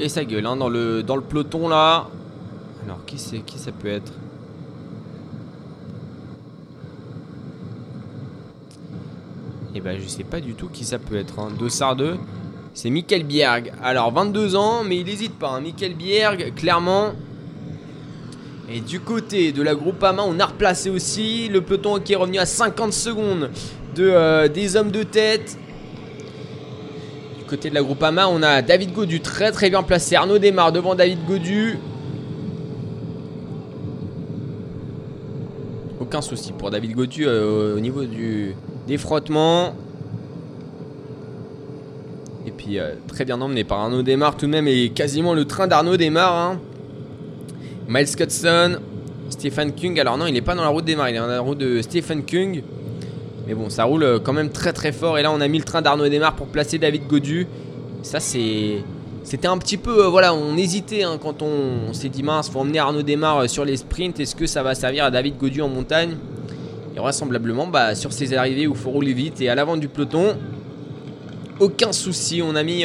[0.00, 2.06] Et ça gueule hein, dans, le, peloton là.
[2.86, 4.10] Alors, qui, c'est, qui ça peut être?
[9.74, 11.38] Et ben, je sais pas du tout qui ça peut être.
[11.38, 11.48] Hein.
[11.58, 12.16] Dossard 2.
[12.72, 13.74] C'est Michael Bierg.
[13.82, 15.50] Alors, 22 ans, mais il n'hésite pas.
[15.50, 15.60] Hein.
[15.60, 17.12] Michael Bierg, clairement.
[18.70, 22.38] Et du côté de la Groupama, on a replacé aussi le peloton qui est revenu
[22.38, 23.50] à 50 secondes
[24.02, 25.58] euh, des hommes de tête.
[27.38, 30.16] Du côté de la Groupama, on a David Godu très très bien placé.
[30.16, 31.78] Arnaud démarre devant David Godu.
[36.00, 38.54] Aucun souci pour David Godu euh, au niveau du,
[38.86, 39.74] des frottements.
[42.46, 45.44] Et puis euh, très bien emmené par Arnaud Desmar tout de même, et quasiment le
[45.44, 46.34] train d'Arnaud Desmar.
[46.34, 46.60] Hein.
[47.88, 48.78] Miles Cutson,
[49.30, 49.98] Stephen Kung.
[49.98, 51.82] Alors non, il n'est pas dans la route Desmar, il est dans la route de
[51.82, 52.62] Stephen Kung.
[53.48, 55.16] Mais bon, ça roule euh, quand même très très fort.
[55.16, 57.46] Et là, on a mis le train d'Arnaud Desmar pour placer David Godu.
[58.02, 58.84] Ça, c'est.
[59.24, 60.04] C'était un petit peu.
[60.04, 63.46] euh, voilà, on hésitait hein, quand on, s'est dit mince, faut emmener Arnaud Desmar euh,
[63.46, 64.20] sur les sprints.
[64.20, 66.16] Est-ce que ça va servir à David Godu en montagne?
[66.94, 69.88] Et vraisemblablement, bah, sur ces arrivées où il faut rouler vite et à l'avant du
[69.88, 70.36] peloton,
[71.58, 72.42] aucun souci.
[72.42, 72.84] On a mis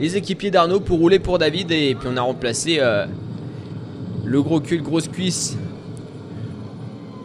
[0.00, 2.80] les équipiers d'Arnaud pour rouler pour David et puis on a remplacé
[4.24, 5.58] le gros cul, grosse cuisse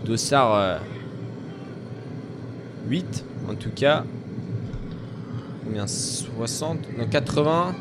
[0.04, 0.82] Dossard
[2.90, 4.04] 8 en tout cas.
[5.64, 5.86] Combien?
[5.88, 7.76] 60 Non 80.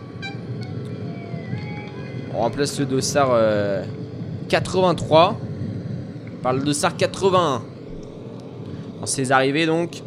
[2.34, 3.84] On remplace le Dossard euh,
[4.48, 5.36] 83
[6.42, 7.62] par le Dossard 81.
[9.00, 10.02] Dans ses arrivées donc.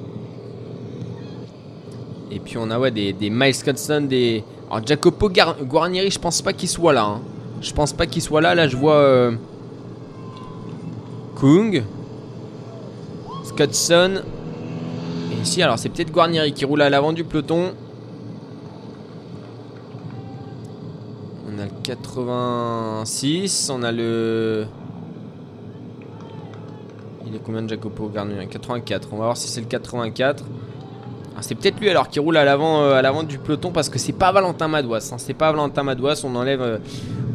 [2.32, 4.44] Et puis on a ouais, des, des Miles Cutson, des.
[4.70, 7.04] Alors Jacopo Guarnieri, je pense pas qu'il soit là.
[7.06, 7.22] hein.
[7.62, 8.54] Je pense pas qu'il soit là.
[8.54, 9.32] Là je vois euh,
[11.36, 11.84] Kung,
[13.46, 14.22] Scottson.
[15.42, 17.72] Ici, alors c'est peut-être Guarnieri qui roule à l'avant du peloton.
[21.48, 24.66] On a le 86, on a le.
[27.26, 28.48] Il est combien de Jacopo Guarnieri?
[28.48, 29.10] 84.
[29.12, 30.44] On va voir si c'est le 84.
[31.36, 33.88] Ah, c'est peut-être lui alors qui roule à l'avant euh, à l'avant du peloton parce
[33.88, 35.10] que c'est pas Valentin Madouas.
[35.14, 35.18] hein.
[35.18, 36.22] C'est pas Valentin Madouas.
[36.26, 36.78] On enlève euh,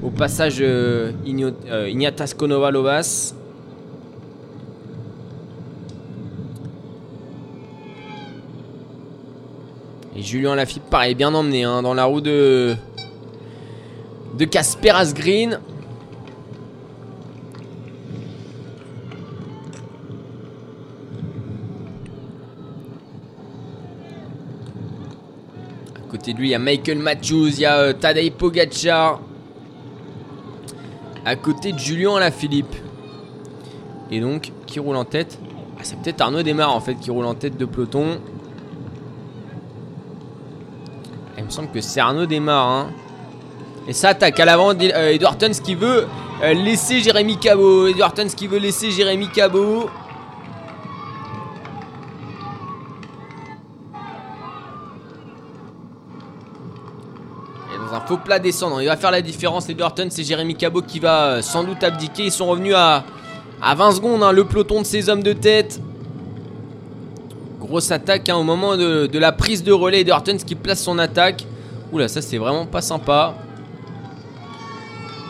[0.02, 3.34] au passage euh, Ignatas Konovalovas.
[10.24, 12.74] Julien Lafitte, pareil, bien emmené hein, dans la roue de
[14.38, 15.60] de Casper Asgreen.
[25.94, 29.20] À côté de lui, il y a Michael Matthews, il y a euh, Tadej Pogacar.
[31.42, 32.74] Côté de Julien Alaphilippe.
[34.10, 35.38] Et donc, qui roule en tête?
[35.76, 38.18] Ah, C'est peut-être Arnaud Desmar en fait qui roule en tête de peloton.
[41.36, 42.68] Il me semble que c'est Arnaud Desmar.
[42.68, 42.90] Hein.
[43.86, 46.06] Et ça attaque à l'avant euh, Edward Tuns qui veut
[46.42, 47.86] euh, laisser Jérémy Cabot.
[47.86, 49.88] Edward Tuns qui veut laisser Jérémy Cabot.
[57.92, 59.68] Un faux plat descendant, il va faire la différence.
[59.68, 62.24] Edward Tuns et Jérémy Cabot qui va euh, sans doute abdiquer.
[62.24, 63.04] Ils sont revenus à,
[63.62, 64.22] à 20 secondes.
[64.24, 65.80] hein, le peloton de ces hommes de tête.
[67.74, 70.02] Grosse attaque hein, au moment de, de la prise de relais.
[70.02, 71.44] Edward Tuns qui place son attaque.
[71.90, 73.34] Oula, ça c'est vraiment pas sympa.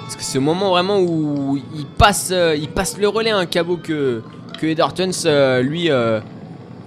[0.03, 3.47] Parce que c'est au moment vraiment où il passe, euh, il passe le relais, un
[3.47, 4.21] cabot que,
[4.61, 6.21] que euh, lui, euh,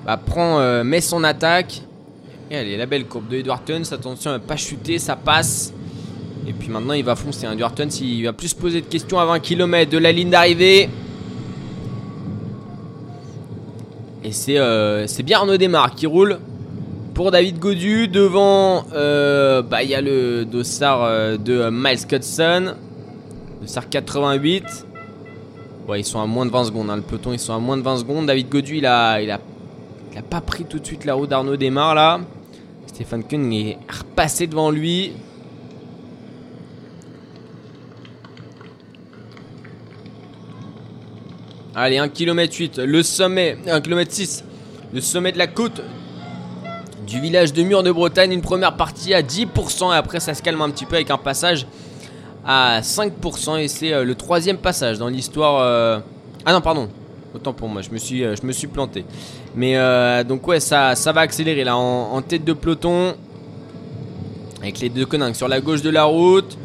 [0.06, 1.82] bah, prend, met son attaque.
[2.52, 3.82] Et est la belle courbe de Edwardtons.
[3.92, 5.74] Attention à pas chuter, ça passe.
[6.48, 7.48] Et puis maintenant, il va foncer.
[7.48, 7.56] Hein.
[8.00, 10.88] Il va plus se poser de questions à 20 km de la ligne d'arrivée.
[14.28, 16.40] Et c'est euh, c'est bien Arnaud Desmar qui roule
[17.14, 18.10] pour David Godu.
[18.10, 22.74] Devant, euh, bah, il y a le dossard euh, de Miles Cutson.
[23.62, 24.66] Dossard 88.
[25.88, 26.90] Ouais, ils sont à moins de 20 secondes.
[26.90, 26.98] hein.
[26.98, 28.26] Le peloton, ils sont à moins de 20 secondes.
[28.26, 29.18] David Godu, il a
[30.30, 32.20] pas pris tout de suite la roue d'Arnaud Desmar là.
[32.88, 35.14] Stéphane Kuhn est repassé devant lui.
[41.80, 44.44] Allez, 1 km 8, le sommet, 1 km 6,
[44.96, 45.84] le sommet de la côte
[47.06, 48.32] du village de Mur de Bretagne.
[48.32, 51.20] Une première partie à 10% et après ça se calme un petit peu avec un
[51.20, 51.68] passage
[52.44, 55.62] à 5% et c'est euh, le troisième passage dans l'histoire.
[55.62, 56.00] euh,
[56.48, 56.90] Ah non, pardon,
[57.36, 58.34] autant pour moi, je me suis, euh,
[58.74, 59.06] planté.
[59.56, 59.76] Mais
[60.24, 63.14] donc ouais, ça, va accélérer là en, en tête de peloton
[64.64, 66.58] avec les deux Coninck sur la gauche de la route.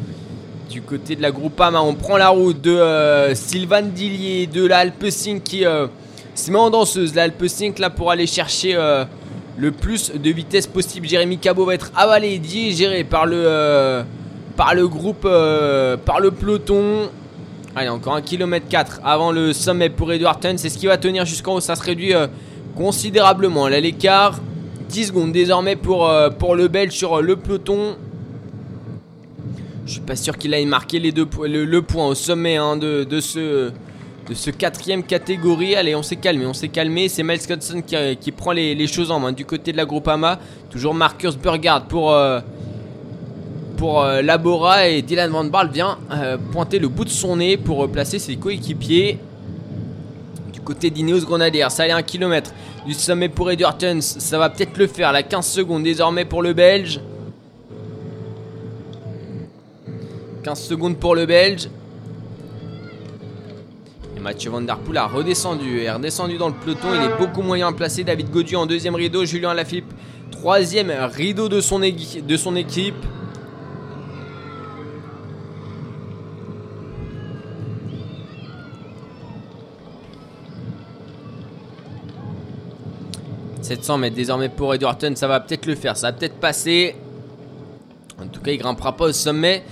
[0.73, 4.79] Du côté de la Groupama, on prend la route de euh, Sylvain Dillier, de la
[4.79, 5.85] Alpecin qui euh,
[6.33, 7.13] se met en danseuse.
[7.13, 9.05] La Alpecin là pour aller chercher euh,
[9.55, 11.07] le plus de vitesse possible.
[11.07, 14.01] Jérémy Cabot va être avalé, digéré par le, euh,
[14.57, 17.07] par le groupe, par le peloton.
[17.75, 20.39] Allez, encore 1 km 4 avant le sommet pour Edward.
[20.57, 21.61] C'est ce qui va tenir jusqu'en haut.
[21.61, 22.13] Ça se réduit
[22.75, 23.67] considérablement.
[23.67, 24.39] Là, l'écart,
[24.89, 27.95] 10 secondes désormais pour, pour le Belge sur le peloton.
[29.85, 32.77] Je suis pas sûr qu'il aille marquer les deux, le, le point au sommet hein,
[32.77, 33.71] de, de ce
[34.27, 35.75] de ce quatrième catégorie.
[35.75, 37.09] Allez, on s'est calmé, on s'est calmé.
[37.09, 39.85] C'est Miles Cutson qui, qui prend les, les choses en main du côté de la
[39.85, 40.39] Groupama.
[40.69, 42.39] Toujours Marcus Burgard pour euh,
[43.77, 47.57] pour euh, Labora et Dylan Van Barl vient euh, pointer le bout de son nez
[47.57, 49.19] pour replacer ses coéquipiers.
[50.53, 52.53] Du côté d'Ineos Grenadier, ça allait un kilomètre
[52.85, 54.01] du sommet pour Edward Tuns.
[54.01, 55.11] Ça va peut-être le faire.
[55.11, 57.01] La 15 secondes désormais pour le Belge.
[60.43, 61.69] 15 secondes pour le Belge.
[64.15, 66.89] Et Mathieu Van Der Poel a redescendu, est redescendu dans le peloton.
[66.93, 68.03] Il est beaucoup moyen placé.
[68.03, 69.23] David Godu en deuxième rideau.
[69.25, 69.93] Julien Alaphilippe,
[70.31, 72.95] troisième rideau de son, équipe.
[83.63, 86.97] «700 mètres désormais pour Edwardton, ça va peut-être le faire, ça va peut-être passer.
[88.21, 89.63] En tout cas, il grimpera pas au sommet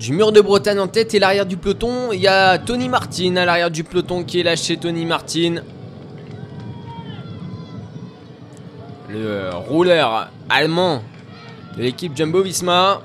[0.00, 2.10] du mur de Bretagne en tête et l'arrière du peloton.
[2.10, 4.78] Il y a Tony Martin à l'arrière du peloton qui est lâché.
[4.78, 5.56] Tony Martin.
[9.10, 11.02] Le rouleur allemand
[11.76, 13.02] de l'équipe Jumbo Visma.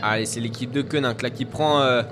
[0.00, 1.80] Allez, c'est l'équipe de Koenig là qui prend.
[1.80, 2.02] Euh,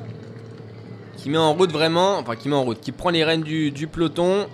[1.16, 2.18] qui met en route vraiment.
[2.18, 2.80] Enfin, qui met en route.
[2.80, 4.46] Qui prend les rênes du, peloton.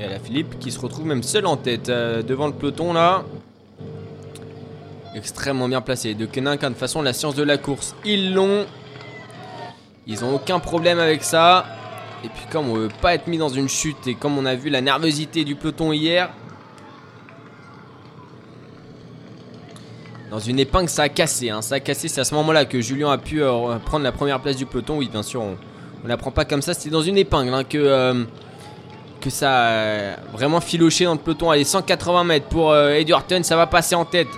[0.00, 3.24] Et la Philippe qui se retrouve même seul en tête euh, devant le peloton là
[5.14, 6.14] extrêmement bien placé.
[6.14, 8.66] De Kenin, de toute façon, la science de la course, ils l'ont.
[10.06, 11.66] Ils ont aucun problème avec ça.
[12.24, 14.54] Et puis comme on veut pas être mis dans une chute et comme on a
[14.54, 16.30] vu la nervosité du peloton hier,
[20.30, 21.50] dans une épingle ça a cassé.
[21.50, 21.62] Hein.
[21.62, 24.40] Ça a cassé, c'est à ce moment-là que Julien a pu euh, prendre la première
[24.40, 24.98] place du peloton.
[24.98, 25.56] Oui, bien sûr, on,
[26.02, 26.74] ne la prend pas comme ça.
[26.74, 28.24] C'était dans une épingle hein, que, euh,
[29.20, 31.50] que ça a vraiment filoché dans le peloton.
[31.50, 34.28] Allez, 180 mètres pour euh, Edwardton, ça va passer en tête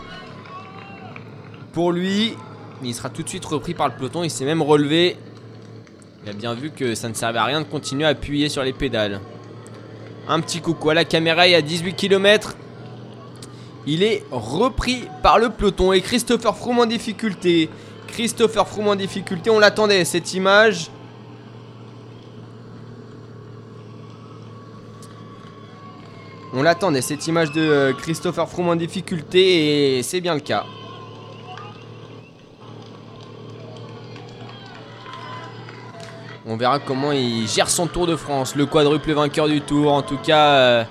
[1.72, 2.34] pour lui.
[2.82, 4.24] Il sera tout de suite repris par le peloton.
[4.24, 5.16] Il s'est même relevé.
[6.24, 8.62] Il a bien vu que ça ne servait à rien de continuer à appuyer sur
[8.62, 9.20] les pédales.
[10.28, 11.46] Un petit coucou à la caméra.
[11.46, 12.56] Y a 18 km.
[13.86, 15.92] Il est repris par le peloton.
[15.92, 17.68] Et Christopher Froome en difficulté.
[18.06, 19.50] Christopher Froome en difficulté.
[19.50, 20.90] On l'attendait cette image.
[26.52, 30.64] On l'attendait cette image de euh, Christopher Froome en difficulté et c'est bien le cas.
[36.52, 39.92] On verra comment il gère son Tour de France, le quadruple vainqueur du Tour.
[39.92, 40.84] En tout cas, euh,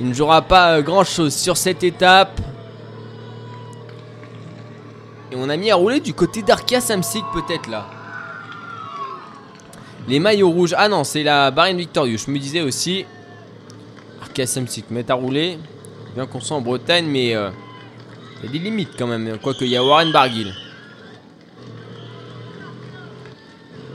[0.00, 2.40] il ne jouera pas euh, grand-chose sur cette étape.
[5.30, 7.86] Et on a mis à rouler du côté d'Arkia Samsic peut-être là.
[10.08, 10.74] Les maillots rouges.
[10.76, 12.18] Ah non, c'est la Barine Victorious.
[12.26, 13.06] Je me disais aussi.
[14.20, 15.60] Arkia Samsic met à rouler.
[16.16, 17.50] Bien qu'on soit en Bretagne, mais euh,
[18.42, 19.38] il y a des limites quand même.
[19.40, 20.52] Quoique il y a Warren Barguil.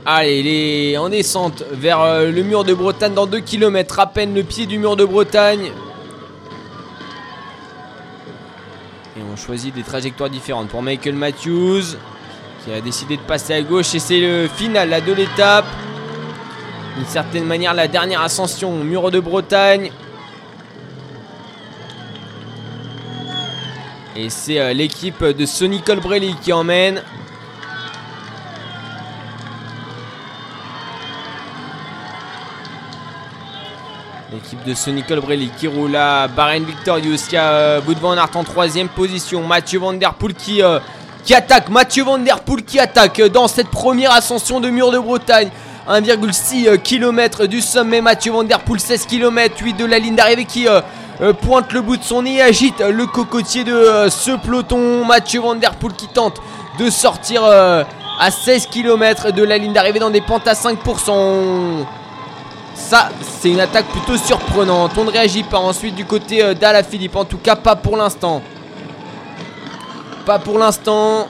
[0.06, 4.00] Allez, il est en descente vers euh, le mur de Bretagne dans 2 km.
[4.00, 5.70] À peine le pied du mur de Bretagne.
[9.16, 11.96] Et on choisit des trajectoires différentes pour Michael Matthews.
[12.64, 13.94] Qui a décidé de passer à gauche.
[13.94, 15.64] Et c'est le final de l'étape.
[16.96, 19.90] D'une certaine manière, la dernière ascension au mur de Bretagne.
[24.16, 27.02] Et c'est euh, l'équipe de Sonny Colbrelli qui emmène.
[34.44, 37.16] L'équipe de Sonny Colbrelli qui roule à Bahrain Victorious.
[37.30, 39.42] qui a euh, Wood Van Aert en troisième position.
[39.46, 40.80] Mathieu Van Der Poel qui, euh,
[41.24, 41.70] qui attaque.
[41.70, 45.48] Mathieu Van Der Poel qui attaque dans cette première ascension de Mur de Bretagne.
[45.88, 48.02] 1,6 euh, km du sommet.
[48.02, 50.66] Mathieu Van Der Poel 16 km 8 de la ligne d'arrivée qui
[51.40, 55.06] pointe le bout de son nez et agite le cocotier de ce peloton.
[55.06, 56.36] Mathieu Van Der Poel qui tente
[56.78, 61.86] de sortir à 16 km de la ligne d'arrivée dans des pentes à 5%.
[62.74, 64.92] Ça, c'est une attaque plutôt surprenante.
[64.98, 67.14] On ne réagit pas ensuite du côté euh, d'Ala Philippe.
[67.16, 68.42] En tout cas, pas pour l'instant.
[70.26, 71.28] Pas pour l'instant.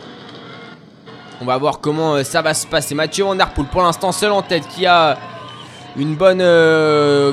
[1.41, 2.95] On va voir comment euh, ça va se passer.
[2.95, 5.19] Mathieu Van Der Poel, pour l'instant, seul en tête, qui a
[5.97, 7.33] une bonne euh,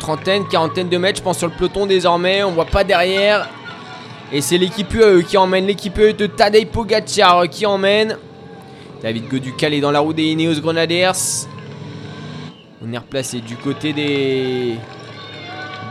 [0.00, 2.42] trentaine, quarantaine de mètres, je pense, sur le peloton désormais.
[2.44, 3.46] On voit pas derrière.
[4.32, 5.66] Et c'est l'équipe UE qui emmène.
[5.66, 8.16] L'équipe UE de Tadej Pogacar qui emmène.
[9.02, 11.12] David Godu calé dans la roue des Ineos Grenadiers.
[12.88, 14.78] On est replacé du côté des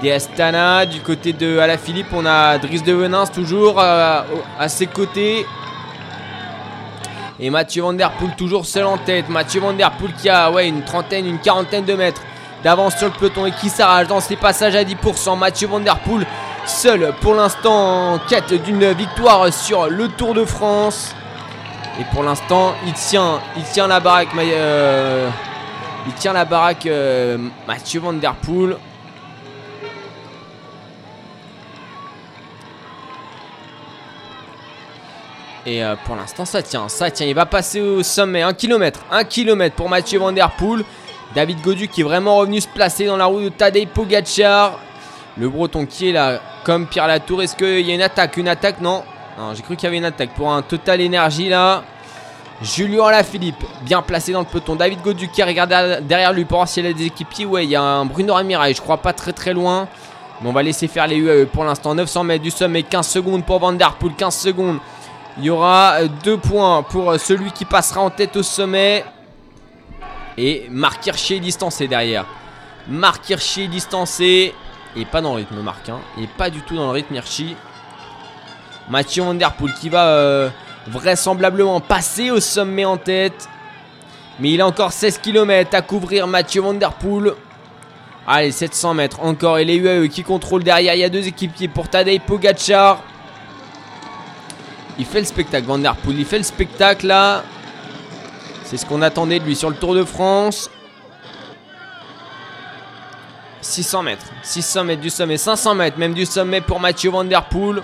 [0.10, 4.22] Astana, du côté de Philippe, on a Driss de Venance toujours euh,
[4.58, 5.46] à, ses côtés.
[7.40, 9.28] Et Mathieu Van Der Poel toujours seul en tête.
[9.30, 12.22] Mathieu Van Der Poel qui a une trentaine, une quarantaine de mètres
[12.64, 15.38] d'avance sur le peloton et qui s'arrache dans ses passages à 10%.
[15.38, 16.26] Mathieu Van Der Poel
[16.66, 21.14] seul pour l'instant en quête d'une victoire sur le Tour de France.
[22.00, 24.30] Et pour l'instant, il tient, il tient la baraque.
[24.38, 25.30] Euh,
[26.08, 28.78] il tient la baraque euh, Mathieu Van Der Poel.
[35.66, 37.26] Et euh, pour l'instant, ça tient, ça tient.
[37.26, 38.44] Il va passer au sommet.
[38.44, 40.84] Un kilomètre, un kilomètre pour Mathieu Van Der Poel.
[41.34, 44.80] David Godu qui est vraiment revenu se placer dans la roue de Tadej Pogacar.
[45.38, 47.42] Le breton qui est là, comme Pierre Latour.
[47.42, 49.04] Est-ce qu'il y a une attaque Une attaque, non
[49.38, 51.84] Non, j'ai cru qu'il y avait une attaque pour un total énergie là.
[52.62, 54.76] Julien Alaphilippe, bien placé dans le peloton.
[54.76, 57.46] David Godu qui regarde derrière lui pour voir s'il a des équipiers.
[57.46, 59.88] Ouais, il y a un Bruno Ramirez, je crois pas très très loin.
[60.42, 61.96] Mais on va laisser faire les UAE pour l'instant.
[61.96, 64.80] 900 mètres du sommet, 15 secondes pour Van Der Poel, 15 secondes.
[65.38, 69.04] Il y aura 2 points pour celui qui passera en tête au sommet.
[70.38, 72.26] Et Marc Hirschi est distancé derrière.
[72.88, 74.54] Marc Hirschi distancé.
[74.96, 75.90] N'est pas dans le rythme, Marc.
[75.90, 76.00] Hein.
[76.18, 77.56] Il pas du tout dans le rythme, Hirschi.
[78.90, 80.50] Mathieu Van Der Poel qui va euh,
[80.88, 83.50] vraisemblablement passer au sommet en tête.
[84.40, 87.34] Mais il a encore 16 km à couvrir, Mathieu Van Der Poel.
[88.28, 89.60] Allez, 700 mètres encore.
[89.60, 90.96] Et les UAE qui contrôlent derrière.
[90.96, 93.02] Il y a deux équipiers pour Tadej Pogacar.
[94.98, 96.20] Il fait le spectacle, Van Der Poel.
[96.20, 97.44] Il fait le spectacle là.
[98.64, 100.70] C'est ce qu'on attendait de lui sur le Tour de France.
[103.62, 104.26] 600 mètres.
[104.42, 105.38] 600 mètres du sommet.
[105.38, 107.84] 500 mètres même du sommet pour Mathieu Van Der Poel.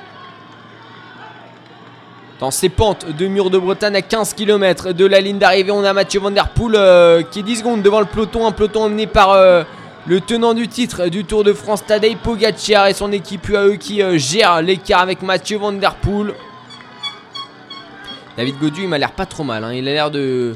[2.41, 5.83] Dans ces pentes de mur de Bretagne à 15 km de la ligne d'arrivée, on
[5.83, 8.47] a Mathieu Van Der Poel euh, qui est 10 secondes devant le peloton.
[8.47, 9.61] Un peloton emmené par euh,
[10.07, 14.01] le tenant du titre du Tour de France, Tadej Pogacar et son équipe UAE qui
[14.01, 16.33] euh, gère l'écart avec Mathieu Van Der Poel.
[18.35, 19.63] David Godu, il m'a l'air pas trop mal.
[19.63, 19.73] Hein.
[19.73, 20.55] Il a l'air de,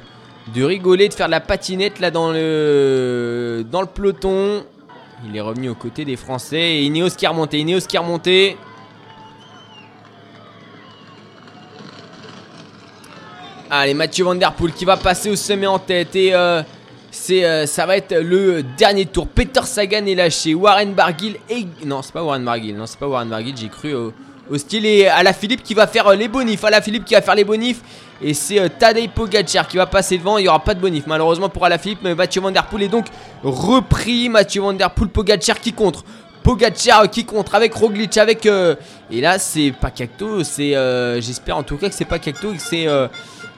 [0.55, 4.63] rigoler, de faire de la patinette là dans le, dans le peloton.
[5.23, 6.77] Il est revenu aux côtés des Français.
[6.77, 7.59] Et Ineos qui est remonté.
[7.59, 8.57] Ineos qui est remonté.
[13.69, 14.37] Allez, Mathieu Van
[14.75, 16.15] qui va passer au sommet en tête.
[16.15, 16.61] Et euh,
[17.31, 19.27] euh, ça va être le dernier tour.
[19.27, 20.53] Peter Sagan est lâché.
[20.53, 21.65] Warren Barguil et...
[21.83, 22.75] Non, c'est pas Warren Barguil.
[22.75, 23.55] Non, c'est pas Warren Barguil.
[23.57, 24.13] J'ai cru au,
[24.57, 24.85] style.
[24.85, 26.63] Et à la Philippe qui va faire euh, les bonifs.
[26.63, 27.81] À la Philippe qui va faire les bonifs.
[28.21, 30.37] Et c'est euh, Tadej Pogacar qui va passer devant.
[30.37, 31.99] Il n'y aura pas de bonif malheureusement pour Alaphilippe.
[32.03, 33.07] Mais Mathieu Van est donc
[33.43, 34.29] repris.
[34.29, 36.03] Mathieu Van Der Pogacar qui contre.
[36.43, 38.17] Pogacar qui contre avec Roglic.
[38.17, 40.43] Avec, et là, c'est pas Cacto.
[40.43, 40.73] C'est,
[41.19, 42.51] j'espère en tout cas que c'est pas Cacto.
[42.51, 42.87] Que c'est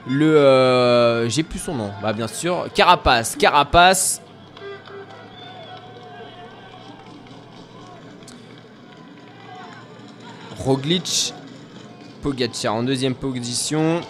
[0.09, 0.37] le.
[0.37, 1.91] Euh, j'ai plus son nom.
[2.01, 2.67] Bah, bien sûr.
[2.73, 3.35] Carapace.
[3.35, 4.21] Carapace.
[10.59, 11.33] Roglic.
[12.21, 14.01] Pogacar en deuxième position.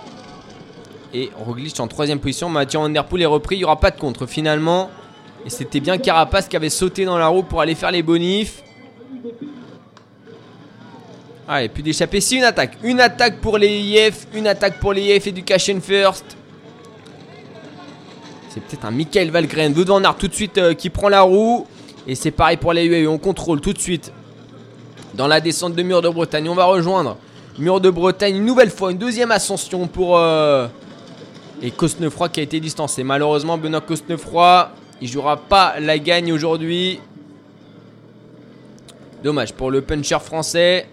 [1.13, 2.49] Et Roglic en troisième position.
[2.49, 3.55] Mathieu Van Der Poel est repris.
[3.55, 4.89] Il n'y aura pas de contre finalement.
[5.45, 8.63] Et c'était bien Carapace qui avait sauté dans la roue pour aller faire les bonifs.
[11.47, 12.19] Allez, plus d'échapper.
[12.19, 12.77] C'est une attaque.
[12.83, 14.27] Une attaque pour les IF.
[14.33, 16.35] Une attaque pour les IF Education First.
[18.49, 19.73] C'est peut-être un Michael Valgren.
[20.03, 21.65] Aert tout de suite euh, qui prend la roue.
[22.05, 23.07] Et c'est pareil pour les UAE.
[23.07, 24.11] On contrôle tout de suite.
[25.13, 26.49] Dans la descente de Mur de Bretagne.
[26.49, 27.15] On va rejoindre
[27.57, 28.91] Mur de Bretagne une nouvelle fois.
[28.91, 30.17] Une deuxième ascension pour...
[30.17, 30.67] Euh...
[31.61, 33.03] Et Cosnefroy qui a été distancé.
[33.03, 34.69] Malheureusement, Benoît Cosnefroy,
[35.01, 36.99] il jouera pas la gagne aujourd'hui.
[39.23, 40.87] Dommage pour le puncher français.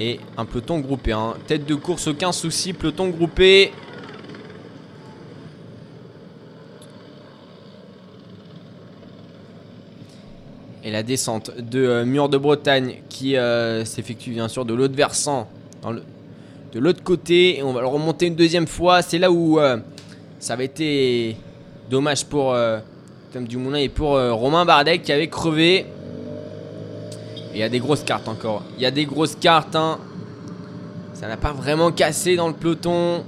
[0.00, 1.12] Et un peloton groupé.
[1.12, 1.34] Hein.
[1.46, 2.72] Tête de course, aucun souci.
[2.72, 3.72] Peloton groupé.
[10.84, 14.94] Et la descente de euh, Mur de Bretagne qui euh, s'effectue bien sûr de l'autre
[14.94, 15.48] versant.
[15.84, 17.58] de l'autre côté.
[17.58, 19.02] Et on va le remonter une deuxième fois.
[19.02, 19.78] C'est là où euh,
[20.38, 21.36] ça avait été
[21.90, 22.56] dommage pour
[23.32, 25.86] Tom Dumoulin et pour Romain Bardet qui avait crevé.
[27.58, 28.62] Il y a des grosses cartes encore.
[28.76, 29.74] Il y a des grosses cartes.
[29.74, 29.98] Hein.
[31.12, 33.24] Ça n'a pas vraiment cassé dans le peloton.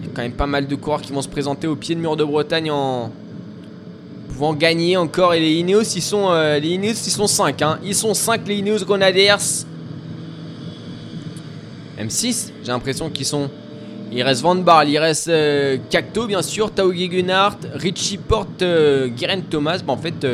[0.00, 1.94] Il y a quand même pas mal de coureurs qui vont se présenter au pied
[1.94, 3.12] de mur de Bretagne en
[4.28, 5.34] pouvant gagner encore.
[5.34, 7.60] Et les Ineos, ils sont, euh, les Ineos, ils sont 5.
[7.60, 7.78] Hein.
[7.84, 9.36] Ils sont 5 les Ineos Grenadiers.
[12.00, 13.50] M6, j'ai l'impression qu'ils sont...
[14.10, 19.10] Il reste Van Barl, il reste euh, Cacto bien sûr, Tao Gunart, Richie Porte, euh,
[19.50, 19.82] Thomas.
[19.86, 20.24] En fait,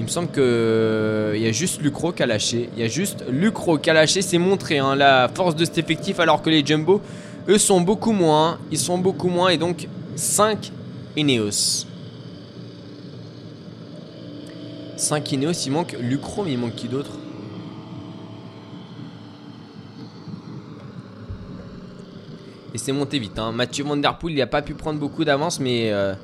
[0.00, 2.70] il me semble que euh, il y a juste Lucro qui a lâché.
[2.74, 4.22] Il y a juste Lucro qui a lâché.
[4.22, 7.02] C'est montré hein, la force de cet effectif alors que les Jumbo,
[7.48, 8.58] eux, sont beaucoup moins.
[8.70, 10.72] Ils sont beaucoup moins et donc 5
[11.18, 11.84] Ineos.
[14.96, 17.10] 5 Ineos, il manque Lucro, mais il manque qui d'autre?
[22.72, 23.38] Et c'est monté vite.
[23.38, 23.52] Hein.
[23.52, 26.14] Mathieu Van Der Poel, il n'a pas pu prendre beaucoup d'avance, mais euh,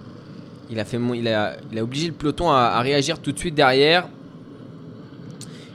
[0.71, 4.09] il a, fait, il, il a obligé le peloton à, réagir tout de suite derrière.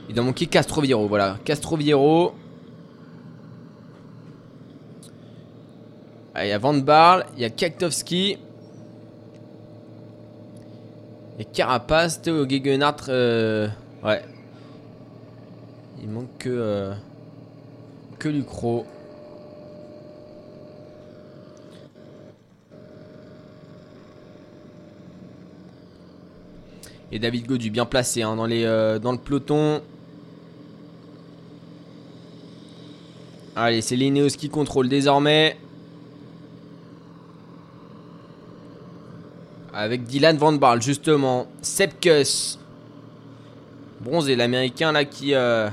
[0.08, 1.08] Il doit manquer Castroviero.
[1.08, 2.34] Voilà, Castroviero.
[6.34, 8.38] Ah, il y a Van Barl, il y a Kaktowski.
[11.38, 13.08] Et Carapace, Théo Gegenhardt.
[13.08, 13.68] Euh,
[14.04, 14.22] ouais.
[16.02, 16.94] Il manque que, euh,
[18.18, 18.86] que Lucro.
[27.14, 29.82] Et David Godu bien placé hein, dans, les, euh, dans le peloton.
[33.54, 35.58] Allez, c'est l'Ineos qui contrôle désormais.
[39.74, 41.46] Avec Dylan Van Barl, justement.
[41.60, 42.58] Sepkus.
[44.00, 45.68] Bronzé, l'américain là qui euh,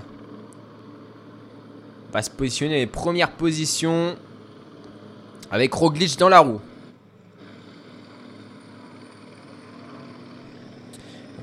[2.12, 4.18] va se positionner les premières positions.
[5.52, 6.60] Avec Roglic dans la roue.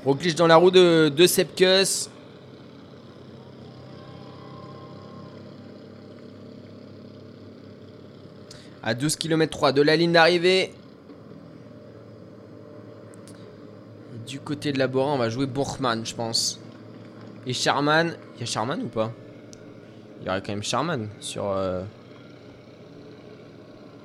[0.07, 2.07] Roglic dans la roue de, de Sepkus.
[8.81, 10.73] À 12 km 3 de la ligne d'arrivée.
[14.25, 16.61] Du côté de la Bora, on va jouer Bourgman, je pense.
[17.45, 18.15] Et Charman.
[18.35, 19.11] Il y a Charman ou pas?
[20.21, 21.51] Il y aurait quand même Charman sur.
[21.51, 21.83] euh,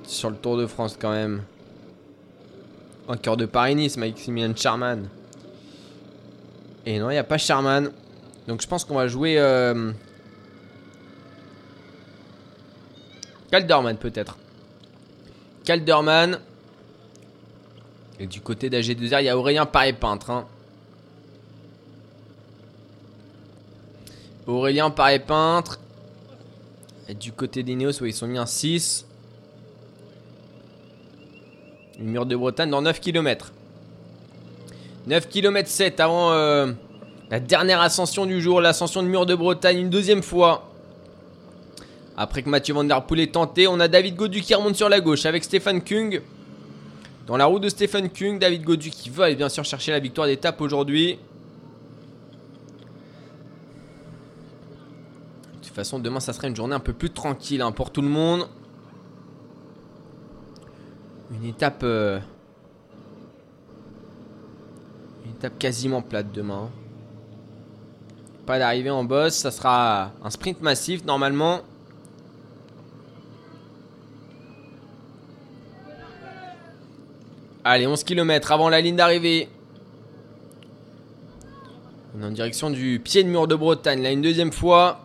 [0.05, 1.45] le Tour de France, quand même.
[3.07, 5.09] En cœur de Paris-Nice, Maximilian Charman.
[6.87, 7.91] Et non, il n'y a pas Charman.
[8.49, 9.39] Donc je pense qu'on va jouer.
[9.39, 9.93] Euh...
[13.51, 14.37] Calderman, peut-être.
[15.65, 16.41] Calderman.
[18.19, 20.31] Et du côté d'AG2R, il y a Aurélien Paré-Peintre.
[20.31, 20.47] hein.
[24.47, 25.79] Aurélien Paré-Peintre.
[27.09, 29.07] Et du côté d'Ineos, ouais, ils sont mis en 6.
[31.99, 33.53] Le mur de Bretagne dans 9 km.
[35.07, 36.73] 9 km 7 avant euh,
[37.31, 40.69] la dernière ascension du jour, l'ascension du mur de Bretagne une deuxième fois.
[42.17, 44.89] Après que Mathieu Van Der Poel est tenté, on a David Godu qui remonte sur
[44.89, 46.23] la gauche avec Stéphane Kung.
[47.27, 49.99] Dans la roue de Stéphane Kung, David Godu qui va aller bien sûr chercher la
[49.99, 51.19] victoire d'étape aujourd'hui.
[55.55, 58.03] De toute façon, demain ça sera une journée un peu plus tranquille hein, pour tout
[58.03, 58.47] le monde.
[61.33, 61.81] Une étape.
[61.83, 62.21] euh,
[65.25, 66.71] Une étape quasiment plate demain.
[68.47, 71.63] Pas d'arrivée en boss, ça sera un sprint massif normalement.
[77.65, 79.49] Allez, 11 km avant la ligne d'arrivée.
[82.17, 85.01] On est en direction du pied de mur de Bretagne, là une deuxième fois.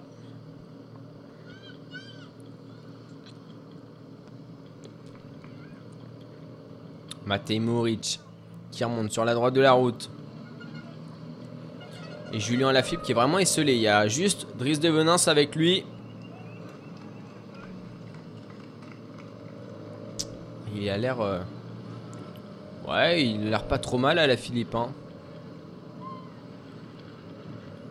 [7.25, 8.19] Matej Moric
[8.71, 10.11] qui remonte sur la droite de la route.
[12.33, 13.73] Et Julien Lafilippe qui est vraiment esselé.
[13.73, 15.85] Il y a juste Driss de Venance avec lui.
[20.75, 21.21] Il a l'air.
[21.21, 21.39] euh,
[22.87, 24.73] Ouais, il a l'air pas trop mal à la Philippe.
[24.75, 24.89] Hein.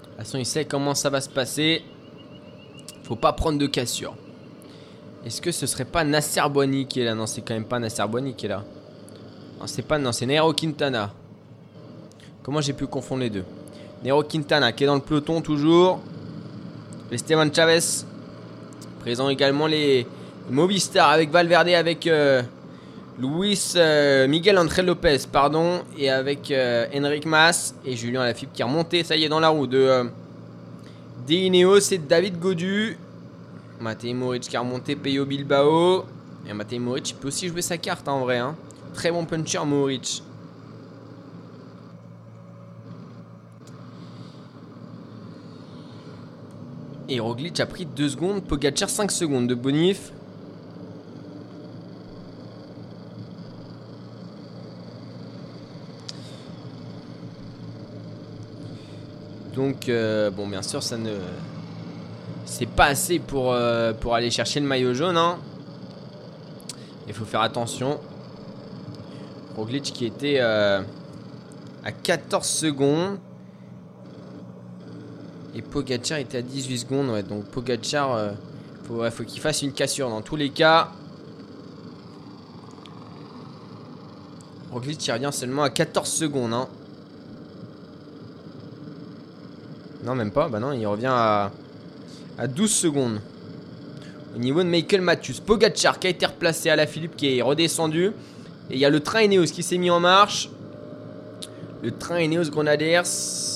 [0.03, 1.83] De toute façon, il sait comment ça va se passer.
[3.05, 4.15] Faut pas prendre de cassure.
[5.25, 7.15] Est-ce que ce serait pas Nasser Boigny qui est là?
[7.15, 8.65] Non, c'est quand même pas Nasser Boigny qui est là.
[9.61, 9.99] Non, c'est pas.
[9.99, 11.13] Non, c'est Nairo Quintana.
[12.43, 13.45] Comment j'ai pu confondre les deux?
[14.03, 16.01] Nairo Quintana qui est dans le peloton toujours.
[17.11, 18.05] Esteban Chavez.
[19.01, 20.07] Présent également les
[20.51, 22.43] Movistar avec Valverde, avec euh,
[23.19, 28.63] Luis euh, Miguel André Lopez, pardon, et avec euh, Enric Mas et Julien Lafilippe qui
[28.63, 30.05] est remonté, ça y est, dans la roue de euh,
[31.27, 32.99] d'Ineos, c'est David Godu.
[33.81, 36.05] Matej Moric qui a remonté, Peyo Bilbao.
[36.49, 38.39] Et Matej Moric peut aussi jouer sa carte en vrai.
[38.39, 38.55] hein.
[38.95, 40.23] Très bon puncher Moric.
[47.09, 50.13] Et Roglic a pris 2 secondes, Pogacar 5 secondes de bonif.
[59.55, 61.17] Donc, euh, bon, bien sûr, ça ne.
[62.45, 65.17] C'est pas assez pour, euh, aller chercher le maillot jaune.
[65.17, 65.39] Hein.
[67.09, 67.99] Il faut faire attention.
[69.57, 70.83] Roglic qui était euh,
[71.85, 73.19] à 14 secondes.
[75.57, 77.23] Et Pogacar était à 18 secondes.
[77.29, 78.31] Donc Pogacar, euh,
[79.11, 80.91] faut, qu'il fasse une cassure dans tous les cas.
[84.71, 86.53] Roglic il revient seulement à 14 secondes.
[86.53, 86.69] Hein.
[90.05, 90.51] Non, même pas.
[90.51, 91.51] Bah non, il revient à,
[92.37, 93.21] à 12 secondes.
[94.35, 95.41] Au niveau de Michael Matthews.
[95.47, 98.13] Pogacar qui a été replacé à la Philippe qui est redescendu.
[98.69, 100.51] Et il y a le train Ineos qui s'est mis en marche.
[101.83, 103.56] Le train Ineos Grenadiers.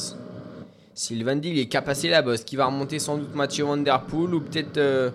[1.01, 2.45] Sylvain Dill est passer la bosse.
[2.45, 4.35] Qui va remonter sans doute Mathieu Van Poel.
[4.35, 5.09] Ou peut-être euh,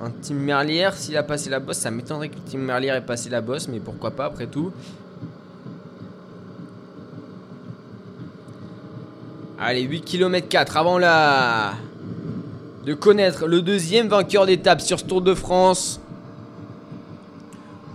[0.00, 0.90] un Tim Merlier.
[0.94, 3.66] S'il a passé la bosse, ça m'étonnerait que Tim Merlier ait passé la bosse.
[3.66, 4.70] Mais pourquoi pas après tout.
[9.58, 11.72] Allez, 8 km 4 avant la...
[12.86, 16.00] de connaître le deuxième vainqueur d'étape sur ce Tour de France.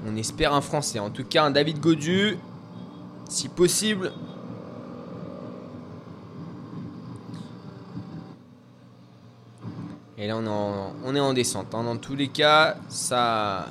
[0.05, 2.37] On espère un Français, en tout cas un David Godu,
[3.29, 4.11] si possible.
[10.21, 11.73] Et là, on est en, descente.
[11.73, 11.83] hein.
[11.83, 13.67] Dans tous les cas, ça,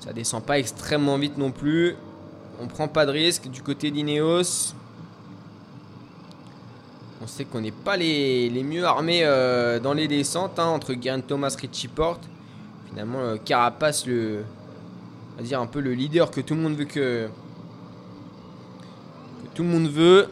[0.00, 1.96] ça descend pas extrêmement vite non plus.
[2.62, 4.72] On prend pas de risque du côté d'Ineos.
[7.22, 10.94] On sait qu'on n'est pas les, les mieux armés euh, dans les descentes hein, entre
[10.98, 12.22] Geraint Thomas, Richie Porte.
[12.88, 14.44] Finalement, euh, Carapace, le,
[15.34, 17.28] on va dire un peu le leader que tout le monde veut que,
[19.42, 20.30] que tout le monde veut.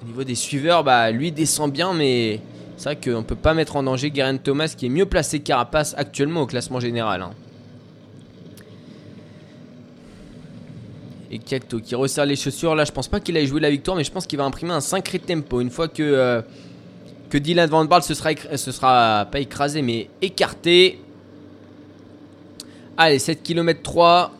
[0.00, 2.40] Au niveau des suiveurs, bah, lui descend bien, mais
[2.80, 5.40] c'est vrai qu'on ne peut pas mettre en danger Geraint Thomas qui est mieux placé
[5.40, 7.20] Carapace actuellement au classement général.
[7.20, 7.32] hein.
[11.30, 12.74] Et Cacto qui resserre les chaussures.
[12.74, 14.72] Là, je pense pas qu'il ait joué la victoire, mais je pense qu'il va imprimer
[14.72, 15.60] un sacré tempo.
[15.60, 16.40] Une fois que, euh,
[17.28, 21.02] que Dylan Van Baarle se sera, sera pas écrasé, mais écarté.
[22.96, 24.32] Allez, 7 km 3.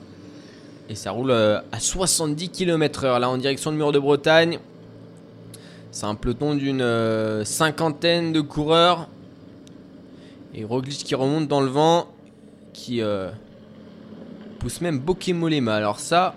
[0.88, 4.58] Et ça roule euh, à 70 km heure là en direction du mur de Bretagne.
[5.92, 9.08] C'est un peloton d'une euh, cinquantaine de coureurs.
[10.54, 12.06] Et Roglic qui remonte dans le vent.
[12.72, 13.30] Qui euh,
[14.58, 15.74] pousse même Bokemolema.
[15.74, 16.34] Alors ça...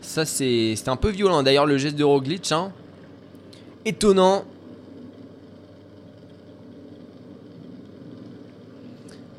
[0.00, 2.50] Ça c'est un peu violent d'ailleurs le geste de Roglic.
[2.52, 2.72] hein.
[3.84, 4.44] Étonnant.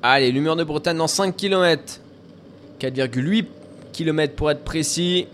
[0.01, 2.00] Allez, le mur de Bretagne dans 5 km.
[2.80, 3.45] 4,8
[3.92, 5.27] km pour être précis.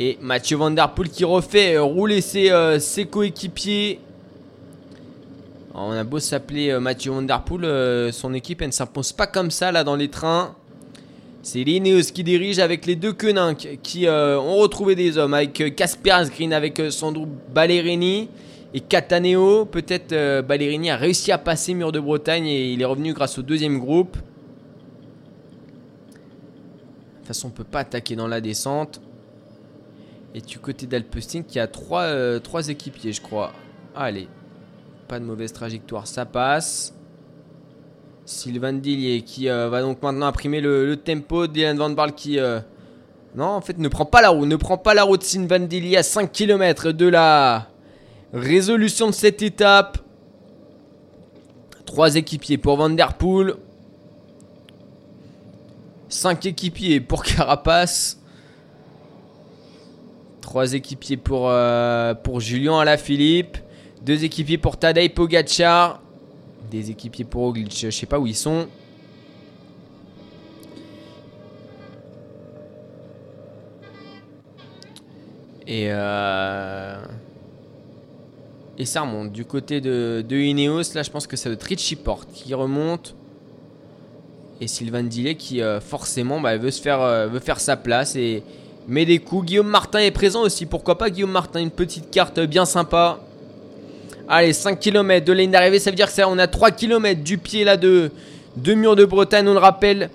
[0.00, 0.72] Et Mathieu Van
[1.12, 3.98] qui refait euh, rouler ses, euh, ses coéquipiers.
[5.74, 7.26] On a beau s'appeler euh, Mathieu Van
[8.12, 10.54] son équipe elle ne s'impose pas comme ça là dans les trains.
[11.42, 16.10] C'est l'Ineos qui dirige avec les deux Koenig qui ont retrouvé des hommes avec Casper
[16.10, 18.28] Asgreen, avec Sandro Ballerini
[18.74, 19.64] et Cataneo.
[19.64, 23.42] Peut-être Ballerini a réussi à passer Mur de Bretagne et il est revenu grâce au
[23.42, 24.16] deuxième groupe.
[24.16, 24.20] De
[27.18, 29.00] toute façon, on peut pas attaquer dans la descente.
[30.34, 33.52] Et du côté d'Alpesting, qui a trois, euh, trois équipiers, je crois.
[33.94, 34.28] Allez,
[35.08, 36.94] pas de mauvaise trajectoire, ça passe.
[38.28, 41.46] Sylvain Dillier qui euh, va donc maintenant imprimer le, tempo.
[41.46, 42.38] Dylan Van Baarle qui...
[42.38, 42.60] euh,
[43.34, 44.46] Non, en fait, ne prend pas la route.
[44.46, 47.68] Ne prend pas la route Sylvain Dillier à 5 km de la
[48.34, 49.98] résolution de cette étape.
[51.86, 53.54] Trois équipiers pour Van Der Poel.
[56.10, 58.17] 5 équipiers pour Carapace.
[60.48, 63.58] 3 équipiers pour, euh, pour Julien Alaphilippe.
[64.06, 66.00] 2 équipiers pour Tadej Pogacar.
[66.70, 68.66] Des équipiers pour Roglic, je sais pas où ils sont.
[75.66, 76.96] Et euh...
[78.78, 80.94] Et ça remonte du côté de, de Ineos.
[80.94, 83.14] Là, je pense que c'est le Richie Porte qui remonte.
[84.62, 88.16] Et Sylvain Dillet qui euh, forcément bah, veut, se faire, euh, veut faire sa place
[88.16, 88.42] et
[88.88, 89.46] met des coups.
[89.46, 90.66] Guillaume Martin est présent aussi.
[90.66, 93.20] Pourquoi pas Guillaume Martin Une petite carte bien sympa.
[94.28, 95.78] Allez, 5 km de ligne d'arrivée.
[95.78, 98.10] Ça veut dire que on a 3 km du pied là de,
[98.56, 99.46] de mur de Bretagne.
[99.46, 100.10] On le rappelle.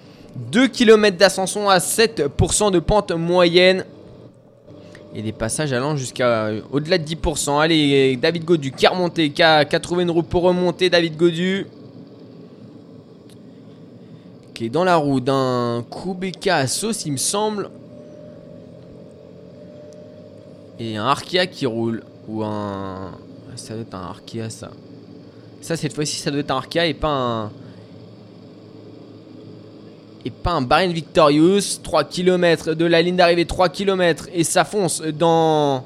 [0.51, 3.85] 2 km d'ascension à 7% de pente moyenne.
[5.15, 7.61] Et des passages allant jusqu'à euh, au-delà de 10%.
[7.61, 10.89] Allez, David Godu qui a remonté, qui a, qui a trouvé une roue pour remonter.
[10.89, 11.67] David Godu.
[14.55, 17.69] Qui est dans la roue d'un Kubeka à sauce, il me semble.
[20.79, 22.03] Et un Arkea qui roule.
[22.27, 23.11] Ou un.
[23.55, 24.71] Ça doit être un Arkea, ça.
[25.61, 27.51] Ça, cette fois-ci, ça doit être un Arkea et pas un.
[30.25, 31.79] Et pas un Bahrain Victorious.
[31.83, 34.27] 3 km de la ligne d'arrivée, 3 km.
[34.33, 35.83] Et ça fonce dans.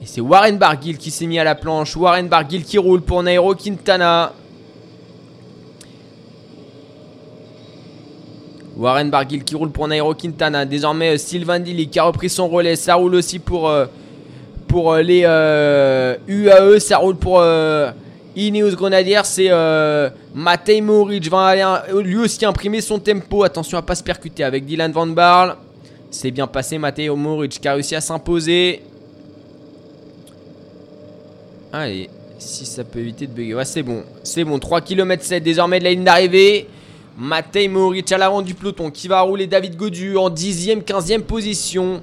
[0.00, 1.96] Et c'est Warren Barguil qui s'est mis à la planche.
[1.96, 4.32] Warren Barguil qui roule pour Nairo Quintana.
[8.78, 10.64] Warren Barguil qui roule pour Nairo Quintana.
[10.64, 12.76] Désormais, euh, Sylvain Dilly qui a repris son relais.
[12.76, 13.86] Ça roule aussi pour, euh,
[14.68, 15.22] pour euh, les
[16.28, 16.78] UAE.
[16.78, 17.42] Ça roule pour
[18.36, 19.20] Ineos Grenadiers.
[19.24, 19.50] C'est
[20.32, 21.28] Matej Moric.
[21.28, 21.64] Va aller,
[22.02, 23.42] lui aussi imprimer son tempo.
[23.42, 25.56] Attention à pas se percuter avec Dylan Van Baarle.
[26.10, 26.78] C'est bien passé.
[26.78, 28.82] Matej Moric qui a réussi à s'imposer.
[31.72, 32.08] Allez,
[32.38, 33.54] si ça peut éviter de bugger.
[33.54, 34.04] Ouais, c'est bon.
[34.22, 34.60] C'est bon.
[34.60, 36.68] 3 km 7 désormais de la ligne d'arrivée.
[37.18, 42.00] Matej Moric à l'avant du peloton qui va rouler David Godu en 10e, 15e position.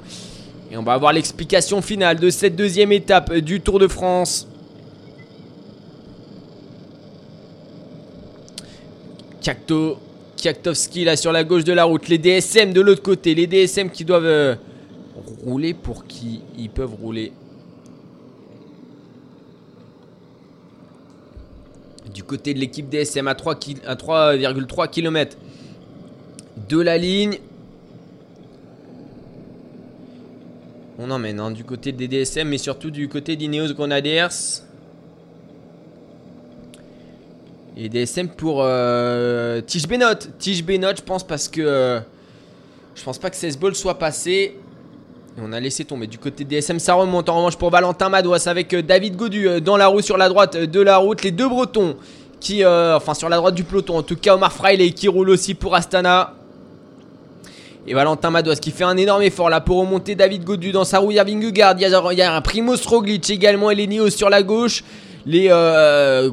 [0.69, 4.45] Et on va avoir l'explication finale de cette deuxième étape du Tour de France.
[9.41, 9.99] Kakto,
[10.35, 12.09] Kaktovski là sur la gauche de la route.
[12.09, 13.33] Les DSM de l'autre côté.
[13.35, 14.55] Les DSM qui doivent euh,
[15.45, 17.31] rouler pour qui ils peuvent rouler.
[22.15, 25.35] Du côté de l'équipe DSM à 3 ki- à 3,3 km
[26.69, 27.37] de la ligne.
[30.97, 34.27] On emmène hein, du côté des DSM mais surtout du côté d'Ineos Grenadiers.
[37.75, 40.15] Et DSM pour euh, Tige Benot.
[40.39, 41.99] Tige Benot, je pense parce que euh,
[42.95, 44.55] je pense pas que 16 balls soit passé.
[45.37, 46.79] Et on a laissé tomber du côté DSM.
[46.79, 50.01] Ça remonte en revanche pour Valentin Madouas avec euh, David Godu euh, dans la roue
[50.01, 51.23] sur la droite euh, de la route.
[51.23, 51.97] Les deux Bretons
[52.39, 55.55] qui, enfin sur la droite du peloton, en tout cas Omar Fraile qui roule aussi
[55.55, 56.33] pour Astana.
[57.87, 60.99] Et Valentin Madouas qui fait un énorme effort là pour remonter David Godu dans sa
[60.99, 61.11] roue.
[61.11, 64.83] Y il y a, un Primoz Roglic également et les Neos sur la gauche.
[65.25, 65.47] Les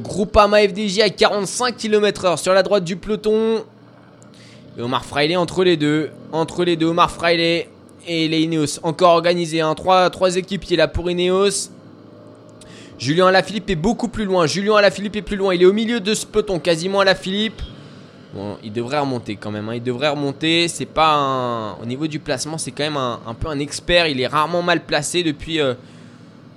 [0.03, 3.63] Groupama FDJ à 45 km/h sur la droite du peloton.
[4.77, 6.11] Et Omar Fraile entre les deux.
[6.31, 7.65] Entre les deux, Omar Fraile
[8.07, 8.79] et les Ineos.
[8.83, 9.61] Encore organisé.
[9.61, 9.73] Hein.
[9.75, 11.69] Trois, trois équipiers là pour Ineos.
[12.99, 14.45] Julien Alaphilippe est beaucoup plus loin.
[14.45, 15.53] Julien Alaphilippe est plus loin.
[15.53, 17.61] Il est au milieu de ce peloton, quasiment Alaphilippe.
[18.33, 19.69] Bon, il devrait remonter quand même.
[19.69, 19.75] hein.
[19.75, 20.67] Il devrait remonter.
[20.67, 21.73] C'est pas un...
[21.73, 24.07] Au niveau du placement, c'est quand même un, un peu un expert.
[24.07, 25.73] Il est rarement mal placé depuis, euh,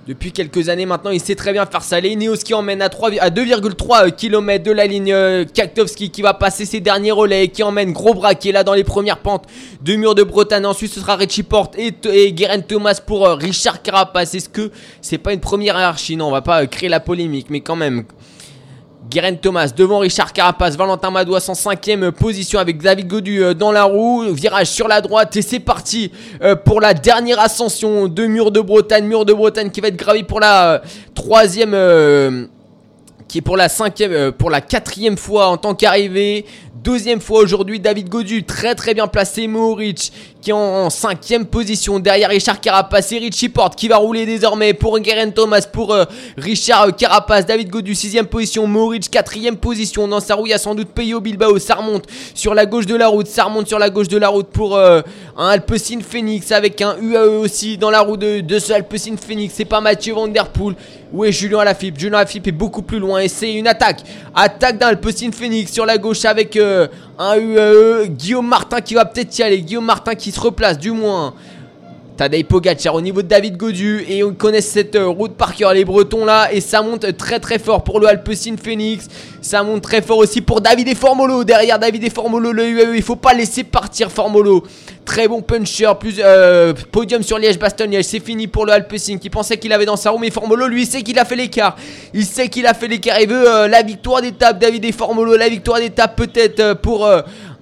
[0.07, 1.11] depuis quelques années maintenant.
[1.11, 1.99] Il sait très bien faire ça.
[1.99, 5.11] Les Ineos qui emmène à, 3 à 2,3 km de la ligne.
[5.13, 7.49] euh, Kaktovski qui va passer ses derniers relais.
[7.49, 9.45] Qui emmène Gros Bras qui est là dans les premières pentes
[9.81, 10.65] de Mur de Bretagne.
[10.65, 14.33] Ensuite, ce sera Richie Porte et, et Guerin Thomas pour euh, Richard Carapace.
[14.33, 14.71] Est-ce que
[15.01, 16.15] c'est pas une première hiérarchie?
[16.15, 18.03] Non, on va pas euh, créer la polémique, mais quand même.
[19.09, 23.71] Guerin Thomas devant Richard Carapace, Valentin Madouas en cinquième position avec David Godu euh, dans
[23.71, 26.11] la roue, virage sur la droite et c'est parti
[26.41, 29.95] euh, pour la dernière ascension de Mur de Bretagne, Mur de Bretagne qui va être
[29.95, 30.79] gravé pour la euh,
[31.15, 32.45] troisième, euh,
[33.27, 36.45] qui est pour la cinquième, euh, pour la quatrième fois en tant qu'arrivée.
[36.83, 39.47] Deuxième fois aujourd'hui, David Godu, très très bien placé.
[39.47, 44.25] Mohoric qui est en, cinquième position derrière Richard Carapace et Richie Porte qui va rouler
[44.25, 46.05] désormais pour Guerin Thomas, pour euh,
[46.37, 47.45] Richard Carapace.
[47.45, 48.67] David Godu, sixième position.
[48.67, 50.07] Mohoric, quatrième position.
[50.07, 51.57] Dans sa roue, il y a sans doute Peyo Bilbao.
[51.59, 53.27] Ça remonte sur la gauche de la route.
[53.27, 55.01] Ça remonte sur la gauche de la route pour euh,
[55.35, 59.53] un Alpecin Phoenix avec un UAE aussi dans la roue de, de ce Alpecin Phoenix.
[59.57, 60.75] C'est pas Mathieu Van Der Poel.
[61.11, 64.01] Où est Julien Alaphilippe Julien Alaphilippe est beaucoup plus loin et c'est une attaque.
[64.35, 66.87] Attaque d'un Alpecin Phoenix sur la gauche avec euh,
[67.17, 68.07] un UAE.
[68.07, 69.61] Guillaume Martin qui va peut-être y aller.
[69.61, 71.33] Guillaume Martin qui se replace du moins.
[72.17, 75.71] Tadej Pogacar au niveau de David Godu et on connaît cette euh, route par cœur
[75.73, 79.07] les Bretons là et ça monte très très fort pour le Alpecin Phoenix.
[79.39, 81.43] Ça monte très fort aussi pour David et Formolo.
[81.43, 84.63] Derrière David et Formolo le UAE il faut pas laisser partir Formolo.
[85.05, 89.17] Très bon puncher plus euh, podium sur Liège Bastogne Liège c'est fini pour le Alpecin
[89.19, 91.75] qui pensait qu'il avait dans sa roue mais Formolo lui sait qu'il a fait l'écart.
[92.15, 95.37] Il sait qu'il a fait l'écart il veut euh, la victoire d'étape David et Formolo
[95.37, 97.07] la victoire d'étape peut-être pour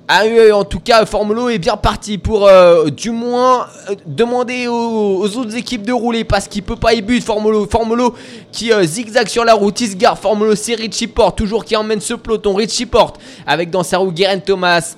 [0.08, 4.68] ah oui, en tout cas, Formolo est bien parti pour euh, du moins euh, demander
[4.68, 7.66] aux, autres équipes de rouler parce qu'il peut pas y but Formolo.
[7.66, 8.14] Formolo
[8.52, 10.20] qui euh, zigzag sur la route, il se gare.
[10.20, 12.54] Formolo, c'est Richie Porte, toujours qui emmène ce peloton.
[12.54, 14.96] Richie Porte avec dans sa roue Guerin Thomas.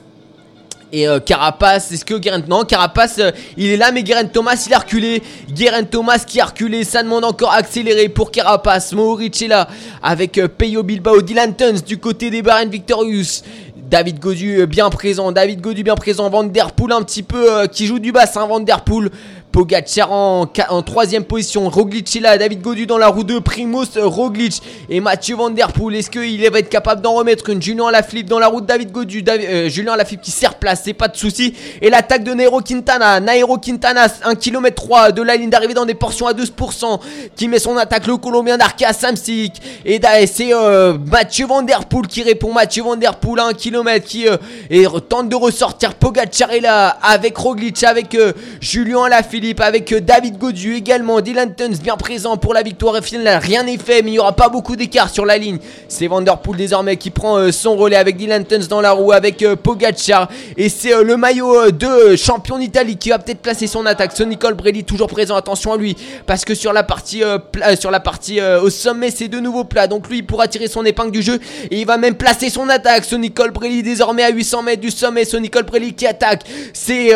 [0.93, 2.41] Et Carapace, est-ce que Guerin...
[2.47, 3.19] Non, Carapace,
[3.57, 5.21] il est là, mais Guerin Thomas, il a reculé.
[5.51, 8.93] Guerin Thomas qui a reculé, ça demande encore accéléré pour Carapace.
[8.93, 9.67] Mohoric est là,
[10.01, 13.43] avec euh, Peyo Bilbao, Dylan Tuns du côté des Bahrain Victorious.
[13.89, 17.51] David Godu euh, bien présent, David Godu bien présent, Van Der Poel un petit peu
[17.51, 19.09] euh, qui joue du bassin, Van Der Poel.
[19.51, 20.45] Pogacar en,
[20.85, 24.99] troisième position, Roglic est là, David Godu dans la roue 2, Primoz euh, Roglic et
[24.99, 25.95] Mathieu Van Der Poel.
[25.95, 27.59] Est-ce qu'il va être capable d'en remettre une?
[27.61, 31.07] Julien Lafilippe dans la route David Godu, Davi- euh, Julien qui sert place, c'est pas
[31.07, 31.55] de souci.
[31.81, 35.85] Et l'attaque de Nairo Quintana, Nairo Quintana 1 km 3 de la ligne d'arrivée dans
[35.85, 36.99] des portions à 12%
[37.35, 39.53] qui met son attaque le Colombien d'Arkea Samsic.
[39.85, 42.53] Et c'est euh, Mathieu Van Der Poel qui répond.
[42.53, 45.95] Mathieu Van Der Poel à 1 km qui euh, tente de ressortir.
[45.95, 48.15] Pogacar est là avec Roglic avec
[48.61, 49.07] Julien
[49.59, 53.39] Avec euh, David Godu également Dylan Tuns bien présent pour la victoire finale.
[53.41, 55.57] Rien n'est fait mais il y aura pas beaucoup d'écart sur la ligne.
[55.87, 58.91] C'est Van Der Poel désormais qui prend euh, son relais avec Dylan Tuns dans la
[58.91, 60.27] roue avec euh, Pogacar.
[60.57, 64.11] Et c'est le maillot de champion d'Italie qui va peut-être placer son attaque.
[64.11, 65.95] Sonny Colbrelli toujours présent attention à lui.
[66.25, 67.23] Parce que sur la partie
[67.79, 69.87] sur la partie au sommet c'est de nouveau plat.
[69.87, 71.39] Donc lui il pourra tirer son épingle du jeu
[71.71, 73.05] et il va même placer son attaque.
[73.05, 75.23] Sonny Colbrelli désormais à 800 mètres du sommet.
[75.23, 76.43] Sonny Colbrelli qui attaque
[76.73, 77.13] c'est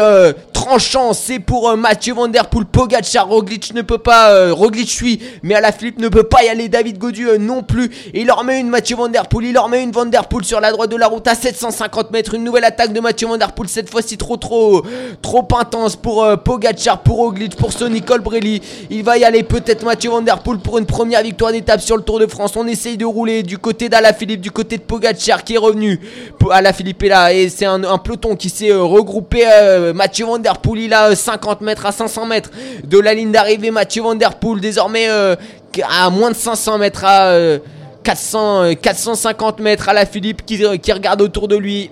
[0.54, 1.14] tranchant.
[1.14, 5.56] C'est pour Mathieu Van Der Poel Pogacar Roglic ne peut pas euh, Roglic suit mais
[5.56, 6.70] à la flip ne peut pas y aller.
[6.70, 7.90] David Godu euh, non plus.
[8.14, 10.44] Il leur met une Mathieu Van Der Poel il leur met une Van Der Poel
[10.44, 12.34] sur la droite de la route à 750 mètres.
[12.34, 14.84] Une nouvelle attaque de Mathieu Van Der Poel cette fois-ci trop trop
[15.22, 18.62] trop intense pour euh, Pogacar pour Roglic pour Sonny Colbrelli.
[18.90, 21.98] Il va y aller peut-être Mathieu Van Der Poel pour une première victoire d'étape sur
[21.98, 22.54] le Tour de France.
[22.56, 26.00] On essaye de rouler du côté d'Alaphilippe du côté de Pogacar qui est revenu.
[26.52, 29.46] Alaphilippe est là et c'est un, peloton qui s'est euh, regroupé
[29.94, 32.50] Mathieu Van Der Poel il a euh, 50 mètres à 500 mètres
[32.84, 35.36] de la ligne d'arrivée Mathieu Van Der Poel désormais euh,
[35.88, 37.60] à moins de 500 mètres à euh,
[38.04, 41.92] 400, euh, 450 mètres à la Philippe euh, qui regarde autour de lui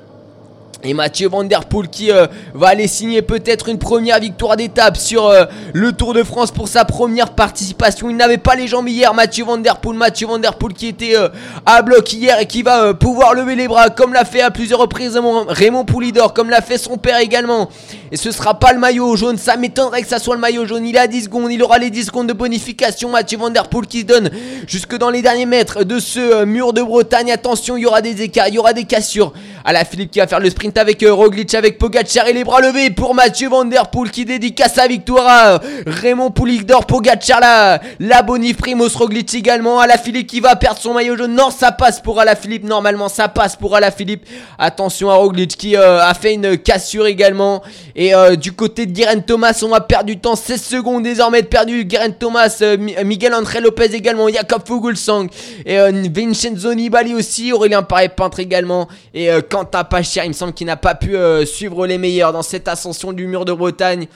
[0.82, 4.96] Et Mathieu Van Der Poel qui euh, va aller signer peut-être une première victoire d'étape
[4.96, 5.44] sur euh,
[5.74, 8.10] le Tour de France pour sa première participation.
[8.10, 9.98] Il n'avait pas les jambes hier, Mathieu Van Der Poel.
[9.98, 11.28] Mathieu Van Der Poel qui était euh,
[11.66, 14.80] à bloc hier et qui va pouvoir lever les bras comme l'a fait à plusieurs
[14.80, 17.70] reprises Raymond, Poulidor, comme l'a fait son père également.
[18.14, 20.88] Et ce sera pas le maillot jaune, ça m'étonnerait que ça soit le maillot jaune.
[20.88, 23.10] Il a 10 secondes, il aura les 10 secondes de bonification.
[23.10, 24.30] Mathieu Van Der Poel qui se donne
[24.66, 27.34] jusque dans les derniers mètres de ce mur de Bretagne.
[27.34, 29.34] Attention, il y aura des écarts, il y aura des cassures.
[29.66, 32.44] À la Philippe qui va faire le sprint avec euh, Roglic, avec Pogacar et les
[32.44, 37.40] bras levés pour Mathieu Van Der Poel qui dédicace sa victoire à Raymond Poulidor, Pogacar
[37.40, 38.58] la, la bonif
[38.96, 39.80] Roglic également.
[39.80, 41.34] À la Philippe qui va perdre son maillot jaune.
[41.34, 42.64] Non, ça passe pour Philippe.
[42.64, 44.26] Normalement, ça passe pour Philippe.
[44.58, 47.64] Attention à Roglic qui euh, a fait une cassure également.
[47.96, 50.36] Et euh, du côté de Guerin Thomas, on va perdre du temps.
[50.36, 51.86] 16 secondes désormais de perdu.
[51.86, 52.64] Guerin Thomas,
[53.04, 55.28] Miguel André Lopez également, Jacob Fuglsang
[55.66, 55.78] et
[56.14, 57.52] Vincenzo Nibali aussi.
[57.54, 58.88] Aurélien Paré peintre également.
[59.14, 62.42] Et Quentin Pacher, il me semble qu'il n'a pas pu euh, suivre les meilleurs dans
[62.42, 64.08] cette ascension du mur de Bretagne.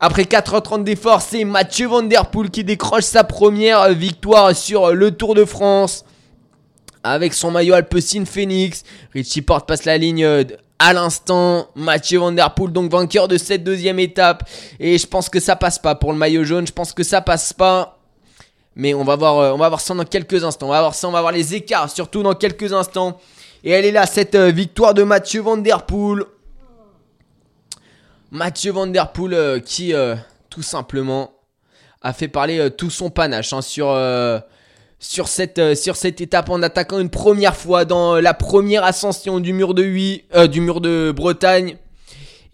[0.00, 4.92] Après 4h30 d'efforts, c'est Mathieu Van Poel qui décroche sa première euh, victoire sur euh,
[4.92, 6.04] le Tour de France.
[7.04, 8.82] Avec son maillot Alpecin Phoenix.
[9.12, 10.26] Richie Porte passe la ligne
[10.80, 11.68] à l'instant.
[11.76, 14.42] Mathieu Van Poel donc vainqueur de cette deuxième étape.
[14.80, 16.66] Et je pense que ça passe pas pour le maillot jaune.
[16.66, 17.98] Je pense que ça passe pas.
[18.74, 20.66] Mais on va voir, on va voir ça dans quelques instants.
[20.66, 23.20] On va voir ça, on va voir les écarts surtout dans quelques instants.
[23.66, 26.24] Et elle est là, cette euh, victoire de Mathieu Van Der Poel.
[28.30, 30.14] Mathieu Van Der Poel euh, qui, euh,
[30.50, 31.32] tout simplement,
[32.02, 33.98] a fait parler tout son panache hein, sur,
[34.98, 39.54] sur, cette, sur cette étape en attaquant une première fois dans la première ascension du
[39.54, 41.78] mur de, 8, du mur de Bretagne.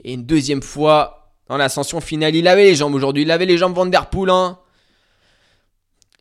[0.05, 2.37] Et une deuxième fois dans l'ascension finale.
[2.37, 3.25] Il avait les jambes aujourd'hui.
[3.25, 4.31] Il avait les jambes Van Der Poel.
[4.31, 4.61] Hein.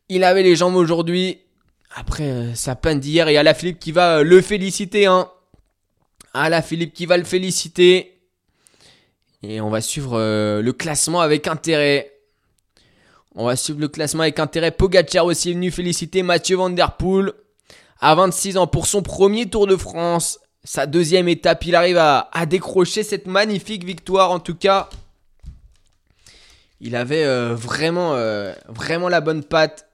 [0.08, 1.38] Il avait les jambes aujourd'hui.
[1.92, 5.06] Après euh, sa peine d'hier, et la Philippe qui va euh, le féliciter.
[5.06, 5.28] Hein.
[6.34, 8.16] la Philippe qui va le féliciter.
[9.42, 12.12] Et on va suivre euh, le classement avec intérêt.
[13.34, 14.70] On va suivre le classement avec intérêt.
[14.70, 17.32] Pogacar aussi est venu féliciter Mathieu Van Der Poel.
[18.00, 20.38] À 26 ans pour son premier Tour de France.
[20.62, 24.30] Sa deuxième étape, il arrive à, à décrocher cette magnifique victoire.
[24.30, 24.88] En tout cas,
[26.80, 28.14] il avait vraiment,
[28.68, 29.89] vraiment la bonne patte.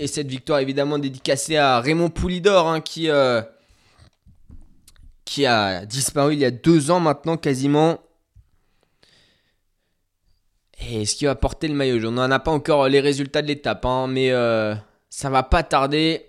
[0.00, 3.42] Et cette victoire évidemment dédicacée à Raymond Poulidor hein, qui, euh,
[5.24, 7.98] qui a disparu il y a deux ans maintenant quasiment.
[10.88, 12.16] Et ce qui va porter le maillot jaune?
[12.16, 14.76] On n'en a pas encore les résultats de l'étape, hein, mais euh,
[15.10, 16.26] ça va pas tarder.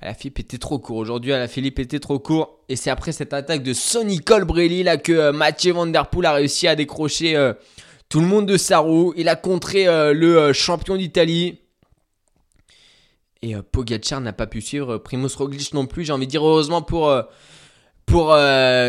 [0.00, 1.32] La Philippe était trop court aujourd'hui.
[1.32, 2.60] La Philippe était trop court.
[2.70, 6.32] Et c'est après cette attaque de Sonny Colbrelli que euh, Mathieu Van Der Poel a
[6.32, 7.36] réussi à décrocher
[8.08, 9.12] tout le monde de sa roue.
[9.18, 9.84] Il a contré
[10.14, 11.58] le champion d'Italie.
[13.42, 14.94] Et euh, Pogacar n'a pas pu suivre.
[14.94, 16.04] Euh, Primoz Roglic non plus.
[16.04, 17.22] J'ai envie de dire heureusement pour, euh,
[18.06, 18.36] pour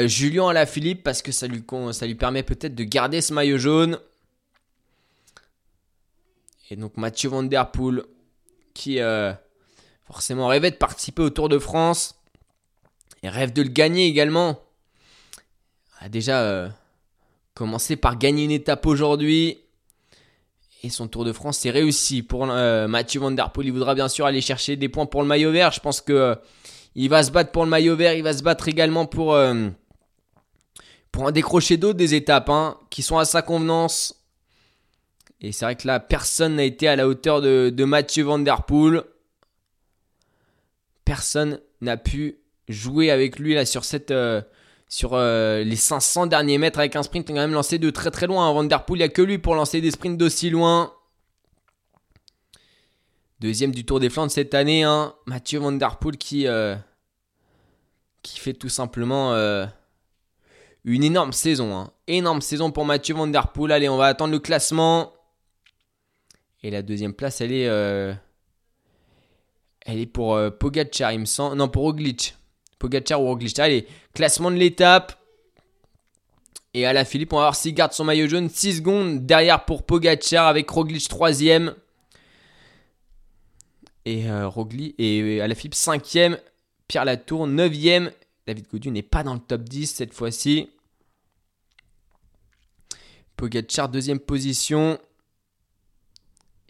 [0.08, 4.00] Julien Alaphilippe parce que ça lui, ça lui permet peut-être de garder ce maillot jaune.
[6.72, 8.04] Et donc Mathieu Van Der Poel
[8.74, 9.00] qui
[10.06, 12.16] forcément rêvait de participer au Tour de France
[13.24, 14.62] et rêve de le gagner également.
[16.00, 16.72] A déjà
[17.56, 19.60] commencé par gagner une étape aujourd'hui.
[20.82, 23.68] Et son Tour de France, c'est réussi pour euh, Mathieu Van Der Poel.
[23.68, 25.72] Il voudra bien sûr aller chercher des points pour le maillot vert.
[25.72, 26.36] Je pense que euh,
[26.96, 28.14] il va se battre pour le maillot vert.
[28.14, 29.68] Il va se battre également pour, euh,
[31.12, 34.24] pour en décrocher d'autres des étapes hein, qui sont à sa convenance.
[35.42, 38.40] Et c'est vrai que là, personne n'a été à la hauteur de, de Mathieu Van
[38.40, 39.04] Der Poel.
[41.04, 44.14] Personne n'a pu jouer avec lui là sur cette
[44.90, 48.26] sur euh, les 500 derniers mètres avec un sprint quand même lancé de très très
[48.26, 48.52] loin.
[48.52, 50.94] Van Der Poel, il n'y a que lui pour lancer des sprints d'aussi loin.
[53.40, 55.14] Deuxième du Tour des Flandres cette année, hein.
[55.28, 56.76] Mathieu Van euh,
[58.24, 59.66] qui fait tout simplement euh,
[60.84, 61.78] une énorme saison.
[61.78, 61.92] Hein.
[62.08, 63.48] Énorme saison pour Mathieu Van Der.
[63.70, 65.14] Allez, on va attendre le classement.
[66.64, 67.64] Et la deuxième place, elle est,
[69.86, 71.56] elle est pour Pogacar, il me semble.
[71.56, 72.36] Non, pour Roglic.
[72.80, 73.60] Pogacar ou Roglic.
[73.60, 75.20] Allez, classement de l'étape.
[76.74, 78.50] Et à la Philippe, on va voir s'il garde son maillot jaune.
[78.50, 81.74] 6 secondes derrière pour Pogacar avec Roglic 3ème.
[84.06, 86.40] Et euh, Roglic et à la Philippe 5ème.
[86.88, 88.12] Pierre Latour 9ème.
[88.48, 90.70] David Gaudu n'est pas dans le top 10 cette fois-ci.
[93.36, 95.00] Pogacar deuxième position.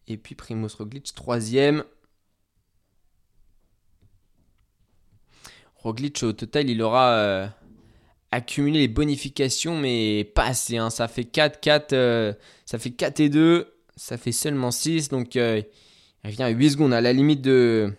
[0.08, 1.84] Et puis Primoz Roglic troisième.
[5.82, 7.48] Roglic, au total, il aura euh,
[8.32, 10.78] accumulé les bonifications, mais pas assez.
[10.78, 10.90] Hein.
[10.90, 12.34] Ça fait 4, 4, euh,
[12.66, 15.08] ça fait 4 et 2, ça fait seulement 6.
[15.10, 15.62] Donc, euh,
[16.24, 17.94] il revient à 8 secondes, à la limite de,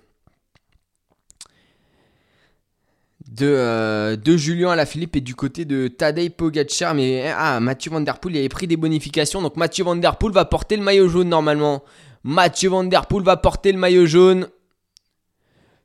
[3.31, 6.94] de, de Julien Alaphilippe et du côté de Tadej Pogacar.
[6.94, 9.41] Mais ah, Mathieu Van Der il avait pris des bonifications.
[9.41, 11.83] Donc Mathieu Van va porter le maillot jaune normalement.
[12.25, 14.49] Mathieu Van va porter le maillot jaune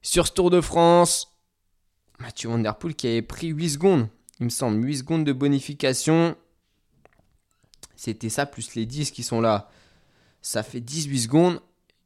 [0.02, 1.35] sur ce Tour de France.
[2.20, 4.08] Mathieu Van Der Poel qui avait pris 8 secondes,
[4.40, 6.36] il me semble, 8 secondes de bonification.
[7.96, 9.70] C'était ça plus les 10 qui sont là.
[10.42, 11.60] Ça fait 18 secondes.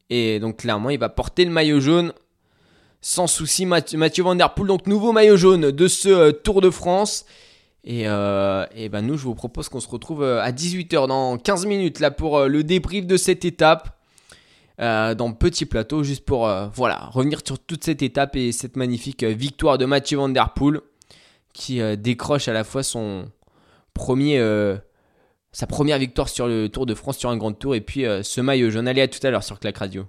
[0.09, 2.13] Et donc clairement, il va porter le maillot jaune
[3.01, 3.65] sans souci.
[3.65, 7.25] Mathieu, Van Der Poel, donc nouveau maillot jaune de ce euh, Tour de France.
[7.83, 11.65] Et, euh, ben nous, je vous propose qu'on se retrouve euh, à 18h dans 15
[11.65, 13.98] minutes là pour le débrief de cette étape.
[14.79, 19.77] Dans Petit Plateau, juste pour voilà, revenir sur toute cette étape et cette magnifique victoire
[19.77, 20.81] de Mathieu Van Der Poel
[21.53, 22.99] qui décroche à la fois sa
[23.93, 24.81] première
[25.99, 28.87] victoire sur le Tour de France sur un grand tour et puis ce maillot jaune.
[28.87, 30.05] À tout à l'heure sur Clac Radio.